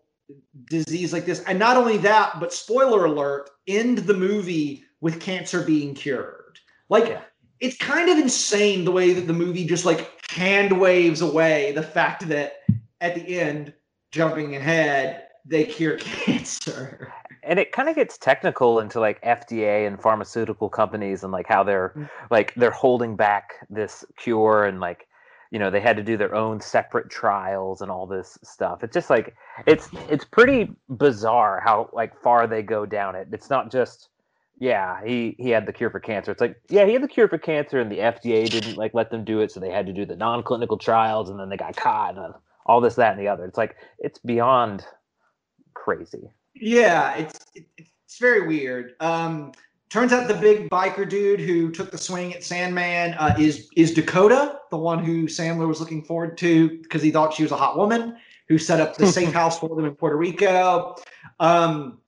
disease 0.70 1.12
like 1.12 1.26
this. 1.26 1.42
And 1.44 1.58
not 1.58 1.76
only 1.76 1.98
that, 1.98 2.40
but 2.40 2.52
spoiler 2.52 3.04
alert, 3.04 3.50
end 3.66 3.98
the 3.98 4.14
movie 4.14 4.84
with 5.02 5.20
cancer 5.20 5.62
being 5.62 5.94
cured. 5.94 6.58
Like 6.88 7.08
Yeah. 7.08 7.20
it's 7.60 7.76
kind 7.76 8.08
of 8.08 8.16
insane 8.16 8.84
the 8.84 8.90
way 8.92 9.12
that 9.12 9.26
the 9.26 9.32
movie 9.34 9.66
just 9.66 9.84
like 9.84 10.30
hand 10.30 10.80
waves 10.80 11.20
away 11.20 11.72
the 11.72 11.82
fact 11.82 12.26
that 12.28 12.62
at 13.02 13.14
the 13.14 13.38
end, 13.38 13.74
jumping 14.12 14.56
ahead, 14.56 15.27
they 15.48 15.64
cure 15.64 15.96
cancer. 15.98 17.12
and 17.42 17.58
it 17.58 17.72
kind 17.72 17.88
of 17.88 17.94
gets 17.94 18.18
technical 18.18 18.80
into 18.80 19.00
like 19.00 19.20
FDA 19.22 19.86
and 19.86 20.00
pharmaceutical 20.00 20.68
companies 20.68 21.22
and 21.22 21.32
like 21.32 21.46
how 21.48 21.64
they're 21.64 21.92
Mm. 21.96 22.08
like 22.30 22.54
they're 22.54 22.70
holding 22.70 23.16
back 23.16 23.54
this 23.70 24.04
cure 24.16 24.64
and 24.64 24.80
like 24.80 25.06
you 25.50 25.58
know 25.58 25.70
they 25.70 25.80
had 25.80 25.96
to 25.96 26.02
do 26.02 26.16
their 26.18 26.34
own 26.34 26.60
separate 26.60 27.08
trials 27.10 27.80
and 27.80 27.90
all 27.90 28.06
this 28.06 28.38
stuff. 28.44 28.84
It's 28.84 28.92
just 28.94 29.08
like 29.10 29.34
it's 29.66 29.88
it's 30.10 30.24
pretty 30.24 30.76
bizarre 30.88 31.60
how 31.64 31.88
like 31.92 32.20
far 32.20 32.46
they 32.46 32.62
go 32.62 32.84
down 32.84 33.14
it. 33.14 33.28
It's 33.32 33.48
not 33.50 33.70
just 33.72 34.10
yeah, 34.60 35.00
he 35.04 35.36
he 35.38 35.50
had 35.50 35.66
the 35.66 35.72
cure 35.72 35.88
for 35.90 36.00
cancer. 36.00 36.32
It's 36.32 36.40
like 36.40 36.56
yeah, 36.68 36.84
he 36.84 36.92
had 36.92 37.02
the 37.02 37.08
cure 37.08 37.28
for 37.28 37.38
cancer 37.38 37.80
and 37.80 37.90
the 37.90 37.98
FDA 37.98 38.50
didn't 38.50 38.76
like 38.76 38.92
let 38.92 39.10
them 39.10 39.24
do 39.24 39.40
it 39.40 39.50
so 39.52 39.60
they 39.60 39.70
had 39.70 39.86
to 39.86 39.92
do 39.92 40.04
the 40.04 40.16
non-clinical 40.16 40.76
trials 40.78 41.30
and 41.30 41.38
then 41.40 41.48
they 41.48 41.56
got 41.56 41.76
caught 41.76 42.18
and 42.18 42.34
all 42.66 42.80
this 42.82 42.96
that 42.96 43.12
and 43.12 43.20
the 43.20 43.28
other. 43.28 43.44
It's 43.46 43.56
like 43.56 43.76
it's 43.98 44.18
beyond 44.18 44.84
crazy. 45.82 46.30
Yeah, 46.54 47.14
it's 47.14 47.46
it's 47.76 48.18
very 48.18 48.46
weird. 48.46 48.94
Um, 49.00 49.52
turns 49.90 50.12
out 50.12 50.28
the 50.28 50.34
big 50.34 50.68
biker 50.70 51.08
dude 51.08 51.40
who 51.40 51.70
took 51.70 51.90
the 51.90 51.98
swing 51.98 52.34
at 52.34 52.44
Sandman 52.44 53.14
uh, 53.14 53.34
is 53.38 53.68
is 53.76 53.92
Dakota, 53.92 54.58
the 54.70 54.76
one 54.76 55.02
who 55.02 55.24
Sandler 55.24 55.68
was 55.68 55.80
looking 55.80 56.02
forward 56.02 56.36
to 56.38 56.78
because 56.82 57.02
he 57.02 57.10
thought 57.10 57.32
she 57.32 57.42
was 57.42 57.52
a 57.52 57.56
hot 57.56 57.76
woman 57.76 58.16
who 58.48 58.58
set 58.58 58.80
up 58.80 58.96
the 58.96 59.06
safe 59.12 59.32
house 59.32 59.58
for 59.58 59.68
them 59.74 59.84
in 59.84 59.94
Puerto 59.94 60.16
Rico. 60.16 60.96
Um, 61.40 61.98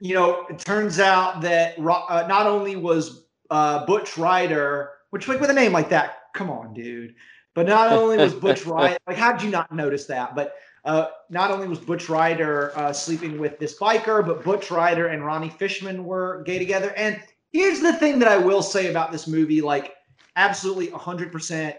you 0.00 0.14
know, 0.14 0.46
it 0.48 0.58
turns 0.58 0.98
out 0.98 1.40
that 1.42 1.78
uh, 1.78 2.26
not 2.26 2.46
only 2.46 2.76
was 2.76 3.26
uh, 3.50 3.84
Butch 3.86 4.16
Ryder, 4.16 4.90
which 5.10 5.28
like 5.28 5.40
with 5.40 5.50
a 5.50 5.54
name 5.54 5.72
like 5.72 5.90
that, 5.90 6.32
come 6.34 6.50
on, 6.50 6.72
dude. 6.74 7.14
But 7.54 7.66
not 7.66 7.92
only 7.92 8.16
was 8.16 8.34
Butch 8.34 8.64
Ryder, 8.66 8.98
like 9.06 9.16
how 9.16 9.32
did 9.32 9.42
you 9.42 9.50
not 9.50 9.72
notice 9.72 10.06
that? 10.06 10.34
But 10.34 10.54
uh, 10.84 11.06
not 11.28 11.50
only 11.50 11.68
was 11.68 11.78
Butch 11.78 12.08
Ryder 12.08 12.72
uh, 12.76 12.92
sleeping 12.92 13.38
with 13.38 13.58
this 13.58 13.78
biker, 13.78 14.26
but 14.26 14.44
Butch 14.44 14.70
Ryder 14.70 15.08
and 15.08 15.24
Ronnie 15.24 15.50
Fishman 15.50 16.04
were 16.04 16.42
gay 16.44 16.58
together. 16.58 16.92
And 16.96 17.20
here's 17.52 17.80
the 17.80 17.92
thing 17.92 18.18
that 18.20 18.28
I 18.28 18.38
will 18.38 18.62
say 18.62 18.90
about 18.90 19.12
this 19.12 19.26
movie 19.26 19.60
like, 19.60 19.94
absolutely 20.36 20.88
100% 20.88 21.74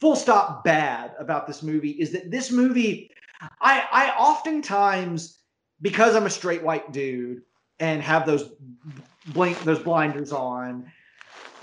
full 0.00 0.16
stop 0.16 0.62
bad 0.64 1.12
about 1.18 1.46
this 1.46 1.62
movie 1.62 1.90
is 1.92 2.12
that 2.12 2.30
this 2.30 2.50
movie, 2.50 3.10
I, 3.60 3.86
I 3.90 4.10
oftentimes, 4.18 5.38
because 5.80 6.14
I'm 6.14 6.26
a 6.26 6.30
straight 6.30 6.62
white 6.62 6.92
dude 6.92 7.42
and 7.80 8.02
have 8.02 8.26
those 8.26 8.50
blink, 9.28 9.58
those 9.64 9.78
blinders 9.78 10.32
on, 10.32 10.90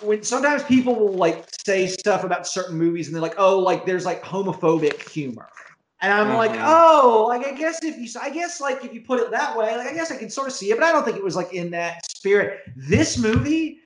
when 0.04 0.24
sometimes 0.24 0.64
people 0.64 0.96
will 0.96 1.14
like 1.14 1.46
say 1.66 1.88
stuff 1.88 2.24
about 2.24 2.48
certain 2.48 2.78
movies 2.78 3.08
and 3.08 3.16
they're 3.16 3.22
like, 3.22 3.36
oh, 3.38 3.60
like 3.60 3.86
there's 3.86 4.06
like 4.06 4.24
homophobic 4.24 5.10
humor. 5.10 5.48
And 6.02 6.12
I'm 6.12 6.36
like, 6.36 6.52
Mhm. 6.52 6.64
oh, 6.66 7.26
like 7.30 7.48
I 7.48 7.52
guess 7.54 7.80
if 7.84 7.98
you, 7.98 8.08
I 8.22 8.30
guess 8.30 8.60
like 8.60 8.84
if 8.84 8.94
you 8.94 9.02
put 9.02 9.20
it 9.22 9.32
that 9.32 9.58
way, 9.58 9.76
like 9.78 9.88
I 9.88 9.94
guess 9.94 10.12
I 10.12 10.18
can 10.18 10.30
sort 10.30 10.48
of 10.48 10.54
see 10.54 10.72
it, 10.72 10.78
but 10.78 10.84
I 10.86 10.92
don't 10.92 11.06
think 11.06 11.18
it 11.18 11.24
was 11.24 11.36
like 11.36 11.54
in 11.54 11.72
that 11.72 12.06
spirit. 12.12 12.60
This 12.76 13.18
movie, 13.18 13.80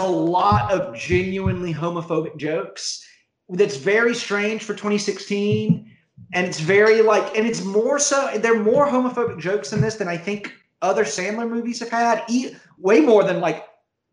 a 0.00 0.08
lot 0.08 0.72
of 0.72 0.96
genuinely 0.96 1.72
homophobic 1.72 2.36
jokes. 2.36 3.06
That's 3.48 3.76
very 3.76 4.14
strange 4.14 4.62
for 4.64 4.74
2016. 4.74 5.86
and 6.34 6.46
it's 6.46 6.60
very 6.60 7.00
like, 7.02 7.36
and 7.36 7.46
it's 7.46 7.64
more 7.64 7.98
so. 7.98 8.30
There 8.36 8.54
are 8.54 8.62
more 8.62 8.86
homophobic 8.86 9.38
jokes 9.40 9.72
in 9.72 9.80
this 9.80 9.96
than 9.96 10.06
I 10.06 10.16
think 10.18 10.52
other 10.82 11.02
Sandler 11.04 11.48
movies 11.48 11.80
have 11.80 11.88
had. 11.88 12.22
E- 12.28 12.54
way 12.78 13.00
more 13.00 13.24
than 13.24 13.40
like 13.40 13.64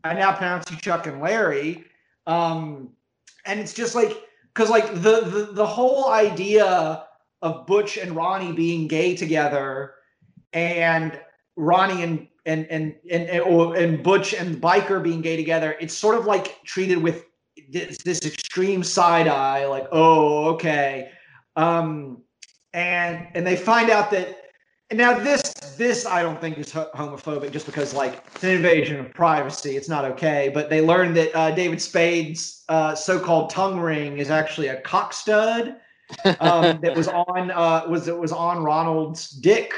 I 0.07 0.13
now 0.13 0.33
pronounce 0.33 0.69
you 0.71 0.77
Chuck 0.77 1.07
and 1.07 1.21
Larry. 1.21 1.83
Um, 2.25 2.89
and 3.45 3.59
it's 3.59 3.73
just 3.73 3.95
like 3.95 4.11
because 4.53 4.69
like 4.69 4.93
the, 4.95 5.21
the 5.21 5.49
the 5.53 5.65
whole 5.65 6.09
idea 6.11 7.05
of 7.41 7.67
Butch 7.67 7.97
and 7.97 8.15
Ronnie 8.15 8.51
being 8.53 8.87
gay 8.87 9.15
together, 9.15 9.93
and 10.53 11.19
Ronnie 11.55 12.03
and 12.03 12.27
and 12.45 12.65
and 12.69 12.95
and 13.11 13.29
and, 13.29 13.41
or- 13.41 13.75
and 13.75 14.03
Butch 14.03 14.33
and 14.33 14.61
Biker 14.61 15.01
being 15.03 15.21
gay 15.21 15.35
together, 15.37 15.75
it's 15.79 15.93
sort 15.93 16.17
of 16.17 16.25
like 16.25 16.63
treated 16.65 16.97
with 17.01 17.25
this, 17.69 17.97
this 17.99 18.25
extreme 18.25 18.83
side 18.83 19.27
eye, 19.27 19.65
like 19.67 19.87
oh 19.91 20.45
okay, 20.55 21.11
um, 21.55 22.21
and 22.73 23.27
and 23.33 23.45
they 23.45 23.55
find 23.55 23.89
out 23.89 24.11
that. 24.11 24.35
And 24.89 24.97
now 24.97 25.19
this 25.19 25.53
this 25.77 26.05
I 26.05 26.23
don't 26.23 26.39
think 26.39 26.57
is 26.57 26.71
homophobic 26.71 27.51
just 27.51 27.65
because 27.65 27.93
like 27.93 28.23
it's 28.35 28.43
an 28.43 28.51
invasion 28.51 28.99
of 28.99 29.13
privacy. 29.13 29.75
It's 29.75 29.89
not 29.89 30.05
okay. 30.05 30.49
But 30.53 30.69
they 30.69 30.79
learned 30.79 31.17
that 31.17 31.35
uh, 31.35 31.51
David 31.51 31.81
Spade's 31.81 32.63
uh, 32.69 32.95
so-called 32.95 33.49
tongue 33.49 33.79
ring 33.79 34.17
is 34.17 34.29
actually 34.29 34.67
a 34.67 34.79
cock 34.81 35.11
stud 35.11 35.75
um, 36.39 36.79
that 36.81 36.95
was 36.95 37.09
on 37.09 37.51
uh, 37.51 37.83
was 37.89 38.07
it 38.07 38.17
was 38.17 38.31
on 38.31 38.63
Ronald's 38.63 39.29
dick, 39.29 39.73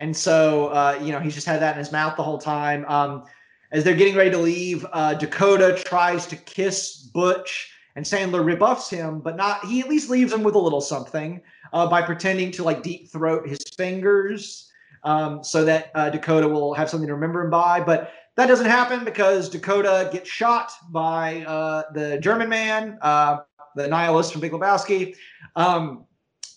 and 0.00 0.16
so 0.16 0.68
uh, 0.68 0.98
you 1.02 1.12
know 1.12 1.20
he's 1.20 1.34
just 1.34 1.46
had 1.46 1.60
that 1.60 1.72
in 1.72 1.78
his 1.78 1.92
mouth 1.92 2.16
the 2.16 2.22
whole 2.22 2.38
time. 2.38 2.86
Um, 2.86 3.24
as 3.70 3.84
they're 3.84 3.96
getting 3.96 4.14
ready 4.14 4.30
to 4.30 4.38
leave, 4.38 4.86
uh, 4.92 5.14
Dakota 5.14 5.78
tries 5.84 6.26
to 6.28 6.36
kiss 6.36 6.96
Butch, 6.96 7.70
and 7.96 8.04
Sandler 8.04 8.42
rebuffs 8.42 8.88
him, 8.88 9.20
but 9.20 9.36
not. 9.36 9.62
He 9.66 9.80
at 9.80 9.90
least 9.90 10.08
leaves 10.08 10.32
him 10.32 10.42
with 10.42 10.54
a 10.54 10.58
little 10.58 10.80
something 10.80 11.42
uh, 11.74 11.88
by 11.88 12.00
pretending 12.00 12.52
to 12.52 12.62
like 12.62 12.82
deep 12.82 13.10
throat 13.10 13.46
his 13.46 13.58
fingers, 13.76 14.70
um, 15.02 15.42
so 15.44 15.64
that 15.64 15.90
uh, 15.94 16.08
Dakota 16.08 16.48
will 16.48 16.72
have 16.72 16.88
something 16.88 17.08
to 17.08 17.14
remember 17.14 17.42
him 17.42 17.50
by. 17.50 17.80
But 17.80 18.12
that 18.36 18.46
doesn't 18.46 18.66
happen 18.66 19.04
because 19.04 19.48
Dakota 19.48 20.08
gets 20.10 20.30
shot 20.30 20.70
by 20.90 21.42
uh, 21.42 21.82
the 21.92 22.18
German 22.20 22.48
man, 22.48 22.96
uh, 23.02 23.38
the 23.74 23.88
nihilist 23.88 24.32
from 24.32 24.40
Big 24.40 24.52
Lebowski. 24.52 25.16
Um, 25.56 26.06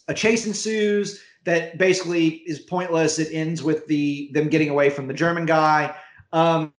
a 0.07 0.13
chase 0.13 0.45
ensues 0.45 1.22
that 1.45 1.80
basically 1.80 2.28
is 2.45 2.59
pointless. 2.59 3.18
It 3.18 3.30
ends 3.34 3.63
with 3.63 3.88
the 3.88 4.30
them 4.34 4.49
getting 4.49 4.70
away 4.70 4.91
from 4.91 5.07
the 5.07 5.13
German 5.13 5.47
guy. 5.47 5.95
Um, 6.32 6.74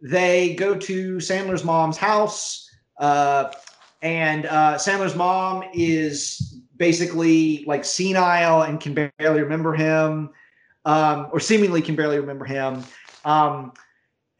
they 0.00 0.54
go 0.54 0.76
to 0.76 1.16
Sandler's 1.16 1.64
mom's 1.64 1.96
house, 1.96 2.70
uh, 2.98 3.52
and 4.02 4.46
uh, 4.46 4.76
Sandler's 4.76 5.16
mom 5.16 5.64
is 5.74 6.60
basically 6.80 7.62
like 7.66 7.84
senile 7.84 8.62
and 8.62 8.80
can 8.80 8.94
barely 8.94 9.42
remember 9.42 9.74
him, 9.74 10.30
um, 10.86 11.28
or 11.30 11.38
seemingly 11.38 11.82
can 11.82 11.94
barely 11.94 12.18
remember 12.18 12.46
him. 12.46 12.82
Um, 13.26 13.74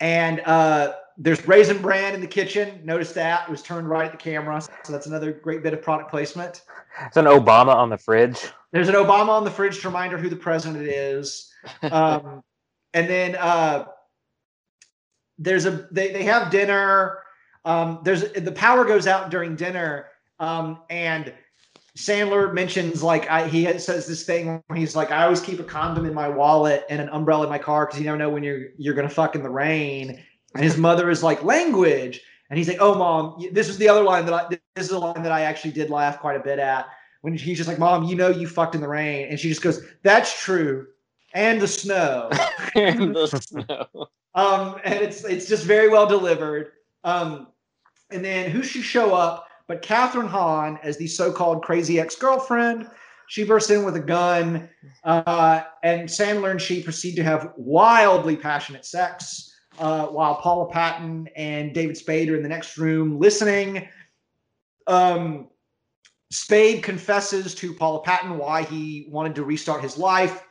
and 0.00 0.40
uh, 0.46 0.94
there's 1.18 1.46
raisin 1.46 1.82
bran 1.82 2.14
in 2.14 2.22
the 2.22 2.26
kitchen. 2.26 2.80
Notice 2.82 3.12
that 3.12 3.44
it 3.46 3.50
was 3.50 3.62
turned 3.62 3.90
right 3.90 4.06
at 4.06 4.12
the 4.12 4.18
camera, 4.18 4.58
so 4.62 4.90
that's 4.90 5.06
another 5.06 5.32
great 5.32 5.62
bit 5.62 5.74
of 5.74 5.82
product 5.82 6.10
placement. 6.10 6.62
It's 7.04 7.18
an 7.18 7.26
Obama 7.26 7.74
on 7.74 7.90
the 7.90 7.98
fridge. 7.98 8.40
There's 8.72 8.88
an 8.88 8.94
Obama 8.94 9.28
on 9.28 9.44
the 9.44 9.50
fridge 9.50 9.82
to 9.82 9.88
remind 9.88 10.10
her 10.12 10.18
who 10.18 10.30
the 10.30 10.36
president 10.36 10.82
is. 10.88 11.46
Um, 11.82 12.42
and 12.94 13.06
then 13.06 13.36
uh, 13.36 13.84
there's 15.38 15.66
a 15.66 15.86
they, 15.92 16.10
they 16.10 16.22
have 16.22 16.50
dinner. 16.50 17.18
Um, 17.66 18.00
there's 18.02 18.32
the 18.32 18.52
power 18.52 18.86
goes 18.86 19.06
out 19.06 19.30
during 19.30 19.56
dinner, 19.56 20.06
um, 20.38 20.78
and 20.88 21.34
Sandler 22.00 22.52
mentions 22.52 23.02
like 23.02 23.30
I, 23.30 23.46
he 23.48 23.66
says 23.78 24.06
this 24.06 24.24
thing 24.24 24.62
where 24.66 24.78
he's 24.78 24.96
like 24.96 25.10
I 25.10 25.24
always 25.24 25.40
keep 25.40 25.60
a 25.60 25.64
condom 25.64 26.06
in 26.06 26.14
my 26.14 26.28
wallet 26.28 26.84
and 26.88 27.00
an 27.00 27.08
umbrella 27.10 27.44
in 27.44 27.50
my 27.50 27.58
car 27.58 27.86
because 27.86 27.98
you 27.98 28.06
never 28.06 28.18
know 28.18 28.30
when 28.30 28.42
you're 28.42 28.68
you're 28.78 28.94
gonna 28.94 29.08
fuck 29.08 29.34
in 29.34 29.42
the 29.42 29.50
rain. 29.50 30.22
And 30.54 30.64
his 30.64 30.76
mother 30.76 31.10
is 31.10 31.22
like 31.22 31.44
language, 31.44 32.20
and 32.48 32.58
he's 32.58 32.66
like, 32.66 32.78
"Oh, 32.80 32.94
mom, 32.96 33.44
this 33.52 33.68
is 33.68 33.78
the 33.78 33.88
other 33.88 34.02
line 34.02 34.26
that 34.26 34.34
I 34.34 34.58
this 34.74 34.86
is 34.86 34.90
a 34.90 34.98
line 34.98 35.22
that 35.22 35.30
I 35.30 35.42
actually 35.42 35.72
did 35.72 35.90
laugh 35.90 36.18
quite 36.18 36.36
a 36.36 36.42
bit 36.42 36.58
at." 36.58 36.88
when 37.22 37.36
he's 37.36 37.56
just 37.56 37.68
like, 37.68 37.78
"Mom, 37.78 38.04
you 38.04 38.16
know 38.16 38.28
you 38.28 38.46
fucked 38.46 38.74
in 38.74 38.80
the 38.80 38.88
rain," 38.88 39.28
and 39.28 39.38
she 39.38 39.48
just 39.48 39.62
goes, 39.62 39.84
"That's 40.02 40.42
true," 40.42 40.86
and 41.34 41.60
the 41.60 41.68
snow. 41.68 42.30
And 42.76 43.16
the 43.16 43.26
snow. 43.26 44.06
um, 44.34 44.80
and 44.84 44.94
it's 44.94 45.24
it's 45.24 45.48
just 45.48 45.64
very 45.64 45.88
well 45.88 46.06
delivered. 46.06 46.72
Um, 47.02 47.48
and 48.10 48.24
then 48.24 48.50
who 48.50 48.62
should 48.62 48.84
show 48.84 49.12
up 49.12 49.48
but 49.70 49.82
Kathryn 49.82 50.26
Hahn 50.26 50.80
as 50.82 50.96
the 50.96 51.06
so-called 51.06 51.62
crazy 51.62 52.00
ex-girlfriend? 52.00 52.90
She 53.28 53.44
bursts 53.44 53.70
in 53.70 53.84
with 53.84 53.94
a 53.94 54.00
gun, 54.00 54.68
uh, 55.04 55.60
and 55.84 56.08
Sandler 56.08 56.50
and 56.50 56.60
she 56.60 56.82
proceed 56.82 57.14
to 57.14 57.22
have 57.22 57.52
wildly 57.56 58.34
passionate 58.34 58.84
sex. 58.84 59.56
Uh, 59.78 60.06
while 60.06 60.34
Paula 60.34 60.68
Patton 60.72 61.28
and 61.36 61.72
David 61.72 61.96
Spade 61.96 62.30
are 62.30 62.36
in 62.36 62.42
the 62.42 62.48
next 62.48 62.78
room 62.78 63.20
listening, 63.20 63.86
um, 64.88 65.46
Spade 66.32 66.82
confesses 66.82 67.54
to 67.54 67.72
Paula 67.72 68.02
Patton 68.02 68.38
why 68.38 68.64
he 68.64 69.06
wanted 69.08 69.36
to 69.36 69.44
restart 69.44 69.84
his 69.84 69.96
life. 69.96 70.48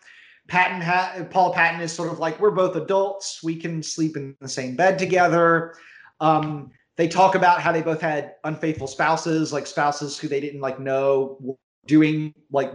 Patton 0.47 0.80
ha- 0.80 1.26
Paula 1.30 1.53
Patton 1.53 1.82
is 1.82 1.91
sort 1.91 2.09
of 2.09 2.20
like, 2.20 2.39
we're 2.39 2.51
both 2.51 2.78
adults. 2.78 3.43
We 3.43 3.57
can 3.57 3.84
sleep 3.84 4.15
in 4.15 4.38
the 4.39 4.47
same 4.47 4.78
bed 4.78 4.97
together. 4.97 5.76
Um, 6.22 6.72
they 7.00 7.08
talk 7.08 7.34
about 7.34 7.62
how 7.62 7.72
they 7.72 7.82
both 7.82 8.02
had 8.02 8.36
unfaithful 8.43 8.86
spouses, 8.86 9.54
like 9.54 9.66
spouses 9.66 10.20
who 10.20 10.28
they 10.28 10.41
didn't 10.41 10.60
like 10.60 10.82
know 10.82 11.58
doing 11.86 12.34
like 12.52 12.74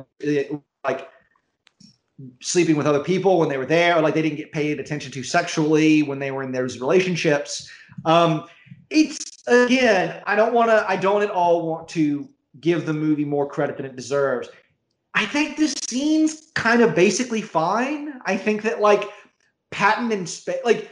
like 0.82 1.10
sleeping 2.40 2.74
with 2.74 2.86
other 2.86 3.04
people 3.04 3.38
when 3.38 3.50
they 3.50 3.58
were 3.58 3.66
there, 3.66 3.98
or 3.98 4.00
like 4.00 4.14
they 4.14 4.22
didn't 4.22 4.38
get 4.38 4.50
paid 4.50 4.80
attention 4.80 5.12
to 5.12 5.22
sexually 5.22 6.02
when 6.04 6.18
they 6.18 6.30
were 6.30 6.42
in 6.42 6.52
those 6.52 6.80
relationships. 6.80 7.70
Um, 8.06 8.46
it's 8.88 9.42
again, 9.46 10.22
I 10.26 10.36
don't 10.36 10.54
want 10.54 10.70
to, 10.70 10.86
I 10.88 10.96
don't 10.96 11.20
at 11.20 11.28
all 11.28 11.68
want 11.68 11.86
to 11.88 12.26
give 12.60 12.86
the 12.86 12.94
movie 12.94 13.26
more 13.26 13.46
credit 13.46 13.76
than 13.76 13.84
it 13.84 13.94
deserves. 13.94 14.48
I 15.12 15.26
think 15.26 15.58
this 15.58 15.74
scene's 15.86 16.50
kind 16.54 16.80
of 16.80 16.94
basically 16.94 17.42
fine. 17.42 18.14
I 18.24 18.38
think 18.38 18.62
that 18.62 18.80
like 18.80 19.04
Patton 19.70 20.10
and 20.12 20.26
Spade, 20.26 20.60
like 20.64 20.90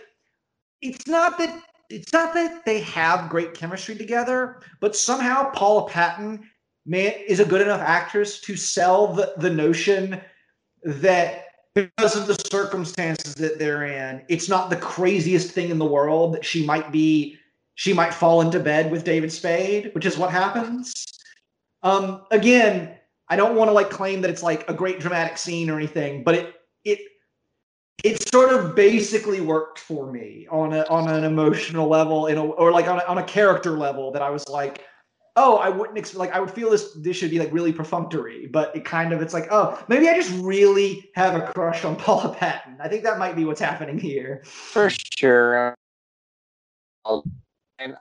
it's 0.83 1.07
not 1.07 1.39
that 1.39 1.63
it's 1.93 2.13
not 2.13 2.35
that 2.35 2.65
they 2.65 2.81
have 2.81 3.29
great 3.29 3.55
chemistry 3.55 3.95
together, 3.95 4.61
but 4.81 4.97
somehow 4.97 5.51
Paula 5.51 5.89
Patton 5.89 6.49
is 6.87 7.41
a 7.41 7.45
good 7.45 7.61
enough 7.61 7.81
actress 7.81 8.41
to 8.41 8.57
sell 8.57 9.13
the, 9.13 9.35
the 9.37 9.51
notion 9.51 10.21
that 10.85 11.45
because 11.75 12.17
of 12.17 12.27
the 12.27 12.35
circumstances 12.51 13.35
that 13.37 13.59
they're 13.59 13.85
in, 13.85 14.25
it's 14.29 14.49
not 14.49 14.71
the 14.71 14.77
craziest 14.77 15.53
thing 15.53 15.71
in 15.71 15.79
the 15.79 15.85
world 15.85 16.35
that 16.35 16.45
she 16.45 16.65
might 16.65 16.91
be 16.91 17.39
she 17.75 17.95
might 17.95 18.13
fall 18.13 18.43
into 18.43 18.61
bed 18.61 18.91
with 18.91 19.03
David 19.03 19.33
Spade, 19.33 19.93
which 19.95 20.05
is 20.05 20.19
what 20.19 20.31
happens. 20.31 21.07
Um, 21.83 22.23
again, 22.31 22.97
I 23.29 23.37
don't 23.37 23.57
want 23.57 23.69
to 23.71 23.73
like 23.73 23.89
claim 23.89 24.21
that 24.21 24.31
it's 24.31 24.43
like 24.43 24.69
a 24.69 24.75
great 24.75 25.01
dramatic 25.01 25.39
scene 25.39 25.71
or 25.71 25.77
anything, 25.79 26.23
but 26.23 26.35
it 26.35 26.55
it 26.85 26.99
it 28.05 28.29
sort 28.29 28.53
of 28.53 28.75
basically 28.75 29.41
worked 29.41 29.79
for 29.79 30.11
me 30.11 30.47
on 30.51 30.73
a 30.73 30.83
on 30.85 31.09
an 31.09 31.25
emotional 31.25 31.89
level, 31.89 32.27
in 32.27 32.37
a, 32.37 32.45
or 32.45 32.73
like 32.73 32.89
on 32.89 32.99
a, 32.99 33.05
on 33.05 33.19
a 33.19 33.25
character 33.25 33.79
level 33.79 34.11
that 34.13 34.23
I 34.23 34.31
was 34.31 34.49
like, 34.49 34.85
oh, 35.37 35.57
I 35.57 35.69
wouldn't 35.69 35.97
expect 35.97 36.19
like 36.19 36.33
I 36.33 36.41
would 36.41 36.51
feel 36.51 36.71
this 36.71 36.93
this 36.95 37.17
should 37.17 37.31
be 37.31 37.39
like 37.39 37.53
really 37.53 37.73
perfunctory, 37.73 38.47
but 38.47 38.75
it 38.75 38.85
kind 38.85 39.13
of 39.13 39.23
it's 39.23 39.35
like 39.35 39.49
oh 39.51 39.83
maybe 39.89 40.09
I 40.09 40.15
just 40.15 40.33
really 40.43 41.11
have 41.15 41.35
a 41.35 41.53
crush 41.53 41.85
on 41.85 41.97
Paula 42.05 42.35
Patton. 42.35 42.77
I 42.81 42.89
think 42.89 43.03
that 43.05 43.19
might 43.19 43.37
be 43.37 43.45
what's 43.45 43.61
happening 43.61 43.99
here. 43.99 44.43
For 44.45 44.91
sure. 44.91 45.75
And 47.79 47.97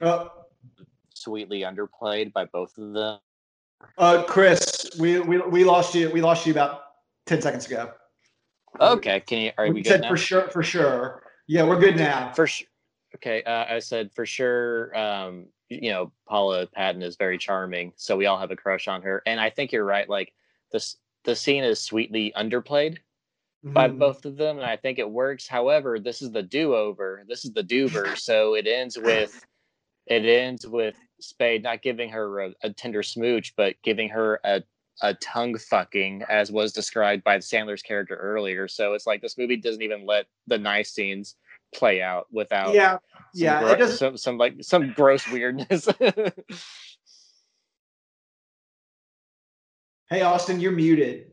Uh, 0.00 0.28
sweetly 1.14 1.60
underplayed 1.60 2.32
by 2.32 2.44
both 2.44 2.76
of 2.76 2.92
them. 2.92 3.18
uh, 3.98 4.22
Chris, 4.24 4.90
we, 4.98 5.20
we 5.20 5.38
we 5.38 5.64
lost 5.64 5.94
you. 5.94 6.10
We 6.10 6.20
lost 6.20 6.46
you 6.46 6.52
about 6.52 6.83
ten 7.26 7.40
seconds 7.40 7.66
ago. 7.66 7.92
Okay, 8.80 9.20
can 9.20 9.38
you? 9.38 9.52
Are 9.56 9.66
we, 9.66 9.74
we 9.74 9.82
good 9.82 9.90
said 9.90 10.00
now? 10.02 10.08
for 10.08 10.16
sure, 10.16 10.48
for 10.48 10.62
sure. 10.62 11.22
Yeah, 11.46 11.64
we're 11.64 11.78
good 11.78 11.96
now. 11.96 12.32
For 12.32 12.46
sure. 12.46 12.66
Okay, 13.16 13.42
uh, 13.44 13.66
I 13.74 13.78
said 13.78 14.10
for 14.14 14.26
sure. 14.26 14.96
Um, 14.98 15.46
you 15.68 15.90
know, 15.90 16.12
Paula 16.28 16.66
Patton 16.66 17.02
is 17.02 17.16
very 17.16 17.38
charming, 17.38 17.92
so 17.96 18.16
we 18.16 18.26
all 18.26 18.38
have 18.38 18.50
a 18.50 18.56
crush 18.56 18.88
on 18.88 19.02
her. 19.02 19.22
And 19.26 19.40
I 19.40 19.50
think 19.50 19.72
you're 19.72 19.84
right. 19.84 20.08
Like 20.08 20.32
this, 20.72 20.96
the 21.24 21.36
scene 21.36 21.64
is 21.64 21.80
sweetly 21.80 22.32
underplayed 22.36 22.98
by 23.62 23.88
Mhm. 23.88 23.98
both 23.98 24.26
of 24.26 24.36
them, 24.36 24.58
and 24.58 24.66
I 24.66 24.76
think 24.76 24.98
it 24.98 25.08
works. 25.08 25.46
However, 25.46 25.98
this 25.98 26.20
is 26.20 26.32
the 26.32 26.42
do-over. 26.42 27.24
This 27.26 27.44
is 27.46 27.52
the 27.52 27.62
doover. 27.64 28.16
so 28.18 28.54
it 28.54 28.66
ends 28.66 28.98
with, 28.98 29.42
it 30.06 30.26
ends 30.26 30.66
with 30.66 30.96
Spade 31.20 31.62
not 31.62 31.80
giving 31.80 32.10
her 32.10 32.40
a, 32.40 32.54
a 32.62 32.70
tender 32.70 33.02
smooch, 33.02 33.54
but 33.56 33.76
giving 33.82 34.10
her 34.10 34.40
a 34.44 34.62
a 35.02 35.14
tongue 35.14 35.58
fucking, 35.58 36.22
as 36.28 36.50
was 36.52 36.72
described 36.72 37.24
by 37.24 37.36
the 37.36 37.42
Sandler's 37.42 37.82
character 37.82 38.16
earlier. 38.16 38.68
So 38.68 38.94
it's 38.94 39.06
like 39.06 39.20
this 39.20 39.36
movie 39.38 39.56
doesn't 39.56 39.82
even 39.82 40.06
let 40.06 40.26
the 40.46 40.58
nice 40.58 40.92
scenes 40.92 41.36
play 41.74 42.00
out 42.00 42.26
without 42.32 42.74
Yeah, 42.74 42.92
some 42.92 43.00
yeah. 43.34 43.58
gro- 43.60 43.72
It 43.72 43.78
doesn't. 43.78 43.96
some 43.98 44.16
some 44.16 44.38
like 44.38 44.54
some 44.62 44.92
gross 44.92 45.26
weirdness. 45.28 45.88
Hey, 50.10 50.20
Austin, 50.20 50.60
you're 50.60 50.70
muted. 50.72 51.32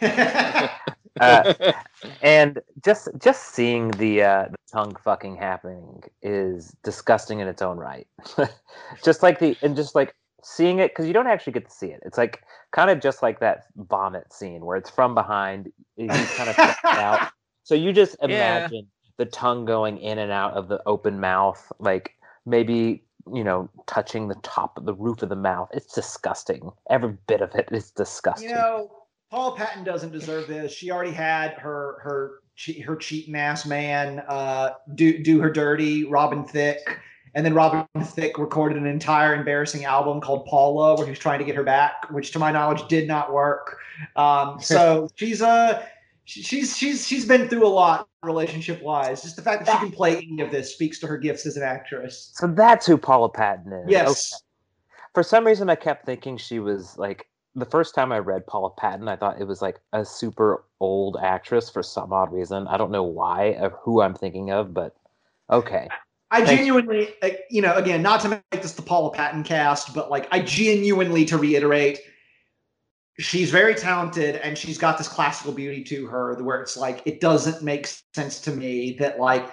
Uh, 1.20 1.52
and 2.22 2.60
just 2.84 3.08
just 3.18 3.46
seeing 3.52 3.90
the 3.92 4.22
uh, 4.22 4.44
the 4.50 4.56
tongue 4.72 4.94
fucking 5.02 5.34
happening 5.34 6.00
is 6.22 6.76
disgusting 6.84 7.40
in 7.40 7.48
its 7.48 7.60
own 7.60 7.76
right. 7.76 8.06
just 9.02 9.20
like 9.20 9.40
the 9.40 9.56
and 9.62 9.74
just 9.74 9.96
like 9.96 10.14
seeing 10.42 10.78
it 10.78 10.92
because 10.92 11.06
you 11.06 11.12
don't 11.12 11.26
actually 11.26 11.52
get 11.52 11.64
to 11.66 11.70
see 11.70 11.88
it. 11.88 12.00
It's 12.04 12.18
like 12.18 12.42
kind 12.72 12.90
of 12.90 13.00
just 13.00 13.22
like 13.22 13.40
that 13.40 13.66
vomit 13.76 14.32
scene 14.32 14.64
where 14.64 14.76
it's 14.76 14.90
from 14.90 15.14
behind. 15.14 15.72
He's 15.96 16.32
kind 16.32 16.50
of 16.50 16.56
out. 16.96 17.20
So 17.64 17.74
you 17.74 17.92
just 17.92 18.16
Yeah. 18.22 18.26
imagine 18.30 18.86
the 19.18 19.26
tongue 19.26 19.66
going 19.66 19.98
in 19.98 20.18
and 20.18 20.32
out 20.32 20.54
of 20.54 20.68
the 20.68 20.80
open 20.86 21.20
mouth, 21.20 21.70
like 21.78 22.14
maybe 22.46 23.04
you 23.30 23.44
know 23.44 23.68
touching 23.86 24.28
the 24.28 24.36
top 24.36 24.78
of 24.78 24.86
the 24.86 24.94
roof 24.94 25.22
of 25.22 25.28
the 25.28 25.36
mouth. 25.36 25.68
It's 25.74 25.92
disgusting. 25.92 26.70
Every 26.88 27.14
bit 27.26 27.42
of 27.42 27.54
it 27.54 27.68
is 27.70 27.90
disgusting. 27.90 28.48
You 28.48 28.54
know, 28.54 28.90
Paul 29.30 29.54
Patton 29.54 29.84
doesn't 29.84 30.12
deserve 30.12 30.48
this. 30.48 30.72
She 30.72 30.90
already 30.90 31.10
had 31.12 31.52
her 31.54 31.98
her 32.02 32.40
her 32.86 32.96
cheating 32.96 33.36
ass 33.36 33.66
man 33.66 34.20
uh, 34.26 34.70
do 34.94 35.22
do 35.22 35.40
her 35.40 35.50
dirty. 35.50 36.04
Robin 36.04 36.44
Thicke, 36.44 36.98
and 37.34 37.44
then 37.44 37.54
Robin 37.54 37.86
Thicke 38.02 38.38
recorded 38.38 38.78
an 38.78 38.86
entire 38.86 39.34
embarrassing 39.34 39.84
album 39.84 40.20
called 40.20 40.46
Paula, 40.46 40.94
where 40.96 41.06
he 41.06 41.10
was 41.10 41.18
trying 41.18 41.38
to 41.38 41.44
get 41.44 41.54
her 41.54 41.62
back, 41.62 42.10
which 42.10 42.32
to 42.32 42.38
my 42.38 42.50
knowledge 42.50 42.86
did 42.88 43.08
not 43.08 43.32
work. 43.32 43.78
Um, 44.16 44.58
so 44.60 45.08
she's 45.16 45.42
uh 45.42 45.84
she's 46.24 46.76
she's 46.76 47.06
she's 47.06 47.24
been 47.24 47.48
through 47.48 47.66
a 47.66 47.68
lot 47.68 48.08
relationship 48.22 48.82
wise. 48.82 49.22
Just 49.22 49.36
the 49.36 49.42
fact 49.42 49.66
that 49.66 49.72
she 49.72 49.78
can 49.78 49.92
play 49.92 50.16
any 50.16 50.40
of 50.40 50.50
this 50.50 50.72
speaks 50.72 50.98
to 51.00 51.06
her 51.06 51.18
gifts 51.18 51.46
as 51.46 51.56
an 51.56 51.62
actress. 51.62 52.32
So 52.34 52.46
that's 52.46 52.86
who 52.86 52.98
Paula 52.98 53.28
Patton 53.28 53.72
is. 53.72 53.84
Yes. 53.88 54.34
Okay. 54.34 54.44
For 55.14 55.22
some 55.22 55.46
reason, 55.46 55.70
I 55.70 55.74
kept 55.74 56.06
thinking 56.06 56.36
she 56.36 56.58
was 56.58 56.96
like 56.98 57.28
the 57.58 57.66
first 57.66 57.94
time 57.94 58.12
I 58.12 58.18
read 58.18 58.46
Paula 58.46 58.70
Patton, 58.70 59.08
I 59.08 59.16
thought 59.16 59.40
it 59.40 59.46
was 59.46 59.62
like 59.62 59.80
a 59.92 60.04
super 60.04 60.64
old 60.80 61.16
actress 61.20 61.68
for 61.68 61.82
some 61.82 62.12
odd 62.12 62.32
reason. 62.32 62.66
I 62.68 62.76
don't 62.76 62.90
know 62.90 63.02
why 63.02 63.54
of 63.54 63.72
who 63.82 64.00
I'm 64.00 64.14
thinking 64.14 64.50
of, 64.50 64.72
but 64.72 64.94
okay. 65.50 65.88
I 66.30 66.44
genuinely, 66.44 67.14
you 67.50 67.62
know, 67.62 67.74
again, 67.74 68.02
not 68.02 68.20
to 68.20 68.28
make 68.28 68.62
this 68.62 68.72
the 68.74 68.82
Paula 68.82 69.10
Patton 69.10 69.44
cast, 69.44 69.94
but 69.94 70.10
like, 70.10 70.28
I 70.30 70.40
genuinely, 70.40 71.24
to 71.26 71.38
reiterate, 71.38 72.00
she's 73.18 73.50
very 73.50 73.74
talented 73.74 74.36
and 74.36 74.56
she's 74.56 74.76
got 74.76 74.98
this 74.98 75.08
classical 75.08 75.52
beauty 75.52 75.82
to 75.84 76.06
her 76.06 76.34
where 76.42 76.60
it's 76.60 76.76
like, 76.76 77.02
it 77.06 77.20
doesn't 77.20 77.62
make 77.62 77.88
sense 78.14 78.40
to 78.42 78.50
me 78.50 78.96
that, 78.98 79.18
like, 79.18 79.50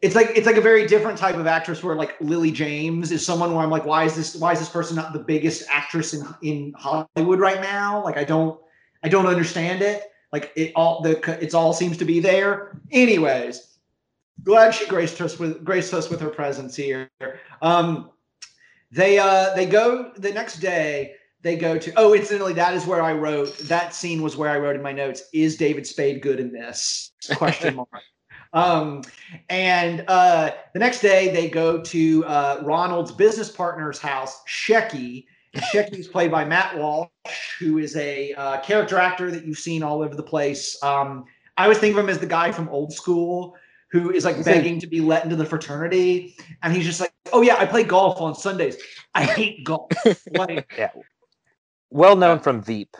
it's 0.00 0.14
like 0.14 0.30
it's 0.34 0.46
like 0.46 0.56
a 0.56 0.60
very 0.60 0.86
different 0.86 1.18
type 1.18 1.34
of 1.34 1.46
actress 1.46 1.82
where 1.82 1.96
like 1.96 2.18
Lily 2.20 2.50
James 2.50 3.12
is 3.12 3.24
someone 3.26 3.54
where 3.54 3.62
I'm 3.62 3.70
like, 3.70 3.84
why 3.84 4.04
is 4.04 4.16
this 4.16 4.36
why 4.36 4.52
is 4.52 4.58
this 4.58 4.68
person 4.68 4.96
not 4.96 5.12
the 5.12 5.18
biggest 5.18 5.64
actress 5.68 6.14
in 6.14 6.26
in 6.42 6.72
Hollywood 6.76 7.40
right 7.40 7.60
now? 7.60 8.02
Like 8.02 8.16
I 8.16 8.24
don't 8.24 8.58
I 9.02 9.08
don't 9.08 9.26
understand 9.26 9.82
it. 9.82 10.04
Like 10.32 10.52
it 10.56 10.72
all 10.74 11.02
the 11.02 11.20
it's 11.42 11.54
all 11.54 11.72
seems 11.72 11.96
to 11.98 12.04
be 12.04 12.20
there. 12.20 12.80
Anyways, 12.90 13.75
glad 14.42 14.74
she 14.74 14.86
graced 14.86 15.20
us 15.20 15.38
with 15.38 15.64
graced 15.64 15.94
us 15.94 16.10
with 16.10 16.20
her 16.20 16.28
presence 16.28 16.76
here. 16.76 17.10
Um, 17.62 18.10
they 18.90 19.18
uh 19.18 19.54
they 19.54 19.66
go 19.66 20.12
the 20.16 20.32
next 20.32 20.58
day. 20.58 21.14
They 21.42 21.56
go 21.56 21.78
to 21.78 21.92
oh, 21.96 22.14
incidentally, 22.14 22.54
that 22.54 22.74
is 22.74 22.86
where 22.86 23.02
I 23.02 23.12
wrote 23.12 23.56
that 23.58 23.94
scene 23.94 24.22
was 24.22 24.36
where 24.36 24.50
I 24.50 24.58
wrote 24.58 24.74
in 24.74 24.82
my 24.82 24.92
notes. 24.92 25.22
Is 25.32 25.56
David 25.56 25.86
Spade 25.86 26.22
good 26.22 26.40
in 26.40 26.52
this? 26.52 27.12
Question 27.36 27.76
mark. 27.76 27.88
Um, 28.52 29.02
and 29.50 30.02
uh, 30.08 30.52
the 30.72 30.78
next 30.78 31.00
day 31.00 31.30
they 31.30 31.50
go 31.50 31.82
to 31.82 32.24
uh, 32.24 32.62
Ronald's 32.64 33.12
business 33.12 33.50
partner's 33.50 33.98
house, 33.98 34.42
Shecky. 34.48 35.26
Shecky 35.56 35.98
is 35.98 36.08
played 36.08 36.30
by 36.30 36.44
Matt 36.46 36.78
Walsh, 36.78 37.10
who 37.58 37.76
is 37.76 37.96
a 37.96 38.32
uh, 38.32 38.60
character 38.60 38.98
actor 38.98 39.30
that 39.30 39.44
you've 39.44 39.58
seen 39.58 39.82
all 39.82 40.00
over 40.00 40.14
the 40.14 40.22
place. 40.22 40.82
Um, 40.82 41.24
I 41.58 41.64
always 41.64 41.78
think 41.78 41.94
of 41.94 42.02
him 42.02 42.08
as 42.08 42.18
the 42.18 42.26
guy 42.26 42.50
from 42.50 42.68
Old 42.70 42.94
School 42.94 43.56
who 44.00 44.10
is 44.10 44.24
like 44.24 44.42
begging 44.44 44.78
to 44.80 44.86
be 44.86 45.00
let 45.00 45.24
into 45.24 45.36
the 45.36 45.44
fraternity, 45.44 46.36
and 46.62 46.72
he's 46.74 46.84
just 46.84 47.00
like, 47.00 47.12
"Oh 47.32 47.42
yeah, 47.42 47.56
I 47.56 47.66
play 47.66 47.84
golf 47.84 48.20
on 48.20 48.34
Sundays. 48.34 48.76
I 49.14 49.24
hate 49.24 49.64
golf." 49.64 49.90
like, 50.32 50.78
Well 51.90 52.16
known 52.16 52.38
from 52.40 52.62
Veep. 52.62 52.96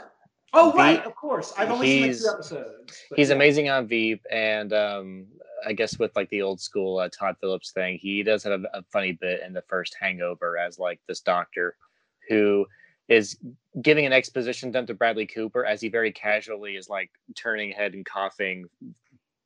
oh 0.52 0.73
He- 0.73 0.78
right, 0.78 1.05
of 1.05 1.14
course. 1.14 1.52
I've 1.59 1.70
only 1.70 1.86
seen 1.86 2.09
like 2.09 2.18
two 2.18 2.28
episodes. 2.32 3.02
but 3.10 3.18
He's 3.18 3.28
yeah. 3.31 3.35
amazing 3.36 3.68
on 3.68 3.86
Veep, 3.86 4.24
and 4.31 4.73
um, 4.73 5.27
I 5.66 5.73
guess 5.73 5.98
with 5.98 6.14
like 6.16 6.28
the 6.31 6.43
old 6.43 6.60
school 6.60 6.98
uh, 6.98 7.09
Todd 7.09 7.36
Phillips 7.40 7.73
thing, 7.73 7.98
he 7.98 8.23
does 8.23 8.43
have 8.44 8.52
a, 8.52 8.64
a 8.78 8.82
funny 8.93 9.12
bit 9.12 9.43
in 9.44 9.52
the 9.52 9.62
first 9.62 9.97
Hangover 10.01 10.56
as 10.59 10.78
like 10.78 11.01
this 11.09 11.20
doctor 11.20 11.77
who 12.28 12.66
is 13.09 13.36
giving 13.82 14.05
an 14.05 14.12
exposition 14.12 14.73
dump 14.73 14.89
to 14.89 14.94
Bradley 14.94 15.27
Cooper 15.27 15.64
as 15.64 15.81
he 15.81 15.89
very 15.89 16.10
casually 16.10 16.74
is 16.74 16.89
like 16.89 17.10
turning 17.36 17.70
head 17.70 17.94
and 17.94 18.05
coughing 18.05 18.66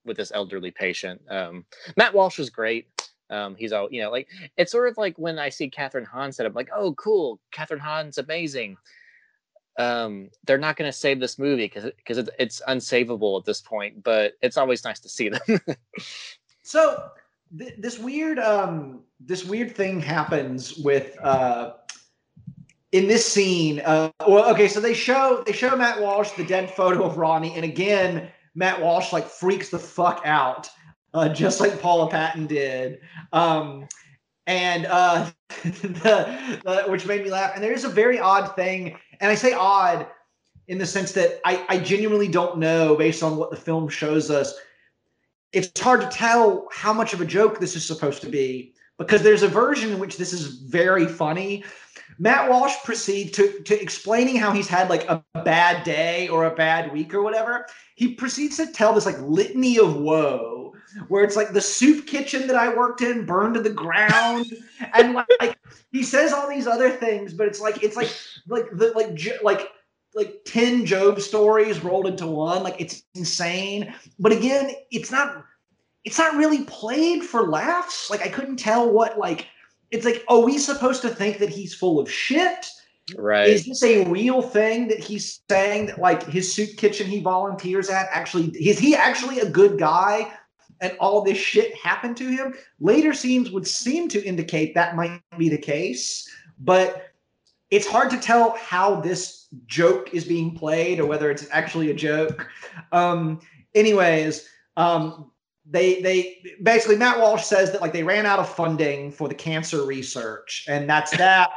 with 0.04 0.16
this 0.16 0.32
elderly 0.34 0.70
patient. 0.70 1.20
Um, 1.28 1.64
Matt 1.96 2.14
Walsh 2.14 2.38
is 2.38 2.50
great. 2.50 2.88
Um, 3.28 3.54
he's 3.54 3.72
all 3.72 3.88
you 3.90 4.02
know, 4.02 4.10
like 4.10 4.28
it's 4.56 4.72
sort 4.72 4.88
of 4.88 4.98
like 4.98 5.16
when 5.16 5.38
I 5.38 5.48
see 5.50 5.70
Kathryn 5.70 6.06
Hahn 6.06 6.32
set 6.32 6.46
up, 6.46 6.54
like, 6.54 6.70
oh, 6.74 6.94
cool, 6.94 7.38
Kathryn 7.52 7.78
Hahn's 7.78 8.18
amazing. 8.18 8.76
Um, 9.78 10.30
they're 10.44 10.58
not 10.58 10.76
going 10.76 10.90
to 10.90 10.96
save 10.96 11.20
this 11.20 11.38
movie 11.38 11.66
because 11.66 11.90
because 11.96 12.18
it's, 12.18 12.30
it's 12.38 12.62
unsavable 12.68 13.38
at 13.38 13.44
this 13.44 13.60
point. 13.60 14.02
But 14.02 14.34
it's 14.42 14.56
always 14.56 14.84
nice 14.84 15.00
to 15.00 15.08
see 15.08 15.28
them. 15.28 15.40
So 16.62 17.10
th- 17.58 17.74
this 17.78 17.98
weird 17.98 18.38
um 18.38 19.00
this 19.18 19.44
weird 19.44 19.74
thing 19.74 20.00
happens 20.00 20.76
with 20.78 21.18
uh 21.20 21.74
in 22.92 23.08
this 23.08 23.26
scene 23.26 23.80
uh 23.84 24.10
well 24.26 24.50
okay 24.50 24.68
so 24.68 24.80
they 24.80 24.94
show 24.94 25.42
they 25.46 25.52
show 25.52 25.74
Matt 25.76 26.00
Walsh 26.00 26.30
the 26.32 26.44
dead 26.44 26.70
photo 26.70 27.02
of 27.02 27.16
Ronnie 27.16 27.54
and 27.54 27.64
again 27.64 28.30
Matt 28.54 28.80
Walsh 28.80 29.12
like 29.12 29.26
freaks 29.26 29.68
the 29.68 29.78
fuck 29.78 30.22
out 30.24 30.68
uh 31.14 31.28
just 31.28 31.60
like 31.60 31.80
Paula 31.80 32.10
Patton 32.10 32.46
did 32.46 33.00
um 33.32 33.86
and 34.46 34.86
uh 34.86 35.30
the, 35.64 36.60
the 36.64 36.84
which 36.88 37.06
made 37.06 37.22
me 37.22 37.30
laugh 37.30 37.52
and 37.54 37.62
there's 37.62 37.84
a 37.84 37.88
very 37.88 38.18
odd 38.18 38.54
thing 38.56 38.96
and 39.20 39.30
I 39.30 39.34
say 39.34 39.52
odd 39.52 40.06
in 40.68 40.78
the 40.78 40.86
sense 40.86 41.12
that 41.12 41.40
I, 41.44 41.64
I 41.68 41.78
genuinely 41.78 42.28
don't 42.28 42.58
know 42.58 42.94
based 42.94 43.22
on 43.22 43.36
what 43.36 43.50
the 43.50 43.56
film 43.56 43.88
shows 43.88 44.30
us 44.30 44.54
it's 45.52 45.80
hard 45.80 46.00
to 46.00 46.08
tell 46.08 46.68
how 46.72 46.92
much 46.92 47.12
of 47.12 47.20
a 47.20 47.24
joke 47.24 47.58
this 47.58 47.74
is 47.74 47.84
supposed 47.84 48.22
to 48.22 48.28
be 48.28 48.72
because 48.98 49.22
there's 49.22 49.42
a 49.42 49.48
version 49.48 49.92
in 49.92 49.98
which 49.98 50.16
this 50.16 50.32
is 50.32 50.60
very 50.60 51.06
funny. 51.06 51.64
Matt 52.20 52.50
Walsh 52.50 52.74
proceeds 52.84 53.30
to, 53.32 53.62
to 53.62 53.80
explaining 53.80 54.36
how 54.36 54.52
he's 54.52 54.68
had 54.68 54.90
like 54.90 55.08
a 55.08 55.24
bad 55.42 55.84
day 55.84 56.28
or 56.28 56.44
a 56.44 56.54
bad 56.54 56.92
week 56.92 57.14
or 57.14 57.22
whatever. 57.22 57.66
He 57.94 58.14
proceeds 58.14 58.58
to 58.58 58.66
tell 58.66 58.92
this 58.92 59.06
like 59.06 59.18
litany 59.22 59.78
of 59.78 59.96
woe 59.96 60.74
where 61.08 61.24
it's 61.24 61.34
like 61.34 61.54
the 61.54 61.62
soup 61.62 62.06
kitchen 62.06 62.46
that 62.48 62.56
I 62.56 62.76
worked 62.76 63.00
in 63.00 63.24
burned 63.24 63.54
to 63.54 63.62
the 63.62 63.70
ground. 63.70 64.44
and 64.94 65.14
like 65.14 65.58
he 65.92 66.02
says 66.02 66.34
all 66.34 66.46
these 66.46 66.66
other 66.66 66.90
things, 66.90 67.32
but 67.32 67.46
it's 67.46 67.60
like 67.60 67.82
it's 67.82 67.96
like 67.96 68.14
like 68.46 68.66
the 68.70 68.92
like 68.94 69.42
like 69.42 69.70
like 70.14 70.42
10 70.44 70.84
Job 70.84 71.22
stories 71.22 71.82
rolled 71.82 72.06
into 72.06 72.26
one. 72.26 72.62
Like 72.62 72.78
it's 72.78 73.02
insane. 73.14 73.94
But 74.18 74.32
again, 74.32 74.72
it's 74.90 75.10
not 75.10 75.42
it's 76.04 76.18
not 76.18 76.36
really 76.36 76.64
played 76.64 77.24
for 77.24 77.48
laughs. 77.48 78.10
Like 78.10 78.20
I 78.20 78.28
couldn't 78.28 78.56
tell 78.56 78.90
what 78.92 79.18
like 79.18 79.46
it's 79.90 80.04
like, 80.04 80.24
are 80.28 80.40
we 80.40 80.58
supposed 80.58 81.02
to 81.02 81.08
think 81.08 81.38
that 81.38 81.48
he's 81.48 81.74
full 81.74 81.98
of 81.98 82.10
shit? 82.10 82.66
right. 83.16 83.48
Is 83.48 83.66
this 83.66 83.82
a 83.82 84.04
real 84.08 84.42
thing 84.42 84.88
that 84.88 84.98
he's 84.98 85.40
saying 85.50 85.86
that 85.86 85.98
like 85.98 86.24
his 86.24 86.52
soup 86.52 86.76
kitchen 86.76 87.06
he 87.06 87.20
volunteers 87.20 87.88
at 87.88 88.08
actually 88.10 88.48
is 88.50 88.78
he 88.78 88.94
actually 88.94 89.40
a 89.40 89.48
good 89.48 89.78
guy 89.78 90.32
and 90.80 90.96
all 91.00 91.22
this 91.22 91.38
shit 91.38 91.74
happened 91.74 92.16
to 92.18 92.28
him? 92.28 92.54
Later 92.78 93.12
scenes 93.12 93.50
would 93.50 93.66
seem 93.66 94.08
to 94.08 94.24
indicate 94.24 94.74
that 94.74 94.96
might 94.96 95.20
be 95.36 95.48
the 95.48 95.58
case, 95.58 96.28
but 96.60 97.08
it's 97.70 97.86
hard 97.86 98.10
to 98.10 98.18
tell 98.18 98.56
how 98.56 99.00
this 99.00 99.46
joke 99.66 100.14
is 100.14 100.24
being 100.24 100.56
played 100.56 101.00
or 101.00 101.06
whether 101.06 101.30
it's 101.30 101.46
actually 101.50 101.90
a 101.90 101.94
joke. 101.94 102.48
Um, 102.92 103.40
anyways, 103.74 104.48
um, 104.76 105.30
they 105.70 106.00
they 106.02 106.42
basically 106.62 106.96
Matt 106.96 107.18
Walsh 107.18 107.44
says 107.44 107.70
that 107.72 107.80
like 107.80 107.92
they 107.92 108.02
ran 108.02 108.26
out 108.26 108.38
of 108.38 108.48
funding 108.48 109.12
for 109.12 109.28
the 109.28 109.34
cancer 109.34 109.84
research, 109.84 110.64
and 110.68 110.88
that's 110.88 111.10
that. 111.16 111.50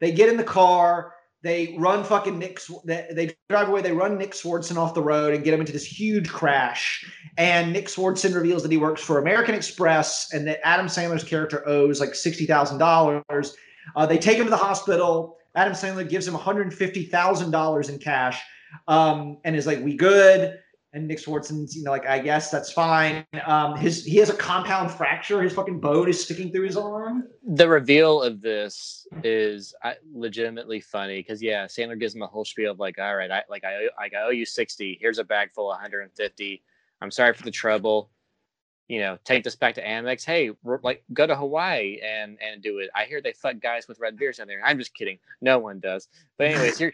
they 0.00 0.12
get 0.12 0.28
in 0.28 0.36
the 0.36 0.44
car, 0.44 1.12
they 1.42 1.76
run 1.78 2.04
fucking 2.04 2.38
Nick. 2.38 2.60
They, 2.84 3.06
they 3.12 3.34
drive 3.48 3.68
away. 3.68 3.82
They 3.82 3.92
run 3.92 4.18
Nick 4.18 4.32
Swardson 4.32 4.76
off 4.76 4.94
the 4.94 5.02
road 5.02 5.34
and 5.34 5.44
get 5.44 5.54
him 5.54 5.60
into 5.60 5.72
this 5.72 5.84
huge 5.84 6.28
crash. 6.28 7.04
And 7.36 7.72
Nick 7.72 7.86
Swardson 7.86 8.34
reveals 8.34 8.62
that 8.62 8.72
he 8.72 8.78
works 8.78 9.02
for 9.02 9.18
American 9.18 9.54
Express 9.54 10.32
and 10.32 10.46
that 10.48 10.60
Adam 10.66 10.86
Sandler's 10.86 11.24
character 11.24 11.66
owes 11.68 12.00
like 12.00 12.14
sixty 12.14 12.46
thousand 12.46 12.78
dollars. 12.78 13.56
Uh, 13.96 14.06
they 14.06 14.18
take 14.18 14.38
him 14.38 14.44
to 14.44 14.50
the 14.50 14.56
hospital. 14.56 15.36
Adam 15.54 15.72
Sandler 15.72 16.08
gives 16.08 16.26
him 16.26 16.34
one 16.34 16.42
hundred 16.42 16.72
fifty 16.72 17.04
thousand 17.04 17.50
dollars 17.50 17.88
in 17.88 17.98
cash, 17.98 18.40
um, 18.86 19.38
and 19.44 19.56
is 19.56 19.66
like, 19.66 19.82
"We 19.82 19.96
good." 19.96 20.58
And 20.94 21.06
Nick 21.06 21.18
Swardson's, 21.18 21.76
you 21.76 21.82
know, 21.82 21.90
like 21.90 22.06
I 22.06 22.18
guess 22.18 22.50
that's 22.50 22.72
fine. 22.72 23.26
Um, 23.44 23.76
his 23.76 24.04
he 24.04 24.16
has 24.16 24.30
a 24.30 24.36
compound 24.36 24.90
fracture. 24.90 25.42
His 25.42 25.52
fucking 25.52 25.80
bone 25.80 26.08
is 26.08 26.22
sticking 26.22 26.50
through 26.50 26.64
his 26.64 26.76
arm. 26.76 27.24
The 27.46 27.68
reveal 27.68 28.22
of 28.22 28.40
this 28.40 29.06
is 29.22 29.74
legitimately 30.12 30.80
funny 30.80 31.20
because 31.20 31.42
yeah, 31.42 31.66
Sandler 31.66 31.98
gives 31.98 32.14
him 32.14 32.22
a 32.22 32.26
whole 32.26 32.44
spiel 32.44 32.72
of 32.72 32.78
like, 32.78 32.98
all 32.98 33.16
right, 33.16 33.30
I 33.30 33.42
like 33.50 33.64
I 33.64 33.88
like 33.98 34.14
I 34.14 34.22
owe 34.22 34.30
you 34.30 34.46
sixty. 34.46 34.96
Here's 35.00 35.18
a 35.18 35.24
bag 35.24 35.52
full 35.52 35.70
of 35.70 35.76
150. 35.76 36.62
I'm 37.00 37.10
sorry 37.10 37.34
for 37.34 37.42
the 37.42 37.50
trouble. 37.50 38.10
You 38.88 39.00
know, 39.00 39.18
take 39.24 39.44
this 39.44 39.54
back 39.54 39.74
to 39.74 39.84
Amex. 39.84 40.24
Hey, 40.24 40.50
like 40.82 41.04
go 41.12 41.26
to 41.26 41.36
Hawaii 41.36 42.00
and 42.02 42.38
and 42.40 42.62
do 42.62 42.78
it. 42.78 42.88
I 42.94 43.04
hear 43.04 43.20
they 43.20 43.34
fuck 43.34 43.60
guys 43.60 43.86
with 43.86 44.00
red 44.00 44.16
beers 44.16 44.38
down 44.38 44.46
there. 44.46 44.62
I'm 44.64 44.78
just 44.78 44.94
kidding. 44.94 45.18
No 45.42 45.58
one 45.58 45.80
does. 45.80 46.08
But 46.38 46.46
anyways, 46.46 46.80
you're 46.80 46.92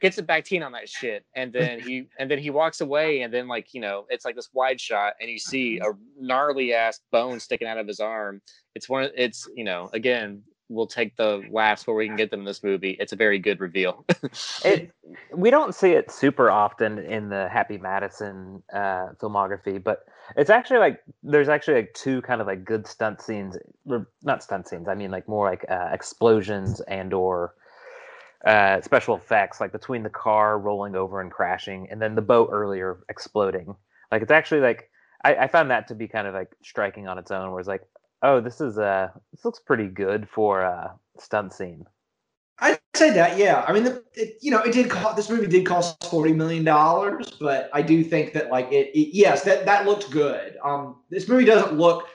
gets 0.00 0.20
back 0.20 0.44
teen 0.44 0.62
on 0.62 0.72
that 0.72 0.88
shit 0.88 1.24
and 1.34 1.52
then 1.52 1.80
he 1.80 2.06
and 2.18 2.30
then 2.30 2.38
he 2.38 2.50
walks 2.50 2.80
away 2.80 3.22
and 3.22 3.32
then 3.32 3.48
like 3.48 3.72
you 3.72 3.80
know 3.80 4.06
it's 4.08 4.24
like 4.24 4.36
this 4.36 4.50
wide 4.52 4.80
shot 4.80 5.14
and 5.20 5.30
you 5.30 5.38
see 5.38 5.78
a 5.78 5.88
gnarly 6.18 6.74
ass 6.74 7.00
bone 7.10 7.40
sticking 7.40 7.68
out 7.68 7.78
of 7.78 7.86
his 7.86 8.00
arm. 8.00 8.40
It's 8.74 8.88
one 8.88 9.04
of 9.04 9.10
it's 9.16 9.48
you 9.54 9.64
know 9.64 9.90
again 9.92 10.42
we'll 10.70 10.86
take 10.86 11.14
the 11.16 11.42
laughs 11.50 11.86
where 11.86 11.94
we 11.94 12.06
can 12.06 12.16
get 12.16 12.30
them 12.30 12.40
in 12.40 12.46
this 12.46 12.62
movie. 12.64 12.96
It's 12.98 13.12
a 13.12 13.16
very 13.16 13.38
good 13.38 13.60
reveal. 13.60 14.04
It 14.64 14.90
we 15.32 15.50
don't 15.50 15.74
see 15.74 15.92
it 15.92 16.10
super 16.10 16.50
often 16.50 16.98
in 16.98 17.28
the 17.28 17.48
happy 17.48 17.76
madison 17.78 18.62
uh 18.72 19.08
filmography 19.20 19.82
but 19.82 20.06
it's 20.36 20.50
actually 20.50 20.78
like 20.78 21.00
there's 21.22 21.48
actually 21.48 21.74
like 21.74 21.94
two 21.94 22.22
kind 22.22 22.40
of 22.40 22.46
like 22.46 22.64
good 22.64 22.86
stunt 22.86 23.20
scenes 23.20 23.56
not 24.22 24.42
stunt 24.42 24.66
scenes 24.66 24.88
i 24.88 24.94
mean 24.94 25.10
like 25.10 25.28
more 25.28 25.48
like 25.48 25.64
uh, 25.70 25.90
explosions 25.92 26.80
and 26.82 27.12
or 27.12 27.54
uh, 28.46 28.80
special 28.80 29.16
effects, 29.16 29.60
like 29.60 29.72
between 29.72 30.02
the 30.02 30.10
car 30.10 30.58
rolling 30.58 30.94
over 30.94 31.20
and 31.20 31.30
crashing, 31.30 31.88
and 31.90 32.00
then 32.00 32.14
the 32.14 32.22
boat 32.22 32.50
earlier 32.52 33.04
exploding. 33.08 33.74
Like 34.12 34.22
it's 34.22 34.30
actually 34.30 34.60
like 34.60 34.90
I, 35.24 35.34
I 35.36 35.48
found 35.48 35.70
that 35.70 35.88
to 35.88 35.94
be 35.94 36.08
kind 36.08 36.26
of 36.26 36.34
like 36.34 36.54
striking 36.62 37.08
on 37.08 37.18
its 37.18 37.30
own. 37.30 37.50
Where 37.50 37.60
it's 37.60 37.68
like, 37.68 37.82
oh, 38.22 38.40
this 38.40 38.60
is 38.60 38.78
uh 38.78 39.08
this 39.32 39.44
looks 39.44 39.58
pretty 39.58 39.88
good 39.88 40.28
for 40.28 40.60
a 40.60 40.94
stunt 41.18 41.52
scene. 41.52 41.84
I'd 42.60 42.78
say 42.94 43.10
that, 43.10 43.36
yeah. 43.36 43.64
I 43.66 43.72
mean, 43.72 43.82
the, 43.82 44.04
it, 44.14 44.38
you 44.40 44.52
know, 44.52 44.60
it 44.60 44.72
did 44.72 44.88
cost. 44.88 45.16
This 45.16 45.28
movie 45.28 45.48
did 45.48 45.66
cost 45.66 46.04
forty 46.04 46.32
million 46.32 46.62
dollars, 46.62 47.30
but 47.40 47.68
I 47.72 47.82
do 47.82 48.04
think 48.04 48.32
that, 48.34 48.48
like, 48.48 48.70
it, 48.70 48.96
it, 48.96 49.08
Yes, 49.12 49.42
that 49.42 49.64
that 49.64 49.86
looked 49.86 50.10
good. 50.10 50.56
Um, 50.62 51.00
this 51.10 51.28
movie 51.28 51.44
doesn't 51.44 51.76
look. 51.76 52.06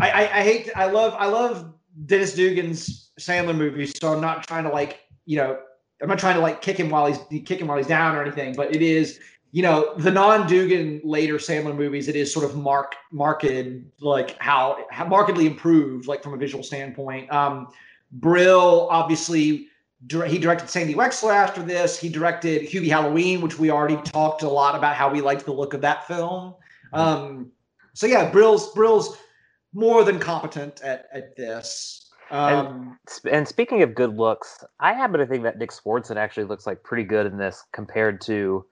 I, 0.00 0.10
I, 0.10 0.20
I 0.22 0.42
hate. 0.42 0.70
I 0.74 0.86
love. 0.86 1.14
I 1.16 1.26
love 1.26 1.72
Dennis 2.06 2.34
Dugan's 2.34 3.10
Sandler 3.20 3.56
movies, 3.56 3.96
so 3.96 4.12
I'm 4.12 4.20
not 4.20 4.46
trying 4.48 4.64
to 4.64 4.70
like 4.70 4.98
you 5.26 5.36
know, 5.36 5.58
I'm 6.02 6.08
not 6.08 6.18
trying 6.18 6.34
to 6.34 6.40
like 6.40 6.62
kick 6.62 6.78
him 6.78 6.90
while 6.90 7.06
he's 7.06 7.18
kick 7.44 7.60
him 7.60 7.68
while 7.68 7.78
he's 7.78 7.86
down 7.86 8.16
or 8.16 8.22
anything, 8.22 8.54
but 8.54 8.74
it 8.74 8.82
is, 8.82 9.20
you 9.52 9.62
know, 9.62 9.94
the 9.98 10.10
non-Dugan 10.10 11.00
later 11.04 11.34
Sandler 11.34 11.76
movies. 11.76 12.08
It 12.08 12.16
is 12.16 12.32
sort 12.32 12.44
of 12.44 12.56
mark 12.56 12.96
marketed 13.12 13.90
like 14.00 14.36
how, 14.38 14.84
how 14.90 15.06
markedly 15.06 15.46
improved, 15.46 16.06
like 16.08 16.22
from 16.22 16.34
a 16.34 16.36
visual 16.36 16.64
standpoint. 16.64 17.32
Um, 17.32 17.68
Brill 18.12 18.88
obviously 18.90 19.68
he 20.10 20.38
directed 20.38 20.68
Sandy 20.68 20.94
Wexler 20.94 21.32
after 21.32 21.62
this. 21.62 21.98
He 21.98 22.08
directed 22.08 22.62
Hubie 22.62 22.88
Halloween, 22.88 23.40
which 23.40 23.58
we 23.58 23.70
already 23.70 23.96
talked 24.02 24.42
a 24.42 24.48
lot 24.48 24.74
about 24.74 24.96
how 24.96 25.08
we 25.10 25.20
liked 25.20 25.44
the 25.44 25.52
look 25.52 25.74
of 25.74 25.80
that 25.82 26.06
film. 26.08 26.54
Um, 26.92 27.52
so 27.94 28.06
yeah, 28.06 28.30
Brill's 28.30 28.72
Brill's 28.72 29.16
more 29.72 30.04
than 30.04 30.18
competent 30.18 30.82
at 30.82 31.06
at 31.12 31.36
this. 31.36 32.10
Um, 32.32 32.98
and, 33.24 33.34
and, 33.34 33.48
speaking 33.48 33.82
of 33.82 33.94
good 33.94 34.16
looks, 34.16 34.64
I 34.80 34.94
happen 34.94 35.20
to 35.20 35.26
think 35.26 35.42
that 35.42 35.58
Nick 35.58 35.70
Swardson 35.70 36.16
actually 36.16 36.44
looks 36.44 36.66
like 36.66 36.82
pretty 36.82 37.04
good 37.04 37.26
in 37.26 37.36
this 37.36 37.62
compared 37.72 38.22
to, 38.22 38.64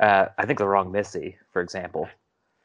uh, 0.00 0.26
I 0.38 0.46
think, 0.46 0.58
the 0.58 0.66
wrong 0.66 0.90
Missy, 0.90 1.36
for 1.52 1.60
example. 1.60 2.08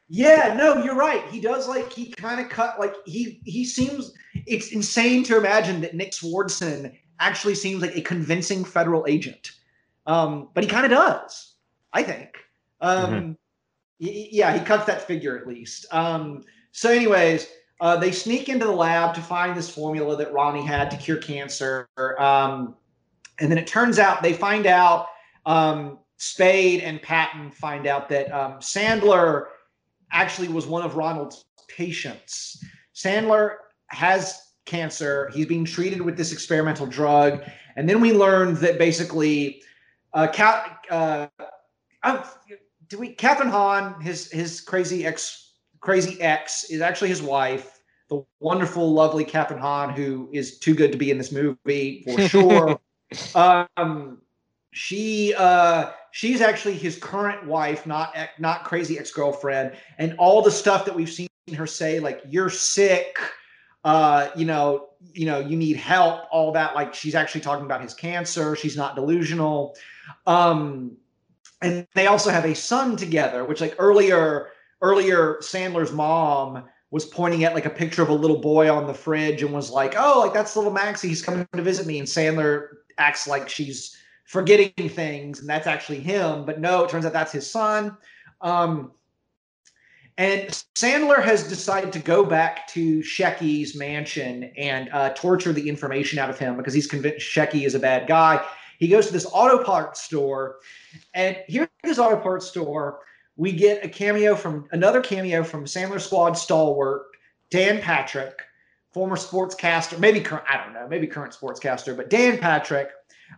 Yeah, 0.08 0.54
no, 0.56 0.82
you're 0.82 0.96
right. 0.96 1.22
He 1.28 1.40
does 1.40 1.68
like 1.68 1.92
he 1.92 2.10
kind 2.12 2.40
of 2.40 2.48
cut 2.48 2.80
like 2.80 2.94
he 3.04 3.42
he 3.44 3.66
seems. 3.66 4.14
It's 4.46 4.72
insane 4.72 5.24
to 5.24 5.36
imagine 5.36 5.82
that 5.82 5.94
Nick 5.94 6.12
Swardson 6.12 6.96
actually 7.20 7.54
seems 7.54 7.82
like 7.82 7.94
a 7.94 8.00
convincing 8.00 8.64
federal 8.64 9.04
agent, 9.06 9.52
um, 10.06 10.48
but 10.54 10.64
he 10.64 10.70
kind 10.70 10.86
of 10.86 10.90
does. 10.90 11.54
I 11.92 12.02
think. 12.02 12.38
Um, 12.80 13.12
mm-hmm. 13.12 13.32
yeah, 13.98 14.56
he 14.56 14.64
cuts 14.64 14.86
that 14.86 15.02
figure 15.02 15.36
at 15.36 15.46
least. 15.46 15.84
Um, 15.92 16.44
so, 16.72 16.90
anyways 16.90 17.46
uh, 17.80 17.96
they 17.96 18.12
sneak 18.12 18.48
into 18.48 18.66
the 18.66 18.72
lab 18.72 19.14
to 19.14 19.22
find 19.22 19.56
this 19.56 19.70
formula 19.70 20.16
that 20.16 20.32
Ronnie 20.32 20.64
had 20.64 20.90
to 20.90 20.96
cure 20.96 21.16
cancer. 21.16 21.88
Um, 22.18 22.76
and 23.40 23.50
then 23.50 23.58
it 23.58 23.66
turns 23.66 23.98
out 23.98 24.22
they 24.22 24.34
find 24.34 24.66
out 24.66 25.06
um, 25.46 25.98
Spade 26.18 26.82
and 26.82 27.00
Patton 27.00 27.50
find 27.50 27.86
out 27.86 28.08
that 28.10 28.30
um, 28.32 28.54
Sandler 28.60 29.46
actually 30.12 30.48
was 30.48 30.66
one 30.66 30.82
of 30.82 30.96
Ronald's 30.96 31.46
patients. 31.68 32.62
Sandler 32.94 33.54
has 33.86 34.38
cancer. 34.66 35.30
He's 35.32 35.46
being 35.46 35.64
treated 35.64 36.02
with 36.02 36.16
this 36.16 36.32
experimental 36.32 36.86
drug. 36.86 37.42
And 37.76 37.88
then 37.88 38.00
we 38.00 38.12
learned 38.12 38.58
that 38.58 38.78
basically, 38.78 39.62
uh, 40.12 40.28
uh, 40.90 41.28
uh, 42.02 42.26
do 42.88 42.98
we, 42.98 43.14
Kathryn 43.14 43.50
Hahn, 43.50 44.00
his 44.00 44.30
his 44.30 44.60
crazy 44.60 45.06
ex 45.06 45.49
crazy 45.80 46.20
ex 46.20 46.64
is 46.64 46.80
actually 46.80 47.08
his 47.08 47.22
wife, 47.22 47.80
the 48.08 48.24
wonderful, 48.40 48.92
lovely 48.92 49.24
Kathryn 49.24 49.58
Hahn, 49.58 49.90
who 49.90 50.28
is 50.32 50.58
too 50.58 50.74
good 50.74 50.92
to 50.92 50.98
be 50.98 51.10
in 51.10 51.18
this 51.18 51.32
movie 51.32 52.04
for 52.04 52.20
sure. 52.28 52.80
um, 53.34 54.20
she 54.72 55.34
uh, 55.36 55.90
she's 56.12 56.40
actually 56.40 56.74
his 56.74 56.96
current 56.96 57.46
wife, 57.46 57.86
not 57.86 58.14
not 58.38 58.64
crazy 58.64 58.98
ex 58.98 59.10
girlfriend, 59.10 59.72
and 59.98 60.14
all 60.18 60.42
the 60.42 60.50
stuff 60.50 60.84
that 60.84 60.94
we've 60.94 61.10
seen 61.10 61.28
her 61.54 61.66
say, 61.66 61.98
like 61.98 62.20
you're 62.28 62.50
sick, 62.50 63.18
uh, 63.84 64.28
you 64.36 64.44
know, 64.44 64.90
you 65.14 65.26
know, 65.26 65.40
you 65.40 65.56
need 65.56 65.76
help, 65.76 66.22
all 66.30 66.52
that. 66.52 66.74
Like 66.74 66.94
she's 66.94 67.14
actually 67.14 67.40
talking 67.40 67.64
about 67.64 67.82
his 67.82 67.94
cancer. 67.94 68.54
She's 68.54 68.76
not 68.76 68.94
delusional. 68.94 69.74
Um, 70.26 70.96
and 71.62 71.86
they 71.94 72.06
also 72.06 72.30
have 72.30 72.44
a 72.44 72.54
son 72.54 72.96
together, 72.96 73.44
which 73.44 73.60
like 73.60 73.74
earlier 73.78 74.50
earlier 74.82 75.36
Sandler's 75.40 75.92
mom 75.92 76.64
was 76.90 77.04
pointing 77.04 77.44
at 77.44 77.54
like 77.54 77.66
a 77.66 77.70
picture 77.70 78.02
of 78.02 78.08
a 78.08 78.14
little 78.14 78.40
boy 78.40 78.72
on 78.72 78.86
the 78.86 78.94
fridge 78.94 79.42
and 79.42 79.52
was 79.52 79.70
like, 79.70 79.94
"Oh, 79.96 80.20
like 80.20 80.34
that's 80.34 80.56
little 80.56 80.72
Maxie. 80.72 81.08
He's 81.08 81.22
coming 81.22 81.46
to 81.52 81.62
visit 81.62 81.86
me." 81.86 81.98
And 81.98 82.08
Sandler 82.08 82.68
acts 82.98 83.28
like 83.28 83.48
she's 83.48 83.96
forgetting 84.24 84.88
things, 84.88 85.40
and 85.40 85.48
that's 85.48 85.66
actually 85.66 86.00
him. 86.00 86.44
But 86.44 86.60
no, 86.60 86.84
it 86.84 86.90
turns 86.90 87.06
out 87.06 87.12
that's 87.12 87.32
his 87.32 87.48
son. 87.48 87.96
Um, 88.40 88.92
and 90.18 90.50
Sandler 90.74 91.22
has 91.22 91.48
decided 91.48 91.92
to 91.94 91.98
go 91.98 92.24
back 92.24 92.66
to 92.68 93.00
Shecky's 93.00 93.74
mansion 93.74 94.52
and 94.56 94.90
uh, 94.92 95.10
torture 95.14 95.52
the 95.52 95.66
information 95.66 96.18
out 96.18 96.28
of 96.28 96.38
him 96.38 96.58
because 96.58 96.74
he's 96.74 96.86
convinced 96.86 97.26
Shecky 97.26 97.64
is 97.64 97.74
a 97.74 97.78
bad 97.78 98.06
guy. 98.06 98.44
He 98.78 98.88
goes 98.88 99.06
to 99.06 99.12
this 99.12 99.26
auto 99.32 99.62
parts 99.64 100.02
store, 100.02 100.56
and 101.14 101.38
here 101.48 101.62
at 101.62 101.70
this 101.82 101.98
auto 101.98 102.16
parts 102.16 102.46
store, 102.46 103.00
we 103.36 103.52
get 103.52 103.84
a 103.84 103.88
cameo 103.88 104.34
from 104.34 104.66
another 104.72 105.00
cameo 105.00 105.42
from 105.42 105.64
Sandler 105.64 106.00
Squad 106.00 106.36
stalwart 106.36 107.02
Dan 107.50 107.80
Patrick, 107.80 108.40
former 108.92 109.16
sportscaster, 109.16 109.98
maybe 109.98 110.20
current, 110.20 110.44
I 110.48 110.56
don't 110.56 110.72
know, 110.72 110.86
maybe 110.88 111.06
current 111.06 111.36
sportscaster, 111.38 111.96
but 111.96 112.08
Dan 112.08 112.38
Patrick, 112.38 112.90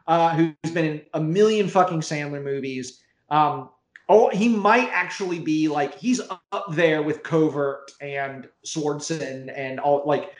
uh, 0.07 0.35
who's 0.35 0.73
been 0.73 0.85
in 0.85 1.03
a 1.15 1.21
million 1.21 1.69
fucking 1.69 2.01
Sandler 2.01 2.43
movies. 2.43 3.03
Um, 3.31 3.71
oh, 4.09 4.29
he 4.29 4.49
might 4.49 4.89
actually 4.93 5.39
be 5.39 5.69
like 5.69 5.99
he's 5.99 6.21
up 6.21 6.67
there 6.73 7.03
with 7.03 7.23
Covert 7.23 7.91
and 8.01 8.49
Swardson 8.67 9.53
and 9.57 9.81
all 9.81 10.03
like 10.07 10.33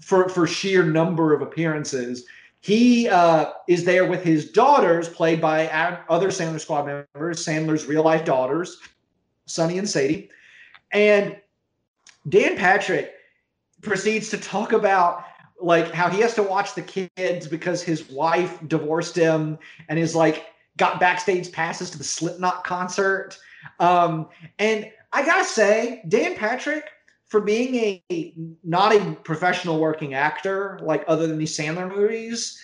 for 0.00 0.28
for 0.28 0.46
sheer 0.46 0.82
number 0.82 1.34
of 1.34 1.42
appearances. 1.42 2.26
He 2.62 3.08
uh, 3.08 3.52
is 3.68 3.84
there 3.84 4.06
with 4.06 4.22
his 4.22 4.50
daughters, 4.50 5.08
played 5.08 5.40
by 5.40 5.66
other 6.08 6.28
Sandler 6.28 6.60
Squad 6.60 6.86
members, 6.86 7.44
Sandler's 7.44 7.86
real 7.86 8.04
life 8.04 8.24
daughters, 8.24 8.78
Sonny 9.46 9.78
and 9.78 9.88
Sadie. 9.88 10.30
And 10.92 11.36
Dan 12.28 12.56
Patrick 12.56 13.14
proceeds 13.82 14.28
to 14.30 14.38
talk 14.38 14.72
about 14.72 15.24
like 15.60 15.90
how 15.90 16.08
he 16.08 16.20
has 16.20 16.34
to 16.34 16.42
watch 16.44 16.76
the 16.76 16.82
kids 16.82 17.48
because 17.48 17.82
his 17.82 18.08
wife 18.10 18.60
divorced 18.68 19.16
him 19.16 19.58
and 19.88 19.98
is 19.98 20.14
like 20.14 20.46
got 20.76 21.00
backstage 21.00 21.50
passes 21.50 21.90
to 21.90 21.98
the 21.98 22.04
Slipknot 22.04 22.62
concert. 22.62 23.38
Um, 23.80 24.28
and 24.60 24.88
I 25.12 25.26
gotta 25.26 25.44
say, 25.44 26.02
Dan 26.08 26.36
Patrick 26.36 26.84
for 27.32 27.40
being 27.40 27.74
a 28.10 28.34
not 28.62 28.94
a 28.94 29.16
professional 29.24 29.80
working 29.80 30.12
actor, 30.12 30.78
like 30.82 31.02
other 31.08 31.26
than 31.26 31.38
these 31.38 31.56
Sandler 31.56 31.88
movies, 31.88 32.62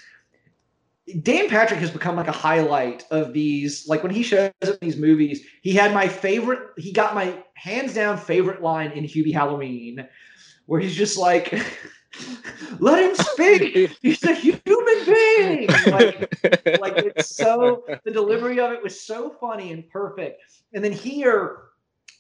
Dan 1.23 1.49
Patrick 1.49 1.81
has 1.81 1.91
become 1.91 2.17
like 2.17 2.29
a 2.29 2.33
highlight 2.33 3.03
of 3.11 3.33
these. 3.33 3.89
Like 3.89 4.03
when 4.03 4.13
he 4.13 4.23
shows 4.23 4.51
up 4.63 4.69
in 4.69 4.79
these 4.83 4.99
movies, 4.99 5.41
he 5.63 5.73
had 5.73 5.95
my 5.95 6.07
favorite. 6.07 6.61
He 6.77 6.93
got 6.93 7.15
my 7.15 7.43
hands 7.55 7.95
down 7.95 8.19
favorite 8.19 8.61
line 8.61 8.91
in 8.91 9.05
Hubie 9.05 9.33
Halloween, 9.33 10.07
where 10.67 10.81
he's 10.81 10.95
just 10.95 11.17
like, 11.17 11.51
Let 12.79 13.03
him 13.03 13.15
speak. 13.15 13.97
He's 14.03 14.23
a 14.25 14.35
human 14.35 15.05
being. 15.07 15.69
Like, 15.87 16.79
like 16.81 16.97
it's 17.07 17.35
so 17.35 17.85
the 18.05 18.11
delivery 18.11 18.61
of 18.61 18.73
it 18.73 18.83
was 18.83 19.01
so 19.01 19.31
funny 19.41 19.73
and 19.73 19.89
perfect. 19.89 20.43
And 20.75 20.85
then 20.85 20.93
here, 20.93 21.69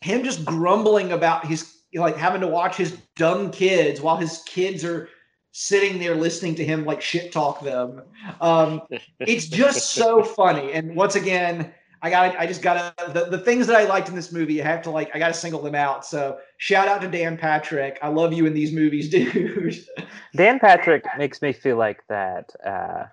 him 0.00 0.24
just 0.24 0.44
grumbling 0.46 1.12
about 1.12 1.46
his 1.46 1.77
like 1.94 2.16
having 2.16 2.40
to 2.40 2.48
watch 2.48 2.76
his 2.76 2.92
dumb 3.16 3.50
kids 3.50 4.00
while 4.00 4.16
his 4.16 4.42
kids 4.46 4.84
are 4.84 5.08
sitting 5.52 5.98
there 5.98 6.14
listening 6.14 6.54
to 6.54 6.64
him 6.64 6.84
like 6.84 7.00
shit 7.00 7.32
talk 7.32 7.60
them. 7.62 8.02
Um, 8.40 8.82
it's 9.20 9.46
just 9.46 9.90
so 9.92 10.22
funny. 10.36 10.72
And 10.72 10.94
once 10.94 11.16
again, 11.16 11.72
I 12.00 12.10
got 12.10 12.38
I 12.38 12.46
just 12.46 12.62
gotta 12.62 12.94
the, 13.12 13.24
the 13.24 13.38
things 13.38 13.66
that 13.66 13.76
I 13.76 13.84
liked 13.84 14.08
in 14.08 14.14
this 14.14 14.30
movie, 14.30 14.62
I 14.62 14.66
have 14.66 14.82
to 14.82 14.90
like 14.90 15.10
I 15.14 15.18
gotta 15.18 15.34
single 15.34 15.60
them 15.60 15.74
out. 15.74 16.06
So 16.06 16.38
shout 16.58 16.86
out 16.86 17.00
to 17.00 17.08
Dan 17.08 17.36
Patrick. 17.36 17.98
I 18.02 18.08
love 18.08 18.32
you 18.32 18.46
in 18.46 18.54
these 18.54 18.72
movies, 18.72 19.08
dude. 19.10 19.84
Dan 20.36 20.60
Patrick 20.60 21.04
makes 21.16 21.42
me 21.42 21.52
feel 21.52 21.76
like 21.76 22.06
that 22.08 22.54
uh 22.64 23.04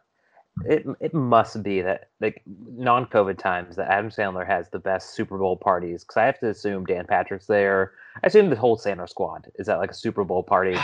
it 0.63 0.85
it 1.01 1.13
must 1.13 1.61
be 1.63 1.81
that 1.81 2.09
like 2.21 2.41
non-COVID 2.45 3.37
times 3.37 3.75
that 3.75 3.89
Adam 3.89 4.09
Sandler 4.09 4.47
has 4.47 4.69
the 4.69 4.79
best 4.79 5.13
Super 5.13 5.37
Bowl 5.37 5.57
parties 5.57 6.03
because 6.03 6.17
I 6.17 6.25
have 6.25 6.39
to 6.39 6.49
assume 6.49 6.85
Dan 6.85 7.05
Patrick's 7.05 7.45
there. 7.45 7.93
I 8.23 8.27
assume 8.27 8.49
the 8.49 8.55
whole 8.55 8.77
Sandler 8.77 9.09
squad 9.09 9.51
is 9.55 9.67
at 9.67 9.79
like 9.79 9.91
a 9.91 9.95
Super 9.95 10.23
Bowl 10.23 10.43
party. 10.43 10.77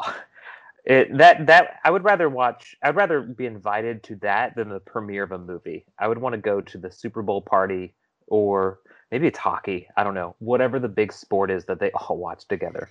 Oh, 0.00 0.16
it 0.84 1.16
that 1.18 1.46
that 1.46 1.80
I 1.84 1.90
would 1.90 2.04
rather 2.04 2.28
watch. 2.28 2.76
I'd 2.82 2.96
rather 2.96 3.22
be 3.22 3.46
invited 3.46 4.04
to 4.04 4.16
that 4.16 4.54
than 4.54 4.68
the 4.68 4.80
premiere 4.80 5.24
of 5.24 5.32
a 5.32 5.38
movie. 5.38 5.84
I 5.98 6.06
would 6.06 6.18
want 6.18 6.34
to 6.34 6.40
go 6.40 6.60
to 6.60 6.78
the 6.78 6.92
Super 6.92 7.22
Bowl 7.22 7.42
party 7.42 7.94
or 8.28 8.78
maybe 9.10 9.26
it's 9.26 9.38
hockey. 9.38 9.88
I 9.96 10.04
don't 10.04 10.14
know. 10.14 10.36
Whatever 10.38 10.78
the 10.78 10.88
big 10.88 11.12
sport 11.12 11.50
is 11.50 11.64
that 11.64 11.80
they 11.80 11.90
all 11.90 12.16
watch 12.16 12.46
together. 12.46 12.88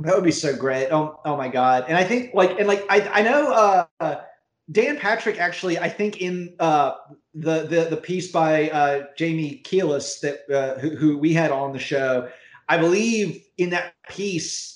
That 0.00 0.16
would 0.16 0.24
be 0.24 0.32
so 0.32 0.56
great. 0.56 0.88
Oh, 0.90 1.20
oh 1.24 1.36
my 1.36 1.46
god! 1.46 1.84
And 1.86 1.96
I 1.96 2.02
think 2.02 2.34
like 2.34 2.58
and 2.58 2.66
like 2.66 2.84
I 2.90 3.08
I 3.20 3.22
know 3.22 3.86
uh, 4.00 4.22
Dan 4.70 4.98
Patrick 4.98 5.38
actually 5.38 5.78
I 5.78 5.88
think 5.88 6.20
in 6.20 6.54
uh, 6.58 6.94
the 7.34 7.66
the 7.66 7.86
the 7.90 7.96
piece 7.96 8.30
by 8.32 8.70
uh, 8.70 9.06
Jamie 9.16 9.62
Keiles 9.64 10.20
that 10.20 10.50
uh, 10.50 10.78
who, 10.78 10.96
who 10.96 11.18
we 11.18 11.32
had 11.34 11.50
on 11.50 11.72
the 11.72 11.78
show, 11.78 12.28
I 12.68 12.78
believe 12.78 13.44
in 13.58 13.70
that 13.70 13.94
piece 14.08 14.74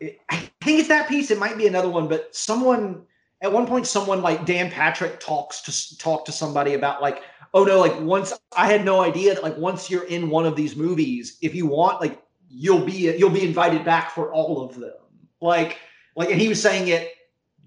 I 0.00 0.50
think 0.60 0.80
it's 0.80 0.88
that 0.88 1.08
piece. 1.08 1.30
It 1.30 1.38
might 1.38 1.58
be 1.58 1.66
another 1.66 1.88
one, 1.88 2.08
but 2.08 2.34
someone 2.34 3.02
at 3.40 3.52
one 3.52 3.66
point, 3.66 3.86
someone 3.86 4.22
like 4.22 4.46
Dan 4.46 4.70
Patrick 4.70 5.20
talks 5.20 5.60
to 5.62 5.98
talk 5.98 6.24
to 6.26 6.32
somebody 6.32 6.74
about 6.74 7.02
like, 7.02 7.22
oh 7.54 7.64
no, 7.64 7.80
like 7.80 7.98
once 8.00 8.32
I 8.56 8.70
had 8.70 8.84
no 8.84 9.00
idea 9.00 9.34
that 9.34 9.42
like 9.42 9.56
once 9.56 9.90
you're 9.90 10.04
in 10.04 10.30
one 10.30 10.46
of 10.46 10.56
these 10.56 10.76
movies, 10.76 11.38
if 11.42 11.54
you 11.54 11.66
want, 11.66 12.00
like 12.00 12.22
you'll 12.48 12.84
be 12.84 13.16
you'll 13.16 13.30
be 13.30 13.44
invited 13.44 13.84
back 13.84 14.10
for 14.10 14.32
all 14.32 14.64
of 14.64 14.78
them. 14.78 14.92
Like 15.40 15.78
like, 16.14 16.30
and 16.30 16.40
he 16.40 16.48
was 16.48 16.60
saying 16.60 16.88
it 16.88 17.12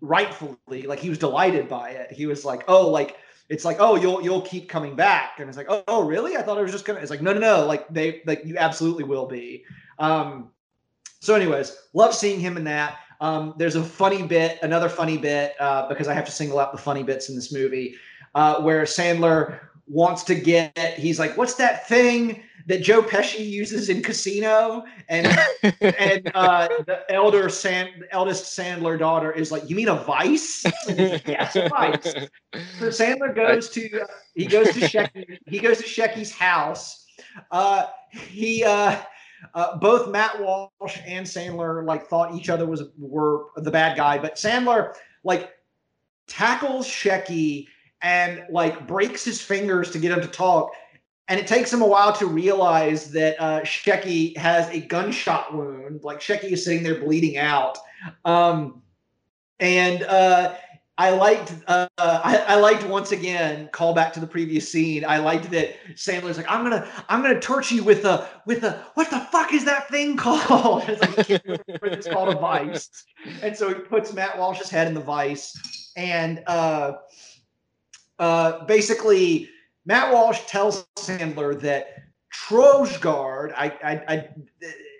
rightfully, 0.01 0.83
like 0.83 0.99
he 0.99 1.09
was 1.09 1.17
delighted 1.17 1.69
by 1.69 1.91
it. 1.91 2.11
He 2.11 2.25
was 2.25 2.43
like, 2.43 2.63
oh, 2.67 2.89
like 2.89 3.17
it's 3.49 3.65
like, 3.65 3.77
oh, 3.79 3.95
you'll 3.95 4.21
you'll 4.21 4.41
keep 4.41 4.67
coming 4.69 4.95
back, 4.95 5.39
and 5.39 5.47
it's 5.47 5.57
like, 5.57 5.67
oh, 5.69 5.83
oh 5.87 6.05
really? 6.05 6.35
I 6.35 6.41
thought 6.41 6.57
I 6.57 6.61
was 6.61 6.71
just 6.71 6.85
gonna. 6.85 6.99
It's 6.99 7.11
like, 7.11 7.21
no, 7.21 7.33
no, 7.33 7.39
no. 7.39 7.65
Like 7.65 7.87
they 7.89 8.21
like 8.25 8.43
you 8.45 8.57
absolutely 8.57 9.03
will 9.03 9.27
be. 9.27 9.63
Um, 9.99 10.49
so, 11.19 11.35
anyways, 11.35 11.77
love 11.93 12.15
seeing 12.15 12.39
him 12.39 12.57
in 12.57 12.63
that. 12.65 12.99
Um, 13.19 13.53
there's 13.57 13.75
a 13.75 13.83
funny 13.83 14.23
bit, 14.23 14.57
another 14.63 14.89
funny 14.89 15.17
bit, 15.17 15.53
uh, 15.59 15.87
because 15.87 16.07
I 16.07 16.13
have 16.15 16.25
to 16.25 16.31
single 16.31 16.59
out 16.59 16.71
the 16.71 16.79
funny 16.79 17.03
bits 17.03 17.29
in 17.29 17.35
this 17.35 17.53
movie, 17.53 17.95
uh, 18.33 18.61
where 18.61 18.83
Sandler 18.83 19.59
wants 19.91 20.23
to 20.23 20.35
get. 20.35 20.93
He's 20.97 21.19
like, 21.19 21.38
"What's 21.38 21.55
that 21.55 21.88
thing 21.88 22.43
that 22.68 22.81
Joe 22.81 23.01
Pesci 23.01 23.45
uses 23.45 23.89
in 23.89 24.01
Casino?" 24.01 24.84
And 25.09 25.27
and 25.81 26.31
uh, 26.35 26.69
the 26.85 27.03
elder 27.09 27.49
Sand, 27.49 28.05
eldest 28.11 28.57
Sandler 28.57 28.97
daughter 28.97 29.31
is 29.31 29.51
like, 29.51 29.69
"You 29.69 29.76
mean 29.76 29.89
a 29.89 29.95
vice?" 29.95 30.65
yes, 30.88 31.55
a 31.55 31.68
vice. 31.69 32.13
So 32.80 32.88
Sandler 32.88 33.35
goes 33.35 33.69
to 33.72 34.05
he 34.34 34.45
goes 34.45 34.68
to 34.73 34.80
Shecky, 34.80 35.38
he 35.47 35.59
goes 35.59 35.77
to 35.80 35.84
Shecky's 35.84 36.31
house. 36.31 37.05
Uh, 37.51 37.88
he 38.11 38.63
uh, 38.63 38.97
uh, 39.53 39.77
both 39.77 40.09
Matt 40.09 40.41
Walsh 40.41 40.97
and 41.05 41.26
Sandler 41.26 41.85
like 41.85 42.07
thought 42.07 42.34
each 42.34 42.49
other 42.49 42.65
was 42.65 42.84
were 42.97 43.47
the 43.57 43.72
bad 43.72 43.97
guy, 43.97 44.18
but 44.18 44.35
Sandler 44.35 44.93
like 45.23 45.51
tackles 46.27 46.88
Shecky 46.88 47.68
and 48.01 48.43
like 48.49 48.87
breaks 48.87 49.23
his 49.23 49.41
fingers 49.41 49.91
to 49.91 49.99
get 49.99 50.11
him 50.11 50.21
to 50.21 50.27
talk. 50.27 50.71
And 51.27 51.39
it 51.39 51.47
takes 51.47 51.71
him 51.71 51.81
a 51.81 51.87
while 51.87 52.13
to 52.13 52.25
realize 52.25 53.11
that 53.11 53.39
uh, 53.39 53.61
Shecky 53.61 54.35
has 54.37 54.69
a 54.69 54.81
gunshot 54.81 55.55
wound. 55.55 56.03
Like 56.03 56.19
Shecky 56.19 56.51
is 56.51 56.65
sitting 56.65 56.83
there 56.83 56.99
bleeding 56.99 57.37
out. 57.37 57.77
Um, 58.25 58.81
and 59.59 60.03
uh, 60.03 60.55
I 60.97 61.09
liked 61.11 61.55
uh, 61.67 61.87
I, 61.97 62.43
I, 62.47 62.55
liked 62.55 62.85
once 62.85 63.11
again 63.11 63.69
call 63.71 63.93
back 63.93 64.13
to 64.13 64.19
the 64.19 64.27
previous 64.27 64.71
scene. 64.71 65.03
I 65.03 65.17
liked 65.17 65.49
that 65.51 65.75
Sandler's 65.95 66.37
like 66.37 66.45
I'm 66.49 66.63
gonna 66.63 66.87
I'm 67.09 67.21
gonna 67.23 67.39
torture 67.39 67.75
you 67.75 67.83
with 67.83 68.05
a 68.05 68.27
with 68.45 68.63
a 68.63 68.85
what 68.95 69.09
the 69.09 69.19
fuck 69.19 69.53
is 69.53 69.65
that 69.65 69.89
thing 69.89 70.17
called? 70.17 70.83
it's, 70.87 71.29
like, 71.29 71.41
it's 71.83 72.07
called 72.07 72.29
a 72.29 72.37
vice. 72.37 72.89
And 73.41 73.57
so 73.57 73.69
he 73.69 73.75
puts 73.75 74.13
Matt 74.13 74.37
Walsh's 74.37 74.69
head 74.69 74.87
in 74.87 74.93
the 74.93 74.99
vice, 74.99 75.91
and 75.95 76.43
uh, 76.45 76.93
uh, 78.22 78.64
basically 78.65 79.49
Matt 79.85 80.14
Walsh 80.14 80.39
tells 80.45 80.85
Sandler 80.95 81.60
that 81.60 82.03
Trojgard 82.34 83.52
I 83.57 83.68
I 83.84 83.91
I, 84.07 84.30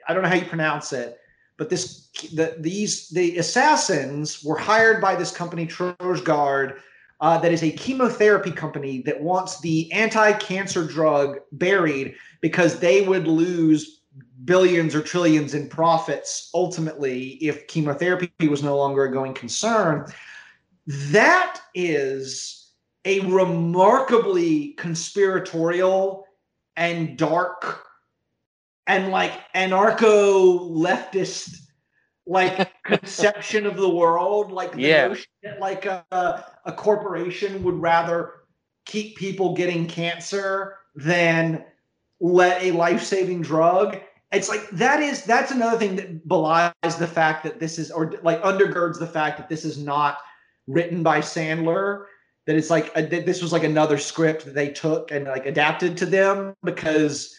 I 0.07 0.14
don't 0.14 0.23
know 0.23 0.30
how 0.30 0.35
you 0.35 0.45
pronounce 0.45 0.91
it 0.91 1.18
but 1.57 1.69
this 1.69 2.10
the, 2.34 2.56
these 2.60 3.10
the 3.10 3.38
assassins 3.38 4.43
were 4.43 4.57
hired 4.57 4.99
by 4.99 5.15
this 5.15 5.31
company 5.31 5.68
Trojgard 5.68 6.80
uh, 7.22 7.38
that 7.38 7.52
is 7.52 7.61
a 7.61 7.72
chemotherapy 7.72 8.52
company 8.52 9.03
that 9.03 9.22
wants 9.22 9.61
the 9.61 9.91
anti-cancer 9.91 10.84
drug 10.88 11.38
buried 11.52 12.15
because 12.41 12.80
they 12.80 13.03
would 13.03 13.27
lose 13.27 14.02
billions 14.45 14.95
or 14.95 15.03
trillions 15.03 15.53
in 15.53 15.69
profits 15.69 16.49
ultimately 16.56 17.34
if 17.34 17.68
chemotherapy 17.68 18.31
was 18.48 18.64
no 18.64 18.76
longer 18.76 19.03
a 19.03 19.11
going 19.11 19.35
concern. 19.35 20.11
That 20.88 21.61
is 21.76 22.60
a 23.05 23.19
remarkably 23.21 24.73
conspiratorial 24.73 26.25
and 26.75 27.17
dark 27.17 27.85
and 28.87 29.09
like 29.09 29.33
anarcho 29.53 30.69
leftist 30.71 31.57
like 32.27 32.71
conception 32.83 33.65
of 33.65 33.77
the 33.77 33.89
world. 33.89 34.51
Like 34.51 34.73
the 34.73 34.81
yeah. 34.81 35.07
notion 35.07 35.25
that 35.43 35.59
like 35.59 35.85
a, 35.85 36.05
a 36.65 36.71
corporation 36.73 37.63
would 37.63 37.75
rather 37.75 38.33
keep 38.85 39.17
people 39.17 39.55
getting 39.55 39.87
cancer 39.87 40.77
than 40.95 41.63
let 42.19 42.61
a 42.61 42.71
life-saving 42.71 43.41
drug. 43.41 43.99
It's 44.31 44.47
like 44.47 44.69
that 44.71 45.01
is 45.01 45.25
that's 45.25 45.51
another 45.51 45.77
thing 45.77 45.95
that 45.97 46.27
belies 46.27 46.71
the 46.97 47.07
fact 47.07 47.43
that 47.43 47.59
this 47.59 47.77
is 47.77 47.91
or 47.91 48.13
like 48.23 48.41
undergirds 48.43 48.97
the 48.97 49.07
fact 49.07 49.37
that 49.37 49.49
this 49.49 49.65
is 49.65 49.77
not 49.77 50.19
written 50.67 51.03
by 51.03 51.19
Sandler 51.19 52.05
that 52.47 52.55
it's 52.55 52.69
like 52.69 52.91
a, 52.95 53.05
that 53.05 53.26
this 53.26 53.41
was 53.41 53.51
like 53.51 53.63
another 53.63 53.97
script 53.97 54.45
that 54.45 54.55
they 54.55 54.69
took 54.69 55.11
and 55.11 55.26
like 55.26 55.45
adapted 55.45 55.97
to 55.97 56.05
them 56.05 56.55
because 56.63 57.35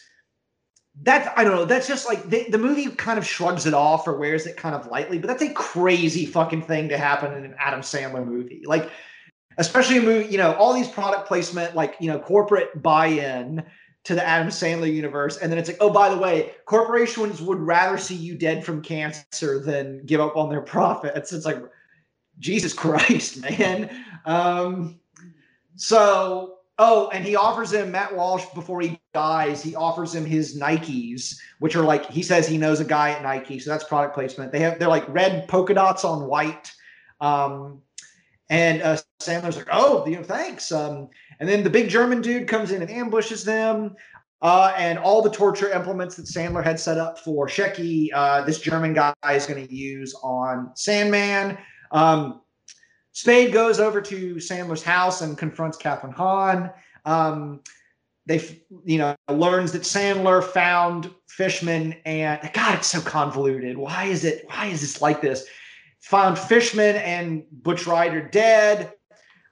that's 1.01 1.27
I 1.35 1.43
don't 1.43 1.55
know. 1.55 1.65
That's 1.65 1.87
just 1.87 2.07
like 2.07 2.29
the, 2.29 2.45
the 2.49 2.57
movie 2.57 2.87
kind 2.89 3.17
of 3.17 3.25
shrugs 3.25 3.65
it 3.65 3.73
off 3.73 4.07
or 4.07 4.17
wears 4.17 4.45
it 4.45 4.57
kind 4.57 4.75
of 4.75 4.87
lightly, 4.87 5.17
but 5.17 5.27
that's 5.27 5.41
a 5.41 5.51
crazy 5.53 6.25
fucking 6.25 6.63
thing 6.63 6.89
to 6.89 6.97
happen 6.97 7.33
in 7.33 7.43
an 7.43 7.55
Adam 7.57 7.81
Sandler 7.81 8.25
movie. 8.25 8.63
Like, 8.65 8.91
especially 9.57 9.97
a 9.97 10.01
movie, 10.01 10.29
you 10.29 10.37
know, 10.37 10.53
all 10.53 10.73
these 10.73 10.87
product 10.87 11.27
placement, 11.27 11.75
like 11.75 11.95
you 11.99 12.07
know, 12.07 12.19
corporate 12.19 12.81
buy-in 12.81 13.63
to 14.03 14.15
the 14.15 14.25
Adam 14.25 14.49
Sandler 14.49 14.93
universe, 14.93 15.37
and 15.37 15.51
then 15.51 15.57
it's 15.57 15.69
like, 15.69 15.77
oh, 15.79 15.89
by 15.89 16.09
the 16.09 16.17
way, 16.17 16.51
corporations 16.65 17.41
would 17.41 17.59
rather 17.59 17.97
see 17.97 18.15
you 18.15 18.35
dead 18.35 18.63
from 18.63 18.81
cancer 18.81 19.59
than 19.59 20.05
give 20.05 20.21
up 20.21 20.35
on 20.35 20.49
their 20.49 20.61
profits. 20.75 21.33
It's 21.33 21.45
like, 21.45 21.63
Jesus 22.39 22.73
Christ, 22.83 23.41
man. 23.41 23.89
Um, 24.25 24.99
so 25.75 26.57
Oh, 26.79 27.09
and 27.13 27.23
he 27.23 27.35
offers 27.35 27.71
him 27.71 27.91
Matt 27.91 28.15
Walsh 28.15 28.45
before 28.55 28.81
he 28.81 28.99
dies. 29.13 29.61
He 29.61 29.75
offers 29.75 30.15
him 30.15 30.25
his 30.25 30.59
Nikes, 30.59 31.37
which 31.59 31.75
are 31.75 31.83
like 31.83 32.09
he 32.09 32.23
says 32.23 32.47
he 32.47 32.57
knows 32.57 32.79
a 32.79 32.85
guy 32.85 33.11
at 33.11 33.21
Nike, 33.21 33.59
so 33.59 33.69
that's 33.69 33.83
product 33.83 34.15
placement. 34.15 34.51
They 34.51 34.59
have 34.59 34.79
they're 34.79 34.87
like 34.87 35.07
red 35.07 35.47
polka 35.47 35.75
dots 35.75 36.03
on 36.03 36.25
white. 36.25 36.71
Um, 37.21 37.81
and 38.49 38.81
uh, 38.81 38.97
Sandler's 39.21 39.55
like, 39.55 39.69
"Oh, 39.71 40.05
you 40.07 40.15
know, 40.15 40.23
thanks." 40.23 40.71
Um, 40.71 41.09
and 41.39 41.47
then 41.47 41.63
the 41.63 41.69
big 41.69 41.89
German 41.89 42.21
dude 42.21 42.47
comes 42.47 42.71
in 42.71 42.81
and 42.81 42.89
ambushes 42.89 43.43
them. 43.43 43.95
Uh, 44.41 44.73
and 44.75 44.99
all 44.99 45.21
the 45.21 45.29
torture 45.29 45.71
implements 45.71 46.15
that 46.15 46.25
Sandler 46.25 46.63
had 46.63 46.77
set 46.77 46.97
up 46.97 47.17
for 47.17 47.47
Shecky, 47.47 48.09
uh, 48.13 48.43
this 48.43 48.59
German 48.59 48.93
guy 48.93 49.13
is 49.31 49.45
going 49.45 49.65
to 49.65 49.73
use 49.73 50.13
on 50.21 50.71
Sandman. 50.75 51.57
Um, 51.93 52.41
Spade 53.13 53.53
goes 53.53 53.79
over 53.79 54.01
to 54.01 54.35
Sandler's 54.35 54.83
house 54.83 55.21
and 55.21 55.37
confronts 55.37 55.77
Kathryn 55.77 56.13
Hahn. 56.13 56.71
Um, 57.05 57.61
they 58.25 58.59
you 58.85 58.97
know 58.97 59.15
learns 59.29 59.71
that 59.73 59.83
Sandler 59.83 60.43
found 60.43 61.11
Fishman 61.27 61.95
and 62.05 62.39
God, 62.53 62.79
it's 62.79 62.87
so 62.87 63.01
convoluted. 63.01 63.77
Why 63.77 64.05
is 64.05 64.23
it? 64.25 64.45
Why 64.47 64.67
is 64.67 64.81
this 64.81 65.01
like 65.01 65.21
this? 65.21 65.45
Found 66.01 66.37
Fishman 66.37 66.95
and 66.97 67.45
Butch 67.51 67.85
Ryder 67.85 68.27
dead, 68.29 68.93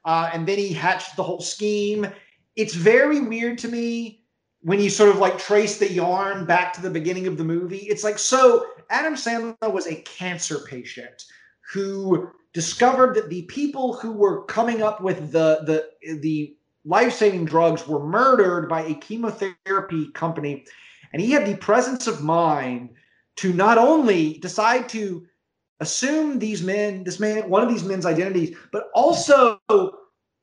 uh, 0.05 0.31
and 0.33 0.47
then 0.47 0.57
he 0.57 0.73
hatched 0.73 1.15
the 1.15 1.23
whole 1.23 1.41
scheme. 1.41 2.07
It's 2.55 2.73
very 2.73 3.19
weird 3.19 3.57
to 3.59 3.67
me 3.67 4.25
when 4.61 4.79
you 4.79 4.89
sort 4.89 5.09
of 5.09 5.17
like 5.17 5.37
trace 5.37 5.77
the 5.77 5.91
yarn 5.91 6.45
back 6.45 6.73
to 6.73 6.81
the 6.81 6.89
beginning 6.89 7.27
of 7.27 7.37
the 7.37 7.43
movie. 7.43 7.77
It's 7.89 8.03
like 8.03 8.17
so 8.17 8.65
Adam 8.89 9.13
Sandler 9.13 9.71
was 9.71 9.87
a 9.87 9.95
cancer 9.95 10.59
patient 10.59 11.25
who 11.71 12.29
discovered 12.53 13.15
that 13.15 13.29
the 13.29 13.43
people 13.43 13.93
who 13.93 14.11
were 14.11 14.43
coming 14.45 14.81
up 14.81 15.01
with 15.01 15.31
the 15.31 15.61
the 15.65 16.17
the 16.21 16.55
life-saving 16.83 17.45
drugs 17.45 17.87
were 17.87 18.05
murdered 18.05 18.67
by 18.67 18.81
a 18.81 18.95
chemotherapy 18.95 20.11
company. 20.13 20.65
And 21.13 21.21
he 21.21 21.31
had 21.31 21.45
the 21.45 21.55
presence 21.57 22.07
of 22.07 22.23
mind 22.23 22.89
to 23.37 23.53
not 23.53 23.77
only 23.77 24.39
decide 24.39 24.89
to 24.89 25.25
assume 25.79 26.39
these 26.39 26.61
men 26.61 27.03
this 27.03 27.19
man 27.19 27.49
one 27.49 27.63
of 27.63 27.69
these 27.69 27.83
men's 27.83 28.05
identities 28.05 28.55
but 28.71 28.89
also 28.93 29.59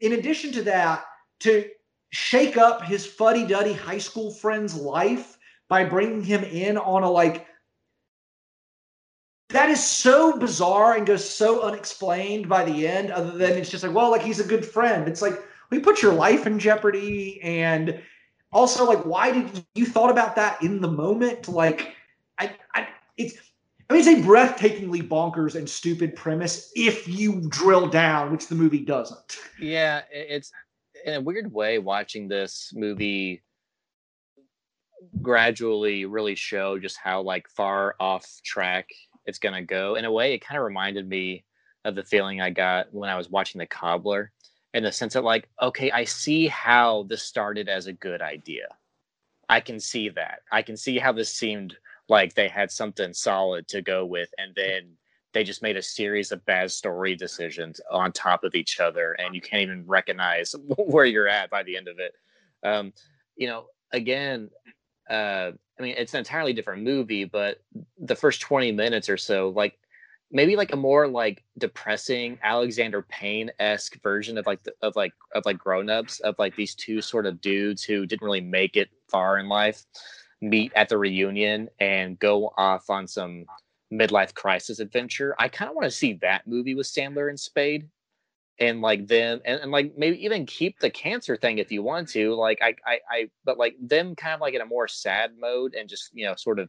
in 0.01 0.13
addition 0.13 0.51
to 0.51 0.63
that 0.65 1.05
to 1.39 1.65
shake 2.11 2.57
up 2.57 2.83
his 2.83 3.07
fuddy-duddy 3.07 3.73
high 3.73 3.99
school 3.99 4.33
friend's 4.33 4.75
life 4.75 5.39
by 5.69 5.85
bringing 5.85 6.25
him 6.25 6.43
in 6.43 6.77
on 6.77 7.05
a 7.05 7.11
like 7.11 7.47
that 9.51 9.71
is 9.71 9.85
so 9.85 10.39
bizarre 10.39 10.97
and 10.97 11.07
goes 11.07 11.29
so 11.29 11.63
unexplained 11.63 12.49
by 12.49 12.65
the 12.65 12.87
end 12.87 13.11
other 13.11 13.37
than 13.37 13.53
it's 13.53 13.71
just 13.71 13.85
like 13.85 13.95
well 13.95 14.11
like 14.11 14.23
he's 14.23 14.41
a 14.41 14.45
good 14.45 14.65
friend 14.65 15.09
it's 15.09 15.23
like 15.23 15.43
we 15.71 15.79
put 15.79 16.03
your 16.03 16.13
life 16.13 16.47
in 16.47 16.59
jeopardy 16.59 17.41
and 17.43 18.01
also 18.53 18.85
like 18.85 19.05
why 19.05 19.33
did 19.33 19.65
you 19.75 19.87
thought 19.87 20.11
about 20.11 20.37
that 20.37 20.63
in 20.63 20.81
the 20.81 20.91
moment 20.91 21.49
like 21.49 21.95
i, 22.39 22.55
I 22.75 22.89
it's 23.17 23.35
I 23.91 23.95
mean, 23.95 24.07
it's 24.07 24.21
a 24.21 24.29
breathtakingly 24.29 25.09
bonkers 25.09 25.55
and 25.55 25.69
stupid 25.69 26.15
premise 26.15 26.71
if 26.77 27.09
you 27.09 27.41
drill 27.49 27.89
down, 27.89 28.31
which 28.31 28.47
the 28.47 28.55
movie 28.55 28.85
doesn't. 28.85 29.39
Yeah, 29.59 30.03
it's 30.13 30.53
in 31.07 31.15
a 31.15 31.21
weird 31.23 31.51
way 31.51 31.79
watching 31.79 32.29
this 32.29 32.71
movie 32.75 33.43
gradually 35.23 36.05
really 36.05 36.35
show 36.35 36.79
just 36.79 36.99
how 37.03 37.23
like 37.23 37.49
far 37.49 37.95
off 37.99 38.27
track 38.45 38.89
it's 39.29 39.39
gonna 39.39 39.63
go. 39.63 39.95
In 39.95 40.07
a 40.07 40.11
way, 40.11 40.33
it 40.35 40.41
kind 40.41 40.59
of 40.59 40.65
reminded 40.65 41.07
me 41.07 41.45
of 41.85 41.95
the 41.95 42.03
feeling 42.03 42.41
I 42.41 42.51
got 42.51 42.93
when 42.93 43.11
I 43.11 43.17
was 43.17 43.31
watching 43.31 43.59
The 43.59 43.67
Cobbler, 43.67 44.33
in 44.73 44.83
the 44.83 44.91
sense 44.91 45.13
that 45.13 45.23
like, 45.23 45.49
okay, 45.61 45.91
I 45.91 46.05
see 46.05 46.49
how 46.49 47.05
this 47.05 47.23
started 47.23 47.69
as 47.69 47.87
a 47.87 47.93
good 47.93 48.23
idea. 48.23 48.67
I 49.49 49.61
can 49.61 49.79
see 49.81 50.09
that. 50.09 50.41
I 50.51 50.63
can 50.63 50.77
see 50.77 50.99
how 50.99 51.13
this 51.13 51.33
seemed 51.33 51.77
like 52.09 52.35
they 52.35 52.49
had 52.49 52.71
something 52.71 53.13
solid 53.13 53.69
to 53.69 53.83
go 53.83 54.07
with, 54.07 54.31
and 54.39 54.55
then 54.57 54.95
they 55.35 55.45
just 55.45 55.63
made 55.63 55.77
a 55.77 55.83
series 55.83 56.33
of 56.33 56.45
bad 56.47 56.71
story 56.71 57.15
decisions 57.15 57.83
on 57.91 58.13
top 58.13 58.45
of 58.45 58.55
each 58.55 58.81
other, 58.81 59.13
and 59.13 59.35
you 59.35 59.43
can't 59.43 59.63
even 59.63 59.87
recognize 59.87 60.55
where 60.79 61.05
you're 61.05 61.29
at 61.29 61.51
by 61.51 61.63
the 61.63 61.77
end 61.77 61.87
of 61.87 61.99
it. 61.99 62.15
Um, 62.67 62.95
you 63.37 63.47
know, 63.47 63.67
again, 63.93 64.49
uh, 65.11 65.53
I 65.79 65.83
mean, 65.83 65.95
it's 65.97 66.15
an 66.15 66.19
entirely 66.19 66.53
different 66.53 66.83
movie, 66.83 67.25
but 67.25 67.63
the 67.99 68.17
first 68.17 68.41
20 68.41 68.73
minutes 68.73 69.09
or 69.09 69.17
so, 69.17 69.51
like 69.51 69.79
maybe 70.31 70.57
like 70.57 70.73
a 70.73 70.77
more 70.77 71.09
like 71.09 71.45
depressing 71.57 72.39
Alexander 72.43 73.03
Payne 73.03 73.51
esque 73.59 74.01
version 74.03 74.37
of 74.39 74.47
like 74.47 74.63
the, 74.65 74.73
of 74.83 74.97
like 74.97 75.13
of 75.35 75.45
like 75.47 75.59
grown 75.59 75.89
ups 75.89 76.21
of 76.21 76.35
like 76.39 76.55
these 76.57 76.75
two 76.75 77.01
sort 77.01 77.27
of 77.27 77.41
dudes 77.41 77.83
who 77.83 78.07
didn't 78.07 78.25
really 78.25 78.41
make 78.41 78.77
it 78.77 78.89
far 79.09 79.39
in 79.39 79.49
life 79.49 79.85
meet 80.41 80.73
at 80.75 80.89
the 80.89 80.99
reunion 80.99 81.69
and 81.81 82.19
go 82.19 82.53
off 82.57 82.91
on 82.91 83.07
some 83.07 83.45
midlife 83.93 84.35
crisis 84.35 84.81
adventure. 84.81 85.35
I 85.39 85.49
kind 85.49 85.71
of 85.71 85.75
want 85.75 85.87
to 85.87 85.91
see 85.91 86.15
that 86.15 86.47
movie 86.47 86.75
with 86.75 86.87
Sandler 86.87 87.29
and 87.29 87.41
Spade 87.41 87.89
and 88.61 88.81
like 88.81 89.07
them 89.07 89.41
and, 89.45 89.61
and 89.61 89.71
like 89.71 89.97
maybe 89.97 90.23
even 90.25 90.45
keep 90.47 90.79
the 90.81 90.91
cancer 90.91 91.37
thing 91.37 91.59
if 91.59 91.71
you 91.71 91.83
want 91.83 92.09
to 92.09 92.35
like 92.35 92.59
I, 92.63 92.75
I 92.87 92.99
i 93.11 93.31
but 93.45 93.59
like 93.59 93.77
them 93.81 94.15
kind 94.17 94.35
of 94.35 94.41
like 94.41 94.55
in 94.55 94.61
a 94.61 94.67
more 94.67 94.89
sad 94.89 95.33
mode 95.39 95.75
and 95.75 95.89
just 95.89 96.11
you 96.13 96.27
know 96.27 96.35
sort 96.35 96.59
of 96.59 96.69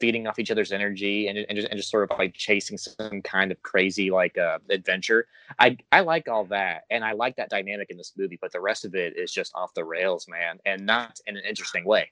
feeding 0.00 0.26
off 0.26 0.38
each 0.38 0.50
other's 0.50 0.72
energy 0.72 1.28
and, 1.28 1.38
and 1.38 1.56
just 1.56 1.68
and 1.68 1.76
just 1.76 1.90
sort 1.90 2.10
of 2.10 2.18
like 2.18 2.34
chasing 2.34 2.76
some 2.76 3.22
kind 3.22 3.52
of 3.52 3.62
crazy 3.62 4.10
like 4.10 4.36
uh 4.38 4.58
adventure. 4.70 5.26
I 5.58 5.76
i 5.92 6.00
like 6.00 6.28
all 6.28 6.44
that 6.46 6.82
and 6.90 7.04
i 7.04 7.12
like 7.12 7.36
that 7.36 7.50
dynamic 7.50 7.90
in 7.90 7.96
this 7.96 8.12
movie 8.16 8.38
but 8.40 8.52
the 8.52 8.60
rest 8.60 8.84
of 8.84 8.94
it 8.94 9.16
is 9.16 9.32
just 9.32 9.52
off 9.54 9.74
the 9.74 9.84
rails 9.84 10.26
man 10.28 10.58
and 10.66 10.84
not 10.84 11.20
in 11.26 11.36
an 11.36 11.42
interesting 11.48 11.84
way. 11.84 12.10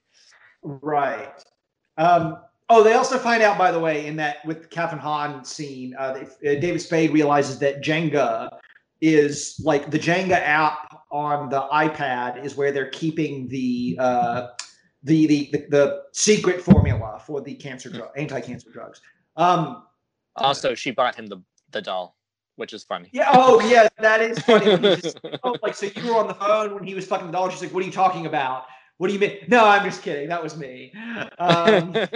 Right. 0.63 1.45
Um 1.99 2.39
Oh, 2.69 2.83
they 2.83 2.95
also 2.95 3.17
find 3.17 3.45
out, 3.45 3.57
by 3.57 3.71
the 3.71 3.79
way, 3.79 4.07
in 4.07 4.17
that 4.17 4.45
with 4.45 4.71
Kathryn 4.71 4.99
Hahn 4.99 5.45
scene, 5.45 5.95
uh, 5.97 6.03
uh, 6.03 6.25
David 6.41 6.81
Spade 6.81 7.13
realizes 7.13 7.61
that 7.61 7.81
Jenga 7.81 8.59
is 9.01 9.61
like 9.63 9.91
the 9.91 9.99
Jenga 9.99 10.41
app 10.41 11.03
on 11.11 11.49
the 11.49 11.63
iPad 11.73 12.45
is 12.45 12.57
where 12.57 12.73
they're 12.73 12.91
keeping 12.91 13.49
the 13.49 13.97
uh, 14.01 14.49
the, 15.03 15.27
the, 15.27 15.51
the 15.53 15.67
the 15.69 16.03
secret 16.13 16.61
formula 16.61 17.21
for 17.25 17.41
the 17.41 17.55
cancer 17.55 17.91
drug, 17.91 18.11
anti-cancer 18.17 18.71
drugs. 18.71 19.01
Um, 19.37 19.85
also, 20.37 20.75
she 20.75 20.91
bought 20.91 21.15
him 21.15 21.27
the 21.27 21.39
the 21.71 21.83
doll, 21.83 22.17
which 22.57 22.73
is 22.73 22.85
funny. 22.85 23.09
Yeah. 23.13 23.31
Oh, 23.33 23.61
yeah, 23.69 23.89
that 23.99 24.21
is 24.21 24.39
funny. 24.41 24.77
Just, 24.97 25.21
oh, 25.43 25.57
like 25.63 25.75
so 25.75 25.87
you 25.95 26.13
were 26.13 26.19
on 26.19 26.29
the 26.29 26.35
phone 26.35 26.75
when 26.75 26.85
he 26.85 26.95
was 26.95 27.07
fucking 27.07 27.27
the 27.27 27.33
doll. 27.33 27.49
She's 27.51 27.63
like, 27.63 27.73
"What 27.73 27.83
are 27.83 27.87
you 27.87 27.93
talking 27.93 28.27
about?" 28.27 28.67
What 28.99 29.09
do 29.09 29.13
you 29.13 29.19
mean? 29.19 29.39
No, 29.49 29.67
I'm 29.67 29.85
just 29.85 30.03
kidding. 30.03 30.29
That 30.29 30.43
was 30.43 30.57
me. 30.57 30.93
Um, 31.39 31.93
but 31.93 32.11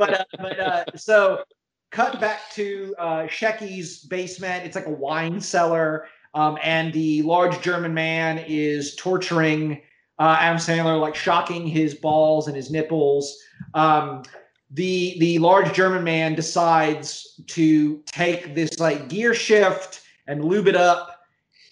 uh, 0.00 0.24
but 0.38 0.60
uh, 0.60 0.84
so 0.96 1.44
cut 1.92 2.20
back 2.20 2.50
to 2.52 2.94
uh, 2.98 3.22
Shecky's 3.26 4.00
basement. 4.00 4.64
It's 4.64 4.74
like 4.74 4.86
a 4.86 4.90
wine 4.90 5.40
cellar. 5.40 6.08
Um, 6.36 6.58
and 6.62 6.92
the 6.92 7.22
large 7.22 7.62
German 7.62 7.94
man 7.94 8.44
is 8.46 8.94
torturing 8.96 9.80
uh, 10.18 10.36
Adam 10.38 10.58
Sandler, 10.58 11.00
like 11.00 11.14
shocking 11.14 11.66
his 11.66 11.94
balls 11.94 12.46
and 12.46 12.54
his 12.54 12.70
nipples. 12.70 13.34
Um, 13.72 14.22
the 14.70 15.16
the 15.18 15.38
large 15.38 15.72
German 15.72 16.04
man 16.04 16.34
decides 16.34 17.40
to 17.46 18.02
take 18.04 18.54
this 18.54 18.78
like 18.78 19.08
gear 19.08 19.32
shift 19.32 20.02
and 20.26 20.44
lube 20.44 20.68
it 20.68 20.76
up 20.76 21.22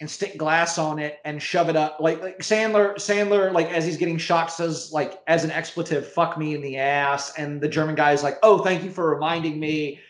and 0.00 0.10
stick 0.10 0.38
glass 0.38 0.78
on 0.78 0.98
it 0.98 1.18
and 1.26 1.42
shove 1.42 1.68
it 1.68 1.76
up. 1.76 1.98
Like, 2.00 2.22
like 2.22 2.38
Sandler, 2.38 2.94
Sandler, 2.94 3.52
like 3.52 3.70
as 3.70 3.84
he's 3.84 3.98
getting 3.98 4.16
shocked, 4.16 4.52
says 4.52 4.90
like 4.92 5.20
as 5.26 5.44
an 5.44 5.50
expletive, 5.50 6.10
"fuck 6.10 6.38
me 6.38 6.54
in 6.54 6.62
the 6.62 6.78
ass," 6.78 7.34
and 7.36 7.60
the 7.60 7.68
German 7.68 7.96
guy 7.96 8.12
is 8.12 8.22
like, 8.22 8.38
"Oh, 8.42 8.64
thank 8.64 8.82
you 8.82 8.90
for 8.90 9.10
reminding 9.10 9.60
me." 9.60 10.00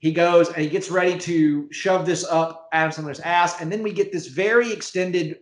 He 0.00 0.12
goes 0.12 0.48
and 0.48 0.56
he 0.56 0.68
gets 0.68 0.90
ready 0.90 1.18
to 1.18 1.70
shove 1.70 2.06
this 2.06 2.24
up 2.24 2.68
Adam 2.72 2.90
Sandler's 2.90 3.20
ass, 3.20 3.60
and 3.60 3.70
then 3.70 3.82
we 3.82 3.92
get 3.92 4.10
this 4.10 4.26
very 4.26 4.72
extended, 4.72 5.38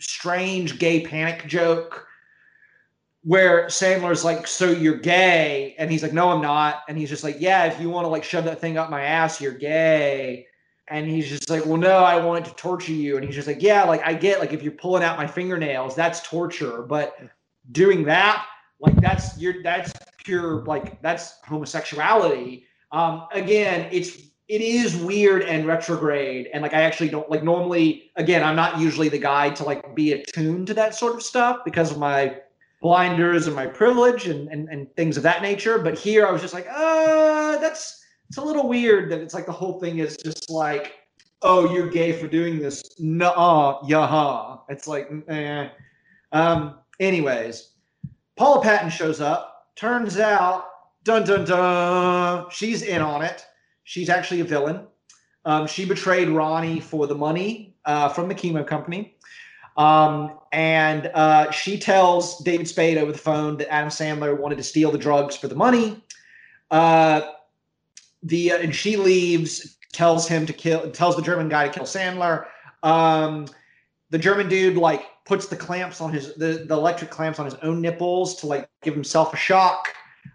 strange 0.00 0.78
gay 0.78 1.00
panic 1.00 1.46
joke 1.46 2.06
where 3.24 3.66
Sandler's 3.66 4.24
like, 4.24 4.46
"So 4.46 4.70
you're 4.70 4.98
gay?" 4.98 5.74
and 5.78 5.90
he's 5.90 6.02
like, 6.02 6.12
"No, 6.12 6.30
I'm 6.30 6.42
not," 6.42 6.82
and 6.88 6.98
he's 6.98 7.08
just 7.08 7.24
like, 7.24 7.36
"Yeah, 7.40 7.64
if 7.64 7.80
you 7.80 7.88
want 7.88 8.04
to 8.04 8.08
like 8.08 8.22
shove 8.22 8.44
that 8.44 8.60
thing 8.60 8.76
up 8.76 8.90
my 8.90 9.02
ass, 9.02 9.40
you're 9.40 9.52
gay." 9.52 10.46
And 10.88 11.06
he's 11.08 11.28
just 11.28 11.48
like, 11.48 11.64
"Well, 11.64 11.78
no, 11.78 11.98
I 11.98 12.22
want 12.22 12.44
to 12.44 12.54
torture 12.54 12.92
you," 12.92 13.16
and 13.16 13.24
he's 13.24 13.34
just 13.34 13.48
like, 13.48 13.62
"Yeah, 13.62 13.84
like 13.84 14.02
I 14.04 14.12
get 14.12 14.40
like 14.40 14.52
if 14.52 14.62
you're 14.62 14.72
pulling 14.72 15.02
out 15.02 15.16
my 15.16 15.26
fingernails, 15.26 15.94
that's 15.96 16.20
torture, 16.20 16.82
but 16.82 17.16
doing 17.70 18.04
that, 18.04 18.46
like 18.78 18.96
that's 19.00 19.38
you're 19.38 19.62
that's 19.62 19.92
pure 20.18 20.64
like 20.66 21.00
that's 21.00 21.40
homosexuality." 21.46 22.66
Um, 22.92 23.26
again, 23.32 23.88
it's 23.90 24.18
it 24.48 24.60
is 24.60 24.96
weird 24.96 25.42
and 25.42 25.66
retrograde, 25.66 26.48
and 26.52 26.62
like 26.62 26.74
I 26.74 26.82
actually 26.82 27.08
don't 27.08 27.28
like 27.30 27.42
normally. 27.42 28.10
Again, 28.16 28.44
I'm 28.44 28.56
not 28.56 28.78
usually 28.78 29.08
the 29.08 29.18
guy 29.18 29.50
to 29.50 29.64
like 29.64 29.94
be 29.94 30.12
attuned 30.12 30.66
to 30.66 30.74
that 30.74 30.94
sort 30.94 31.14
of 31.14 31.22
stuff 31.22 31.60
because 31.64 31.90
of 31.90 31.98
my 31.98 32.36
blinders 32.82 33.46
and 33.46 33.56
my 33.56 33.66
privilege 33.66 34.26
and 34.26 34.48
and, 34.48 34.68
and 34.68 34.94
things 34.94 35.16
of 35.16 35.22
that 35.22 35.40
nature. 35.40 35.78
But 35.78 35.98
here, 35.98 36.26
I 36.26 36.30
was 36.30 36.42
just 36.42 36.52
like, 36.52 36.66
uh, 36.70 37.56
that's 37.58 38.04
it's 38.28 38.38
a 38.38 38.42
little 38.42 38.68
weird 38.68 39.10
that 39.10 39.20
it's 39.20 39.34
like 39.34 39.46
the 39.46 39.52
whole 39.52 39.80
thing 39.80 39.98
is 39.98 40.16
just 40.16 40.50
like, 40.50 40.94
oh, 41.42 41.72
you're 41.72 41.88
gay 41.88 42.12
for 42.12 42.26
doing 42.26 42.58
this. 42.58 42.82
Nuh-uh, 42.98 43.82
yaha. 43.82 44.60
It's 44.68 44.86
like, 44.86 45.10
eh. 45.28 45.68
Um, 46.32 46.78
anyways, 46.98 47.72
Paula 48.36 48.62
Patton 48.62 48.90
shows 48.90 49.20
up. 49.20 49.68
Turns 49.76 50.18
out 50.18 50.64
dun 51.04 51.24
dun 51.24 51.44
dun. 51.44 52.46
She's 52.50 52.82
in 52.82 53.02
on 53.02 53.22
it. 53.22 53.44
She's 53.84 54.08
actually 54.08 54.40
a 54.40 54.44
villain. 54.44 54.86
Um, 55.44 55.66
she 55.66 55.84
betrayed 55.84 56.28
Ronnie 56.28 56.80
for 56.80 57.06
the 57.06 57.14
money 57.14 57.74
uh, 57.84 58.08
from 58.08 58.28
the 58.28 58.34
chemo 58.34 58.66
company. 58.66 59.16
Um, 59.76 60.38
and 60.52 61.10
uh, 61.14 61.50
she 61.50 61.78
tells 61.78 62.38
David 62.44 62.68
Spade 62.68 62.98
over 62.98 63.10
the 63.10 63.18
phone 63.18 63.56
that 63.56 63.72
Adam 63.72 63.88
Sandler 63.88 64.38
wanted 64.38 64.56
to 64.56 64.62
steal 64.62 64.90
the 64.90 64.98
drugs 64.98 65.34
for 65.36 65.48
the 65.48 65.54
money. 65.54 66.02
Uh, 66.70 67.22
the 68.22 68.52
uh, 68.52 68.58
and 68.58 68.74
she 68.74 68.96
leaves, 68.96 69.78
tells 69.92 70.28
him 70.28 70.46
to 70.46 70.52
kill, 70.52 70.90
tells 70.90 71.16
the 71.16 71.22
German 71.22 71.48
guy 71.48 71.68
to 71.68 71.72
kill 71.72 71.86
Sandler. 71.86 72.46
Um, 72.82 73.46
the 74.10 74.18
German 74.18 74.48
dude 74.48 74.76
like 74.76 75.06
puts 75.24 75.46
the 75.46 75.56
clamps 75.56 76.00
on 76.00 76.12
his 76.12 76.34
the, 76.34 76.64
the 76.68 76.74
electric 76.74 77.10
clamps 77.10 77.38
on 77.38 77.46
his 77.46 77.54
own 77.56 77.80
nipples 77.80 78.36
to 78.36 78.46
like 78.46 78.68
give 78.82 78.94
himself 78.94 79.32
a 79.32 79.36
shock. 79.36 79.88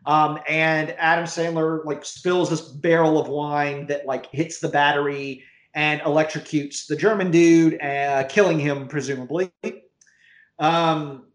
Um, 0.06 0.40
and 0.48 0.96
Adam 0.98 1.26
Sandler 1.26 1.84
like 1.86 2.06
spills 2.06 2.50
this 2.50 2.62
barrel 2.62 3.20
of 3.20 3.28
wine 3.28 3.88
that 3.88 4.06
like 4.06 4.28
hits 4.28 4.60
the 4.60 4.70
battery 4.70 5.44
and 5.74 6.02
electrocutes 6.02 6.88
the 6.88 6.96
German 6.96 7.30
dude, 7.30 7.82
uh, 7.82 8.24
killing 8.30 8.60
him 8.60 8.88
presumably. 8.88 9.52
Um, 10.60 11.28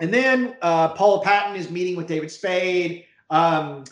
and 0.00 0.14
then 0.14 0.56
uh, 0.62 0.88
Paula 0.90 1.24
Patton 1.24 1.56
is 1.56 1.70
meeting 1.70 1.96
with 1.96 2.06
David 2.06 2.30
Spade. 2.30 3.04
Um, 3.30 3.84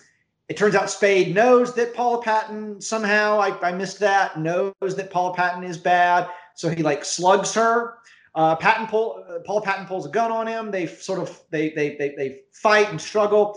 it 0.49 0.57
turns 0.57 0.75
out 0.75 0.91
Spade 0.91 1.35
knows 1.35 1.75
that 1.75 1.95
Paula 1.95 2.23
Patton 2.23 2.81
somehow 2.81 3.41
I, 3.41 3.59
I 3.67 3.73
missed 3.73 3.99
that 3.99 4.39
knows 4.39 4.73
that 4.81 5.11
Paula 5.11 5.35
Patton 5.35 5.65
is 5.65 5.77
bad, 5.77 6.29
so 6.55 6.69
he 6.69 6.83
like 6.83 7.05
slugs 7.05 7.53
her. 7.55 7.95
Uh, 8.37 8.55
Patton 8.55 8.87
pull 8.87 9.25
uh, 9.29 9.41
Paula 9.45 9.63
Patton 9.63 9.87
pulls 9.87 10.07
a 10.07 10.11
gun 10.11 10.31
on 10.31 10.47
him. 10.47 10.71
They 10.71 10.87
sort 10.87 11.19
of 11.19 11.43
they, 11.51 11.71
they 11.71 11.97
they 11.97 12.15
they 12.17 12.41
fight 12.53 12.91
and 12.91 13.01
struggle. 13.01 13.57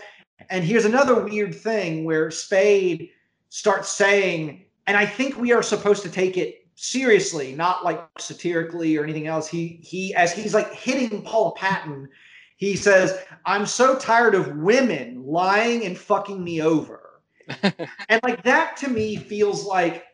And 0.49 0.63
here's 0.63 0.85
another 0.85 1.23
weird 1.23 1.53
thing 1.53 2.05
where 2.05 2.31
Spade 2.31 3.09
starts 3.49 3.89
saying, 3.89 4.65
and 4.87 4.97
I 4.97 5.05
think 5.05 5.37
we 5.37 5.51
are 5.51 5.63
supposed 5.63 6.03
to 6.03 6.09
take 6.09 6.37
it 6.37 6.67
seriously, 6.75 7.53
not 7.53 7.83
like 7.83 8.01
satirically 8.17 8.97
or 8.97 9.03
anything 9.03 9.27
else. 9.27 9.47
He 9.47 9.79
he 9.83 10.15
as 10.15 10.31
he's 10.31 10.53
like 10.53 10.71
hitting 10.73 11.21
Paula 11.23 11.53
Patton, 11.55 12.07
he 12.55 12.75
says, 12.75 13.17
"I'm 13.45 13.65
so 13.65 13.97
tired 13.97 14.33
of 14.33 14.55
women 14.55 15.23
lying 15.25 15.85
and 15.85 15.97
fucking 15.97 16.41
me 16.43 16.61
over." 16.61 17.21
and 17.63 18.21
like 18.23 18.43
that 18.43 18.77
to 18.77 18.89
me 18.89 19.17
feels 19.17 19.65
like 19.65 20.05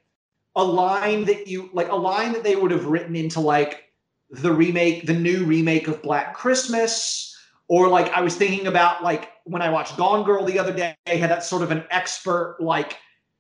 a 0.55 0.63
line 0.63 1.25
that 1.25 1.47
you 1.47 1.69
like 1.73 1.89
a 1.89 1.95
line 1.95 2.33
that 2.33 2.43
they 2.43 2.55
would 2.55 2.71
have 2.71 2.85
written 2.85 3.15
into 3.15 3.39
like 3.39 3.91
the 4.31 4.51
remake, 4.51 5.05
the 5.05 5.13
new 5.13 5.45
remake 5.45 5.87
of 5.87 6.01
Black 6.01 6.33
Christmas, 6.33 7.37
or 7.67 7.87
like 7.87 8.11
I 8.11 8.21
was 8.21 8.35
thinking 8.35 8.67
about 8.67 9.03
like 9.03 9.29
when 9.45 9.61
I 9.61 9.69
watched 9.69 9.95
Gone 9.95 10.23
Girl 10.23 10.43
the 10.43 10.59
other 10.59 10.73
day, 10.73 10.95
had 11.07 11.29
that 11.29 11.43
sort 11.43 11.61
of 11.61 11.71
an 11.71 11.85
expert 11.89 12.57
like 12.59 12.97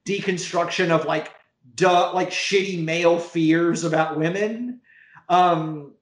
deconstruction 0.07 0.91
of 0.91 1.05
like 1.05 1.31
duh, 1.73 2.13
like 2.13 2.29
shitty 2.29 2.83
male 2.83 3.19
fears 3.19 3.83
about 3.83 4.17
women. 4.17 4.81
Um, 5.29 5.95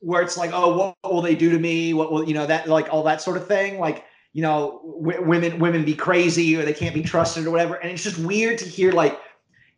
where 0.00 0.22
it's 0.22 0.36
like, 0.36 0.50
oh, 0.52 0.94
what 1.02 1.12
will 1.12 1.22
they 1.22 1.34
do 1.34 1.50
to 1.50 1.58
me? 1.58 1.92
What 1.94 2.10
will 2.10 2.26
you 2.26 2.34
know 2.34 2.46
that 2.46 2.68
like 2.68 2.92
all 2.92 3.02
that 3.04 3.20
sort 3.20 3.36
of 3.36 3.46
thing? 3.46 3.78
Like, 3.78 4.04
you 4.32 4.42
know, 4.42 4.96
w- 5.02 5.22
women 5.22 5.58
women 5.58 5.84
be 5.84 5.94
crazy 5.94 6.56
or 6.56 6.64
they 6.64 6.72
can't 6.72 6.94
be 6.94 7.02
trusted 7.02 7.46
or 7.46 7.50
whatever. 7.50 7.74
And 7.76 7.90
it's 7.90 8.02
just 8.02 8.18
weird 8.18 8.58
to 8.58 8.64
hear 8.64 8.92
like 8.92 9.18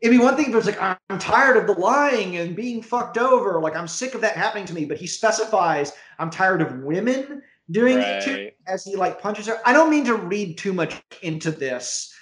it'd 0.01 0.17
be 0.17 0.23
one 0.23 0.37
thing 0.37 0.47
if 0.47 0.53
it 0.53 0.57
was 0.57 0.67
like 0.67 0.81
I'm 0.81 1.19
tired 1.19 1.57
of 1.57 1.67
the 1.67 1.81
lying 1.81 2.37
and 2.37 2.55
being 2.55 2.83
fucked 2.83 3.19
over, 3.19 3.61
like 3.61 3.77
I'm 3.77 3.89
sick 3.89 4.15
of 4.15 4.21
that 4.21 4.37
happening 4.37 4.65
to 4.67 4.75
me. 4.75 4.85
But 4.85 4.99
he 4.99 5.07
specifies 5.07 5.93
I'm 6.19 6.31
tired 6.31 6.63
of 6.63 6.79
women 6.81 7.43
doing 7.71 7.99
it 7.99 8.25
too 8.25 8.51
as 8.67 8.85
he 8.85 8.97
like 8.97 9.21
punches 9.21 9.47
her. 9.47 9.59
I 9.65 9.73
don't 9.73 9.91
mean 9.91 10.05
to 10.07 10.15
read 10.15 10.59
too 10.59 10.73
much 10.73 11.03
into 11.23 11.51
this, 11.51 12.13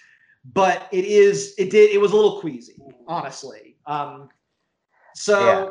but 0.44 0.88
it 0.92 1.04
is 1.04 1.54
it 1.58 1.70
did 1.70 1.90
it 1.90 2.00
was 2.00 2.12
a 2.12 2.16
little 2.16 2.40
queasy, 2.40 2.76
honestly. 3.06 3.76
Um 3.86 4.28
so 5.14 5.70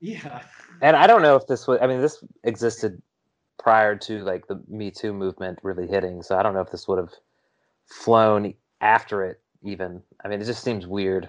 yeah. 0.00 0.42
And 0.82 0.96
I 0.96 1.06
don't 1.06 1.22
know 1.22 1.36
if 1.36 1.46
this 1.46 1.66
was. 1.66 1.78
I 1.80 1.86
mean, 1.86 2.00
this 2.00 2.24
existed 2.44 3.00
prior 3.58 3.94
to 3.96 4.24
like 4.24 4.46
the 4.46 4.62
Me 4.68 4.90
Too 4.90 5.12
movement 5.12 5.58
really 5.62 5.86
hitting. 5.86 6.22
So 6.22 6.36
I 6.36 6.42
don't 6.42 6.54
know 6.54 6.62
if 6.62 6.70
this 6.70 6.88
would 6.88 6.98
have 6.98 7.12
flown 7.86 8.54
after 8.80 9.24
it. 9.24 9.40
Even. 9.62 10.02
I 10.24 10.28
mean, 10.28 10.40
it 10.40 10.46
just 10.46 10.64
seems 10.64 10.86
weird. 10.86 11.28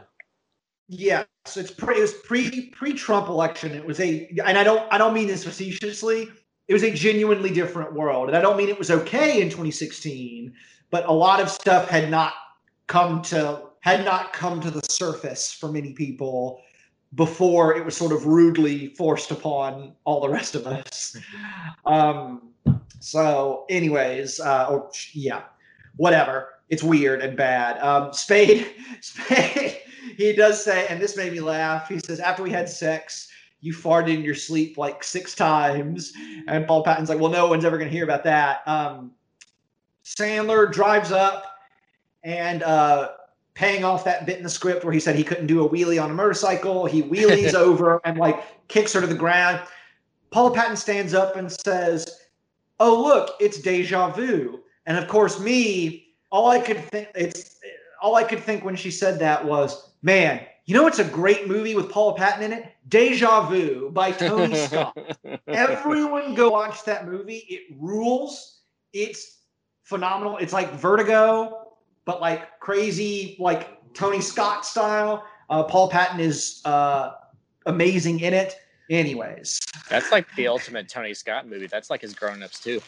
Yeah, 0.87 1.23
so 1.45 1.59
it's 1.59 1.71
pre 1.71 1.97
it 1.97 2.01
was 2.01 2.13
pre 2.13 2.69
pre 2.69 2.93
Trump 2.93 3.27
election. 3.27 3.71
It 3.71 3.85
was 3.85 3.99
a 3.99 4.29
and 4.45 4.57
I 4.57 4.63
don't 4.63 4.91
I 4.91 4.97
don't 4.97 5.13
mean 5.13 5.27
this 5.27 5.43
facetiously. 5.43 6.29
It 6.67 6.73
was 6.73 6.83
a 6.83 6.91
genuinely 6.91 7.51
different 7.51 7.93
world. 7.93 8.27
And 8.27 8.37
I 8.37 8.41
don't 8.41 8.57
mean 8.57 8.69
it 8.69 8.79
was 8.79 8.91
okay 8.91 9.41
in 9.41 9.49
2016, 9.49 10.53
but 10.89 11.05
a 11.07 11.11
lot 11.11 11.39
of 11.39 11.49
stuff 11.49 11.89
had 11.89 12.09
not 12.09 12.33
come 12.87 13.21
to 13.23 13.63
had 13.81 14.05
not 14.05 14.31
come 14.31 14.61
to 14.61 14.69
the 14.69 14.81
surface 14.81 15.51
for 15.51 15.71
many 15.71 15.93
people 15.93 16.61
before 17.15 17.75
it 17.75 17.83
was 17.83 17.97
sort 17.97 18.11
of 18.11 18.27
rudely 18.27 18.93
forced 18.95 19.31
upon 19.31 19.93
all 20.03 20.21
the 20.21 20.29
rest 20.29 20.55
of 20.55 20.67
us. 20.67 21.15
Um 21.85 22.49
so 22.99 23.65
anyways, 23.69 24.39
uh 24.39 24.67
or 24.69 24.91
yeah, 25.13 25.43
whatever. 25.95 26.49
It's 26.69 26.83
weird 26.83 27.21
and 27.21 27.35
bad. 27.35 27.79
Um 27.79 28.13
Spade 28.13 28.67
Spade 29.01 29.81
he 30.17 30.33
does 30.33 30.63
say, 30.63 30.87
and 30.87 31.01
this 31.01 31.17
made 31.17 31.31
me 31.31 31.39
laugh. 31.39 31.87
He 31.87 31.99
says, 31.99 32.19
after 32.19 32.43
we 32.43 32.51
had 32.51 32.69
sex, 32.69 33.27
you 33.61 33.73
farted 33.73 34.15
in 34.15 34.23
your 34.23 34.35
sleep 34.35 34.77
like 34.77 35.03
six 35.03 35.35
times. 35.35 36.13
And 36.47 36.65
Paula 36.67 36.83
Patton's 36.83 37.09
like, 37.09 37.19
well, 37.19 37.31
no 37.31 37.47
one's 37.47 37.63
ever 37.63 37.77
going 37.77 37.89
to 37.89 37.95
hear 37.95 38.03
about 38.03 38.23
that. 38.23 38.67
Um, 38.67 39.11
Sandler 40.03 40.71
drives 40.71 41.11
up 41.11 41.45
and 42.23 42.63
uh, 42.63 43.11
paying 43.53 43.83
off 43.83 44.03
that 44.03 44.25
bit 44.25 44.37
in 44.37 44.43
the 44.43 44.49
script 44.49 44.83
where 44.83 44.93
he 44.93 44.99
said 44.99 45.15
he 45.15 45.23
couldn't 45.23 45.45
do 45.45 45.63
a 45.63 45.69
wheelie 45.69 46.01
on 46.01 46.09
a 46.09 46.13
motorcycle. 46.13 46.87
He 46.87 47.03
wheelies 47.03 47.53
over 47.55 48.01
and 48.03 48.17
like 48.17 48.67
kicks 48.67 48.93
her 48.93 49.01
to 49.01 49.07
the 49.07 49.15
ground. 49.15 49.61
Paula 50.31 50.53
Patton 50.55 50.75
stands 50.75 51.13
up 51.13 51.35
and 51.35 51.51
says, 51.51 52.21
"Oh 52.79 52.99
look, 53.03 53.35
it's 53.39 53.59
deja 53.59 54.09
vu." 54.09 54.61
And 54.85 54.97
of 54.97 55.07
course, 55.07 55.39
me, 55.39 56.15
all 56.31 56.49
I 56.49 56.59
could 56.59 56.83
think 56.85 57.09
it's 57.13 57.59
all 58.01 58.15
I 58.15 58.23
could 58.23 58.39
think 58.39 58.63
when 58.63 58.75
she 58.75 58.89
said 58.89 59.19
that 59.19 59.43
was, 59.43 59.91
"Man, 60.01 60.39
you 60.71 60.77
know 60.77 60.87
it's 60.87 60.99
a 60.99 61.03
great 61.03 61.49
movie 61.49 61.75
with 61.75 61.89
Paula 61.89 62.15
Patton 62.15 62.43
in 62.43 62.53
it? 62.53 62.71
Deja 62.87 63.41
Vu 63.49 63.89
by 63.91 64.13
Tony 64.13 64.55
Scott." 64.67 64.97
Everyone 65.49 66.33
go 66.33 66.49
watch 66.49 66.85
that 66.85 67.05
movie. 67.05 67.43
It 67.49 67.75
rules. 67.77 68.61
It's 68.93 69.39
phenomenal. 69.83 70.37
It's 70.37 70.53
like 70.53 70.71
Vertigo, 70.71 71.73
but 72.05 72.21
like 72.21 72.57
crazy, 72.61 73.35
like 73.37 73.93
Tony 73.93 74.21
Scott 74.21 74.65
style. 74.65 75.25
Uh, 75.49 75.63
Paula 75.63 75.91
Patton 75.91 76.21
is 76.21 76.61
uh, 76.63 77.15
amazing 77.65 78.21
in 78.21 78.33
it. 78.33 78.55
Anyways, 78.89 79.59
That's 79.89 80.09
like 80.09 80.25
the 80.37 80.47
ultimate 80.47 80.87
Tony 80.87 81.13
Scott 81.13 81.49
movie. 81.49 81.67
That's 81.67 81.89
like 81.89 81.99
his 81.99 82.13
grown 82.13 82.41
ups 82.43 82.61
too. 82.61 82.81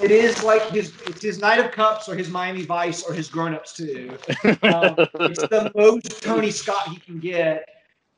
It 0.00 0.10
is 0.10 0.42
like 0.42 0.62
his 0.70 0.92
it's 1.06 1.22
his 1.22 1.38
Knight 1.38 1.60
of 1.60 1.70
Cups 1.70 2.08
or 2.08 2.14
his 2.14 2.28
Miami 2.28 2.62
Vice 2.62 3.02
or 3.04 3.14
his 3.14 3.28
Grown 3.28 3.54
Ups 3.54 3.72
too. 3.72 4.16
Um, 4.44 4.96
it's 5.20 5.40
the 5.40 5.70
most 5.76 6.22
Tony 6.22 6.50
Scott 6.50 6.88
he 6.88 6.96
can 6.96 7.18
get 7.18 7.68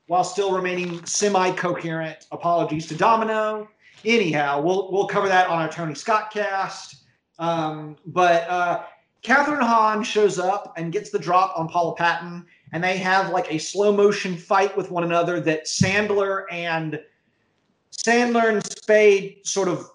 while 0.07 0.25
still 0.25 0.53
remaining 0.53 1.05
semi-coherent. 1.05 2.27
Apologies 2.33 2.87
to 2.89 2.95
Domino. 2.95 3.69
Anyhow, 4.05 4.61
we'll 4.61 4.91
we'll 4.91 5.07
cover 5.07 5.29
that 5.29 5.49
on 5.49 5.61
our 5.61 5.71
Tony 5.71 5.95
Scott 5.95 6.31
cast. 6.31 7.05
Um, 7.39 7.97
but 8.07 8.49
uh, 8.49 8.85
Kathryn 9.23 9.61
Hahn 9.61 10.03
shows 10.03 10.39
up 10.39 10.73
and 10.77 10.93
gets 10.93 11.11
the 11.11 11.19
drop 11.19 11.59
on 11.59 11.69
Paula 11.69 11.95
Patton, 11.97 12.47
and 12.73 12.83
they 12.83 12.97
have 12.99 13.31
like 13.31 13.53
a 13.53 13.59
slow 13.59 13.93
motion 13.93 14.37
fight 14.37 14.77
with 14.77 14.91
one 14.91 15.05
another 15.05 15.41
that 15.41 15.65
Sandler 15.65 16.45
and 16.51 17.01
Sandler 17.93 18.51
and 18.51 18.65
Spade 18.65 19.39
sort 19.45 19.69
of 19.69 19.91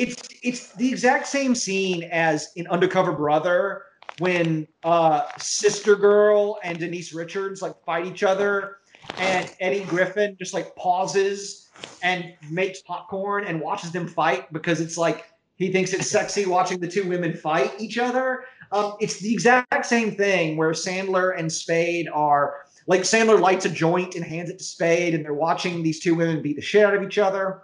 it's 0.00 0.28
it's 0.42 0.72
the 0.72 0.88
exact 0.88 1.26
same 1.26 1.54
scene 1.54 2.04
as 2.04 2.52
in 2.56 2.66
Undercover 2.68 3.12
Brother 3.12 3.82
when 4.18 4.66
uh 4.82 5.26
Sister 5.38 5.94
Girl 5.94 6.58
and 6.64 6.78
Denise 6.78 7.12
Richards 7.12 7.60
like 7.60 7.74
fight 7.84 8.06
each 8.06 8.22
other 8.22 8.78
and 9.18 9.54
Eddie 9.60 9.84
Griffin 9.84 10.36
just 10.38 10.54
like 10.54 10.74
pauses 10.74 11.68
and 12.02 12.32
makes 12.50 12.80
popcorn 12.80 13.44
and 13.44 13.60
watches 13.60 13.92
them 13.92 14.08
fight 14.08 14.50
because 14.52 14.80
it's 14.80 14.96
like 14.96 15.26
he 15.56 15.70
thinks 15.70 15.92
it's 15.92 16.10
sexy 16.10 16.46
watching 16.46 16.80
the 16.80 16.88
two 16.88 17.06
women 17.06 17.34
fight 17.34 17.72
each 17.78 17.98
other. 17.98 18.44
Um, 18.72 18.94
it's 19.00 19.18
the 19.20 19.30
exact 19.30 19.84
same 19.84 20.16
thing 20.16 20.56
where 20.56 20.70
Sandler 20.70 21.38
and 21.38 21.52
Spade 21.52 22.08
are 22.08 22.64
like 22.86 23.02
Sandler 23.02 23.38
lights 23.38 23.66
a 23.66 23.68
joint 23.68 24.14
and 24.14 24.24
hands 24.24 24.48
it 24.48 24.58
to 24.58 24.64
Spade, 24.64 25.14
and 25.14 25.22
they're 25.22 25.34
watching 25.34 25.82
these 25.82 26.00
two 26.00 26.14
women 26.14 26.40
beat 26.40 26.56
the 26.56 26.62
shit 26.62 26.84
out 26.84 26.94
of 26.94 27.02
each 27.02 27.18
other. 27.18 27.62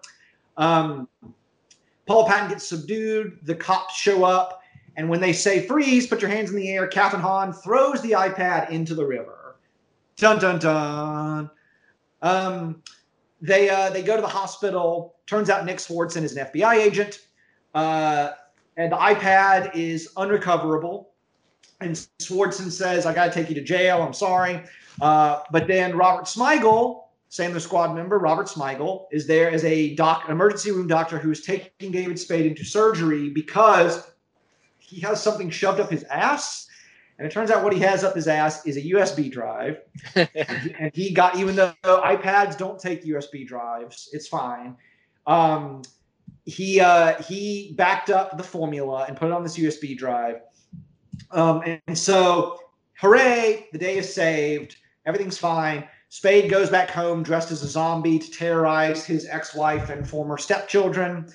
Um, 0.58 1.08
Paula 2.06 2.28
Patton 2.28 2.50
gets 2.50 2.66
subdued. 2.66 3.38
The 3.42 3.54
cops 3.54 3.96
show 3.96 4.24
up, 4.24 4.62
and 4.96 5.08
when 5.08 5.20
they 5.20 5.32
say 5.32 5.66
freeze, 5.66 6.06
put 6.06 6.22
your 6.22 6.30
hands 6.30 6.50
in 6.50 6.56
the 6.56 6.70
air. 6.70 6.88
Kathryn 6.88 7.20
Hahn 7.20 7.52
throws 7.52 8.00
the 8.00 8.12
iPad 8.12 8.70
into 8.70 8.94
the 8.94 9.04
river. 9.04 9.56
Dun 10.16 10.38
dun 10.38 10.58
dun. 10.58 11.50
Um, 12.22 12.82
they 13.40 13.68
uh, 13.68 13.90
they 13.90 14.02
go 14.02 14.16
to 14.16 14.22
the 14.22 14.28
hospital. 14.28 15.16
Turns 15.26 15.50
out 15.50 15.66
Nick 15.66 15.78
Swardson 15.78 16.22
is 16.22 16.36
an 16.36 16.46
FBI 16.46 16.76
agent, 16.76 17.26
uh, 17.74 18.30
and 18.76 18.92
the 18.92 18.96
iPad 18.96 19.74
is 19.74 20.08
unrecoverable. 20.16 21.10
And 21.80 21.94
Swardson 22.18 22.70
says, 22.70 23.04
"I 23.04 23.12
got 23.12 23.26
to 23.26 23.30
take 23.32 23.48
you 23.48 23.54
to 23.56 23.62
jail. 23.62 24.00
I'm 24.00 24.14
sorry." 24.14 24.62
Uh, 25.00 25.42
but 25.50 25.66
then 25.66 25.94
Robert 25.96 26.24
Smigel, 26.24 27.04
Sandler 27.30 27.60
Squad 27.60 27.94
member 27.94 28.18
Robert 28.18 28.46
Smigel, 28.46 29.06
is 29.10 29.26
there 29.26 29.50
as 29.50 29.64
a 29.64 29.94
doc, 29.94 30.22
an 30.26 30.32
emergency 30.32 30.70
room 30.70 30.86
doctor 30.86 31.18
who 31.18 31.30
is 31.30 31.42
taking 31.42 31.90
David 31.90 32.18
Spade 32.18 32.46
into 32.46 32.64
surgery 32.64 33.30
because 33.30 34.10
he 34.78 35.00
has 35.00 35.22
something 35.22 35.50
shoved 35.50 35.80
up 35.80 35.90
his 35.90 36.04
ass. 36.04 36.68
And 37.18 37.26
it 37.26 37.32
turns 37.32 37.50
out 37.50 37.64
what 37.64 37.72
he 37.72 37.80
has 37.80 38.04
up 38.04 38.14
his 38.14 38.28
ass 38.28 38.64
is 38.66 38.76
a 38.76 38.82
USB 38.82 39.30
drive. 39.30 39.80
and 40.14 40.90
he 40.94 41.12
got, 41.12 41.36
even 41.36 41.56
though 41.56 41.72
iPads 41.84 42.56
don't 42.56 42.78
take 42.78 43.04
USB 43.04 43.46
drives, 43.46 44.08
it's 44.12 44.28
fine. 44.28 44.76
Um, 45.26 45.82
he 46.44 46.80
uh, 46.80 47.20
he 47.22 47.74
backed 47.76 48.08
up 48.08 48.36
the 48.36 48.44
formula 48.44 49.06
and 49.08 49.16
put 49.16 49.26
it 49.26 49.32
on 49.32 49.42
this 49.42 49.58
USB 49.58 49.96
drive. 49.96 50.40
Um, 51.32 51.62
and, 51.62 51.80
and 51.88 51.98
so, 51.98 52.60
hooray! 52.98 53.66
The 53.72 53.78
day 53.78 53.98
is 53.98 54.12
saved. 54.12 54.76
Everything's 55.06 55.38
fine. 55.38 55.88
Spade 56.08 56.50
goes 56.50 56.70
back 56.70 56.90
home 56.90 57.22
dressed 57.22 57.50
as 57.50 57.62
a 57.62 57.66
zombie 57.66 58.18
to 58.18 58.30
terrorize 58.30 59.04
his 59.04 59.26
ex-wife 59.26 59.90
and 59.90 60.08
former 60.08 60.38
stepchildren. 60.38 61.26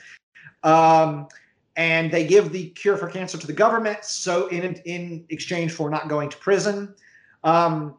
Um, 0.64 1.28
and 1.76 2.12
they 2.12 2.26
give 2.26 2.52
the 2.52 2.70
cure 2.70 2.98
for 2.98 3.08
cancer 3.08 3.38
to 3.38 3.48
the 3.48 3.54
government, 3.54 4.04
so 4.04 4.48
in 4.48 4.76
in 4.86 5.26
exchange 5.30 5.72
for 5.72 5.90
not 5.90 6.10
going 6.10 6.30
to 6.30 6.38
prison. 6.38 6.94
Um, 7.44 7.96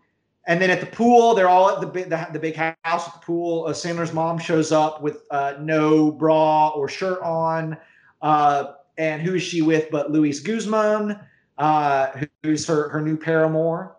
and 0.47 0.61
then 0.61 0.71
at 0.71 0.81
the 0.81 0.87
pool, 0.87 1.35
they're 1.35 1.49
all 1.49 1.71
at 1.71 1.81
the 1.81 1.87
big 1.87 2.11
the, 2.11 2.29
the 2.33 2.39
big 2.39 2.57
house 2.57 3.09
at 3.09 3.15
the 3.15 3.21
pool. 3.21 3.67
Uh, 3.67 3.73
Sandler's 3.73 4.13
mom 4.13 4.39
shows 4.39 4.73
up 4.73 5.03
with 5.03 5.25
uh, 5.31 5.55
no 5.61 6.11
bra 6.11 6.69
or 6.71 6.89
shirt 6.89 7.23
on. 7.23 7.77
Uh, 8.21 8.75
and 8.99 9.23
who 9.23 9.35
is 9.35 9.43
she 9.43 9.63
with 9.63 9.91
but 9.91 10.11
Luis 10.11 10.41
Guzman, 10.41 11.19
uh, 11.59 12.09
who's 12.43 12.67
her, 12.67 12.89
her 12.91 13.01
new 13.01 13.17
paramour. 13.17 13.97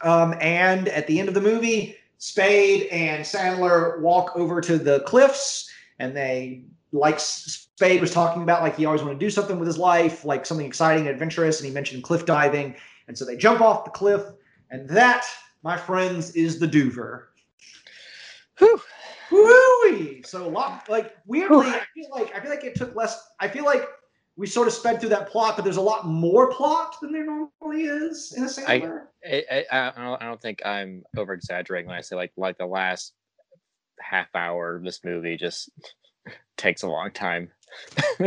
Um, 0.00 0.34
and 0.40 0.88
at 0.88 1.06
the 1.06 1.20
end 1.20 1.28
of 1.28 1.34
the 1.34 1.40
movie, 1.40 1.96
Spade 2.18 2.88
and 2.88 3.24
Sandler 3.24 4.00
walk 4.00 4.32
over 4.36 4.60
to 4.60 4.78
the 4.78 5.00
cliffs 5.00 5.70
and 5.98 6.16
they, 6.16 6.64
like 6.92 7.18
Spade 7.18 8.00
was 8.00 8.12
talking 8.12 8.42
about, 8.42 8.62
like 8.62 8.76
he 8.76 8.84
always 8.84 9.02
wanted 9.02 9.18
to 9.18 9.26
do 9.26 9.30
something 9.30 9.58
with 9.58 9.66
his 9.66 9.78
life, 9.78 10.24
like 10.24 10.44
something 10.44 10.66
exciting 10.66 11.06
and 11.06 11.10
adventurous. 11.10 11.60
And 11.60 11.68
he 11.68 11.72
mentioned 11.72 12.02
cliff 12.02 12.26
diving. 12.26 12.74
And 13.08 13.16
so 13.16 13.24
they 13.24 13.36
jump 13.36 13.60
off 13.60 13.84
the 13.84 13.90
cliff. 13.90 14.22
And 14.70 14.88
that 14.90 15.24
my 15.62 15.76
friends, 15.76 16.32
is 16.32 16.58
the 16.58 16.66
Doover. 16.66 17.24
Whew. 18.58 18.80
Woo! 19.30 20.22
So 20.24 20.46
a 20.46 20.48
lot 20.48 20.88
like 20.88 21.16
weirdly, 21.26 21.66
I 21.66 21.82
feel 21.94 22.10
like 22.10 22.34
I 22.34 22.40
feel 22.40 22.50
like 22.50 22.64
it 22.64 22.74
took 22.74 22.94
less. 22.94 23.30
I 23.40 23.48
feel 23.48 23.64
like 23.64 23.88
we 24.36 24.46
sort 24.46 24.66
of 24.66 24.72
sped 24.72 25.00
through 25.00 25.10
that 25.10 25.28
plot, 25.28 25.56
but 25.56 25.62
there's 25.62 25.76
a 25.76 25.82
lot 25.82 26.06
more 26.06 26.50
plot 26.52 26.96
than 27.00 27.12
there 27.12 27.26
normally 27.26 27.84
is 27.84 28.32
in 28.36 28.44
a 28.44 28.46
Sandler. 28.46 29.02
I, 29.24 29.44
I, 29.50 29.64
I, 29.70 29.92
I 29.94 30.04
don't, 30.04 30.22
I 30.22 30.26
don't 30.26 30.40
think 30.40 30.64
I'm 30.64 31.02
over 31.16 31.32
exaggerating 31.34 31.88
when 31.88 31.96
I 31.96 32.00
say 32.00 32.16
like 32.16 32.32
like 32.36 32.58
the 32.58 32.66
last 32.66 33.12
half 34.00 34.28
hour 34.34 34.76
of 34.76 34.84
this 34.84 35.00
movie 35.04 35.36
just 35.36 35.70
takes 36.56 36.82
a 36.82 36.88
long 36.88 37.10
time. 37.10 37.50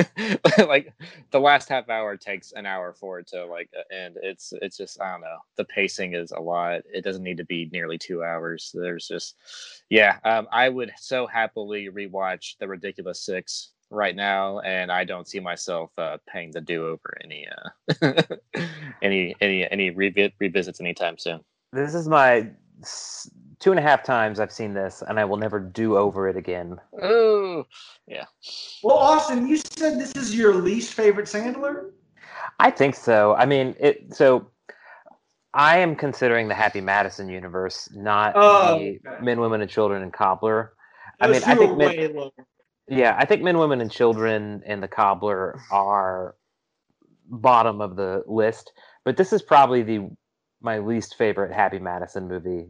like 0.57 0.91
the 1.30 1.40
last 1.40 1.69
half 1.69 1.88
hour 1.90 2.18
takes 2.18 2.52
an 2.53 2.65
hour 2.65 2.94
for 2.94 3.19
it 3.19 3.27
to 3.27 3.45
like 3.45 3.69
end. 3.91 4.18
It's 4.22 4.53
it's 4.61 4.77
just 4.77 5.02
I 5.02 5.11
don't 5.11 5.22
know. 5.22 5.38
The 5.56 5.65
pacing 5.65 6.14
is 6.14 6.32
a 6.32 6.40
lot. 6.40 6.82
It 6.91 7.03
doesn't 7.03 7.23
need 7.23 7.38
to 7.38 7.45
be 7.45 7.69
nearly 7.72 7.98
two 7.98 8.23
hours. 8.23 8.72
There's 8.73 9.07
just 9.07 9.36
yeah. 9.90 10.18
Um, 10.23 10.48
I 10.52 10.69
would 10.69 10.91
so 10.98 11.27
happily 11.27 11.90
rewatch 11.90 12.57
the 12.60 12.68
Ridiculous 12.68 13.23
Six 13.23 13.72
right 13.89 14.15
now, 14.15 14.59
and 14.59 14.91
I 14.91 15.03
don't 15.03 15.27
see 15.27 15.39
myself 15.39 15.91
uh, 15.97 16.17
paying 16.27 16.51
the 16.51 16.61
do 16.61 16.87
over 16.87 17.17
any 17.23 17.47
uh, 18.01 18.11
any 19.01 19.35
any 19.41 19.69
any 19.69 19.91
revi- 19.91 20.33
revisits 20.39 20.79
anytime 20.79 21.17
soon. 21.17 21.41
This 21.71 21.93
is 21.93 22.07
my 22.07 22.49
two 23.59 23.71
and 23.71 23.79
a 23.79 23.83
half 23.83 24.03
times 24.03 24.39
I've 24.39 24.51
seen 24.51 24.73
this, 24.73 25.03
and 25.07 25.19
I 25.19 25.25
will 25.25 25.37
never 25.37 25.59
do 25.59 25.97
over 25.97 26.27
it 26.27 26.35
again. 26.35 26.77
Oh, 27.01 27.65
yeah. 28.07 28.25
Well, 28.83 28.97
Austin, 28.97 29.47
you 29.47 29.57
said 29.57 29.99
this 29.99 30.13
is 30.15 30.35
your 30.35 30.53
least 30.53 30.93
favorite 30.93 31.27
Sandler. 31.27 31.91
I 32.59 32.71
think 32.71 32.95
so. 32.95 33.33
I 33.35 33.45
mean, 33.45 33.75
it. 33.79 34.13
So, 34.13 34.47
I 35.53 35.77
am 35.79 35.95
considering 35.95 36.47
the 36.47 36.53
Happy 36.53 36.81
Madison 36.81 37.29
universe, 37.29 37.89
not 37.93 38.33
Oh, 38.35 38.77
the 38.77 38.99
okay. 39.05 39.23
Men, 39.23 39.39
Women, 39.39 39.61
and 39.61 39.69
Children 39.69 40.03
and 40.03 40.11
Cobbler. 40.11 40.73
I 41.21 41.27
mean, 41.27 41.43
I 41.45 41.55
think 41.55 41.71
are 41.71 41.75
men- 41.75 41.87
way 41.87 42.07
lower. 42.07 42.31
Yeah, 42.87 43.15
I 43.17 43.25
think 43.25 43.41
Men, 43.41 43.57
Women, 43.57 43.81
and 43.81 43.91
Children 43.91 44.61
and 44.65 44.81
the 44.81 44.87
Cobbler 44.87 45.59
are 45.71 46.35
bottom 47.27 47.81
of 47.81 47.95
the 47.95 48.23
list, 48.27 48.73
but 49.03 49.17
this 49.17 49.33
is 49.33 49.41
probably 49.41 49.81
the 49.81 50.09
my 50.61 50.79
least 50.79 51.15
favorite 51.17 51.53
Happy 51.53 51.79
Madison 51.79 52.27
movie 52.27 52.67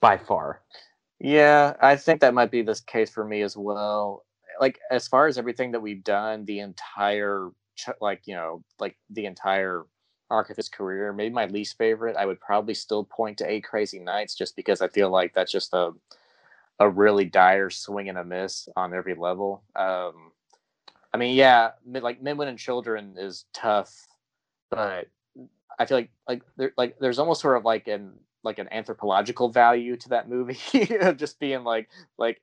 by 0.00 0.16
far. 0.16 0.62
Yeah, 1.20 1.74
I 1.80 1.96
think 1.96 2.20
that 2.20 2.34
might 2.34 2.50
be 2.50 2.62
the 2.62 2.80
case 2.86 3.10
for 3.10 3.24
me 3.24 3.42
as 3.42 3.56
well. 3.56 4.24
Like 4.60 4.78
as 4.90 5.08
far 5.08 5.26
as 5.26 5.38
everything 5.38 5.72
that 5.72 5.80
we've 5.80 6.04
done, 6.04 6.44
the 6.44 6.60
entire 6.60 7.48
like 8.00 8.22
you 8.26 8.34
know 8.34 8.62
like 8.78 8.96
the 9.10 9.26
entire 9.26 9.84
arc 10.30 10.50
of 10.50 10.56
his 10.56 10.68
career, 10.68 11.12
maybe 11.12 11.34
my 11.34 11.46
least 11.46 11.76
favorite, 11.78 12.16
I 12.16 12.26
would 12.26 12.40
probably 12.40 12.74
still 12.74 13.04
point 13.04 13.38
to 13.38 13.50
Eight 13.50 13.64
Crazy 13.64 13.98
Nights, 13.98 14.34
just 14.34 14.56
because 14.56 14.80
I 14.80 14.88
feel 14.88 15.10
like 15.10 15.34
that's 15.34 15.52
just 15.52 15.74
a 15.74 15.92
a 16.82 16.88
really 16.88 17.24
dire 17.24 17.70
swing 17.70 18.08
and 18.08 18.18
a 18.18 18.24
miss 18.24 18.68
on 18.76 18.92
every 18.92 19.14
level. 19.14 19.62
Um, 19.76 20.32
I 21.14 21.16
mean, 21.16 21.36
yeah, 21.36 21.72
like 21.86 22.22
Men, 22.22 22.36
Women, 22.36 22.48
and 22.48 22.58
Children 22.58 23.14
is 23.16 23.44
tough, 23.54 23.94
but 24.70 25.06
I 25.78 25.86
feel 25.86 25.98
like 25.98 26.10
like 26.28 26.42
there 26.56 26.72
like 26.76 26.98
there's 26.98 27.18
almost 27.18 27.40
sort 27.40 27.56
of 27.56 27.64
like 27.64 27.88
an 27.88 28.12
like 28.44 28.58
an 28.58 28.68
anthropological 28.72 29.48
value 29.48 29.96
to 29.96 30.08
that 30.10 30.28
movie 30.28 30.96
of 31.00 31.16
just 31.16 31.38
being 31.38 31.64
like 31.64 31.88
like 32.18 32.42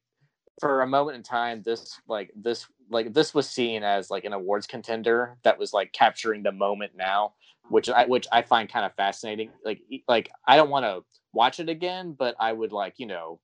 for 0.60 0.82
a 0.82 0.88
moment 0.88 1.18
in 1.18 1.24
time 1.24 1.62
this 1.64 2.00
like 2.08 2.32
this 2.36 2.68
like 2.90 3.14
this 3.14 3.34
was 3.34 3.50
seen 3.50 3.84
as 3.84 4.10
like 4.10 4.26
an 4.26 4.34
awards 4.34 4.68
contender 4.68 5.38
that 5.44 5.58
was 5.58 5.74
like 5.74 5.92
capturing 5.94 6.44
the 6.44 6.52
moment 6.52 6.92
now 6.98 7.34
which 7.70 7.90
i 7.90 8.06
which 8.06 8.28
i 8.32 8.42
find 8.42 8.72
kind 8.72 8.86
of 8.86 8.94
fascinating 8.96 9.50
like 9.64 9.80
like 10.08 10.30
i 10.48 10.56
don't 10.56 10.70
want 10.70 10.84
to 10.84 11.04
watch 11.34 11.60
it 11.60 11.70
again 11.70 12.14
but 12.18 12.36
i 12.40 12.52
would 12.52 12.72
like 12.72 12.96
you 12.98 13.06
know 13.06 13.40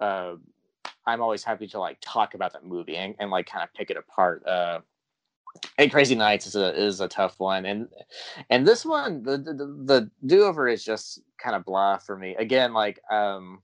uh 0.00 0.34
i'm 1.06 1.20
always 1.20 1.44
happy 1.44 1.66
to 1.66 1.78
like 1.78 1.98
talk 2.00 2.34
about 2.34 2.52
that 2.52 2.64
movie 2.64 2.96
and, 2.96 3.14
and 3.18 3.30
like 3.30 3.46
kind 3.46 3.62
of 3.62 3.72
pick 3.74 3.90
it 3.90 3.96
apart 3.96 4.46
uh 4.46 4.80
Eight 5.78 5.92
Crazy 5.92 6.14
Nights 6.14 6.46
is 6.46 6.56
a 6.56 6.74
is 6.74 7.00
a 7.00 7.08
tough 7.08 7.38
one, 7.38 7.66
and 7.66 7.88
and 8.50 8.66
this 8.66 8.84
one 8.84 9.22
the 9.22 9.38
the, 9.38 9.52
the 9.52 10.10
do 10.26 10.44
over 10.44 10.68
is 10.68 10.84
just 10.84 11.20
kind 11.38 11.54
of 11.54 11.64
blah 11.64 11.98
for 11.98 12.16
me. 12.16 12.34
Again, 12.36 12.72
like 12.72 13.00
um, 13.10 13.60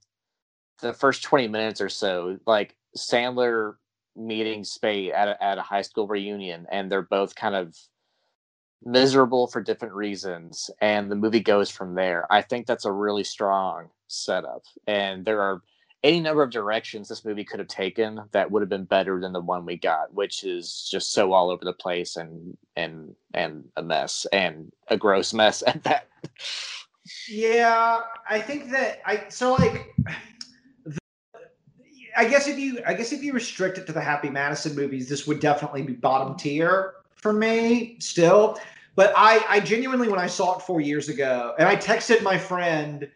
the 0.81 0.93
first 0.93 1.23
twenty 1.23 1.49
minutes 1.49 1.81
or 1.81 1.89
so, 1.89 2.39
like 2.47 2.77
Sandler 2.97 3.75
meeting 4.17 4.65
Spade 4.65 5.13
at 5.13 5.29
a, 5.29 5.43
at 5.43 5.59
a 5.59 5.63
high 5.63 5.83
school 5.83 6.07
reunion, 6.07 6.67
and 6.71 6.91
they're 6.91 7.03
both 7.03 7.35
kind 7.35 7.55
of 7.55 7.77
miserable 8.83 9.47
for 9.47 9.63
different 9.63 9.95
reasons, 9.95 10.71
and 10.81 11.11
the 11.11 11.17
movie 11.17 11.41
goes 11.41 11.71
from 11.71 11.95
there. 11.95 12.27
I 12.31 12.43
think 12.43 12.67
that's 12.67 12.85
a 12.85 12.93
really 12.93 13.25
strong 13.25 13.89
setup, 14.09 14.63
and 14.87 15.25
there 15.25 15.41
are 15.41 15.63
any 16.05 16.21
number 16.21 16.43
of 16.43 16.51
directions 16.51 17.09
this 17.09 17.25
movie 17.25 17.45
could 17.45 17.59
have 17.59 17.69
taken 17.69 18.21
that 18.33 18.51
would 18.51 18.63
have 18.63 18.69
been 18.69 18.85
better 18.85 19.21
than 19.21 19.33
the 19.33 19.41
one 19.41 19.67
we 19.67 19.77
got, 19.77 20.13
which 20.15 20.45
is 20.45 20.89
just 20.91 21.13
so 21.13 21.33
all 21.33 21.51
over 21.51 21.65
the 21.65 21.73
place 21.73 22.17
and 22.17 22.57
and 22.77 23.15
and 23.35 23.65
a 23.77 23.83
mess 23.83 24.27
and 24.33 24.73
a 24.89 24.97
gross 24.97 25.33
mess 25.35 25.63
at 25.67 25.83
that. 25.85 26.07
Yeah, 27.29 28.01
I 28.29 28.41
think 28.41 28.71
that 28.71 29.01
I 29.07 29.25
so 29.29 29.55
like. 29.55 29.95
the- 30.85 30.99
I 32.17 32.25
guess 32.29 32.49
if 32.49 32.59
you 32.59 32.81
I 32.87 32.95
guess 32.95 33.13
if 33.13 33.23
you 33.23 33.33
restrict 33.33 33.79
it 33.79 33.87
to 33.87 33.93
the 33.93 34.01
Happy 34.01 34.29
Madison 34.29 34.75
movies, 34.75 35.09
this 35.09 35.27
would 35.27 35.41
definitely 35.41 35.83
be 35.83 35.93
bottom 35.93 36.37
tier 36.37 36.95
for 37.17 37.33
me 37.33 37.97
still. 38.01 38.59
But 38.97 39.13
I 39.17 39.45
I 39.49 39.61
genuinely 39.61 40.09
when 40.09 40.19
I 40.19 40.27
saw 40.27 40.57
it 40.57 40.63
four 40.63 40.81
years 40.81 41.09
ago, 41.09 41.55
and 41.59 41.69
I 41.69 41.77
texted 41.77 42.23
my 42.23 42.37
friend, 42.37 43.09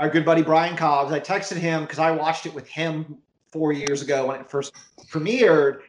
our 0.00 0.08
good 0.08 0.24
buddy 0.24 0.42
Brian 0.42 0.76
Cobbs, 0.76 1.12
I 1.12 1.20
texted 1.20 1.58
him 1.58 1.82
because 1.82 1.98
I 1.98 2.10
watched 2.10 2.46
it 2.46 2.54
with 2.54 2.66
him 2.66 3.18
four 3.52 3.72
years 3.72 4.00
ago 4.00 4.26
when 4.26 4.40
it 4.40 4.50
first 4.50 4.72
premiered, 5.08 5.80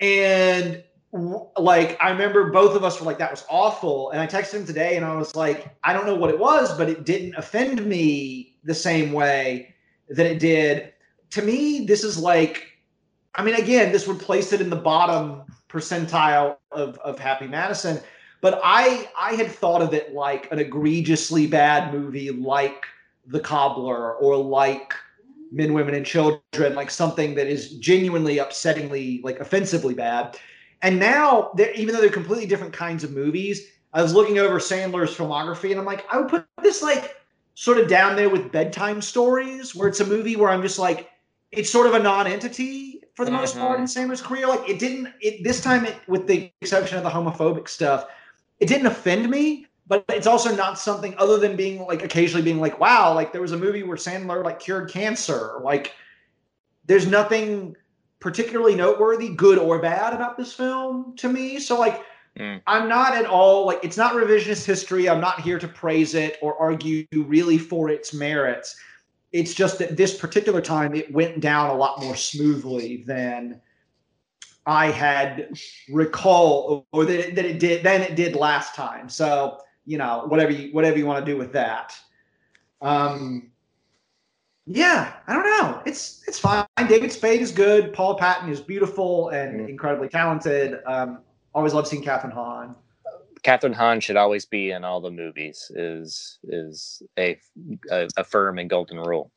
and 0.00 0.82
like 1.56 1.96
I 2.02 2.10
remember 2.10 2.50
both 2.50 2.74
of 2.74 2.82
us 2.82 2.98
were 2.98 3.06
like, 3.06 3.18
"That 3.18 3.30
was 3.30 3.44
awful," 3.48 4.10
and 4.10 4.20
I 4.20 4.26
texted 4.26 4.54
him 4.54 4.66
today, 4.66 4.96
and 4.96 5.06
I 5.06 5.14
was 5.14 5.36
like, 5.36 5.68
"I 5.84 5.92
don't 5.92 6.04
know 6.04 6.16
what 6.16 6.30
it 6.30 6.38
was, 6.38 6.76
but 6.76 6.88
it 6.88 7.04
didn't 7.04 7.36
offend 7.36 7.86
me 7.86 8.56
the 8.64 8.74
same 8.74 9.12
way 9.12 9.72
that 10.08 10.26
it 10.26 10.40
did." 10.40 10.92
To 11.30 11.42
me, 11.42 11.86
this 11.86 12.02
is 12.02 12.18
like, 12.18 12.66
I 13.36 13.44
mean, 13.44 13.54
again, 13.54 13.92
this 13.92 14.08
would 14.08 14.18
place 14.18 14.52
it 14.52 14.60
in 14.60 14.68
the 14.68 14.76
bottom 14.76 15.42
percentile 15.68 16.56
of 16.72 16.98
of 16.98 17.20
Happy 17.20 17.46
Madison, 17.46 18.00
but 18.40 18.60
I 18.64 19.08
I 19.16 19.34
had 19.34 19.46
thought 19.46 19.80
of 19.80 19.94
it 19.94 20.12
like 20.12 20.50
an 20.50 20.58
egregiously 20.58 21.46
bad 21.46 21.94
movie, 21.94 22.32
like 22.32 22.86
The 23.26 23.40
Cobbler, 23.40 24.14
or 24.16 24.36
like 24.36 24.92
Men, 25.50 25.72
Women, 25.72 25.94
and 25.94 26.04
Children, 26.04 26.74
like 26.74 26.90
something 26.90 27.34
that 27.36 27.46
is 27.46 27.74
genuinely 27.78 28.36
upsettingly, 28.36 29.22
like 29.24 29.40
offensively 29.40 29.94
bad. 29.94 30.36
And 30.82 30.98
now, 30.98 31.52
even 31.74 31.94
though 31.94 32.00
they're 32.00 32.10
completely 32.10 32.46
different 32.46 32.72
kinds 32.72 33.04
of 33.04 33.12
movies, 33.12 33.68
I 33.92 34.02
was 34.02 34.12
looking 34.12 34.38
over 34.38 34.58
Sandler's 34.58 35.16
filmography, 35.16 35.70
and 35.70 35.80
I'm 35.80 35.86
like, 35.86 36.04
I 36.12 36.18
would 36.18 36.28
put 36.28 36.46
this 36.62 36.82
like 36.82 37.16
sort 37.54 37.78
of 37.78 37.88
down 37.88 38.16
there 38.16 38.28
with 38.28 38.52
bedtime 38.52 39.00
stories, 39.00 39.74
where 39.74 39.88
it's 39.88 40.00
a 40.00 40.06
movie 40.06 40.36
where 40.36 40.50
I'm 40.50 40.62
just 40.62 40.78
like, 40.78 41.10
it's 41.52 41.70
sort 41.70 41.86
of 41.86 41.94
a 41.94 42.00
non-entity 42.00 43.00
for 43.14 43.24
the 43.24 43.30
most 43.30 43.54
Mhm. 43.56 43.60
part 43.60 43.78
in 43.78 43.86
Sandler's 43.86 44.20
career. 44.20 44.48
Like, 44.48 44.68
it 44.68 44.80
didn't. 44.80 45.14
It 45.20 45.44
this 45.44 45.60
time, 45.60 45.86
it, 45.86 45.94
with 46.08 46.26
the 46.26 46.50
exception 46.60 46.98
of 46.98 47.04
the 47.04 47.10
homophobic 47.10 47.68
stuff, 47.68 48.06
it 48.58 48.66
didn't 48.66 48.86
offend 48.86 49.30
me. 49.30 49.66
But 49.86 50.04
it's 50.08 50.26
also 50.26 50.54
not 50.54 50.78
something 50.78 51.14
other 51.18 51.38
than 51.38 51.56
being 51.56 51.80
like 51.86 52.02
occasionally 52.02 52.42
being 52.42 52.60
like, 52.60 52.80
wow, 52.80 53.12
like 53.14 53.32
there 53.32 53.42
was 53.42 53.52
a 53.52 53.56
movie 53.56 53.82
where 53.82 53.96
Sandler 53.96 54.42
like 54.42 54.60
cured 54.60 54.90
cancer. 54.90 55.60
Like, 55.62 55.92
there's 56.86 57.06
nothing 57.06 57.76
particularly 58.20 58.74
noteworthy, 58.74 59.28
good 59.28 59.58
or 59.58 59.80
bad, 59.80 60.14
about 60.14 60.36
this 60.36 60.52
film 60.52 61.14
to 61.16 61.28
me. 61.28 61.58
So 61.58 61.78
like. 61.78 62.02
Mm. 62.38 62.60
I'm 62.66 62.88
not 62.88 63.14
at 63.14 63.26
all 63.26 63.64
like 63.64 63.78
it's 63.84 63.96
not 63.96 64.14
revisionist 64.14 64.64
history. 64.64 65.08
I'm 65.08 65.20
not 65.20 65.40
here 65.42 65.56
to 65.56 65.68
praise 65.68 66.16
it 66.16 66.36
or 66.42 66.58
argue 66.58 67.06
really 67.12 67.58
for 67.58 67.90
its 67.90 68.12
merits. 68.12 68.74
It's 69.30 69.54
just 69.54 69.78
that 69.78 69.96
this 69.96 70.18
particular 70.18 70.60
time 70.60 70.96
it 70.96 71.12
went 71.12 71.38
down 71.38 71.70
a 71.70 71.74
lot 71.74 72.00
more 72.02 72.16
smoothly 72.16 73.04
than 73.06 73.60
I 74.66 74.90
had 74.90 75.58
recall 75.90 76.86
or 76.92 77.04
that 77.04 77.28
it, 77.28 77.34
that 77.36 77.44
it 77.44 77.60
did 77.60 77.84
than 77.84 78.00
it 78.02 78.16
did 78.16 78.34
last 78.34 78.74
time. 78.74 79.08
So 79.08 79.58
you 79.86 79.98
know 79.98 80.24
whatever 80.28 80.50
you 80.52 80.72
whatever 80.72 80.98
you 80.98 81.06
want 81.06 81.24
to 81.24 81.30
do 81.32 81.36
with 81.38 81.52
that. 81.52 81.94
Um, 82.80 83.50
yeah, 84.66 85.14
I 85.26 85.34
don't 85.34 85.44
know. 85.44 85.82
It's 85.84 86.22
it's 86.26 86.38
fine. 86.38 86.66
David 86.88 87.12
Spade 87.12 87.40
is 87.40 87.52
good. 87.52 87.92
Paula 87.92 88.16
Patton 88.16 88.48
is 88.48 88.60
beautiful 88.60 89.28
and 89.30 89.60
Mm. 89.60 89.68
incredibly 89.68 90.08
talented. 90.08 90.80
Um, 90.86 91.20
always 91.54 91.74
love 91.74 91.86
seeing 91.86 92.02
Kathryn 92.02 92.32
Hahn. 92.32 92.74
Kathryn 93.42 93.74
Hahn 93.74 94.00
should 94.00 94.16
always 94.16 94.46
be 94.46 94.70
in 94.70 94.84
all 94.84 95.00
the 95.02 95.10
movies. 95.10 95.70
Is 95.74 96.38
is 96.44 97.02
a 97.18 97.38
a, 97.90 98.08
a 98.16 98.24
firm 98.24 98.58
and 98.58 98.70
golden 98.70 98.98
rule. 98.98 99.30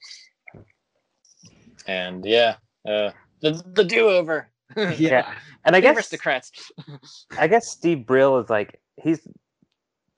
And 1.88 2.26
yeah, 2.26 2.56
uh, 2.88 3.12
the 3.42 3.62
the 3.74 3.84
do 3.84 4.10
over. 4.10 4.50
Yeah. 4.98 5.34
And 5.64 5.76
I 5.76 5.80
guess 5.80 5.96
aristocrats. 5.96 6.52
I 7.38 7.48
guess 7.48 7.68
Steve 7.70 8.06
Brill 8.06 8.38
is 8.38 8.50
like 8.50 8.80
he's 9.02 9.26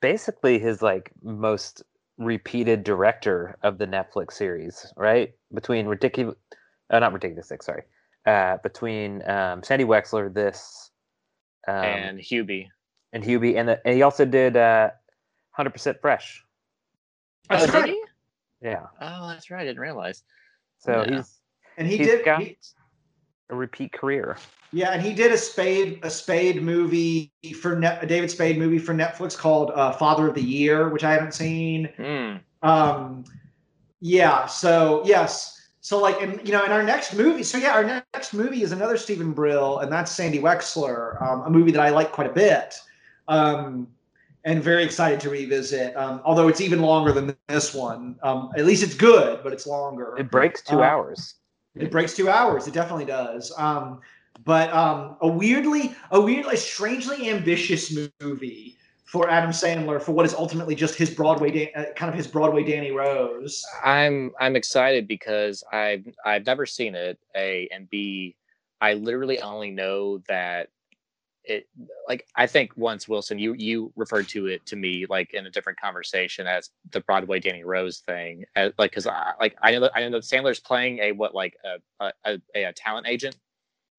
basically 0.00 0.58
his 0.58 0.82
like 0.82 1.10
most 1.22 1.82
repeated 2.18 2.84
director 2.84 3.56
of 3.62 3.78
the 3.78 3.86
Netflix 3.86 4.32
series, 4.32 4.92
right? 4.96 5.32
Between 5.54 5.86
ridiculous, 5.86 6.36
uh, 6.90 6.98
not 6.98 7.12
ridiculous 7.12 7.48
six, 7.48 7.66
sorry, 7.66 7.82
uh, 8.26 8.58
between 8.62 9.28
um, 9.28 9.62
Sandy 9.62 9.84
Wexler, 9.84 10.32
this, 10.32 10.90
um, 11.68 11.74
and 11.76 12.18
Hubie. 12.18 12.66
and 13.12 13.22
Hubie, 13.24 13.56
and, 13.58 13.68
the, 13.68 13.80
and 13.86 13.94
he 13.94 14.02
also 14.02 14.24
did 14.24 14.56
uh, 14.56 14.90
Hundred 15.52 15.70
Percent 15.70 15.98
Fresh. 16.00 16.44
That's 17.48 17.62
oh, 17.64 17.66
did 17.66 17.74
right. 17.74 17.88
he? 17.90 18.02
Yeah, 18.62 18.86
Oh, 19.00 19.28
that's 19.28 19.50
right. 19.50 19.62
I 19.62 19.64
didn't 19.64 19.80
realize. 19.80 20.22
so 20.78 21.04
Yeah. 21.08 21.16
he's 21.16 21.40
And 21.78 21.88
he 21.88 21.96
He's 21.96 22.06
did. 22.08 22.24
got- 22.24 22.42
he- 22.42 22.58
a 23.50 23.54
repeat 23.54 23.92
career. 23.92 24.36
yeah, 24.72 24.90
and 24.90 25.02
he 25.02 25.12
did 25.12 25.32
a 25.32 25.36
Spade 25.38 26.00
a 26.02 26.10
Spade 26.10 26.62
movie 26.62 27.32
for 27.60 27.76
Net, 27.76 28.02
a 28.02 28.06
David 28.06 28.30
Spade 28.30 28.58
movie 28.58 28.78
for 28.78 28.94
Netflix 28.94 29.36
called 29.36 29.70
uh, 29.74 29.92
Father 29.92 30.28
of 30.28 30.34
the 30.34 30.42
Year, 30.42 30.88
which 30.88 31.04
I 31.04 31.12
haven't 31.12 31.34
seen. 31.34 31.88
Hmm. 31.96 32.36
Um, 32.68 33.24
yeah. 34.00 34.46
So 34.46 35.02
yes. 35.04 35.56
So 35.82 35.98
like, 35.98 36.20
and 36.20 36.46
you 36.46 36.52
know, 36.52 36.62
in 36.64 36.72
our 36.72 36.82
next 36.82 37.14
movie, 37.14 37.42
so 37.42 37.56
yeah, 37.58 37.72
our 37.72 37.84
next 37.84 38.34
movie 38.34 38.62
is 38.62 38.72
another 38.72 38.96
Steven 38.98 39.32
Brill, 39.32 39.78
and 39.78 39.90
that's 39.90 40.12
Sandy 40.12 40.38
Wexler, 40.38 41.20
um, 41.22 41.42
a 41.46 41.50
movie 41.50 41.70
that 41.72 41.80
I 41.80 41.88
like 41.88 42.12
quite 42.12 42.26
a 42.28 42.32
bit, 42.32 42.74
um, 43.28 43.88
and 44.44 44.62
very 44.62 44.84
excited 44.84 45.20
to 45.20 45.30
revisit. 45.30 45.96
Um, 45.96 46.20
although 46.24 46.48
it's 46.48 46.60
even 46.60 46.80
longer 46.82 47.12
than 47.12 47.34
this 47.48 47.72
one. 47.74 48.16
Um, 48.22 48.52
at 48.58 48.66
least 48.66 48.82
it's 48.82 48.94
good, 48.94 49.40
but 49.42 49.54
it's 49.54 49.66
longer. 49.66 50.14
It 50.18 50.30
breaks 50.30 50.60
two 50.62 50.80
Uh, 50.80 50.84
hours. 50.84 51.36
It 51.74 51.90
breaks 51.90 52.14
two 52.14 52.28
hours. 52.28 52.66
It 52.66 52.74
definitely 52.74 53.04
does. 53.04 53.52
Um, 53.56 54.00
but 54.44 54.72
um, 54.72 55.16
a 55.20 55.28
weirdly, 55.28 55.94
a 56.10 56.20
weirdly, 56.20 56.56
strangely 56.56 57.30
ambitious 57.30 57.96
movie 58.20 58.76
for 59.04 59.28
Adam 59.28 59.50
Sandler 59.50 60.00
for 60.00 60.12
what 60.12 60.24
is 60.24 60.34
ultimately 60.34 60.74
just 60.74 60.94
his 60.94 61.10
Broadway, 61.10 61.72
uh, 61.74 61.86
kind 61.96 62.08
of 62.08 62.14
his 62.14 62.26
Broadway 62.26 62.62
Danny 62.62 62.92
Rose. 62.92 63.64
I'm 63.84 64.32
I'm 64.38 64.56
excited 64.56 65.08
because 65.08 65.64
I've 65.72 66.06
I've 66.24 66.46
never 66.46 66.64
seen 66.64 66.94
it. 66.94 67.18
A 67.36 67.68
and 67.72 67.90
B, 67.90 68.36
I 68.80 68.94
literally 68.94 69.40
only 69.40 69.70
know 69.70 70.18
that 70.28 70.68
it 71.50 71.68
like 72.08 72.26
I 72.36 72.46
think 72.46 72.72
once 72.76 73.08
Wilson 73.08 73.38
you 73.38 73.54
you 73.54 73.92
referred 73.96 74.28
to 74.28 74.46
it 74.46 74.64
to 74.66 74.76
me 74.76 75.06
like 75.08 75.34
in 75.34 75.46
a 75.46 75.50
different 75.50 75.80
conversation 75.80 76.46
as 76.46 76.70
the 76.92 77.00
Broadway 77.00 77.40
Danny 77.40 77.64
Rose 77.64 77.98
thing 78.00 78.44
as, 78.56 78.72
like 78.78 78.92
because 78.92 79.06
I 79.06 79.32
like 79.40 79.56
I 79.62 79.72
know 79.72 79.80
that 79.80 79.92
I 79.94 80.00
know 80.00 80.10
that 80.10 80.22
Sandler's 80.22 80.60
playing 80.60 81.00
a 81.00 81.12
what 81.12 81.34
like 81.34 81.56
a 81.64 82.04
a, 82.04 82.38
a, 82.54 82.64
a 82.68 82.72
talent 82.72 83.08
agent 83.08 83.36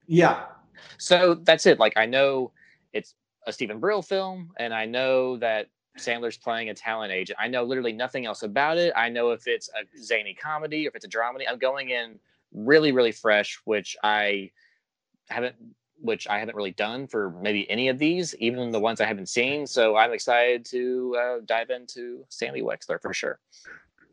Yeah, 0.08 0.46
so 0.98 1.36
that's 1.36 1.66
it. 1.66 1.80
Like 1.80 1.94
I 1.98 2.06
know 2.06 2.52
it's 2.94 3.16
a 3.46 3.54
Steven 3.54 3.80
Brill 3.80 4.02
film, 4.02 4.52
and 4.58 4.74
I 4.74 4.86
know 4.86 5.38
that 5.38 5.68
Sandler's 5.98 6.38
playing 6.38 6.70
a 6.70 6.74
talent 6.74 7.12
agent. 7.12 7.38
I 7.42 7.48
know 7.48 7.64
literally 7.64 7.94
nothing 7.94 8.26
else 8.26 8.44
about 8.44 8.78
it. 8.78 8.94
I 8.96 9.10
know 9.10 9.32
if 9.32 9.48
it's 9.48 9.70
a 9.70 9.84
zany 10.02 10.34
comedy 10.34 10.86
or 10.86 10.90
if 10.90 10.96
it's 10.96 11.06
a 11.06 11.10
dramedy. 11.10 11.44
I'm 11.50 11.60
going 11.60 11.90
in 11.90 12.18
really, 12.54 12.92
really 12.92 13.12
fresh, 13.12 13.60
which 13.66 13.98
I 14.04 14.52
haven't 15.30 15.56
which 16.02 16.28
I 16.28 16.40
haven't 16.40 16.56
really 16.56 16.72
done 16.72 17.08
for 17.08 17.32
maybe 17.42 17.70
any 17.70 17.90
of 17.90 18.00
these, 18.00 18.36
even 18.36 18.72
the 18.72 18.80
ones 18.80 19.00
I 19.00 19.06
haven't 19.06 19.30
seen. 19.30 19.68
So 19.68 19.96
I'm 19.96 20.12
excited 20.14 20.66
to 20.66 21.18
uh, 21.22 21.38
dive 21.46 21.70
into 21.70 22.26
Sandy 22.30 22.62
Wexler 22.62 23.02
for 23.02 23.14
sure. 23.14 23.40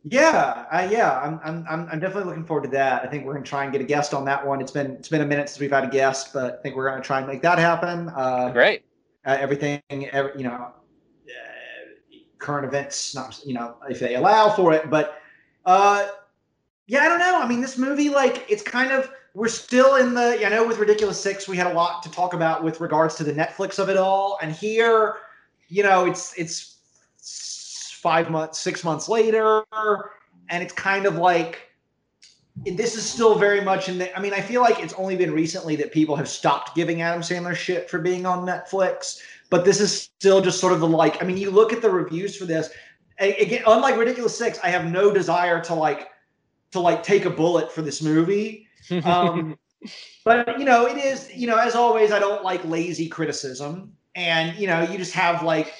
yeah, 0.05 0.67
uh, 0.71 0.89
yeah. 0.91 1.19
I'm, 1.21 1.41
I'm, 1.45 1.67
I'm, 1.69 1.89
I'm 1.91 2.01
definitely 2.01 2.25
looking 2.31 2.45
forward 2.45 2.65
to 2.65 2.71
that. 2.71 3.03
I 3.03 3.09
think 3.09 3.25
we're 3.25 3.35
gonna 3.35 3.45
try 3.45 3.65
and 3.65 3.73
get 3.73 3.81
a 3.81 3.85
guest 3.85 4.15
on 4.15 4.25
that 4.27 4.47
one. 4.47 4.61
It's 4.61 4.71
been, 4.71 4.93
it's 4.93 5.09
been 5.09 5.23
a 5.23 5.27
minute 5.27 5.49
since 5.49 5.61
we've 5.61 5.71
had 5.71 5.85
a 5.85 5.89
guest, 5.89 6.33
but 6.33 6.59
I 6.59 6.63
think 6.63 6.77
we're 6.77 6.89
gonna 6.89 7.03
try 7.03 7.19
and 7.19 7.27
make 7.27 7.43
that 7.43 7.59
happen. 7.59 8.09
Uh, 8.11 8.51
Great. 8.51 8.85
uh, 9.27 9.37
everything, 9.39 9.83
every, 9.91 10.33
you 10.37 10.45
know, 10.45 10.51
uh, 10.55 10.73
current 12.39 12.67
events, 12.67 13.15
not 13.15 13.39
you 13.45 13.55
know, 13.55 13.77
if 13.91 13.99
they 13.99 14.15
allow 14.15 14.51
for 14.51 14.73
it. 14.73 14.89
But 14.89 15.21
uh, 15.67 16.07
yeah, 16.87 17.01
I 17.01 17.09
don't 17.09 17.19
know. 17.19 17.41
I 17.43 17.47
mean, 17.47 17.61
this 17.61 17.77
movie, 17.77 18.09
like, 18.09 18.47
it's 18.49 18.63
kind 18.63 18.93
of 18.93 19.11
we're 19.39 19.47
still 19.47 19.95
in 19.95 20.15
the. 20.15 20.45
I 20.45 20.49
know 20.49 20.67
with 20.67 20.79
Ridiculous 20.79 21.21
Six, 21.21 21.47
we 21.47 21.57
had 21.57 21.69
a 21.69 21.73
lot 21.73 22.03
to 22.03 22.11
talk 22.11 22.35
about 22.35 22.65
with 22.65 22.81
regards 22.81 23.15
to 23.17 23.25
the 23.25 23.33
Netflix 23.33 23.79
of 23.79 23.89
it 23.89 23.97
all, 23.97 24.37
and 24.43 24.53
here, 24.53 25.19
you 25.69 25.85
know, 25.85 26.07
it's 26.07 26.37
it's 26.37 26.81
five 28.03 28.31
months, 28.31 28.59
six 28.59 28.83
months 28.83 29.09
later, 29.09 29.63
and 30.51 30.61
it's 30.61 30.73
kind 30.73 31.07
of 31.07 31.19
like 31.19 31.71
this 32.67 32.97
is 32.97 33.09
still 33.09 33.39
very 33.39 33.61
much 33.61 33.89
in 33.89 33.99
the. 33.99 34.17
I 34.17 34.21
mean, 34.21 34.35
I 34.35 34.41
feel 34.41 34.61
like 34.61 34.83
it's 34.83 34.95
only 34.95 35.15
been 35.15 35.33
recently 35.33 35.77
that 35.77 35.93
people 35.93 36.17
have 36.17 36.29
stopped 36.29 36.75
giving 36.75 37.03
Adam 37.03 37.23
Sandler 37.23 37.55
shit 37.55 37.89
for 37.89 38.01
being 38.01 38.27
on 38.27 38.45
Netflix, 38.45 39.21
but 39.51 39.65
this 39.65 39.81
is 39.81 39.97
still 39.97 40.41
just 40.41 40.59
sort 40.59 40.73
of 40.73 40.81
the 40.81 40.89
like. 40.89 41.23
I 41.23 41.25
mean, 41.25 41.37
you 41.37 41.53
look 41.53 41.73
at 41.73 41.81
the 41.81 41.91
reviews 41.91 42.37
for 42.37 42.45
this. 42.45 42.71
Again, 43.21 43.63
unlike 43.69 43.97
Ridiculous 43.97 44.37
Six, 44.37 44.59
I 44.65 44.71
have 44.71 44.91
no 44.91 45.13
desire 45.13 45.63
to 45.63 45.75
like 45.75 46.09
to 46.73 46.81
like 46.81 47.05
take 47.05 47.25
a 47.25 47.31
bullet 47.31 47.71
for 47.71 47.83
this 47.83 48.03
movie. 48.03 48.68
Um, 49.05 49.59
but 50.25 50.59
you 50.59 50.65
know, 50.65 50.87
it 50.87 50.97
is 50.97 51.31
you 51.35 51.47
know, 51.47 51.59
as 51.59 51.75
always, 51.75 52.13
I 52.13 52.19
don't 52.19 52.45
like 52.45 52.65
lazy 52.65 53.09
criticism, 53.09 53.93
and 54.15 54.57
you 54.59 54.67
know, 54.67 54.83
you 54.83 54.99
just 54.99 55.13
have 55.15 55.43
like 55.43 55.73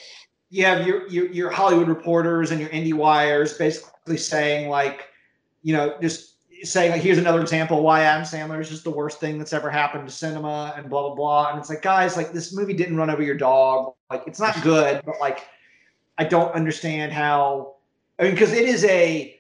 you 0.51 0.65
have 0.65 0.87
your 0.87 1.07
your, 1.09 1.27
your 1.27 1.51
Hollywood 1.51 1.89
reporters 1.89 2.51
and 2.51 2.61
your 2.61 2.71
indie 2.71 2.95
wires 2.95 3.55
basically 3.55 4.17
saying 4.17 4.69
like, 4.69 5.09
you 5.63 5.73
know, 5.73 5.97
just 6.01 6.37
saying 6.63 6.91
like, 6.91 7.03
here's 7.03 7.19
another 7.19 7.41
example 7.41 7.83
why 7.83 8.03
Adam 8.03 8.25
Sandler 8.25 8.61
is 8.61 8.69
just 8.69 8.85
the 8.85 8.91
worst 8.91 9.21
thing 9.21 9.39
that's 9.39 9.53
ever 9.53 9.71
happened 9.71 10.07
to 10.09 10.13
cinema 10.13 10.75
and 10.77 10.89
blah 10.89 11.03
blah 11.03 11.15
blah. 11.15 11.51
And 11.51 11.59
it's 11.59 11.69
like, 11.69 11.83
guys, 11.83 12.17
like 12.17 12.33
this 12.33 12.55
movie 12.55 12.75
didn't 12.75 12.97
run 12.97 13.11
over 13.11 13.23
your 13.23 13.37
dog. 13.37 13.95
Like 14.11 14.23
it's 14.27 14.41
not 14.41 14.61
good, 14.63 15.03
but 15.05 15.17
like 15.21 15.47
I 16.17 16.25
don't 16.25 16.53
understand 16.53 17.13
how. 17.13 17.75
I 18.19 18.25
mean, 18.25 18.33
because 18.33 18.53
it 18.53 18.67
is 18.67 18.85
a 18.85 19.38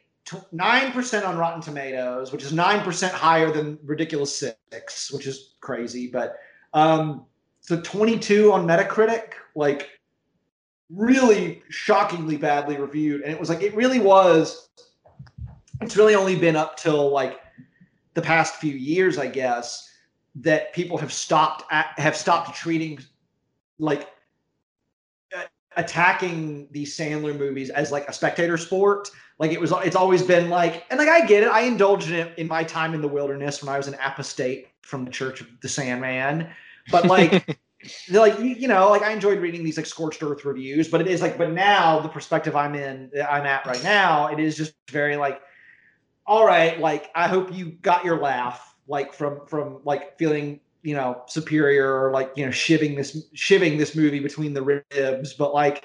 nine 0.52 0.92
percent 0.92 1.24
on 1.24 1.38
Rotten 1.38 1.60
Tomatoes, 1.60 2.32
which 2.32 2.42
is 2.42 2.52
nine 2.52 2.82
percent 2.82 3.12
higher 3.12 3.50
than 3.50 3.78
Ridiculous 3.84 4.36
Six, 4.36 5.12
which 5.12 5.26
is 5.26 5.54
crazy. 5.60 6.08
But 6.08 6.36
um, 6.74 7.26
so 7.60 7.80
twenty 7.82 8.18
two 8.18 8.52
on 8.52 8.66
Metacritic, 8.66 9.32
like 9.54 9.90
really 10.90 11.62
shockingly 11.68 12.36
badly 12.36 12.76
reviewed, 12.76 13.22
and 13.22 13.32
it 13.32 13.38
was 13.38 13.48
like 13.48 13.62
it 13.62 13.74
really 13.74 14.00
was. 14.00 14.70
It's 15.80 15.96
really 15.96 16.14
only 16.14 16.36
been 16.36 16.56
up 16.56 16.76
till 16.76 17.10
like 17.10 17.40
the 18.14 18.22
past 18.22 18.56
few 18.56 18.74
years, 18.74 19.16
I 19.16 19.28
guess, 19.28 19.88
that 20.36 20.72
people 20.72 20.98
have 20.98 21.12
stopped 21.12 21.64
at, 21.70 21.90
have 21.98 22.16
stopped 22.16 22.56
treating 22.56 22.98
like 23.78 24.08
attacking 25.76 26.66
these 26.72 26.96
Sandler 26.96 27.38
movies 27.38 27.70
as 27.70 27.92
like 27.92 28.08
a 28.08 28.12
spectator 28.12 28.56
sport. 28.56 29.08
Like 29.38 29.52
it 29.52 29.60
was, 29.60 29.72
it's 29.84 29.96
always 29.96 30.22
been 30.22 30.50
like, 30.50 30.84
and 30.90 30.98
like 30.98 31.08
I 31.08 31.24
get 31.24 31.44
it. 31.44 31.48
I 31.48 31.62
indulged 31.62 32.08
in 32.08 32.14
it 32.14 32.38
in 32.38 32.48
my 32.48 32.64
time 32.64 32.94
in 32.94 33.00
the 33.00 33.08
wilderness 33.08 33.62
when 33.62 33.72
I 33.72 33.76
was 33.76 33.86
an 33.86 33.94
apostate 33.94 34.68
from 34.82 35.04
the 35.04 35.10
Church 35.10 35.40
of 35.40 35.46
the 35.60 35.68
Sandman. 35.68 36.48
But 36.90 37.06
like, 37.06 37.46
they're 38.08 38.20
like 38.20 38.38
you, 38.40 38.46
you 38.46 38.68
know, 38.68 38.90
like 38.90 39.02
I 39.02 39.12
enjoyed 39.12 39.38
reading 39.38 39.62
these 39.62 39.76
like 39.76 39.86
scorched 39.86 40.22
earth 40.22 40.44
reviews. 40.44 40.88
But 40.88 41.00
it 41.00 41.06
is 41.06 41.22
like, 41.22 41.38
but 41.38 41.52
now 41.52 42.00
the 42.00 42.08
perspective 42.08 42.56
I'm 42.56 42.74
in, 42.74 43.10
I'm 43.28 43.46
at 43.46 43.64
right 43.66 43.82
now, 43.84 44.26
it 44.26 44.40
is 44.40 44.56
just 44.56 44.74
very 44.90 45.16
like, 45.16 45.40
all 46.26 46.44
right, 46.44 46.78
like 46.80 47.10
I 47.14 47.28
hope 47.28 47.54
you 47.54 47.70
got 47.70 48.04
your 48.04 48.20
laugh, 48.20 48.74
like 48.88 49.12
from 49.12 49.46
from 49.46 49.80
like 49.84 50.18
feeling 50.18 50.60
you 50.82 50.94
know 50.94 51.22
superior 51.26 52.04
or 52.04 52.12
like 52.12 52.32
you 52.36 52.44
know 52.44 52.50
shiving 52.50 52.96
this 52.96 53.28
shiving 53.34 53.78
this 53.78 53.94
movie 53.94 54.20
between 54.20 54.52
the 54.52 54.62
ribs, 54.62 55.32
but 55.32 55.54
like 55.54 55.84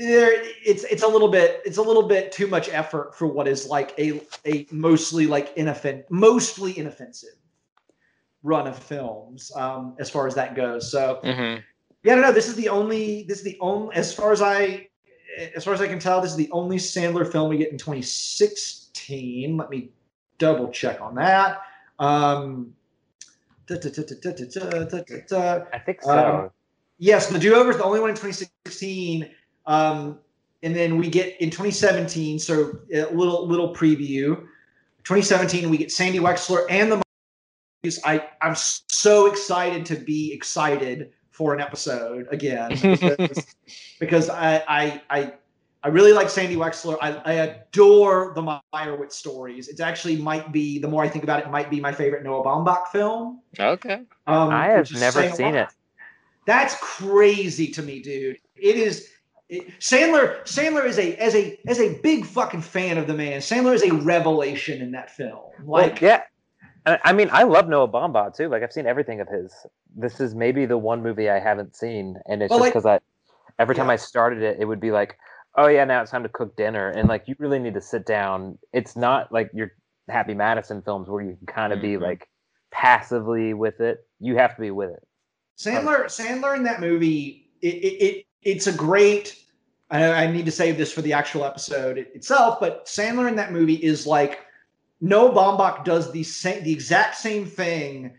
there 0.00 0.42
it's 0.64 0.84
it's 0.84 1.02
a 1.02 1.08
little 1.08 1.28
bit 1.28 1.60
it's 1.64 1.78
a 1.78 1.82
little 1.82 2.02
bit 2.02 2.32
too 2.32 2.46
much 2.46 2.68
effort 2.70 3.14
for 3.14 3.26
what 3.26 3.46
is 3.46 3.66
like 3.66 3.92
a 3.98 4.20
a 4.46 4.66
mostly 4.70 5.26
like 5.26 5.54
inoffen 5.56 6.04
mostly 6.08 6.78
inoffensive 6.78 7.40
run 8.42 8.66
of 8.66 8.78
films 8.78 9.52
um, 9.56 9.94
as 9.98 10.08
far 10.08 10.26
as 10.26 10.34
that 10.34 10.54
goes. 10.54 10.90
So 10.90 11.20
mm-hmm. 11.22 11.60
yeah, 12.02 12.14
no, 12.14 12.22
no, 12.22 12.32
this 12.32 12.48
is 12.48 12.54
the 12.54 12.68
only 12.68 13.24
this 13.24 13.38
is 13.38 13.44
the 13.44 13.58
only 13.60 13.94
as 13.94 14.12
far 14.14 14.32
as 14.32 14.42
I 14.42 14.88
as 15.54 15.64
far 15.64 15.74
as 15.74 15.80
I 15.80 15.86
can 15.86 15.98
tell, 15.98 16.20
this 16.20 16.32
is 16.32 16.36
the 16.36 16.50
only 16.50 16.76
Sandler 16.76 17.30
film 17.30 17.48
we 17.50 17.56
get 17.56 17.70
in 17.70 17.78
2016. 17.78 19.56
Let 19.56 19.70
me 19.70 19.90
double 20.38 20.68
check 20.68 21.00
on 21.00 21.14
that. 21.14 21.62
Um, 21.98 22.74
I 25.72 25.78
think 25.78 25.98
um, 26.04 26.08
so. 26.08 26.40
Um, 26.44 26.50
yes, 26.98 27.28
the 27.28 27.38
do 27.38 27.54
over 27.54 27.70
is 27.70 27.76
the 27.76 27.84
only 27.84 28.00
one 28.00 28.10
in 28.10 28.16
2016. 28.16 29.30
Um, 29.66 30.18
and 30.62 30.74
then 30.74 30.98
we 30.98 31.08
get 31.08 31.40
in 31.40 31.50
2017, 31.50 32.38
so 32.38 32.78
a 32.92 33.06
little 33.12 33.46
little 33.46 33.74
preview. 33.74 34.36
2017, 35.04 35.70
we 35.70 35.78
get 35.78 35.90
Sandy 35.90 36.18
Wexler 36.18 36.66
and 36.68 36.92
the 36.92 37.02
I 38.04 38.28
I'm 38.42 38.54
so 38.54 39.26
excited 39.26 39.86
to 39.86 39.96
be 39.96 40.32
excited 40.34 41.12
for 41.30 41.54
an 41.54 41.60
episode 41.60 42.28
again 42.30 42.70
because, 42.82 43.46
because 43.98 44.28
I, 44.28 44.62
I 44.68 45.02
I 45.08 45.32
I 45.82 45.88
really 45.88 46.12
like 46.12 46.28
Sandy 46.28 46.56
Wexler. 46.56 46.98
I, 47.00 47.12
I 47.24 47.32
adore 47.32 48.32
the 48.34 48.42
Meyerowitz 48.74 49.12
stories. 49.12 49.68
It's 49.68 49.80
actually 49.80 50.16
might 50.16 50.52
be 50.52 50.78
the 50.78 50.88
more 50.88 51.02
I 51.02 51.08
think 51.08 51.24
about 51.24 51.40
it, 51.40 51.46
it 51.46 51.50
might 51.50 51.70
be 51.70 51.80
my 51.80 51.92
favorite 51.92 52.22
Noah 52.22 52.44
Baumbach 52.44 52.88
film. 52.88 53.40
Okay. 53.58 54.02
Um, 54.26 54.50
I 54.50 54.66
have 54.66 54.92
never 54.92 55.30
seen 55.30 55.54
it. 55.54 55.68
That's 56.44 56.76
crazy 56.80 57.68
to 57.68 57.82
me, 57.82 58.00
dude. 58.02 58.36
It 58.56 58.76
is. 58.76 59.08
It, 59.50 59.78
Sandler. 59.80 60.42
Sandler 60.44 60.86
is 60.86 60.98
a 60.98 61.16
as 61.16 61.34
a 61.34 61.58
as 61.66 61.80
a 61.80 61.98
big 62.02 62.24
fucking 62.24 62.62
fan 62.62 62.98
of 62.98 63.06
the 63.08 63.14
man. 63.14 63.40
Sandler 63.40 63.74
is 63.74 63.82
a 63.82 63.92
revelation 63.92 64.80
in 64.80 64.92
that 64.92 65.10
film. 65.10 65.40
Well, 65.64 65.82
Like, 65.82 66.00
yeah. 66.00 66.22
I 66.86 67.12
mean, 67.12 67.28
I 67.30 67.42
love 67.42 67.68
Noah 67.68 67.88
Baumbach 67.88 68.34
too. 68.36 68.48
Like, 68.48 68.62
I've 68.62 68.72
seen 68.72 68.86
everything 68.86 69.20
of 69.20 69.28
his. 69.28 69.52
This 69.94 70.18
is 70.20 70.34
maybe 70.34 70.64
the 70.66 70.78
one 70.78 71.02
movie 71.02 71.28
I 71.28 71.38
haven't 71.38 71.76
seen, 71.76 72.16
and 72.26 72.42
it's 72.42 72.48
Well, 72.50 72.58
just 72.60 72.66
like- 72.66 72.72
because 72.72 72.86
I, 72.86 73.00
every 73.58 73.74
time 73.74 73.86
Yeah. 73.88 73.92
I 73.92 73.96
started 73.96 74.42
it, 74.42 74.56
it 74.60 74.64
would 74.64 74.80
be 74.80 74.90
like, 74.90 75.18
"Oh 75.56 75.66
yeah, 75.66 75.84
now 75.84 76.00
it's 76.00 76.10
time 76.10 76.22
to 76.22 76.28
cook 76.30 76.56
dinner," 76.56 76.88
and 76.88 77.08
like 77.08 77.26
you 77.28 77.34
really 77.38 77.58
need 77.58 77.74
to 77.74 77.80
sit 77.82 78.06
down. 78.06 78.56
It's 78.72 78.96
not 78.96 79.30
like 79.32 79.50
your 79.52 79.72
Happy 80.08 80.32
Madison 80.32 80.80
films 80.80 81.08
where 81.10 81.22
you 81.22 81.36
can 81.36 81.46
kind 81.46 81.72
of 81.72 81.80
be 81.82 81.96
Mhm. 81.96 82.02
like 82.02 82.28
passively 82.70 83.52
with 83.52 83.80
it. 83.80 83.98
You 84.20 84.36
have 84.36 84.54
to 84.54 84.60
be 84.60 84.70
with 84.70 84.90
it. 84.90 85.06
Sandler. 85.58 86.04
Sandler 86.06 86.56
in 86.56 86.62
that 86.62 86.80
movie. 86.80 87.50
It, 87.60 87.74
it, 87.74 88.02
it 88.02 88.26
it's 88.42 88.66
a 88.66 88.72
great. 88.72 89.36
I, 89.90 90.24
I 90.24 90.30
need 90.30 90.46
to 90.46 90.52
save 90.52 90.76
this 90.78 90.92
for 90.92 91.02
the 91.02 91.12
actual 91.12 91.44
episode 91.44 91.98
itself, 91.98 92.60
but 92.60 92.86
Sandler 92.86 93.28
in 93.28 93.36
that 93.36 93.52
movie 93.52 93.74
is 93.74 94.06
like 94.06 94.40
Noah 95.00 95.32
Baumbach 95.32 95.84
does 95.84 96.12
the 96.12 96.22
same, 96.22 96.62
the 96.62 96.72
exact 96.72 97.16
same 97.16 97.46
thing 97.46 98.12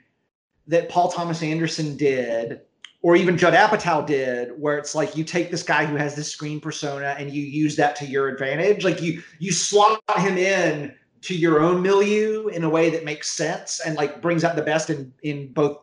that 0.68 0.90
Paul 0.90 1.12
Thomas 1.12 1.44
Anderson 1.44 1.96
did, 1.96 2.62
or 3.02 3.16
even 3.16 3.38
Judd 3.38 3.54
Apatow 3.54 4.06
did, 4.06 4.52
where 4.60 4.78
it's 4.78 4.94
like 4.94 5.16
you 5.16 5.24
take 5.24 5.50
this 5.50 5.64
guy 5.64 5.86
who 5.86 5.96
has 5.96 6.16
this 6.16 6.32
screen 6.32 6.60
persona 6.60 7.16
and 7.18 7.32
you 7.32 7.44
use 7.44 7.76
that 7.76 7.96
to 7.98 8.06
your 8.06 8.28
advantage. 8.28 8.84
Like 8.84 9.02
you 9.02 9.22
you 9.40 9.52
slot 9.52 10.02
him 10.18 10.38
in 10.38 10.94
to 11.22 11.36
your 11.36 11.62
own 11.62 11.82
milieu 11.82 12.48
in 12.48 12.64
a 12.64 12.70
way 12.70 12.90
that 12.90 13.06
makes 13.06 13.32
sense 13.32 13.80
and 13.86 13.96
like 13.96 14.22
brings 14.22 14.44
out 14.44 14.56
the 14.56 14.62
best 14.62 14.90
in 14.90 15.14
in 15.24 15.52
both 15.54 15.78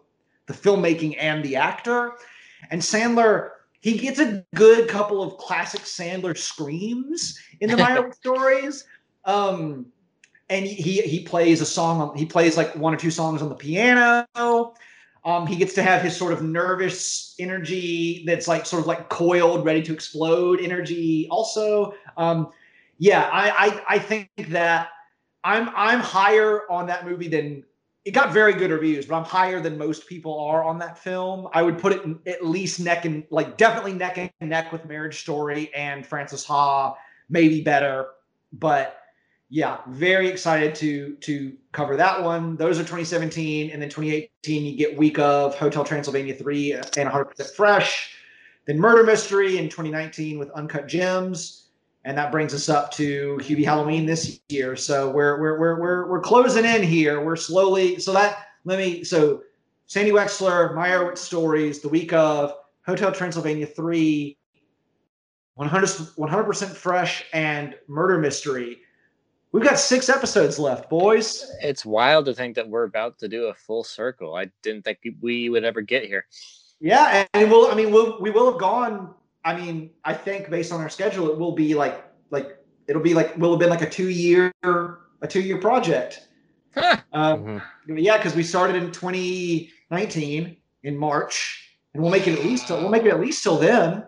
the 0.46 0.54
filmmaking 0.54 1.16
and 1.18 1.44
the 1.44 1.56
actor. 1.56 2.12
And 2.70 2.82
Sandler, 2.82 3.50
he 3.80 3.96
gets 3.96 4.18
a 4.18 4.44
good 4.54 4.88
couple 4.88 5.22
of 5.22 5.36
classic 5.38 5.82
Sandler 5.82 6.36
screams 6.36 7.38
in 7.60 7.70
the 7.70 7.76
Meyerowitz 7.82 8.14
stories. 8.14 8.84
Um, 9.24 9.86
and 10.50 10.64
he 10.66 11.02
he 11.02 11.24
plays 11.24 11.60
a 11.60 11.66
song 11.66 12.00
on 12.00 12.16
he 12.16 12.24
plays 12.24 12.56
like 12.56 12.74
one 12.74 12.94
or 12.94 12.96
two 12.96 13.10
songs 13.10 13.42
on 13.42 13.48
the 13.48 13.54
piano. 13.54 14.26
Um, 15.24 15.46
he 15.46 15.56
gets 15.56 15.74
to 15.74 15.82
have 15.82 16.00
his 16.00 16.16
sort 16.16 16.32
of 16.32 16.42
nervous 16.42 17.34
energy 17.38 18.24
that's 18.26 18.48
like 18.48 18.64
sort 18.64 18.80
of 18.80 18.86
like 18.86 19.10
coiled, 19.10 19.64
ready 19.64 19.82
to 19.82 19.92
explode 19.92 20.60
energy. 20.60 21.28
Also, 21.30 21.92
um, 22.16 22.48
yeah, 22.98 23.28
I, 23.30 23.50
I 23.50 23.96
I 23.96 23.98
think 23.98 24.30
that 24.48 24.88
I'm 25.44 25.68
I'm 25.76 26.00
higher 26.00 26.70
on 26.70 26.86
that 26.86 27.06
movie 27.06 27.28
than 27.28 27.64
it 28.08 28.14
got 28.14 28.32
very 28.32 28.54
good 28.54 28.70
reviews, 28.70 29.04
but 29.04 29.16
I'm 29.16 29.24
higher 29.24 29.60
than 29.60 29.76
most 29.76 30.06
people 30.06 30.40
are 30.40 30.64
on 30.64 30.78
that 30.78 30.96
film. 30.96 31.46
I 31.52 31.60
would 31.60 31.76
put 31.76 31.92
it 31.92 32.02
at 32.26 32.42
least 32.42 32.80
neck 32.80 33.04
and 33.04 33.22
like 33.28 33.58
definitely 33.58 33.92
neck 33.92 34.16
and 34.16 34.48
neck 34.48 34.72
with 34.72 34.86
Marriage 34.86 35.20
Story 35.20 35.70
and 35.74 36.06
Francis 36.06 36.42
Ha, 36.46 36.96
maybe 37.28 37.60
better. 37.60 38.06
But 38.50 38.98
yeah, 39.50 39.80
very 39.88 40.26
excited 40.26 40.74
to 40.76 41.16
to 41.16 41.52
cover 41.72 41.96
that 41.96 42.22
one. 42.22 42.56
Those 42.56 42.78
are 42.78 42.82
2017, 42.82 43.72
and 43.72 43.82
then 43.82 43.90
2018 43.90 44.64
you 44.64 44.74
get 44.74 44.96
week 44.96 45.18
of 45.18 45.54
Hotel 45.58 45.84
Transylvania 45.84 46.34
3 46.34 46.72
uh, 46.72 46.82
and 46.96 47.10
100% 47.10 47.50
Fresh. 47.54 48.14
Then 48.66 48.78
Murder 48.78 49.04
Mystery 49.04 49.58
in 49.58 49.68
2019 49.68 50.38
with 50.38 50.50
Uncut 50.52 50.88
Gems, 50.88 51.67
and 52.08 52.16
that 52.16 52.32
brings 52.32 52.54
us 52.54 52.70
up 52.70 52.90
to 52.92 53.38
Hubie 53.42 53.66
Halloween 53.66 54.06
this 54.06 54.40
year. 54.48 54.76
So 54.76 55.10
we're 55.10 55.38
we're 55.38 55.58
we're 55.58 55.78
we're 55.78 56.06
we're 56.08 56.20
closing 56.20 56.64
in 56.64 56.82
here. 56.82 57.22
We're 57.22 57.36
slowly. 57.36 58.00
So 58.00 58.14
that 58.14 58.46
let 58.64 58.78
me 58.78 59.04
so 59.04 59.42
Sandy 59.84 60.10
Wexler, 60.10 60.74
Meyerowitz 60.74 61.18
stories, 61.18 61.80
the 61.80 61.88
week 61.90 62.14
of 62.14 62.54
Hotel 62.86 63.12
Transylvania 63.12 63.66
3, 63.66 64.38
100 65.56 66.44
percent 66.44 66.74
fresh, 66.74 67.26
and 67.34 67.74
Murder 67.88 68.16
Mystery. 68.16 68.78
We've 69.52 69.64
got 69.64 69.78
six 69.78 70.08
episodes 70.08 70.58
left, 70.58 70.88
boys. 70.88 71.44
It's 71.60 71.84
wild 71.84 72.24
to 72.24 72.34
think 72.34 72.54
that 72.54 72.66
we're 72.66 72.84
about 72.84 73.18
to 73.18 73.28
do 73.28 73.48
a 73.48 73.54
full 73.54 73.84
circle. 73.84 74.34
I 74.34 74.50
didn't 74.62 74.86
think 74.86 75.00
we 75.20 75.50
would 75.50 75.64
ever 75.64 75.82
get 75.82 76.06
here. 76.06 76.24
Yeah, 76.80 77.26
and 77.34 77.50
we'll. 77.50 77.70
I 77.70 77.74
mean, 77.74 77.90
we'll 77.90 78.18
we 78.18 78.30
will 78.30 78.50
have 78.50 78.58
gone. 78.58 79.14
I 79.48 79.58
mean, 79.58 79.90
I 80.04 80.12
think 80.12 80.50
based 80.50 80.72
on 80.72 80.80
our 80.82 80.90
schedule, 80.90 81.30
it 81.30 81.38
will 81.38 81.52
be 81.54 81.74
like 81.74 82.04
like 82.30 82.58
it'll 82.86 83.00
be 83.02 83.14
like 83.14 83.34
will 83.38 83.52
have 83.52 83.58
been 83.60 83.70
like 83.70 83.80
a 83.80 83.88
two 83.88 84.10
year 84.10 84.52
a 84.62 85.26
two 85.26 85.40
year 85.40 85.56
project. 85.58 86.28
Huh. 86.74 86.98
Um, 87.14 87.62
Mhm. 87.88 88.02
yeah, 88.04 88.18
because 88.18 88.34
we 88.36 88.42
started 88.42 88.76
in 88.76 88.92
2019 88.92 90.54
in 90.82 90.96
March, 90.98 91.64
and 91.94 92.02
we'll 92.02 92.12
make 92.12 92.26
it 92.28 92.38
at 92.38 92.44
least 92.44 92.66
till, 92.66 92.78
we'll 92.78 92.90
make 92.90 93.04
it 93.04 93.08
at 93.10 93.20
least 93.20 93.42
till 93.42 93.56
then. 93.56 94.04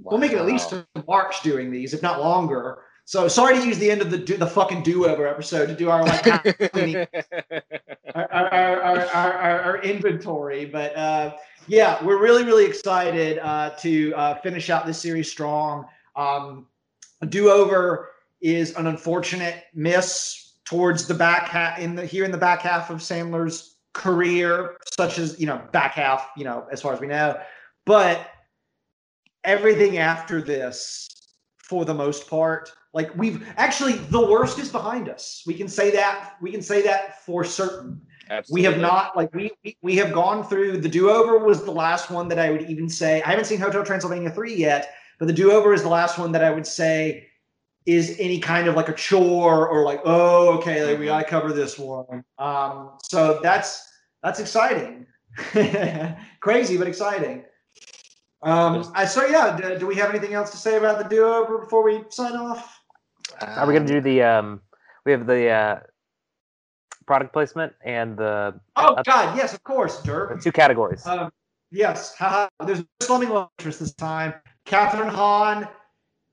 We'll 0.00 0.18
make 0.18 0.32
it 0.32 0.38
at 0.38 0.46
least 0.46 0.72
Wow. 0.72 0.84
till 0.94 1.04
March 1.06 1.42
doing 1.42 1.70
these, 1.70 1.92
if 1.92 2.00
not 2.02 2.20
longer. 2.20 2.78
So 3.04 3.28
sorry 3.28 3.58
to 3.58 3.66
use 3.66 3.78
the 3.78 3.90
end 3.90 4.00
of 4.00 4.10
the 4.10 4.16
do, 4.18 4.38
the 4.38 4.46
fucking 4.46 4.84
do 4.84 5.06
over 5.06 5.26
episode 5.26 5.66
to 5.66 5.74
do 5.74 5.90
our 5.90 6.02
like 6.02 6.26
our, 8.14 8.26
our, 8.32 8.82
our, 8.82 9.00
our, 9.06 9.32
our, 9.32 9.60
our 9.62 9.82
inventory. 9.82 10.64
But 10.64 10.96
uh, 10.96 11.36
yeah, 11.68 12.02
we're 12.04 12.20
really, 12.20 12.44
really 12.44 12.64
excited 12.64 13.38
uh, 13.38 13.70
to 13.80 14.14
uh, 14.14 14.34
finish 14.36 14.70
out 14.70 14.86
this 14.86 15.00
series 15.00 15.30
strong. 15.30 15.86
Um, 16.16 16.66
do 17.28 17.50
over 17.50 18.10
is 18.40 18.74
an 18.76 18.86
unfortunate 18.86 19.64
miss 19.74 20.54
towards 20.64 21.06
the 21.06 21.14
back 21.14 21.48
half 21.48 21.78
in 21.78 21.94
the 21.94 22.04
here 22.04 22.24
in 22.24 22.30
the 22.30 22.38
back 22.38 22.62
half 22.62 22.90
of 22.90 22.98
Sandler's 22.98 23.76
career, 23.92 24.76
such 24.96 25.18
as 25.18 25.38
you 25.38 25.46
know 25.46 25.60
back 25.72 25.92
half, 25.92 26.30
you 26.36 26.44
know 26.44 26.66
as 26.72 26.80
far 26.80 26.94
as 26.94 27.00
we 27.00 27.06
know, 27.06 27.38
but 27.84 28.30
everything 29.44 29.98
after 29.98 30.40
this, 30.40 31.08
for 31.58 31.84
the 31.84 31.94
most 31.94 32.28
part, 32.28 32.72
like 32.94 33.14
we've 33.16 33.46
actually 33.56 33.94
the 33.94 34.20
worst 34.20 34.58
is 34.58 34.70
behind 34.70 35.08
us. 35.08 35.42
We 35.46 35.54
can 35.54 35.68
say 35.68 35.90
that 35.90 36.34
we 36.40 36.50
can 36.50 36.62
say 36.62 36.82
that 36.82 37.24
for 37.24 37.44
certain 37.44 38.00
we 38.50 38.62
have 38.62 38.78
not 38.78 39.16
like 39.16 39.32
we 39.34 39.50
we- 39.64 39.76
we 39.82 39.96
have 39.96 40.12
gone 40.12 40.44
through 40.44 40.78
the 40.78 40.88
do-over 40.88 41.38
was 41.38 41.64
the 41.64 41.70
last 41.70 42.10
one 42.10 42.28
that 42.28 42.38
i 42.38 42.50
would 42.50 42.62
even 42.70 42.88
say 42.88 43.22
i 43.22 43.30
haven't 43.30 43.44
seen 43.46 43.58
hotel 43.60 43.84
transylvania 43.84 44.30
3 44.30 44.54
yet 44.54 44.94
but 45.18 45.26
the 45.26 45.32
do-over 45.32 45.72
is 45.72 45.82
the 45.82 45.88
last 45.88 46.18
one 46.18 46.32
that 46.32 46.44
i 46.44 46.50
would 46.50 46.66
say 46.66 47.26
is 47.86 48.16
any 48.18 48.38
kind 48.38 48.68
of 48.68 48.74
like 48.74 48.88
a 48.90 48.92
chore 48.92 49.66
or 49.66 49.82
like 49.82 50.00
oh 50.04 50.58
okay 50.58 50.84
like 50.84 50.98
we 50.98 51.06
gotta 51.06 51.24
cover 51.24 51.52
this 51.54 51.78
one. 51.78 52.22
Um 52.38 52.98
so 53.02 53.40
that's 53.42 53.88
that's 54.22 54.40
exciting. 54.40 55.06
Crazy 56.40 56.76
but 56.76 56.86
exciting. 56.86 57.44
Um 58.42 58.92
I, 58.94 59.06
so 59.06 59.24
yeah 59.26 59.56
do, 59.56 59.78
do 59.78 59.86
we 59.86 59.94
have 59.94 60.10
anything 60.10 60.34
else 60.34 60.50
to 60.50 60.58
say 60.58 60.76
about 60.76 60.98
the 60.98 61.08
do-over 61.08 61.58
before 61.58 61.82
we 61.82 62.04
sign 62.10 62.36
off? 62.36 62.78
Are 63.40 63.66
we 63.66 63.72
gonna 63.72 63.86
do 63.86 64.02
the 64.02 64.22
um? 64.22 64.60
We 65.06 65.12
have 65.12 65.26
the 65.26 65.48
uh, 65.48 65.80
product 67.08 67.32
placement 67.32 67.72
and 67.82 68.18
the 68.18 68.54
oh 68.76 68.94
god 69.06 69.34
yes 69.34 69.54
of 69.54 69.64
course 69.64 70.02
dirk 70.02 70.42
two 70.42 70.52
categories. 70.52 71.06
Um, 71.06 71.30
yes, 71.70 72.14
haha. 72.14 72.48
There's 72.66 72.80
no 72.80 72.86
slumming 73.00 73.30
love 73.30 73.48
interest 73.58 73.80
this 73.80 73.94
time. 73.94 74.34
Kathryn 74.66 75.08
Hahn 75.08 75.66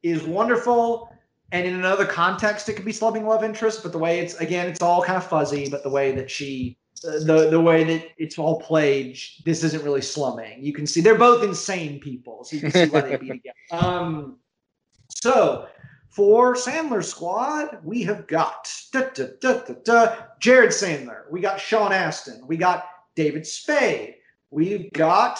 is 0.03 0.23
wonderful, 0.23 1.15
and 1.53 1.65
in 1.65 1.75
another 1.75 2.05
context, 2.05 2.67
it 2.67 2.73
could 2.73 2.83
be 2.83 2.91
slumming 2.91 3.25
love 3.25 3.41
interest. 3.41 3.83
But 3.83 3.93
the 3.93 3.99
way 3.99 4.19
it's 4.19 4.35
again, 4.35 4.67
it's 4.67 4.81
all 4.81 5.01
kind 5.01 5.15
of 5.15 5.25
fuzzy. 5.25 5.69
But 5.69 5.83
the 5.83 5.89
way 5.89 6.11
that 6.11 6.29
she, 6.29 6.77
uh, 7.07 7.19
the 7.19 7.47
the 7.49 7.61
way 7.61 7.85
that 7.85 8.09
it's 8.17 8.37
all 8.37 8.59
played, 8.59 9.17
this 9.45 9.63
isn't 9.63 9.81
really 9.81 10.01
slumming. 10.01 10.61
You 10.61 10.73
can 10.73 10.85
see 10.85 10.99
they're 10.99 11.15
both 11.15 11.41
insane 11.41 12.01
people, 12.01 12.43
so 12.43 12.57
you 12.57 12.61
can 12.63 12.71
see 12.71 12.87
why 12.87 12.99
they 12.99 13.15
be 13.15 13.29
together. 13.29 13.55
Um, 13.71 14.37
so 15.09 15.67
for 16.15 16.55
Sandler 16.55 17.03
Squad, 17.03 17.79
we 17.83 18.03
have 18.03 18.27
got 18.27 18.71
da, 18.95 19.09
da, 19.13 19.25
da, 19.41 19.59
da, 19.59 19.73
da, 19.83 20.15
Jared 20.39 20.71
Sandler, 20.71 21.29
we 21.29 21.41
got 21.41 21.59
Sean 21.59 21.91
Astin, 21.91 22.41
we 22.47 22.55
got 22.57 22.85
David 23.15 23.45
Spade. 23.45 24.15
We've 24.51 24.91
got. 24.93 25.39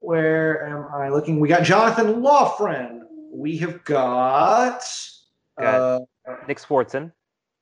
Where 0.00 0.66
am 0.66 0.86
I 0.94 1.08
looking? 1.08 1.40
We 1.40 1.48
got 1.48 1.62
Jonathan 1.64 2.22
Loughran. 2.22 3.06
We 3.30 3.56
have 3.58 3.84
got. 3.84 4.82
Uh, 5.60 6.00
Nick 6.46 6.58
Swardson, 6.58 7.12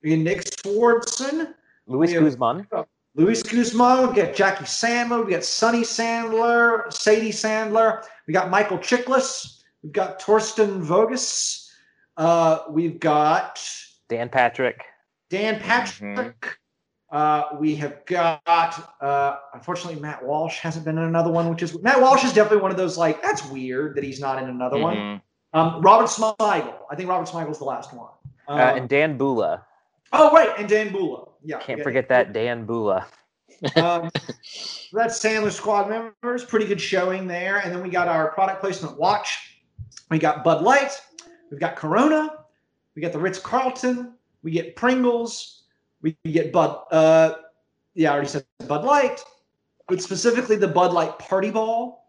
we 0.02 0.10
got 0.10 0.22
Nick 0.22 0.44
Swardson. 0.44 1.54
Luis 1.86 2.12
have- 2.12 2.22
Guzman, 2.24 2.66
Luis 3.14 3.42
Guzman, 3.42 4.08
we 4.08 4.22
got 4.22 4.34
Jackie 4.34 4.64
Sandler, 4.64 5.24
we 5.24 5.32
got 5.32 5.44
Sonny 5.44 5.80
Sandler, 5.80 6.92
Sadie 6.92 7.30
Sandler, 7.30 8.04
we 8.26 8.34
got 8.34 8.50
Michael 8.50 8.78
Chiklis, 8.78 9.55
we've 9.82 9.92
got 9.92 10.20
Torsten 10.20 10.80
Voges, 10.80 11.68
uh, 12.16 12.60
we've 12.70 12.98
got 13.00 13.60
Dan 14.08 14.28
Patrick. 14.28 14.82
Dan 15.30 15.60
Patrick. 15.60 16.58
Uh, 17.10 17.44
we 17.60 17.76
have 17.76 18.04
got, 18.06 18.94
uh, 19.00 19.36
unfortunately, 19.54 20.00
Matt 20.00 20.24
Walsh 20.24 20.58
hasn't 20.58 20.84
been 20.84 20.98
in 20.98 21.04
another 21.04 21.30
one, 21.30 21.48
which 21.48 21.62
is 21.62 21.80
Matt 21.82 22.00
Walsh 22.00 22.24
is 22.24 22.32
definitely 22.32 22.62
one 22.62 22.70
of 22.72 22.76
those 22.76 22.98
like 22.98 23.22
that's 23.22 23.44
weird 23.48 23.94
that 23.96 24.02
he's 24.04 24.20
not 24.20 24.42
in 24.42 24.48
another 24.48 24.78
one. 24.78 24.96
Mhm. 24.96 25.20
Um, 25.52 25.80
Robert 25.82 26.08
Smigel, 26.08 26.74
I 26.90 26.96
think 26.96 27.08
Robert 27.08 27.28
Smigel's 27.28 27.58
the 27.58 27.64
last 27.64 27.92
one. 27.94 28.08
Um, 28.48 28.58
Uh, 28.58 28.74
and 28.74 28.88
Dan 28.88 29.16
Bulla. 29.16 29.64
oh 30.12 30.30
right, 30.32 30.50
and 30.58 30.68
Dan 30.68 30.90
Bulla. 30.92 31.28
Yeah, 31.42 31.58
Can't 31.60 31.78
yeah. 31.78 31.84
forget 31.84 32.08
that 32.08 32.32
Dan 32.32 32.66
Bulla. 32.66 33.06
um, 33.76 34.10
that's 34.92 35.18
Sandler 35.22 35.52
squad 35.52 35.88
members. 35.88 36.44
Pretty 36.44 36.66
good 36.66 36.80
showing 36.80 37.26
there. 37.26 37.58
And 37.58 37.72
then 37.72 37.82
we 37.82 37.88
got 37.88 38.08
our 38.08 38.32
product 38.32 38.60
placement 38.60 38.98
watch. 38.98 39.55
We 40.10 40.18
got 40.18 40.44
Bud 40.44 40.62
Light. 40.62 41.00
We've 41.50 41.60
got 41.60 41.76
Corona. 41.76 42.44
We 42.94 43.02
got 43.02 43.12
the 43.12 43.18
Ritz 43.18 43.38
Carlton. 43.38 44.14
We 44.42 44.50
get 44.50 44.76
Pringles. 44.76 45.64
We 46.02 46.16
get 46.24 46.52
Bud. 46.52 46.80
Uh, 46.90 47.34
yeah, 47.94 48.10
I 48.10 48.14
already 48.14 48.28
said 48.28 48.44
Bud 48.68 48.84
Light, 48.84 49.24
but 49.88 50.00
specifically 50.00 50.56
the 50.56 50.68
Bud 50.68 50.92
Light 50.92 51.18
Party 51.18 51.50
Ball. 51.50 52.04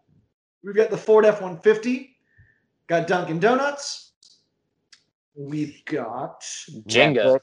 We've 0.62 0.74
got 0.74 0.90
the 0.90 0.96
Ford 0.96 1.24
F 1.24 1.40
150. 1.40 2.16
Got 2.86 3.06
Dunkin' 3.06 3.38
Donuts. 3.38 4.12
We've 5.34 5.84
got 5.84 6.42
Jenga. 6.86 7.38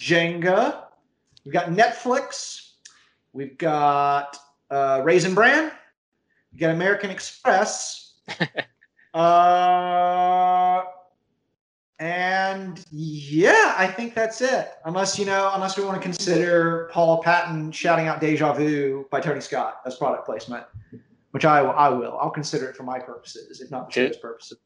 Jenga. 0.00 0.84
We've 1.44 1.52
got 1.52 1.66
Netflix. 1.66 2.72
We've 3.32 3.56
got 3.56 4.36
uh, 4.70 5.00
Raisin 5.04 5.34
Bran. 5.34 5.70
We 6.52 6.58
got 6.58 6.70
American 6.70 7.10
Express. 7.10 8.14
uh, 9.14 10.82
and 12.00 12.84
yeah, 12.90 13.74
I 13.78 13.86
think 13.86 14.14
that's 14.14 14.40
it. 14.40 14.72
Unless 14.84 15.18
you 15.18 15.24
know, 15.24 15.52
unless 15.54 15.78
we 15.78 15.84
want 15.84 15.96
to 15.96 16.02
consider 16.02 16.90
Paula 16.92 17.22
Patton 17.22 17.70
shouting 17.70 18.08
out 18.08 18.20
"Deja 18.20 18.52
Vu" 18.52 19.06
by 19.10 19.20
Tony 19.20 19.40
Scott 19.40 19.80
as 19.86 19.94
product 19.94 20.26
placement, 20.26 20.64
which 21.30 21.44
I 21.44 21.62
will. 21.62 21.70
I 21.70 21.88
will. 21.88 22.18
I'll 22.18 22.30
consider 22.30 22.68
it 22.68 22.76
for 22.76 22.82
my 22.82 22.98
purposes, 22.98 23.60
if 23.60 23.70
not 23.70 23.86
for 23.86 24.00
Dude. 24.00 24.14
show's 24.14 24.20
purposes. 24.20 24.58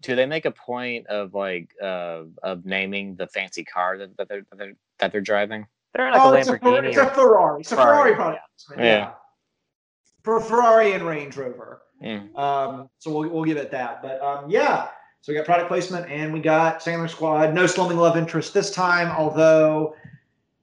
Do 0.00 0.14
they 0.14 0.26
make 0.26 0.44
a 0.44 0.50
point 0.50 1.06
of 1.08 1.34
like 1.34 1.74
uh, 1.82 2.22
of 2.42 2.64
naming 2.64 3.16
the 3.16 3.26
fancy 3.26 3.64
car 3.64 3.98
that, 3.98 4.16
that 4.18 4.28
they're 4.28 4.46
that 4.50 4.58
they're 4.58 4.74
that 4.98 5.10
they're 5.10 5.20
driving? 5.20 5.66
They're 5.94 6.12
like 6.12 6.20
oh, 6.20 6.32
a 6.32 6.38
it's, 6.38 6.48
a, 6.48 6.54
it's 6.54 6.96
a 6.98 7.06
Ferrari. 7.10 7.60
It's 7.62 7.72
a 7.72 7.76
Ferrari, 7.76 8.14
Ferrari 8.14 8.14
product. 8.14 8.42
Yeah. 8.76 8.84
Yeah. 8.84 9.12
For 10.22 10.40
Ferrari 10.40 10.92
and 10.92 11.02
Range 11.02 11.36
Rover. 11.36 11.82
Mm. 12.02 12.36
Um, 12.36 12.88
so 12.98 13.10
we'll, 13.10 13.28
we'll 13.30 13.44
give 13.44 13.56
it 13.56 13.70
that. 13.70 14.02
But 14.02 14.20
um, 14.20 14.50
yeah, 14.50 14.88
so 15.22 15.32
we 15.32 15.36
got 15.36 15.44
product 15.44 15.68
placement 15.68 16.10
and 16.10 16.32
we 16.32 16.40
got 16.40 16.80
Sandler 16.80 17.08
Squad. 17.08 17.54
No 17.54 17.66
slumming 17.66 17.96
love 17.96 18.16
interest 18.16 18.54
this 18.54 18.70
time, 18.70 19.08
although 19.16 19.94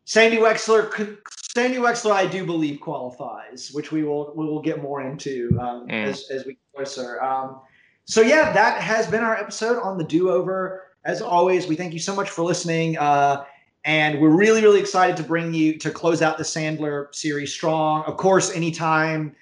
Sandy 0.06 0.38
Wexler, 0.38 1.18
Sandy 1.56 1.78
Wexler, 1.78 2.12
I 2.12 2.26
do 2.28 2.46
believe 2.46 2.80
qualifies, 2.80 3.72
which 3.74 3.92
we 3.92 4.04
will 4.04 4.34
we 4.36 4.46
will 4.46 4.62
get 4.62 4.82
more 4.82 5.02
into 5.02 5.50
um, 5.60 5.88
Mm. 5.88 6.06
as 6.06 6.30
as 6.30 6.46
we 6.46 6.54
go 6.54 6.60
closer. 6.78 7.22
Um, 7.22 7.62
so 8.06 8.22
yeah, 8.22 8.52
that 8.54 8.82
has 8.82 9.08
been 9.08 9.24
our 9.24 9.36
episode 9.36 9.82
on 9.82 9.98
the 9.98 10.04
do 10.04 10.30
over. 10.30 10.84
As 11.06 11.22
always, 11.22 11.68
we 11.68 11.76
thank 11.76 11.94
you 11.94 12.00
so 12.00 12.16
much 12.16 12.30
for 12.30 12.44
listening. 12.44 12.98
Uh, 12.98 13.44
and 13.86 14.22
we're 14.22 14.30
really, 14.30 14.62
really 14.62 14.80
excited 14.80 15.18
to 15.18 15.24
bring 15.24 15.54
you 15.54 15.78
to 15.80 15.92
close 15.92 16.22
out 16.22 16.38
the 16.38 16.44
Sandler 16.46 17.14
series 17.14 17.52
strong. 17.52 18.04
Of 18.06 18.16
course, 18.16 18.56
anytime 18.56 19.36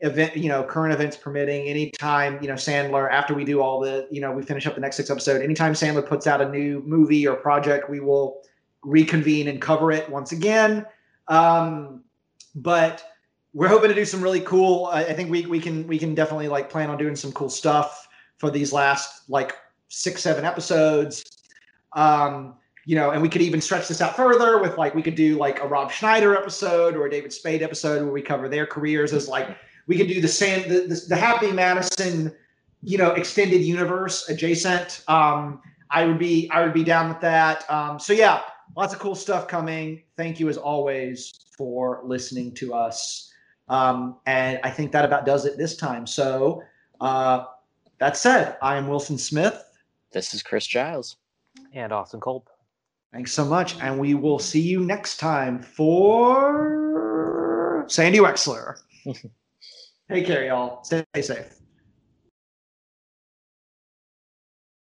event, 0.00 0.36
you 0.36 0.48
know, 0.48 0.62
current 0.62 0.94
events 0.94 1.16
permitting, 1.16 1.66
anytime, 1.66 2.40
you 2.40 2.48
know, 2.48 2.54
Sandler, 2.54 3.10
after 3.10 3.34
we 3.34 3.44
do 3.44 3.60
all 3.60 3.80
the, 3.80 4.06
you 4.10 4.20
know, 4.20 4.30
we 4.30 4.42
finish 4.42 4.66
up 4.66 4.74
the 4.74 4.80
next 4.80 4.96
six 4.96 5.10
episode, 5.10 5.42
anytime 5.42 5.72
Sandler 5.72 6.06
puts 6.06 6.26
out 6.26 6.40
a 6.40 6.48
new 6.48 6.82
movie 6.86 7.26
or 7.26 7.34
project, 7.34 7.90
we 7.90 8.00
will 8.00 8.42
reconvene 8.82 9.48
and 9.48 9.60
cover 9.60 9.90
it 9.90 10.08
once 10.08 10.32
again. 10.32 10.86
Um, 11.26 12.04
but 12.54 13.04
we're 13.54 13.68
hoping 13.68 13.88
to 13.88 13.94
do 13.94 14.04
some 14.04 14.22
really 14.22 14.40
cool. 14.40 14.86
I, 14.86 15.04
I 15.04 15.12
think 15.14 15.30
we 15.30 15.46
we 15.46 15.60
can 15.60 15.86
we 15.86 15.98
can 15.98 16.14
definitely 16.14 16.48
like 16.48 16.70
plan 16.70 16.90
on 16.90 16.98
doing 16.98 17.16
some 17.16 17.32
cool 17.32 17.50
stuff 17.50 18.08
for 18.36 18.50
these 18.50 18.72
last 18.72 19.28
like 19.28 19.54
six 19.88 20.22
seven 20.22 20.44
episodes. 20.44 21.42
Um, 21.94 22.54
you 22.84 22.94
know, 22.94 23.10
and 23.10 23.20
we 23.20 23.28
could 23.28 23.42
even 23.42 23.60
stretch 23.60 23.88
this 23.88 24.00
out 24.00 24.16
further 24.16 24.58
with 24.60 24.78
like 24.78 24.94
we 24.94 25.02
could 25.02 25.14
do 25.14 25.36
like 25.36 25.60
a 25.60 25.66
Rob 25.66 25.90
Schneider 25.90 26.36
episode 26.36 26.94
or 26.96 27.06
a 27.06 27.10
David 27.10 27.32
Spade 27.32 27.62
episode 27.62 28.02
where 28.02 28.12
we 28.12 28.22
cover 28.22 28.48
their 28.48 28.66
careers 28.66 29.12
as 29.12 29.28
like 29.28 29.56
we 29.88 29.96
could 29.96 30.06
do 30.06 30.20
the 30.20 30.28
same 30.28 30.68
the, 30.68 30.80
the, 30.80 31.02
the 31.08 31.16
Happy 31.16 31.50
Madison, 31.50 32.32
you 32.82 32.98
know, 32.98 33.10
extended 33.12 33.62
universe 33.62 34.28
adjacent. 34.28 35.02
Um, 35.08 35.60
I 35.90 36.04
would 36.04 36.18
be 36.18 36.48
I 36.50 36.62
would 36.62 36.74
be 36.74 36.84
down 36.84 37.08
with 37.08 37.20
that. 37.20 37.68
Um, 37.70 37.98
so 37.98 38.12
yeah, 38.12 38.42
lots 38.76 38.94
of 38.94 39.00
cool 39.00 39.16
stuff 39.16 39.48
coming. 39.48 40.02
Thank 40.16 40.38
you 40.38 40.48
as 40.48 40.56
always 40.56 41.32
for 41.56 42.02
listening 42.04 42.54
to 42.56 42.74
us. 42.74 43.32
Um, 43.68 44.18
and 44.26 44.60
I 44.62 44.70
think 44.70 44.92
that 44.92 45.04
about 45.04 45.26
does 45.26 45.44
it 45.44 45.58
this 45.58 45.76
time. 45.76 46.06
So 46.06 46.62
uh, 47.00 47.46
that 47.98 48.16
said, 48.16 48.56
I 48.62 48.76
am 48.76 48.86
Wilson 48.88 49.18
Smith. 49.18 49.64
This 50.12 50.32
is 50.34 50.42
Chris 50.42 50.66
Giles. 50.66 51.16
and 51.72 51.92
Austin 51.92 52.20
Culp. 52.20 52.48
Thanks 53.12 53.32
so 53.32 53.44
much. 53.44 53.78
And 53.80 53.98
we 53.98 54.14
will 54.14 54.38
see 54.38 54.60
you 54.60 54.80
next 54.80 55.16
time 55.18 55.60
for 55.62 56.76
Sandy 57.88 58.18
Wexler. 58.18 58.76
Take 60.10 60.26
care, 60.26 60.46
y'all. 60.46 60.82
Stay 60.84 61.04
safe. 61.20 61.57